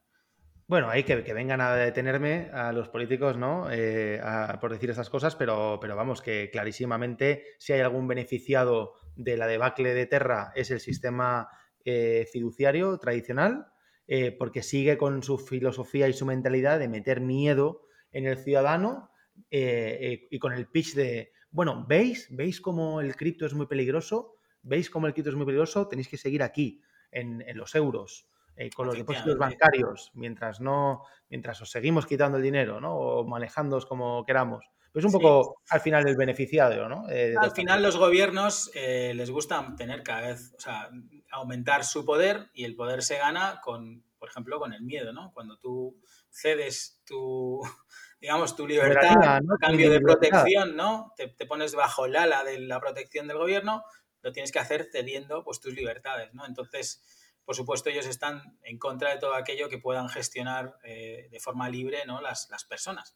Bueno, 0.69 0.87
hay 0.91 1.03
que, 1.03 1.23
que 1.23 1.33
vengan 1.33 1.61
a 1.61 1.73
detenerme 1.73 2.51
a 2.53 2.71
los 2.71 2.89
políticos, 2.89 3.37
¿no? 3.37 3.69
Eh, 3.71 4.21
por 4.61 4.71
decir 4.71 4.91
esas 4.91 5.09
cosas, 5.09 5.35
pero, 5.35 5.79
pero 5.81 5.95
vamos, 5.95 6.21
que 6.21 6.51
clarísimamente 6.51 7.43
si 7.57 7.73
hay 7.73 7.79
algún 7.79 8.07
beneficiado 8.07 8.93
de 9.15 9.35
la 9.35 9.47
debacle 9.47 9.95
de 9.95 10.05
Terra 10.05 10.51
es 10.53 10.69
el 10.69 10.79
sistema 10.79 11.49
eh, 11.85 12.27
fiduciario 12.31 12.99
tradicional, 12.99 13.65
eh, 14.05 14.31
porque 14.31 14.61
sigue 14.61 14.95
con 14.99 15.23
su 15.23 15.39
filosofía 15.39 16.07
y 16.07 16.13
su 16.13 16.27
mentalidad 16.27 16.77
de 16.77 16.87
meter 16.87 17.19
miedo 17.19 17.81
en 18.11 18.27
el 18.27 18.37
ciudadano 18.37 19.09
y 19.49 20.37
con 20.37 20.53
el 20.53 20.67
pitch 20.67 20.93
de, 20.93 21.31
bueno, 21.49 21.83
¿veis? 21.89 22.27
¿Veis 22.29 22.61
cómo 22.61 23.01
el 23.01 23.15
cripto 23.15 23.47
es 23.47 23.55
muy 23.55 23.65
peligroso? 23.65 24.35
¿Veis 24.61 24.91
cómo 24.91 25.07
el 25.07 25.13
cripto 25.13 25.31
es 25.31 25.35
muy 25.35 25.47
peligroso? 25.47 25.87
Tenéis 25.87 26.09
que 26.09 26.17
seguir 26.17 26.43
aquí, 26.43 26.83
en, 27.09 27.41
en 27.47 27.57
los 27.57 27.73
euros. 27.73 28.28
Eh, 28.61 28.69
con 28.71 28.87
los 28.87 28.97
depósitos 28.97 29.37
bancarios, 29.37 30.11
mientras 30.15 30.59
no, 30.59 31.05
mientras 31.29 31.61
os 31.61 31.71
seguimos 31.71 32.05
quitando 32.05 32.37
el 32.37 32.43
dinero, 32.43 32.81
¿no? 32.81 32.93
O 32.93 33.23
manejándoos 33.23 33.85
como 33.85 34.25
queramos. 34.25 34.65
Pues 34.91 35.05
un 35.05 35.13
poco 35.13 35.61
al 35.69 35.79
final 35.79 36.05
el 36.05 36.17
beneficiario, 36.17 36.89
¿no? 36.89 37.09
Eh, 37.09 37.35
al 37.39 37.51
final 37.51 37.81
los 37.81 37.95
gobiernos 37.95 38.69
eh, 38.73 39.13
les 39.15 39.31
gusta 39.31 39.65
tener 39.77 40.03
cada 40.03 40.27
vez, 40.27 40.53
o 40.57 40.59
sea, 40.59 40.89
aumentar 41.31 41.85
su 41.85 42.03
poder 42.03 42.49
y 42.53 42.65
el 42.65 42.75
poder 42.75 43.01
se 43.01 43.17
gana 43.17 43.61
con, 43.63 44.03
por 44.17 44.27
ejemplo, 44.27 44.59
con 44.59 44.73
el 44.73 44.81
miedo, 44.81 45.13
¿no? 45.13 45.31
Cuando 45.33 45.57
tú 45.57 45.97
cedes 46.29 47.01
tu, 47.05 47.61
digamos, 48.19 48.57
tu 48.57 48.67
libertad 48.67 49.39
cambio 49.61 49.89
de 49.89 50.01
protección, 50.01 50.75
¿no? 50.75 51.13
Te, 51.15 51.29
te, 51.29 51.45
pones 51.45 51.75
bajo 51.75 52.07
el 52.07 52.17
ala 52.17 52.43
de 52.43 52.59
la 52.59 52.81
protección 52.81 53.25
del 53.29 53.37
gobierno, 53.37 53.85
lo 54.21 54.33
tienes 54.33 54.51
que 54.51 54.59
hacer 54.59 54.89
cediendo 54.91 55.45
pues 55.45 55.61
tus 55.61 55.73
libertades, 55.73 56.33
¿no? 56.33 56.45
Entonces, 56.45 57.01
por 57.49 57.55
supuesto, 57.55 57.89
ellos 57.89 58.05
están 58.05 58.59
en 58.61 58.77
contra 58.77 59.09
de 59.09 59.17
todo 59.17 59.33
aquello 59.33 59.69
que 59.69 59.79
puedan 59.79 60.07
gestionar 60.07 60.77
eh, 60.83 61.29
de 61.31 61.39
forma 61.39 61.67
libre 61.67 62.03
¿no? 62.05 62.21
las, 62.21 62.47
personas. 62.69 63.15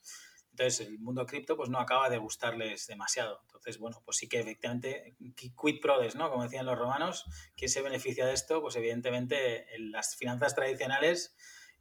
Entonces, 0.50 0.88
el 0.88 0.98
mundo 0.98 1.28
cripto 1.28 1.56
pues, 1.56 1.70
no 1.70 1.78
acaba 1.78 2.10
de 2.10 2.18
gustarles 2.18 2.88
demasiado. 2.88 3.42
Entonces, 3.46 3.78
bueno, 3.78 4.02
pues 4.04 4.18
sí 4.18 4.28
que 4.28 4.40
efectivamente, 4.40 5.16
quid 5.36 5.80
prodes, 5.80 6.16
¿no? 6.16 6.32
Como 6.32 6.42
decían 6.46 6.66
los 6.66 6.80
romanos, 6.80 7.26
¿quién 7.56 7.70
se 7.70 7.84
beneficia 7.84 8.26
de 8.26 8.34
esto? 8.34 8.60
Pues 8.60 8.76
evidentemente 8.76 9.68
las 9.78 10.16
finanzas 10.16 10.56
tradicionales 10.56 11.36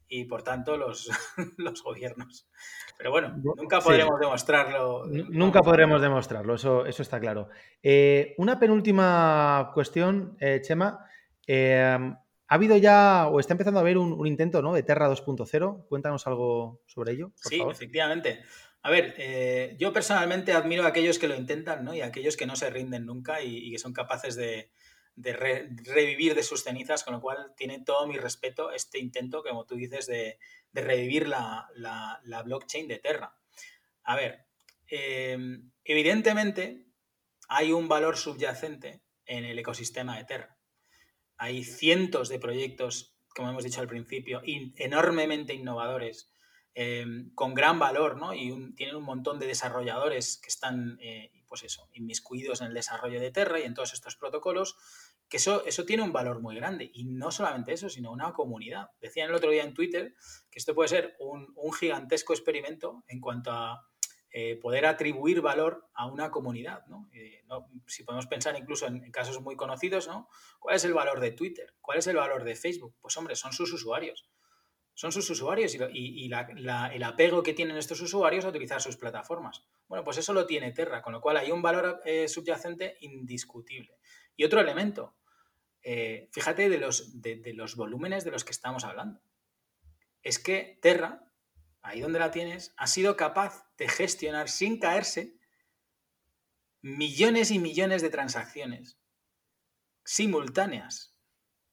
y 0.07 0.25
por 0.25 0.43
tanto 0.43 0.77
los, 0.77 1.09
los 1.57 1.81
gobiernos. 1.81 2.47
Pero 2.99 3.09
bueno, 3.09 3.33
nunca 3.35 3.79
podremos 3.79 4.19
demostrarlo. 4.19 5.07
Nunca 5.07 5.63
podremos 5.63 5.99
demostrarlo, 6.03 6.53
eso, 6.53 6.85
eso 6.85 7.01
está 7.01 7.19
claro. 7.19 7.49
Eh, 7.81 8.35
una 8.37 8.59
penúltima 8.59 9.71
cuestión, 9.73 10.37
eh, 10.39 10.61
Chema. 10.61 11.09
¿Ha 12.47 12.55
habido 12.55 12.77
ya 12.77 13.27
o 13.27 13.39
está 13.39 13.53
empezando 13.53 13.79
a 13.79 13.81
haber 13.81 13.97
un, 13.97 14.27
intento 14.27 14.61
¿no? 14.61 14.73
de 14.73 14.83
Terra 14.83 15.09
2.0? 15.09 15.87
Cuéntanos 15.87 16.27
algo 16.27 16.81
sobre 16.85 17.13
ello. 17.13 17.31
sí, 17.35 17.61
efectivamente. 17.61 18.43
A 18.85 18.89
ver, 18.89 19.15
eh, 19.17 19.75
yo 19.79 19.93
personalmente 19.93 20.51
admiro 20.51 20.83
a 20.83 20.87
aquellos 20.87 21.17
que 21.17 21.29
lo 21.29 21.35
intentan 21.35 21.85
¿no? 21.85 21.95
y 21.95 22.01
a 22.01 22.07
aquellos 22.07 22.35
que 22.35 22.45
no 22.45 22.57
se 22.57 22.69
rinden 22.69 23.05
nunca 23.05 23.41
y, 23.41 23.71
que 23.71 23.79
son 23.79 23.93
capaces 23.93 24.35
de, 24.35 24.71
revivir 25.15 26.35
de 26.35 26.43
sus 26.43 26.63
cenizas, 26.63 27.05
con 27.05 27.13
lo 27.13 27.21
cual 27.21 27.53
tiene 27.55 27.79
todo 27.79 28.05
mi 28.07 28.17
respeto 28.17 28.71
este 28.71 28.99
intento, 28.99 29.41
como 29.41 29.65
tú 29.65 29.75
dices, 29.75 30.05
de, 30.05 30.37
revivir 30.73 31.29
la, 31.29 31.69
blockchain 32.43 32.89
de 32.89 32.99
Terra. 32.99 33.37
A 34.03 34.17
ver, 34.17 34.47
eh, 34.89 35.37
evidentemente 35.85 36.85
hay 37.47 37.71
un 37.71 37.87
valor 37.87 38.17
subyacente 38.17 39.01
en 39.25 39.45
el 39.45 39.57
ecosistema 39.57 40.17
de 40.17 40.25
Terra. 40.25 40.52
Hay 41.37 41.63
cientos 41.63 42.29
de 42.29 42.39
proyectos, 42.39 43.15
como 43.35 43.49
hemos 43.49 43.63
dicho 43.63 43.81
al 43.81 43.87
principio, 43.87 44.41
enormemente 44.45 45.53
innovadores, 45.53 46.31
em, 46.73 47.33
con 47.35 47.53
gran 47.53 47.79
valor, 47.79 48.17
¿no? 48.17 48.33
Y 48.33 48.73
tienen 48.75 48.95
un 48.95 49.03
montón 49.03 49.39
de 49.39 49.47
desarrolladores 49.47 50.37
que 50.37 50.49
están, 50.49 50.97
eh, 51.01 51.31
pues 51.47 51.63
eso, 51.63 51.89
inmiscuidos 51.93 52.61
en 52.61 52.67
el 52.67 52.73
desarrollo 52.73 53.19
de 53.19 53.31
Terra 53.31 53.59
y 53.59 53.63
en 53.63 53.73
todos 53.73 53.93
estos 53.93 54.15
protocolos, 54.15 54.75
que 55.29 55.37
eso, 55.37 55.65
eso 55.65 55.85
tiene 55.85 56.03
un 56.03 56.13
valor 56.13 56.41
muy 56.41 56.55
grande. 56.55 56.89
Y 56.93 57.05
no 57.05 57.31
solamente 57.31 57.73
eso, 57.73 57.89
sino 57.89 58.11
una 58.11 58.33
comunidad. 58.33 58.89
Decían 59.01 59.29
el 59.29 59.35
otro 59.35 59.51
día 59.51 59.63
en 59.63 59.73
Twitter 59.73 60.15
que 60.49 60.59
esto 60.59 60.75
puede 60.75 60.89
ser 60.89 61.15
un 61.19 61.73
gigantesco 61.73 62.33
experimento 62.33 63.03
en 63.07 63.19
cuanto 63.19 63.51
a 63.51 63.92
eh, 64.35 64.55
poder 64.55 64.87
atribuir 64.87 65.41
valor 65.41 65.87
a 65.93 66.07
una 66.07 66.31
comunidad. 66.31 66.83
Eh, 67.11 67.43
¿no? 67.47 67.69
Si 67.85 68.01
podemos 68.03 68.25
pensar 68.25 68.57
incluso 68.57 68.87
en, 68.87 69.11
casos 69.11 69.39
muy 69.41 69.55
conocidos, 69.55 70.07
¿no? 70.07 70.27
¿cuál 70.59 70.75
es 70.75 70.83
el 70.85 70.93
valor 70.95 71.19
de 71.19 71.29
Twitter? 71.29 71.75
¿Cuál 71.79 71.99
es 71.99 72.07
el 72.07 72.15
valor 72.15 72.43
de 72.43 72.55
Facebook? 72.55 72.95
Pues 72.99 73.15
hombre, 73.15 73.35
son 73.35 73.53
sus 73.53 73.71
usuarios. 73.71 74.27
Son 74.95 75.11
sus 75.11 75.29
usuarios 75.29 75.75
y, 75.75 76.25
el 76.25 77.03
apego 77.03 77.43
que 77.43 77.53
tienen 77.53 77.77
estos 77.77 78.01
usuarios 78.01 78.43
a 78.45 78.49
utilizar 78.49 78.81
sus 78.81 78.97
plataformas. 78.97 79.67
Bueno, 79.87 80.03
pues 80.03 80.17
eso 80.17 80.33
lo 80.33 80.47
tiene 80.47 80.71
Terra, 80.71 81.03
con 81.03 81.13
lo 81.13 81.21
cual 81.21 81.37
hay 81.37 81.51
un 81.51 81.61
valor 81.61 82.01
eh, 82.03 82.27
subyacente 82.27 82.97
indiscutible. 83.01 83.99
Y 84.35 84.45
otro 84.45 84.61
elemento, 84.61 85.15
fíjate 86.31 86.69
de 86.69 87.53
los 87.53 87.75
volúmenes 87.75 88.23
de 88.23 88.31
los 88.31 88.43
que 88.43 88.51
estamos 88.51 88.83
hablando. 88.83 89.21
Es 90.23 90.39
que 90.39 90.79
Terra 90.81 91.32
ahí 91.83 92.01
donde 92.01 92.19
la 92.19 92.31
tienes, 92.31 92.73
ha 92.77 92.87
sido 92.87 93.15
capaz 93.15 93.67
de 93.77 93.87
gestionar 93.87 94.49
sin 94.49 94.79
caerse 94.79 95.37
millones 96.81 97.51
y 97.51 97.59
millones 97.59 98.01
de 98.01 98.09
transacciones 98.09 98.99
simultáneas 100.03 101.15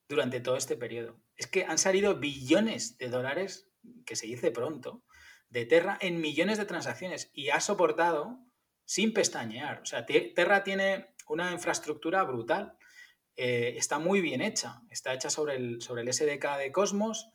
durante 0.07 0.39
todo 0.39 0.57
este 0.57 0.75
periodo. 0.75 1.19
Es 1.35 1.47
que 1.47 1.65
han 1.65 1.77
salido 1.77 2.19
billones 2.19 2.97
de 2.97 3.09
dólares, 3.09 3.69
que 4.05 4.15
se 4.15 4.27
dice 4.27 4.51
pronto, 4.51 5.03
de 5.49 5.65
Terra 5.65 5.97
en 6.01 6.21
millones 6.21 6.57
de 6.57 6.65
transacciones 6.65 7.29
y 7.33 7.49
ha 7.49 7.59
soportado 7.59 8.39
sin 8.85 9.13
pestañear. 9.13 9.81
O 9.81 9.85
sea, 9.85 10.05
Terra 10.05 10.63
tiene 10.63 11.13
una 11.27 11.51
infraestructura 11.51 12.23
brutal. 12.23 12.77
Eh, 13.35 13.75
está 13.77 13.99
muy 13.99 14.21
bien 14.21 14.41
hecha. 14.41 14.81
Está 14.89 15.13
hecha 15.13 15.29
sobre 15.29 15.55
el, 15.55 15.81
sobre 15.81 16.03
el 16.03 16.13
SDK 16.13 16.57
de 16.57 16.71
Cosmos 16.71 17.31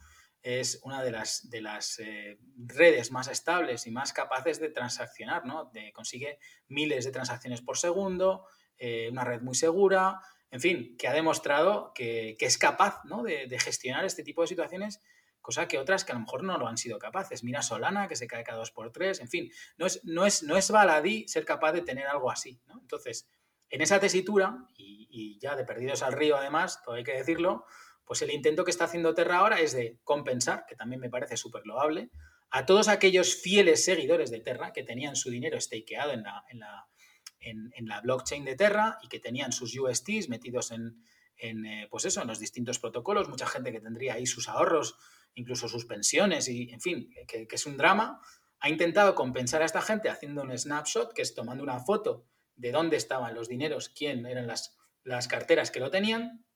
es 0.46 0.78
una 0.84 1.02
de 1.02 1.10
las, 1.10 1.50
de 1.50 1.60
las 1.60 1.98
eh, 1.98 2.38
redes 2.56 3.10
más 3.10 3.26
estables 3.26 3.88
y 3.88 3.90
más 3.90 4.12
capaces 4.12 4.60
de 4.60 4.68
transaccionar, 4.68 5.44
¿no? 5.44 5.64
De, 5.72 5.92
consigue 5.92 6.38
miles 6.68 7.04
de 7.04 7.10
transacciones 7.10 7.62
por 7.62 7.76
segundo, 7.76 8.46
eh, 8.78 9.08
una 9.10 9.24
red 9.24 9.40
muy 9.40 9.56
segura, 9.56 10.20
en 10.52 10.60
fin, 10.60 10.96
que 10.96 11.08
ha 11.08 11.12
demostrado 11.12 11.90
que, 11.92 12.36
es 12.38 12.58
capaz 12.58 13.02
de, 13.24 13.58
gestionar 13.58 14.04
este 14.04 14.22
tipo 14.22 14.42
de 14.42 14.46
situaciones, 14.46 15.02
cosa 15.40 15.66
que 15.66 15.78
otras 15.78 16.04
que 16.04 16.12
a 16.12 16.14
lo 16.14 16.20
mejor 16.20 16.44
no 16.44 16.56
lo 16.58 16.68
han 16.68 16.78
sido 16.78 17.00
capaces. 17.00 17.42
Mira 17.42 17.60
Solana, 17.60 18.06
que 18.06 18.14
se 18.14 18.28
cae 18.28 18.44
cada 18.44 18.58
dos 18.58 18.70
por 18.70 18.92
tres, 18.92 19.18
en 19.18 19.28
fin, 19.28 19.50
no 19.78 19.86
es, 19.86 20.04
no 20.04 20.26
es, 20.26 20.44
no 20.44 20.56
es 20.56 20.70
baladí 20.70 21.26
ser 21.26 21.44
capaz 21.44 21.72
de 21.72 21.82
tener 21.82 22.06
algo 22.06 22.30
así. 22.30 22.60
Entonces, 22.80 23.28
en 23.68 23.82
esa 23.82 23.98
tesitura, 23.98 24.68
y 24.76 25.40
ya 25.40 25.56
de 25.56 25.64
perdidos 25.64 26.04
al 26.04 26.12
río 26.12 26.36
además, 26.36 26.82
todo 26.84 26.94
hay 26.94 27.02
que 27.02 27.14
decirlo, 27.14 27.66
pues 28.06 28.22
el 28.22 28.30
intento 28.30 28.64
que 28.64 28.70
está 28.70 28.84
haciendo 28.84 29.14
Terra 29.14 29.38
ahora 29.38 29.60
es 29.60 29.72
de 29.72 29.98
compensar, 30.04 30.64
que 30.68 30.76
también 30.76 31.00
me 31.00 31.10
parece 31.10 31.36
súper 31.36 31.66
loable, 31.66 32.10
a 32.50 32.64
todos 32.64 32.86
aquellos 32.88 33.34
fieles 33.34 33.84
seguidores 33.84 34.30
de 34.30 34.40
Terra 34.40 34.72
que 34.72 34.84
tenían 34.84 35.16
su 35.16 35.28
dinero 35.28 35.60
stakeado 35.60 36.12
en 36.12 36.22
la, 36.22 38.00
blockchain 38.02 38.44
de 38.44 38.54
Terra 38.54 38.98
y 39.02 39.08
que 39.08 39.18
tenían 39.18 39.50
sus 39.52 39.76
USTs 39.76 40.28
metidos 40.28 40.70
en, 40.70 41.02
eh, 41.38 41.88
pues 41.90 42.04
eso, 42.04 42.22
en 42.22 42.28
los 42.28 42.38
distintos 42.38 42.78
protocolos, 42.78 43.28
mucha 43.28 43.46
gente 43.46 43.72
que 43.72 43.80
tendría 43.80 44.14
ahí 44.14 44.26
sus 44.26 44.48
ahorros, 44.48 44.96
incluso 45.34 45.68
sus 45.68 45.84
pensiones, 45.84 46.48
y 46.48 46.70
en 46.70 46.80
fin, 46.80 47.10
que, 47.26 47.48
es 47.50 47.66
un 47.66 47.76
drama, 47.76 48.20
ha 48.60 48.70
intentado 48.70 49.16
compensar 49.16 49.62
a 49.62 49.66
esta 49.66 49.82
gente 49.82 50.08
haciendo 50.08 50.42
un 50.42 50.56
snapshot, 50.56 51.12
que 51.12 51.22
es 51.22 51.34
tomando 51.34 51.64
una 51.64 51.80
foto 51.80 52.26
de 52.54 52.70
dónde 52.70 52.96
estaban 52.96 53.34
los 53.34 53.48
dineros, 53.48 53.88
quién 53.88 54.24
eran 54.24 54.46
las 54.46 55.28
carteras 55.28 55.70
que 55.72 55.80
lo 55.80 55.90
tenían, 55.90 56.46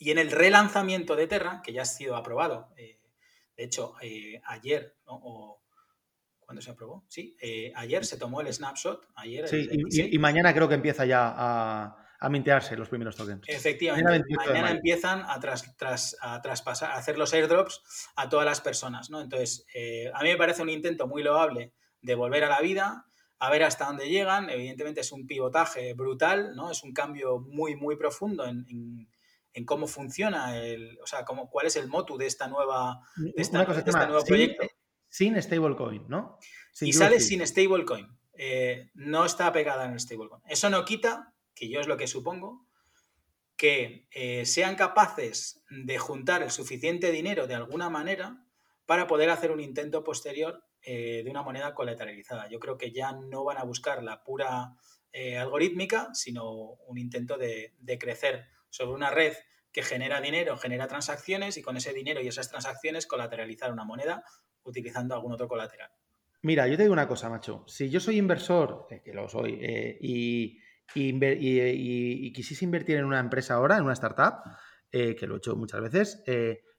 y 0.00 0.10
en 0.10 0.18
el 0.18 0.30
relanzamiento 0.30 1.14
de 1.14 1.26
Terra, 1.26 1.60
que 1.62 1.74
ya 1.74 1.82
ha 1.82 1.84
sido 1.84 2.16
aprobado, 2.16 2.70
eh, 2.76 2.98
de 3.54 3.64
hecho, 3.64 3.94
eh, 4.00 4.40
ayer, 4.46 4.96
o 5.04 5.62
¿cuándo 6.38 6.62
se 6.62 6.70
aprobó? 6.70 7.04
Sí, 7.06 7.36
eh, 7.38 7.70
ayer 7.76 8.06
se 8.06 8.16
tomó 8.16 8.40
el 8.40 8.52
snapshot. 8.52 9.06
Ayer, 9.14 9.46
sí, 9.46 9.68
y, 10.10 10.18
mañana 10.18 10.54
creo 10.54 10.70
que 10.70 10.74
empieza 10.76 11.04
ya 11.04 11.34
a, 11.36 12.06
a 12.18 12.28
mintearse 12.30 12.78
los 12.78 12.88
primeros 12.88 13.14
tokens. 13.14 13.46
Efectivamente, 13.46 14.24
mañana, 14.34 14.70
empiezan 14.70 15.22
a, 15.28 15.38
tras, 15.38 15.76
tras, 15.76 16.16
a 16.22 16.40
traspasar, 16.40 16.92
a 16.92 16.96
hacer 16.96 17.18
los 17.18 17.34
airdrops 17.34 17.82
a 18.16 18.30
todas 18.30 18.46
las 18.46 18.62
personas, 18.62 19.10
¿no? 19.10 19.20
Entonces, 19.20 19.66
a 20.14 20.22
mí 20.22 20.30
me 20.30 20.36
parece 20.38 20.62
un 20.62 20.70
intento 20.70 21.06
muy 21.06 21.22
loable 21.22 21.74
de 22.00 22.14
volver 22.14 22.44
a 22.44 22.48
la 22.48 22.62
vida, 22.62 23.04
a 23.38 23.50
ver 23.50 23.64
hasta 23.64 23.84
dónde 23.84 24.08
llegan. 24.08 24.48
Evidentemente 24.48 25.02
es 25.02 25.12
un 25.12 25.26
pivotaje 25.26 25.92
brutal, 25.92 26.56
¿no? 26.56 26.70
Es 26.70 26.82
un 26.84 26.94
cambio 26.94 27.38
muy, 27.38 27.76
muy 27.76 27.96
profundo 27.96 28.46
en 28.46 28.64
en 28.70 29.06
cómo 29.66 29.86
funciona, 29.86 30.56
el, 30.56 30.98
o 31.02 31.06
sea, 31.06 31.24
cómo, 31.24 31.50
cuál 31.50 31.66
es 31.66 31.76
el 31.76 31.88
motu 31.88 32.16
de 32.16 32.26
esta 32.26 32.48
nueva 32.48 33.00
de, 33.16 33.32
este 33.36 33.56
nuevo 33.56 34.24
proyecto. 34.24 34.66
Sin 35.08 35.40
stablecoin, 35.42 36.04
¿no? 36.08 36.38
y 36.80 36.92
sale 36.92 37.20
sin 37.20 37.46
stablecoin. 37.46 38.06
Eh, 38.34 38.90
no 38.94 39.24
está 39.24 39.52
pegada 39.52 39.84
en 39.84 39.92
el 39.92 40.00
stablecoin. 40.00 40.42
Eso 40.46 40.70
no 40.70 40.84
quita, 40.84 41.34
que 41.54 41.68
yo 41.68 41.80
es 41.80 41.88
lo 41.88 41.96
que 41.96 42.06
supongo, 42.06 42.66
que 43.56 44.06
eh, 44.12 44.46
sean 44.46 44.74
capaces 44.76 45.62
de 45.68 45.98
juntar 45.98 46.42
el 46.42 46.50
suficiente 46.50 47.12
dinero 47.12 47.46
de 47.46 47.54
alguna 47.54 47.90
manera 47.90 48.46
para 48.86 49.06
poder 49.06 49.28
hacer 49.28 49.50
un 49.50 49.60
intento 49.60 50.02
posterior 50.02 50.64
eh, 50.82 51.20
de 51.22 51.30
una 51.30 51.42
moneda 51.42 51.74
colateralizada. 51.74 52.48
Yo 52.48 52.58
creo 52.58 52.78
que 52.78 52.90
ya 52.90 53.12
no 53.12 53.44
van 53.44 53.58
a 53.58 53.64
buscar 53.64 54.02
la 54.02 54.24
pura 54.24 54.74
eh, 55.12 55.36
algorítmica, 55.36 56.08
sino 56.14 56.50
un 56.50 56.96
intento 56.96 57.36
de, 57.36 57.74
crecer 57.98 58.46
sobre 58.70 58.94
una 58.94 59.10
red 59.10 59.34
que 59.72 59.82
genera 59.82 60.20
dinero, 60.20 60.56
genera 60.56 60.88
transacciones 60.88 61.56
y 61.56 61.62
con 61.62 61.76
ese 61.76 61.92
dinero 61.92 62.20
y 62.20 62.28
esas 62.28 62.48
transacciones 62.48 63.06
colateralizar 63.06 63.72
una 63.72 63.84
moneda 63.84 64.24
utilizando 64.64 65.14
algún 65.14 65.32
otro 65.32 65.48
colateral. 65.48 65.90
Mira, 66.42 66.66
yo 66.66 66.76
te 66.76 66.84
digo 66.84 66.92
una 66.92 67.06
cosa, 67.06 67.28
macho. 67.28 67.64
Si 67.66 67.90
yo 67.90 68.00
soy 68.00 68.16
inversor, 68.16 68.86
eh, 68.90 69.02
que 69.04 69.12
lo 69.12 69.28
soy, 69.28 69.58
y, 70.00 70.58
y, 70.94 72.32
quisiese 72.32 72.64
invertir 72.64 72.96
en 72.96 73.04
una 73.04 73.20
empresa 73.20 73.54
ahora, 73.54 73.76
en 73.76 73.84
una 73.84 73.92
startup, 73.92 74.42
que 74.90 75.26
lo 75.26 75.34
he 75.34 75.38
hecho 75.38 75.54
muchas 75.54 75.80
veces, 75.82 76.24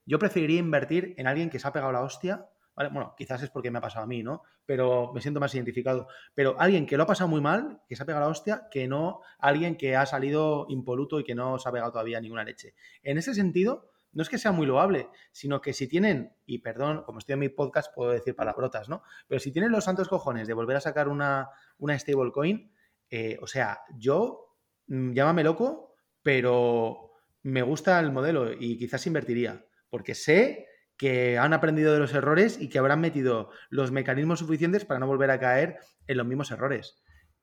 yo 0.05 0.19
preferiría 0.19 0.59
invertir 0.59 1.13
en 1.17 1.27
alguien 1.27 1.49
que 1.49 1.59
se 1.59 1.67
ha 1.67 1.71
pegado 1.71 1.91
la 1.91 2.01
hostia 2.01 2.49
bueno, 2.75 3.13
quizás 3.17 3.43
es 3.43 3.49
porque 3.49 3.69
me 3.69 3.79
ha 3.79 3.81
pasado 3.81 4.03
a 4.03 4.07
mí, 4.07 4.23
¿no? 4.23 4.43
Pero 4.65 5.11
me 5.13 5.21
siento 5.21 5.39
más 5.39 5.53
identificado. 5.53 6.07
Pero 6.33 6.55
alguien 6.59 6.85
que 6.85 6.97
lo 6.97 7.03
ha 7.03 7.07
pasado 7.07 7.27
muy 7.27 7.41
mal, 7.41 7.81
que 7.87 7.95
se 7.95 8.03
ha 8.03 8.05
pegado 8.05 8.25
la 8.25 8.31
hostia, 8.31 8.67
que 8.71 8.87
no 8.87 9.21
alguien 9.39 9.75
que 9.75 9.95
ha 9.95 10.05
salido 10.05 10.65
impoluto 10.69 11.19
y 11.19 11.23
que 11.23 11.35
no 11.35 11.59
se 11.59 11.67
ha 11.67 11.71
pegado 11.71 11.91
todavía 11.91 12.21
ninguna 12.21 12.43
leche. 12.43 12.73
En 13.03 13.17
ese 13.17 13.33
sentido, 13.33 13.91
no 14.13 14.23
es 14.23 14.29
que 14.29 14.37
sea 14.37 14.51
muy 14.51 14.67
loable, 14.67 15.09
sino 15.31 15.61
que 15.61 15.73
si 15.73 15.87
tienen, 15.87 16.35
y 16.45 16.59
perdón, 16.59 17.03
como 17.05 17.19
estoy 17.19 17.33
en 17.33 17.39
mi 17.39 17.49
podcast, 17.49 17.93
puedo 17.93 18.11
decir 18.11 18.35
palabrotas, 18.35 18.89
¿no? 18.89 19.03
Pero 19.27 19.39
si 19.39 19.51
tienen 19.51 19.71
los 19.71 19.85
santos 19.85 20.09
cojones 20.09 20.47
de 20.47 20.53
volver 20.53 20.77
a 20.77 20.81
sacar 20.81 21.07
una, 21.07 21.49
una 21.77 21.97
stablecoin, 21.97 22.71
eh, 23.09 23.37
o 23.41 23.47
sea, 23.47 23.81
yo, 23.97 24.55
mm, 24.87 25.13
llámame 25.13 25.43
loco, 25.43 25.95
pero 26.23 27.11
me 27.43 27.61
gusta 27.61 27.99
el 27.99 28.11
modelo 28.11 28.51
y 28.53 28.77
quizás 28.77 29.05
invertiría, 29.07 29.65
porque 29.89 30.15
sé 30.15 30.67
que 31.01 31.39
han 31.39 31.51
aprendido 31.51 31.93
de 31.93 31.97
los 31.97 32.13
errores 32.13 32.59
y 32.61 32.69
que 32.69 32.77
habrán 32.77 33.01
metido 33.01 33.49
los 33.71 33.89
mecanismos 33.89 34.37
suficientes 34.37 34.85
para 34.85 34.99
no 34.99 35.07
volver 35.07 35.31
a 35.31 35.39
caer 35.39 35.79
en 36.05 36.15
los 36.15 36.27
mismos 36.27 36.51
errores. 36.51 37.01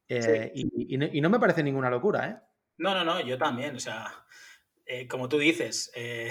Eh, 0.08 0.52
y, 0.54 0.96
no, 0.96 1.28
me 1.28 1.40
parece 1.40 1.64
ninguna 1.64 1.90
locura, 1.90 2.28
¿eh? 2.28 2.36
No, 2.76 2.94
no, 2.94 3.04
no, 3.04 3.20
yo 3.20 3.36
también. 3.36 3.74
O 3.74 3.80
sea, 3.80 4.24
eh, 4.86 5.08
como 5.08 5.28
tú 5.28 5.40
dices, 5.40 5.90
eh, 5.96 6.30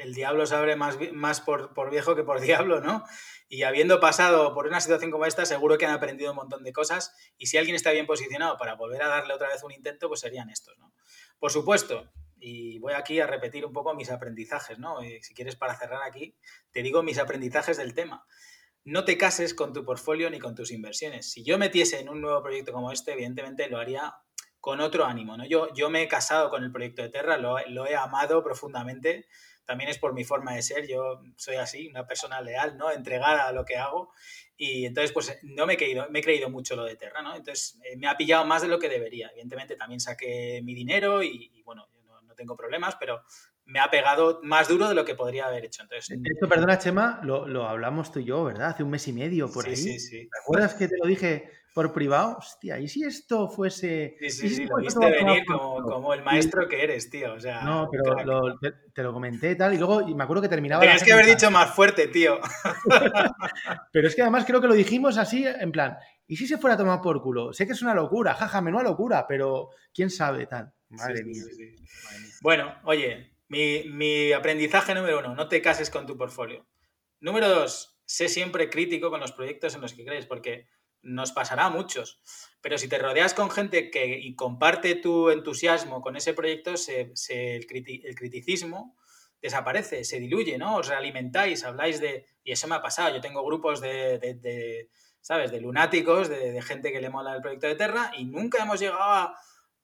el 0.00 0.14
diablo 0.14 0.46
se 0.46 0.54
abre 0.54 0.74
más, 0.74 0.96
más 1.12 1.42
por, 1.42 1.74
por, 1.74 1.90
viejo 1.90 2.16
que 2.16 2.24
por 2.24 2.40
diablo, 2.40 2.80
¿no? 2.80 3.04
Y 3.50 3.64
habiendo 3.64 4.00
pasado 4.00 4.54
por 4.54 4.66
una 4.68 4.80
situación 4.80 5.10
como 5.10 5.26
esta, 5.26 5.44
seguro 5.44 5.76
que 5.76 5.84
han 5.84 5.92
aprendido 5.92 6.30
un 6.30 6.36
montón 6.36 6.64
de 6.64 6.72
cosas. 6.72 7.14
Y 7.36 7.48
si 7.48 7.58
alguien 7.58 7.76
está 7.76 7.90
bien 7.90 8.06
posicionado 8.06 8.56
para 8.56 8.74
volver 8.74 9.02
a 9.02 9.08
darle 9.08 9.34
otra 9.34 9.48
vez 9.48 9.62
un 9.64 9.72
intento, 9.72 10.08
pues 10.08 10.20
serían 10.20 10.48
estos, 10.48 10.78
¿no? 10.78 10.94
Por 11.38 11.52
supuesto, 11.52 12.10
y 12.40 12.78
voy 12.78 12.94
aquí 12.94 13.20
a 13.20 13.26
repetir 13.26 13.64
un 13.66 13.72
poco 13.72 13.94
mis 13.94 14.10
aprendizajes, 14.10 14.78
¿no? 14.78 15.02
Eh, 15.02 15.20
si 15.22 15.34
quieres 15.34 15.56
para 15.56 15.76
cerrar 15.76 16.02
aquí, 16.02 16.36
te 16.70 16.82
digo 16.82 17.02
mis 17.02 17.18
aprendizajes 17.18 17.76
del 17.76 17.94
tema. 17.94 18.26
No 18.84 19.04
te 19.04 19.18
cases 19.18 19.54
con 19.54 19.72
tu 19.72 19.84
portfolio 19.84 20.30
ni 20.30 20.38
con 20.38 20.54
tus 20.54 20.70
inversiones. 20.70 21.30
Si 21.30 21.44
yo 21.44 21.58
metiese 21.58 22.00
en 22.00 22.08
un 22.08 22.20
nuevo 22.20 22.42
proyecto 22.42 22.72
como 22.72 22.90
este, 22.92 23.12
evidentemente 23.12 23.68
lo 23.68 23.78
haría 23.78 24.14
con 24.60 24.80
otro 24.80 25.04
ánimo, 25.04 25.36
¿no? 25.36 25.46
Yo, 25.46 25.72
yo 25.74 25.90
me 25.90 26.02
he 26.02 26.08
casado 26.08 26.50
con 26.50 26.64
el 26.64 26.72
proyecto 26.72 27.02
de 27.02 27.10
Terra, 27.10 27.36
lo, 27.36 27.58
lo 27.68 27.86
he 27.86 27.94
amado 27.94 28.42
profundamente, 28.42 29.26
también 29.64 29.90
es 29.90 29.98
por 29.98 30.14
mi 30.14 30.24
forma 30.24 30.54
de 30.54 30.62
ser, 30.62 30.88
yo 30.88 31.20
soy 31.36 31.56
así, 31.56 31.88
una 31.88 32.06
persona 32.06 32.40
leal, 32.40 32.78
¿no? 32.78 32.90
Entregada 32.90 33.46
a 33.46 33.52
lo 33.52 33.66
que 33.66 33.76
hago 33.76 34.12
y 34.56 34.86
entonces 34.86 35.12
pues 35.12 35.38
no 35.42 35.66
me 35.66 35.74
he 35.74 35.76
creído, 35.76 36.08
me 36.10 36.20
he 36.20 36.22
creído 36.22 36.48
mucho 36.48 36.74
lo 36.74 36.84
de 36.84 36.96
Terra, 36.96 37.20
¿no? 37.20 37.36
Entonces 37.36 37.78
eh, 37.84 37.96
me 37.96 38.08
ha 38.08 38.16
pillado 38.16 38.46
más 38.46 38.62
de 38.62 38.68
lo 38.68 38.78
que 38.78 38.88
debería. 38.88 39.28
Evidentemente 39.28 39.76
también 39.76 40.00
saqué 40.00 40.62
mi 40.64 40.74
dinero 40.74 41.22
y, 41.22 41.50
y 41.52 41.62
bueno, 41.62 41.86
tengo 42.38 42.56
problemas, 42.56 42.96
pero 42.98 43.22
me 43.66 43.80
ha 43.80 43.90
pegado 43.90 44.40
más 44.42 44.66
duro 44.66 44.88
de 44.88 44.94
lo 44.94 45.04
que 45.04 45.14
podría 45.14 45.46
haber 45.46 45.66
hecho. 45.66 45.82
Entonces, 45.82 46.18
Esto, 46.24 46.48
perdona, 46.48 46.78
Chema, 46.78 47.20
lo, 47.22 47.68
hablamos 47.68 48.10
tú 48.10 48.20
y 48.20 48.24
yo, 48.24 48.44
¿verdad? 48.44 48.68
Hace 48.68 48.82
un 48.82 48.90
mes 48.90 49.06
y 49.08 49.12
medio 49.12 49.50
por 49.52 49.66
ahí. 49.66 49.76
Sí, 49.76 49.98
sí. 49.98 50.28
¿Te 50.30 50.38
acuerdas 50.42 50.74
que 50.74 50.88
te 50.88 50.96
lo 50.96 51.06
dije 51.06 51.50
por 51.74 51.92
privado? 51.92 52.36
Hostia, 52.38 52.78
¿y 52.78 52.88
si 52.88 53.04
esto 53.04 53.46
fuese. 53.48 54.16
Sí, 54.20 54.30
sí, 54.30 54.48
sí, 54.48 54.66
lo 54.66 54.76
viste 54.78 55.10
venir 55.10 55.44
como, 55.44 56.14
el 56.14 56.22
maestro 56.22 56.66
que 56.66 56.82
eres, 56.82 57.10
tío. 57.10 57.34
O 57.34 57.40
sea, 57.40 57.62
no, 57.62 57.90
pero 57.90 58.58
te, 58.94 59.02
lo 59.02 59.12
comenté 59.12 59.54
tal, 59.54 59.74
y 59.74 59.76
luego 59.76 60.00
y 60.08 60.14
me 60.14 60.24
acuerdo 60.24 60.42
que 60.42 60.48
terminaba. 60.48 60.80
Tenías 60.80 61.04
que 61.04 61.12
haber 61.12 61.26
dicho 61.26 61.50
más 61.50 61.74
fuerte, 61.74 62.06
tío. 62.06 62.40
pero 63.92 64.08
es 64.08 64.16
que 64.16 64.22
además 64.22 64.46
creo 64.46 64.62
que 64.62 64.68
lo 64.68 64.74
dijimos 64.74 65.18
así, 65.18 65.44
en 65.46 65.72
plan. 65.72 65.98
¿Y 66.26 66.36
si 66.36 66.46
se 66.46 66.58
fuera 66.58 66.74
a 66.74 66.78
tomar 66.78 67.00
por 67.00 67.22
culo? 67.22 67.52
Sé 67.52 67.66
que 67.66 67.72
es 67.72 67.82
una 67.82 67.94
locura, 67.94 68.34
jaja, 68.34 68.60
menuda 68.60 68.82
locura, 68.82 69.26
pero 69.26 69.70
quién 69.94 70.10
sabe 70.10 70.46
tal. 70.46 70.72
Madre 70.90 71.24
mía. 71.24 71.42
Bueno, 72.40 72.74
oye, 72.84 73.32
mi, 73.48 74.32
aprendizaje 74.32 74.94
número 74.94 75.18
uno, 75.18 75.34
no 75.34 75.48
te 75.48 75.62
cases 75.62 75.90
con 75.90 76.06
tu 76.06 76.16
portfolio. 76.16 76.66
Número 77.20 77.48
dos, 77.48 77.98
sé 78.06 78.28
siempre 78.28 78.70
crítico 78.70 79.10
con 79.10 79.20
los 79.20 79.32
proyectos 79.32 79.74
en 79.74 79.80
los 79.80 79.94
que 79.94 80.04
crees, 80.04 80.26
porque 80.26 80.66
nos 81.02 81.32
pasará 81.32 81.66
a 81.66 81.70
muchos. 81.70 82.20
Pero 82.60 82.78
si 82.78 82.88
te 82.88 82.98
rodeas 82.98 83.34
con 83.34 83.50
gente 83.50 83.90
que 83.90 84.18
y 84.18 84.34
comparte 84.34 84.94
tu 84.96 85.30
entusiasmo 85.30 86.00
con 86.00 86.16
ese 86.16 86.34
proyecto, 86.34 86.76
se, 86.76 87.12
el, 87.28 87.66
criticismo 87.66 88.96
desaparece, 89.40 90.04
se 90.04 90.18
diluye, 90.18 90.58
¿no? 90.58 90.76
Os 90.76 90.88
realimentáis, 90.88 91.64
habláis 91.64 92.00
de... 92.00 92.26
Y 92.42 92.52
eso 92.52 92.66
me 92.66 92.74
ha 92.74 92.82
pasado. 92.82 93.14
Yo 93.14 93.20
tengo 93.20 93.44
grupos 93.44 93.80
de, 93.80 94.88
¿sabes? 95.20 95.50
De 95.50 95.60
lunáticos, 95.60 96.28
de, 96.28 96.52
de, 96.52 96.62
gente 96.62 96.92
que 96.92 97.00
le 97.00 97.10
mola 97.10 97.34
el 97.34 97.42
proyecto 97.42 97.68
de 97.68 97.76
Terra 97.76 98.10
y 98.16 98.24
nunca 98.24 98.62
hemos 98.62 98.80
llegado 98.80 99.02
a, 99.02 99.38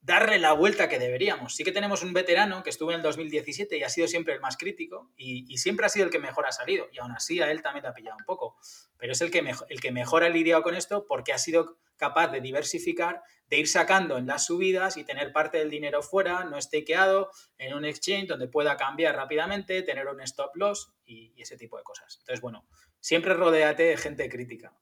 darle 0.04 0.38
la 0.38 0.52
vuelta 0.52 0.88
que 0.88 0.98
deberíamos. 0.98 1.56
Sí 1.56 1.64
que 1.64 1.72
tenemos 1.72 2.02
un 2.02 2.12
veterano 2.12 2.62
que 2.62 2.68
estuvo 2.68 2.90
en 2.90 2.96
el 2.96 3.02
2017 3.02 3.78
y 3.78 3.82
ha 3.82 3.88
sido 3.88 4.06
siempre 4.06 4.34
el 4.34 4.40
más 4.40 4.58
crítico 4.58 5.10
y, 5.16 5.56
siempre 5.56 5.86
ha 5.86 5.88
sido 5.88 6.04
el 6.04 6.12
que 6.12 6.18
mejor 6.18 6.46
ha 6.46 6.52
salido. 6.52 6.88
Y 6.92 6.98
aún 6.98 7.12
así 7.12 7.40
a 7.40 7.50
él 7.50 7.62
también 7.62 7.84
le 7.84 7.88
ha 7.88 7.94
pillado 7.94 8.16
un 8.18 8.24
poco. 8.24 8.56
Pero 8.98 9.12
es 9.12 9.20
el 9.22 9.30
que, 9.30 9.40
mejor, 9.40 9.66
el 9.70 9.80
que 9.80 9.92
mejor 9.92 10.22
ha 10.22 10.28
lidiado 10.28 10.62
con 10.62 10.74
esto 10.74 11.06
porque 11.06 11.32
ha 11.32 11.38
sido 11.38 11.78
capaz 11.96 12.28
de 12.28 12.42
diversificar, 12.42 13.22
de 13.48 13.58
ir 13.58 13.66
sacando 13.66 14.18
en 14.18 14.26
las 14.26 14.44
subidas 14.44 14.98
y 14.98 15.04
tener 15.04 15.32
parte 15.32 15.56
del 15.58 15.70
dinero 15.70 16.02
fuera, 16.02 16.44
no 16.44 16.58
estakeado, 16.58 17.30
en 17.56 17.72
un 17.72 17.86
exchange 17.86 18.28
donde 18.28 18.48
pueda 18.48 18.76
cambiar 18.76 19.16
rápidamente, 19.16 19.82
tener 19.82 20.06
un 20.08 20.20
stop 20.20 20.54
loss 20.56 20.92
y, 21.06 21.32
y 21.34 21.42
ese 21.42 21.56
tipo 21.56 21.78
de 21.78 21.82
cosas. 21.82 22.18
Entonces, 22.20 22.42
bueno, 22.42 22.66
siempre 23.00 23.32
rodéate 23.32 23.84
de 23.84 23.96
gente 23.96 24.28
crítica. 24.28 24.76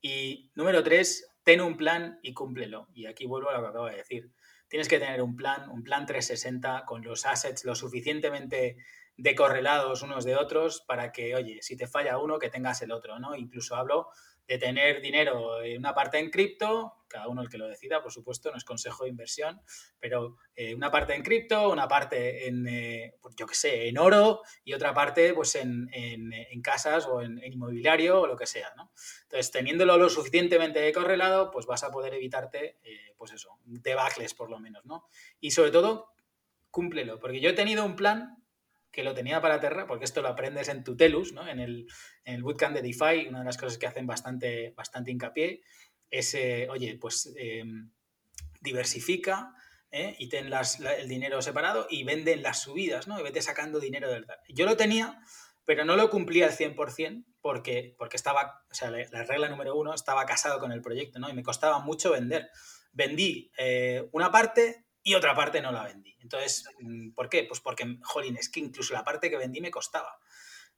Y 0.00 0.50
número 0.54 0.82
tres, 0.82 1.28
ten 1.42 1.60
un 1.60 1.76
plan 1.76 2.18
y 2.22 2.32
cúmplelo. 2.32 2.88
Y 2.94 3.06
aquí 3.06 3.26
vuelvo 3.26 3.50
a 3.50 3.54
lo 3.54 3.62
que 3.62 3.68
acabo 3.68 3.86
de 3.86 3.96
decir 3.96 4.32
tienes 4.74 4.88
que 4.88 4.98
tener 4.98 5.22
un 5.22 5.36
plan, 5.36 5.70
un 5.70 5.84
plan 5.84 6.04
360 6.04 6.84
con 6.84 7.04
los 7.04 7.26
assets 7.26 7.64
lo 7.64 7.76
suficientemente 7.76 8.76
decorrelados 9.16 10.02
unos 10.02 10.24
de 10.24 10.34
otros 10.34 10.80
para 10.80 11.12
que, 11.12 11.36
oye, 11.36 11.62
si 11.62 11.76
te 11.76 11.86
falla 11.86 12.18
uno, 12.18 12.40
que 12.40 12.50
tengas 12.50 12.82
el 12.82 12.90
otro, 12.90 13.20
¿no? 13.20 13.36
Incluso 13.36 13.76
hablo 13.76 14.08
de 14.46 14.58
tener 14.58 15.00
dinero 15.00 15.62
en 15.62 15.78
una 15.78 15.94
parte 15.94 16.18
en 16.18 16.30
cripto, 16.30 17.04
cada 17.08 17.28
uno 17.28 17.42
el 17.42 17.48
que 17.48 17.58
lo 17.58 17.68
decida, 17.68 18.02
por 18.02 18.12
supuesto, 18.12 18.50
no 18.50 18.56
es 18.56 18.64
consejo 18.64 19.04
de 19.04 19.10
inversión, 19.10 19.60
pero 20.00 20.36
eh, 20.56 20.74
una 20.74 20.90
parte 20.90 21.14
en 21.14 21.22
cripto, 21.22 21.70
una 21.70 21.86
parte 21.86 22.48
en, 22.48 22.66
eh, 22.66 23.14
pues 23.20 23.36
yo 23.36 23.46
qué 23.46 23.54
sé, 23.54 23.88
en 23.88 23.98
oro 23.98 24.42
y 24.64 24.74
otra 24.74 24.92
parte 24.92 25.32
pues 25.32 25.54
en, 25.54 25.88
casas 26.62 27.06
o 27.06 27.22
en, 27.22 27.40
inmobiliario 27.44 28.22
o 28.22 28.26
lo 28.26 28.36
que 28.36 28.46
sea, 28.46 28.72
¿no? 28.76 28.90
Entonces, 29.22 29.50
teniéndolo 29.50 29.96
lo 29.96 30.08
suficientemente 30.08 30.92
correlado, 30.92 31.50
pues 31.50 31.66
vas 31.66 31.84
a 31.84 31.90
poder 31.90 32.14
evitarte, 32.14 32.78
eh, 32.82 33.14
pues 33.16 33.32
eso, 33.32 33.58
debacles 33.64 34.34
por 34.34 34.50
lo 34.50 34.58
menos, 34.58 34.84
¿no? 34.84 35.06
Y 35.40 35.52
sobre 35.52 35.70
todo, 35.70 36.14
cúmplelo, 36.70 37.20
porque 37.20 37.40
yo 37.40 37.50
he 37.50 37.54
tenido 37.54 37.84
un 37.84 37.94
plan 37.94 38.43
que 38.94 39.02
lo 39.02 39.12
tenía 39.12 39.40
para 39.40 39.60
Terra, 39.60 39.86
porque 39.86 40.04
esto 40.04 40.22
lo 40.22 40.28
aprendes 40.28 40.68
en 40.68 40.84
Tutelus, 40.84 41.32
¿no? 41.32 41.48
en, 41.48 41.58
el, 41.58 41.86
en 42.24 42.34
el 42.36 42.42
bootcamp 42.42 42.76
de 42.76 42.82
DeFi, 42.82 43.26
una 43.28 43.40
de 43.40 43.44
las 43.44 43.58
cosas 43.58 43.76
que 43.76 43.86
hacen 43.86 44.06
bastante, 44.06 44.72
bastante 44.76 45.10
hincapié 45.10 45.62
es, 46.10 46.34
eh, 46.34 46.68
oye, 46.70 46.96
pues 47.00 47.34
em, 47.36 47.90
diversifica 48.60 49.52
¿eh? 49.90 50.14
y 50.18 50.28
ten 50.28 50.48
el 50.52 51.08
dinero 51.08 51.42
separado 51.42 51.88
y 51.90 52.04
vende 52.04 52.36
las 52.36 52.62
subidas, 52.62 53.08
¿no? 53.08 53.18
Y 53.18 53.24
vete 53.24 53.42
sacando 53.42 53.80
dinero 53.80 54.10
del 54.10 54.26
Yo 54.48 54.64
lo 54.64 54.76
tenía, 54.76 55.20
pero 55.64 55.84
no 55.84 55.96
lo 55.96 56.10
cumplía 56.10 56.46
al 56.46 56.52
100% 56.52 57.24
porque, 57.40 57.96
porque 57.98 58.16
estaba, 58.16 58.64
o 58.70 58.74
sea, 58.74 58.90
la, 58.90 59.24
regla 59.24 59.48
número 59.48 59.74
uno, 59.76 59.92
estaba 59.92 60.24
casado 60.24 60.60
con 60.60 60.70
el 60.70 60.82
proyecto, 60.82 61.18
¿no? 61.18 61.28
Y 61.28 61.34
me 61.34 61.42
costaba 61.42 61.80
mucho 61.80 62.12
vender. 62.12 62.48
Vendí 62.92 63.50
eh, 63.58 64.08
una 64.12 64.30
parte 64.30 64.83
y 65.04 65.14
otra 65.14 65.36
parte 65.36 65.60
no 65.60 65.70
la 65.70 65.84
vendí. 65.84 66.16
Entonces, 66.20 66.64
mm, 66.80 67.10
¿por 67.10 67.28
qué? 67.28 67.44
Pues 67.44 67.60
porque, 67.60 67.98
jolín, 68.02 68.36
es 68.36 68.48
que 68.48 68.60
incluso 68.60 68.94
la 68.94 69.04
parte 69.04 69.30
que 69.30 69.36
vendí 69.36 69.60
me 69.60 69.70
costaba. 69.70 70.18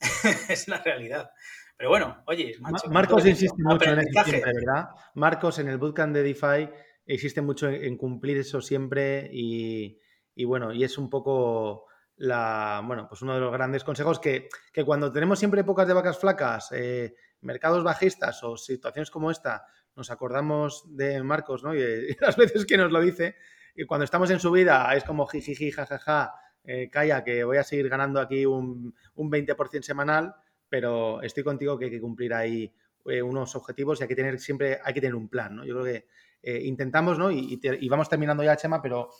es 0.50 0.68
la 0.68 0.82
realidad. 0.82 1.30
Pero 1.76 1.90
bueno, 1.90 2.22
oye, 2.26 2.56
Marcos 2.90 3.26
insiste 3.26 3.62
mucho 3.62 3.90
en 3.90 4.00
eso 4.00 4.24
siempre, 4.24 4.52
¿verdad? 4.52 4.88
Marcos 5.14 5.58
en 5.58 5.68
el 5.68 5.78
bootcamp 5.78 6.14
de 6.14 6.22
DeFi 6.22 6.70
existe 7.06 7.40
mucho 7.40 7.68
en 7.68 7.96
cumplir 7.96 8.38
eso 8.38 8.60
siempre 8.60 9.28
y, 9.30 10.00
bueno, 10.44 10.72
y 10.72 10.84
es 10.84 10.98
un 10.98 11.08
poco 11.10 11.86
la, 12.16 12.82
bueno, 12.84 13.06
pues 13.08 13.22
uno 13.22 13.34
de 13.34 13.40
los 13.40 13.52
grandes 13.52 13.84
consejos 13.84 14.18
que, 14.18 14.48
cuando 14.84 15.12
tenemos 15.12 15.38
siempre 15.38 15.60
épocas 15.60 15.86
de 15.86 15.94
vacas 15.94 16.18
flacas, 16.18 16.72
eh, 16.72 17.14
mercados 17.42 17.84
bajistas 17.84 18.42
o 18.42 18.56
situaciones 18.56 19.10
como 19.10 19.30
esta, 19.30 19.66
nos 19.94 20.10
acordamos 20.10 20.84
de 20.96 21.22
Marcos, 21.22 21.62
¿no? 21.62 21.74
Y, 21.74 22.16
las 22.20 22.36
veces 22.36 22.64
que 22.64 22.78
nos 22.78 22.90
lo 22.90 23.00
dice, 23.00 23.36
y 23.36 23.55
cuando 23.84 24.04
estamos 24.04 24.30
en 24.30 24.40
su 24.40 24.50
vida 24.50 24.94
es 24.94 25.04
como 25.04 25.26
jijiji, 25.26 25.70
jajaja, 25.70 26.34
eh, 26.64 26.88
calla, 26.90 27.22
que 27.22 27.44
voy 27.44 27.58
a 27.58 27.64
seguir 27.64 27.88
ganando 27.88 28.20
aquí 28.20 28.46
un, 28.46 28.94
un 29.14 29.30
20% 29.30 29.82
semanal, 29.82 30.34
pero 30.68 31.22
estoy 31.22 31.44
contigo 31.44 31.78
que 31.78 31.86
hay 31.86 31.90
que 31.90 32.00
cumplir 32.00 32.34
ahí 32.34 32.72
eh, 33.08 33.22
unos 33.22 33.54
objetivos 33.54 34.00
y 34.00 34.02
hay 34.02 34.08
que 34.08 34.16
tener 34.16 34.40
siempre, 34.40 34.80
hay 34.82 34.92
que 34.92 35.00
tener 35.00 35.14
un 35.14 35.28
plan, 35.28 35.54
¿no? 35.54 35.64
Yo 35.64 35.74
creo 35.74 35.84
que 35.84 36.08
eh, 36.42 36.60
intentamos, 36.64 37.18
¿no? 37.18 37.30
Y, 37.30 37.88
vamos 37.88 38.08
terminando 38.08 38.42
ya, 38.42 38.56
Chema, 38.56 38.82
pero 38.82 39.10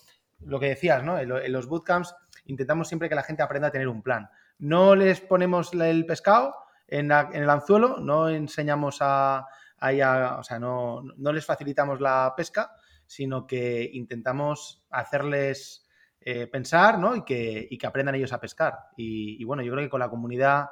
lo 0.40 0.58
que 0.58 0.70
decías, 0.70 1.04
¿no? 1.04 1.18
En, 1.18 1.52
los 1.52 1.68
bootcamps 1.68 2.14
intentamos 2.46 2.88
siempre 2.88 3.08
que 3.08 3.14
la 3.14 3.22
gente 3.22 3.44
aprenda 3.44 3.68
a 3.68 3.70
tener 3.70 3.86
un 3.86 4.02
plan. 4.02 4.28
No 4.58 4.96
les 4.96 5.20
ponemos 5.20 5.72
el 5.72 6.04
pescado 6.04 6.54
en, 6.88 7.12
el 7.12 7.48
anzuelo, 7.48 7.98
no 7.98 8.28
enseñamos 8.28 8.98
a, 9.00 9.46
o 9.80 10.42
sea, 10.42 10.58
no, 10.58 11.02
no, 11.16 11.32
les 11.32 11.46
facilitamos 11.46 12.00
la 12.00 12.34
pesca, 12.36 12.72
sino 13.06 13.46
que 13.46 13.88
intentamos 13.92 14.84
hacerles 14.90 15.86
eh, 16.28 16.48
pensar, 16.48 16.98
¿no? 16.98 17.14
Y 17.14 17.24
que, 17.24 17.68
y 17.70 17.78
que, 17.78 17.86
aprendan 17.86 18.16
ellos 18.16 18.32
a 18.32 18.40
pescar. 18.40 18.74
Y, 18.96 19.44
bueno, 19.44 19.62
yo 19.62 19.70
creo 19.70 19.84
que 19.84 19.90
con 19.90 20.00
la 20.00 20.10
comunidad 20.10 20.70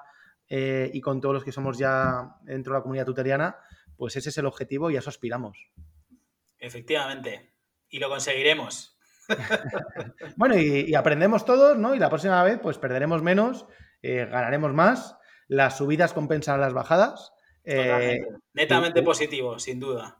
eh, 0.48 0.90
y 0.92 1.00
con 1.00 1.20
todos 1.20 1.32
los 1.32 1.44
que 1.44 1.52
somos 1.52 1.78
ya 1.78 2.36
dentro 2.42 2.72
de 2.72 2.80
la 2.80 2.82
comunidad 2.82 3.06
tuteriana, 3.06 3.56
pues 3.96 4.16
ese 4.16 4.30
es 4.30 4.38
el 4.38 4.46
objetivo 4.46 4.90
y 4.90 4.96
a 4.96 4.98
eso 4.98 5.10
aspiramos. 5.10 5.70
Efectivamente. 6.58 7.52
Y 7.88 8.00
lo 8.00 8.08
conseguiremos. 8.08 8.98
bueno, 10.36 10.58
y, 10.58 10.92
aprendemos 10.96 11.44
todos, 11.44 11.78
¿no? 11.78 11.94
Y 11.94 12.00
la 12.00 12.08
próxima 12.08 12.42
vez, 12.42 12.58
pues 12.60 12.78
perderemos 12.78 13.22
menos, 13.22 13.64
eh, 14.02 14.26
ganaremos 14.28 14.74
más, 14.74 15.16
las 15.46 15.78
subidas 15.78 16.12
compensan 16.12 16.60
las 16.60 16.72
bajadas. 16.72 17.32
Netamente 18.52 19.04
positivo, 19.04 19.60
sin 19.60 19.78
duda. 19.78 20.18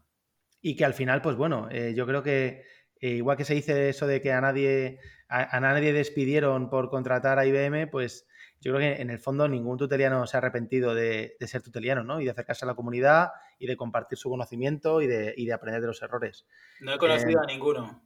Y 0.66 0.76
que 0.76 0.86
al 0.86 0.94
final, 0.94 1.20
pues 1.20 1.36
bueno, 1.36 1.68
eh, 1.70 1.92
yo 1.94 2.06
creo 2.06 2.22
que 2.22 2.64
igual 2.98 3.36
que 3.36 3.44
se 3.44 3.52
dice 3.52 3.90
eso 3.90 4.06
de 4.06 4.22
que 4.22 4.32
a 4.32 4.40
nadie, 4.40 4.98
a, 5.28 5.60
nadie 5.60 5.92
despidieron 5.92 6.70
por 6.70 6.88
contratar 6.88 7.38
a 7.38 7.44
IBM, 7.44 7.86
pues 7.90 8.26
yo 8.62 8.72
creo 8.72 8.78
que 8.78 9.02
en 9.02 9.10
el 9.10 9.18
fondo 9.18 9.46
ningún 9.46 9.76
tuteliano 9.76 10.26
se 10.26 10.38
ha 10.38 10.38
arrepentido 10.38 10.94
de, 10.94 11.36
ser 11.40 11.60
tuteliano, 11.60 12.02
¿no? 12.02 12.18
Y 12.18 12.24
de 12.24 12.30
acercarse 12.30 12.64
a 12.64 12.68
la 12.68 12.74
comunidad 12.74 13.32
y 13.58 13.66
de 13.66 13.76
compartir 13.76 14.16
su 14.16 14.30
conocimiento 14.30 15.02
y 15.02 15.06
de, 15.06 15.34
y 15.36 15.44
de 15.44 15.52
aprender 15.52 15.82
de 15.82 15.88
los 15.88 16.00
errores. 16.00 16.46
No 16.80 16.94
he 16.94 16.98
conocido 16.98 17.42
a 17.42 17.44
ninguno. 17.46 18.02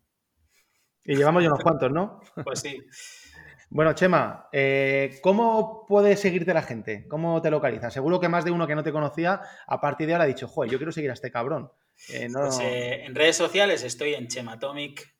Y 1.05 1.15
llevamos 1.15 1.45
ya 1.45 1.51
unos 1.51 1.63
cuantos, 1.63 1.93
¿no? 1.93 2.21
Pues 2.45 2.59
sí. 2.59 2.85
Bueno, 3.71 3.93
Chema, 3.93 4.49
eh, 4.51 5.21
¿cómo 5.23 5.87
puede 5.87 6.17
seguirte 6.17 6.53
la 6.53 6.63
gente? 6.63 7.07
¿Cómo 7.07 7.41
te 7.41 7.53
localiza? 7.53 7.93
Seguro 7.93 8.19
que 8.19 8.29
más 8.29 8.45
de 8.45 8.51
uno 8.51 8.67
que 8.67 8.75
no 8.75 8.83
te 8.83 8.91
conocía, 8.91 9.43
a 9.65 9.81
partir 9.81 10.09
de 10.09 10.15
ahora 10.15 10.25
ha 10.25 10.27
dicho, 10.27 10.49
joder, 10.49 10.73
yo 10.73 10.79
quiero 10.79 10.91
seguir 10.91 11.11
a 11.11 11.15
este 11.15 11.31
cabrón. 11.31 11.71
Eh, 12.09 12.29
pues, 12.33 12.59
eh, 12.61 13.05
en 13.05 13.15
redes 13.15 13.37
sociales 13.37 13.83
estoy 13.83 14.15
en 14.15 14.29
chematomic, 14.29 15.15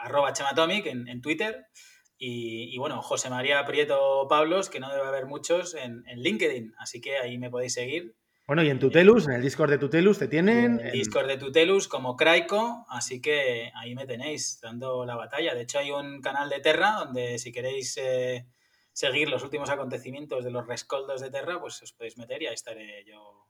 arroba 0.00 0.32
chematomic 0.32 0.86
en, 0.86 1.20
Twitter. 1.20 1.66
Y, 2.20 2.76
bueno, 2.78 3.00
José 3.02 3.30
María 3.30 3.64
Prieto 3.64 4.26
Pablos, 4.28 4.70
que 4.70 4.80
no 4.80 4.92
debe 4.92 5.06
haber 5.06 5.26
muchos, 5.26 5.74
en, 5.74 6.02
en 6.06 6.20
LinkedIn. 6.20 6.74
Así 6.78 7.00
que 7.00 7.16
ahí 7.16 7.38
me 7.38 7.50
podéis 7.50 7.74
seguir. 7.74 8.16
Bueno, 8.48 8.62
y 8.62 8.70
en 8.70 8.78
Tutelus, 8.78 9.28
en 9.28 9.34
el 9.34 9.42
Discord 9.42 9.68
de 9.68 9.76
Tutelus, 9.76 10.18
te 10.18 10.26
tienen. 10.26 10.80
En 10.80 10.86
el 10.86 10.92
Discord 10.92 11.26
de 11.26 11.36
Tutelus 11.36 11.86
como 11.86 12.16
Craico, 12.16 12.86
así 12.88 13.20
que 13.20 13.70
ahí 13.74 13.94
me 13.94 14.06
tenéis 14.06 14.58
dando 14.62 15.04
la 15.04 15.16
batalla. 15.16 15.54
De 15.54 15.60
hecho, 15.60 15.78
hay 15.78 15.90
un 15.90 16.22
canal 16.22 16.48
de 16.48 16.60
Terra 16.60 16.92
donde 16.92 17.38
si 17.38 17.52
queréis 17.52 17.98
eh, 17.98 18.46
seguir 18.90 19.28
los 19.28 19.44
últimos 19.44 19.68
acontecimientos 19.68 20.44
de 20.44 20.50
los 20.50 20.66
rescoldos 20.66 21.20
de 21.20 21.30
Terra, 21.30 21.60
pues 21.60 21.82
os 21.82 21.92
podéis 21.92 22.16
meter 22.16 22.42
y 22.42 22.46
ahí 22.46 22.54
estaré 22.54 23.04
yo 23.04 23.47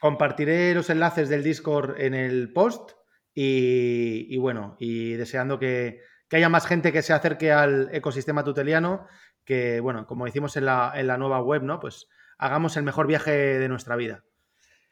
Compartiré 0.00 0.74
los 0.74 0.90
enlaces 0.90 1.28
del 1.28 1.42
Discord 1.42 2.00
en 2.00 2.14
el 2.14 2.52
post 2.52 2.92
y, 3.34 4.36
bueno, 4.38 4.76
y 4.78 5.12
deseando 5.12 5.58
que, 5.58 6.00
haya 6.30 6.48
más 6.48 6.66
gente 6.66 6.92
que 6.92 7.02
se 7.02 7.12
acerque 7.12 7.52
al 7.52 7.88
ecosistema 7.92 8.42
tuteliano, 8.42 9.06
que 9.44 9.80
bueno, 9.80 10.06
como 10.06 10.24
decimos 10.24 10.56
en 10.56 10.64
la, 10.64 10.92
en 10.94 11.06
la 11.06 11.18
nueva 11.18 11.40
web, 11.40 11.62
¿no? 11.62 11.78
Pues 11.78 12.08
hagamos 12.38 12.76
el 12.76 12.82
mejor 12.82 13.06
viaje 13.06 13.30
de 13.30 13.68
nuestra 13.68 13.96
vida. 13.96 14.24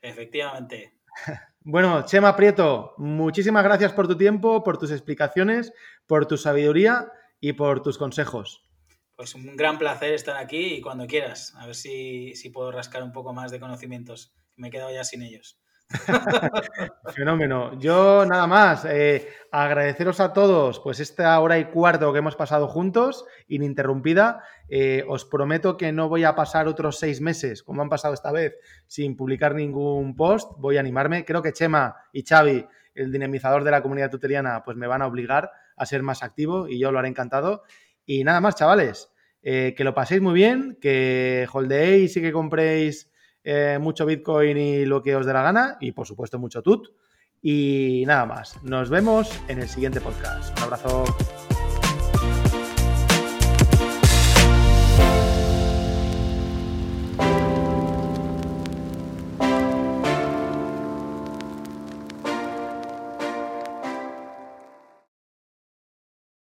Efectivamente. 0.01 0.99
Bueno, 1.67 2.05
Chema 2.05 2.37
Prieto, 2.37 2.93
muchísimas 2.99 3.65
gracias 3.65 3.95
por 3.95 4.07
tu 4.07 4.19
tiempo, 4.19 4.63
por 4.63 4.77
tus 4.77 4.91
explicaciones, 4.91 5.73
por 6.07 6.27
tu 6.27 6.37
sabiduría 6.37 7.11
y 7.41 7.55
por 7.55 7.83
tus 7.83 7.97
consejos. 7.97 8.63
Pues 9.17 9.35
un 9.35 9.57
gran 9.57 9.79
placer 9.79 10.13
estar 10.13 10.37
aquí 10.37 10.75
y 10.75 10.81
cuando 10.83 11.07
quieras, 11.07 11.55
a 11.57 11.65
ver 11.65 11.75
si, 11.75 12.35
si 12.35 12.51
puedo 12.51 12.71
rascar 12.71 13.03
un 13.03 13.13
poco 13.13 13.33
más 13.33 13.51
de 13.51 13.61
conocimientos. 13.61 14.35
Me 14.57 14.69
he 14.69 14.71
quedado 14.71 14.93
ya 14.93 15.05
sin 15.05 15.23
ellos. 15.23 15.59
Fenómeno. 17.15 17.79
Yo 17.79 18.25
nada 18.27 18.47
más, 18.47 18.85
eh, 18.85 19.29
agradeceros 19.51 20.21
a 20.21 20.33
todos 20.33 20.81
pues 20.81 21.01
esta 21.01 21.39
hora 21.41 21.59
y 21.59 21.67
cuarto 21.67 22.13
que 22.13 22.19
hemos 22.19 22.37
pasado 22.37 22.69
juntos, 22.69 23.25
ininterrumpida. 23.49 24.43
Eh, 24.69 25.05
os 25.07 25.25
prometo 25.25 25.77
que 25.77 25.93
no 25.93 26.09
voy 26.09 26.25
a 26.25 26.35
pasar 26.35 26.69
otros 26.69 26.99
seis 26.99 27.21
meses, 27.21 27.63
como 27.63 27.83
han 27.83 27.89
pasado 27.89 28.15
esta 28.15 28.33
vez, 28.33 28.55
sin 28.87 29.17
publicar 29.17 29.55
ningún 29.55 30.17
post. 30.17 30.53
Voy 30.59 30.77
a 30.77 30.81
animarme. 30.81 31.25
Creo 31.25 31.43
que 31.43 31.53
Chema 31.53 31.97
y 32.13 32.25
Xavi, 32.25 32.67
el 32.95 33.13
dinamizador 33.13 33.65
de 33.65 33.71
la 33.71 33.83
comunidad 33.83 34.11
tuteriana, 34.11 34.63
pues 34.65 34.77
me 34.77 34.87
van 34.87 35.03
a 35.03 35.07
obligar 35.07 35.51
a 35.77 35.87
ser 35.87 36.03
más 36.03 36.23
activo 36.23 36.69
y 36.69 36.79
yo 36.79 36.93
lo 36.93 36.99
haré 36.99 37.09
encantado. 37.09 37.63
Y 38.07 38.25
nada 38.25 38.41
más, 38.41 38.57
chavales, 38.57 39.11
eh, 39.43 39.75
que 39.77 39.85
lo 39.85 39.95
paséis 39.95 40.21
muy 40.21 40.35
bien, 40.35 40.79
que 40.81 41.47
holdeéis 41.53 42.17
y 42.17 42.21
que 42.21 42.33
compréis 42.33 43.11
eh, 43.45 43.79
mucho 43.81 44.07
Bitcoin 44.07 44.57
y 44.57 44.85
lo 44.87 45.03
que 45.03 45.15
os 45.15 45.27
dé 45.27 45.33
la 45.33 45.43
gana, 45.43 45.77
y 45.81 45.93
por 45.93 46.07
supuesto 46.07 46.39
mucho 46.39 46.63
TUT. 46.63 46.89
Y 47.43 48.05
nada 48.07 48.25
más, 48.25 48.63
nos 48.65 48.89
vemos 48.89 49.31
en 49.49 49.61
el 49.61 49.69
siguiente 49.69 50.01
podcast. 50.01 50.57
Un 50.59 50.65
abrazo. 50.65 51.05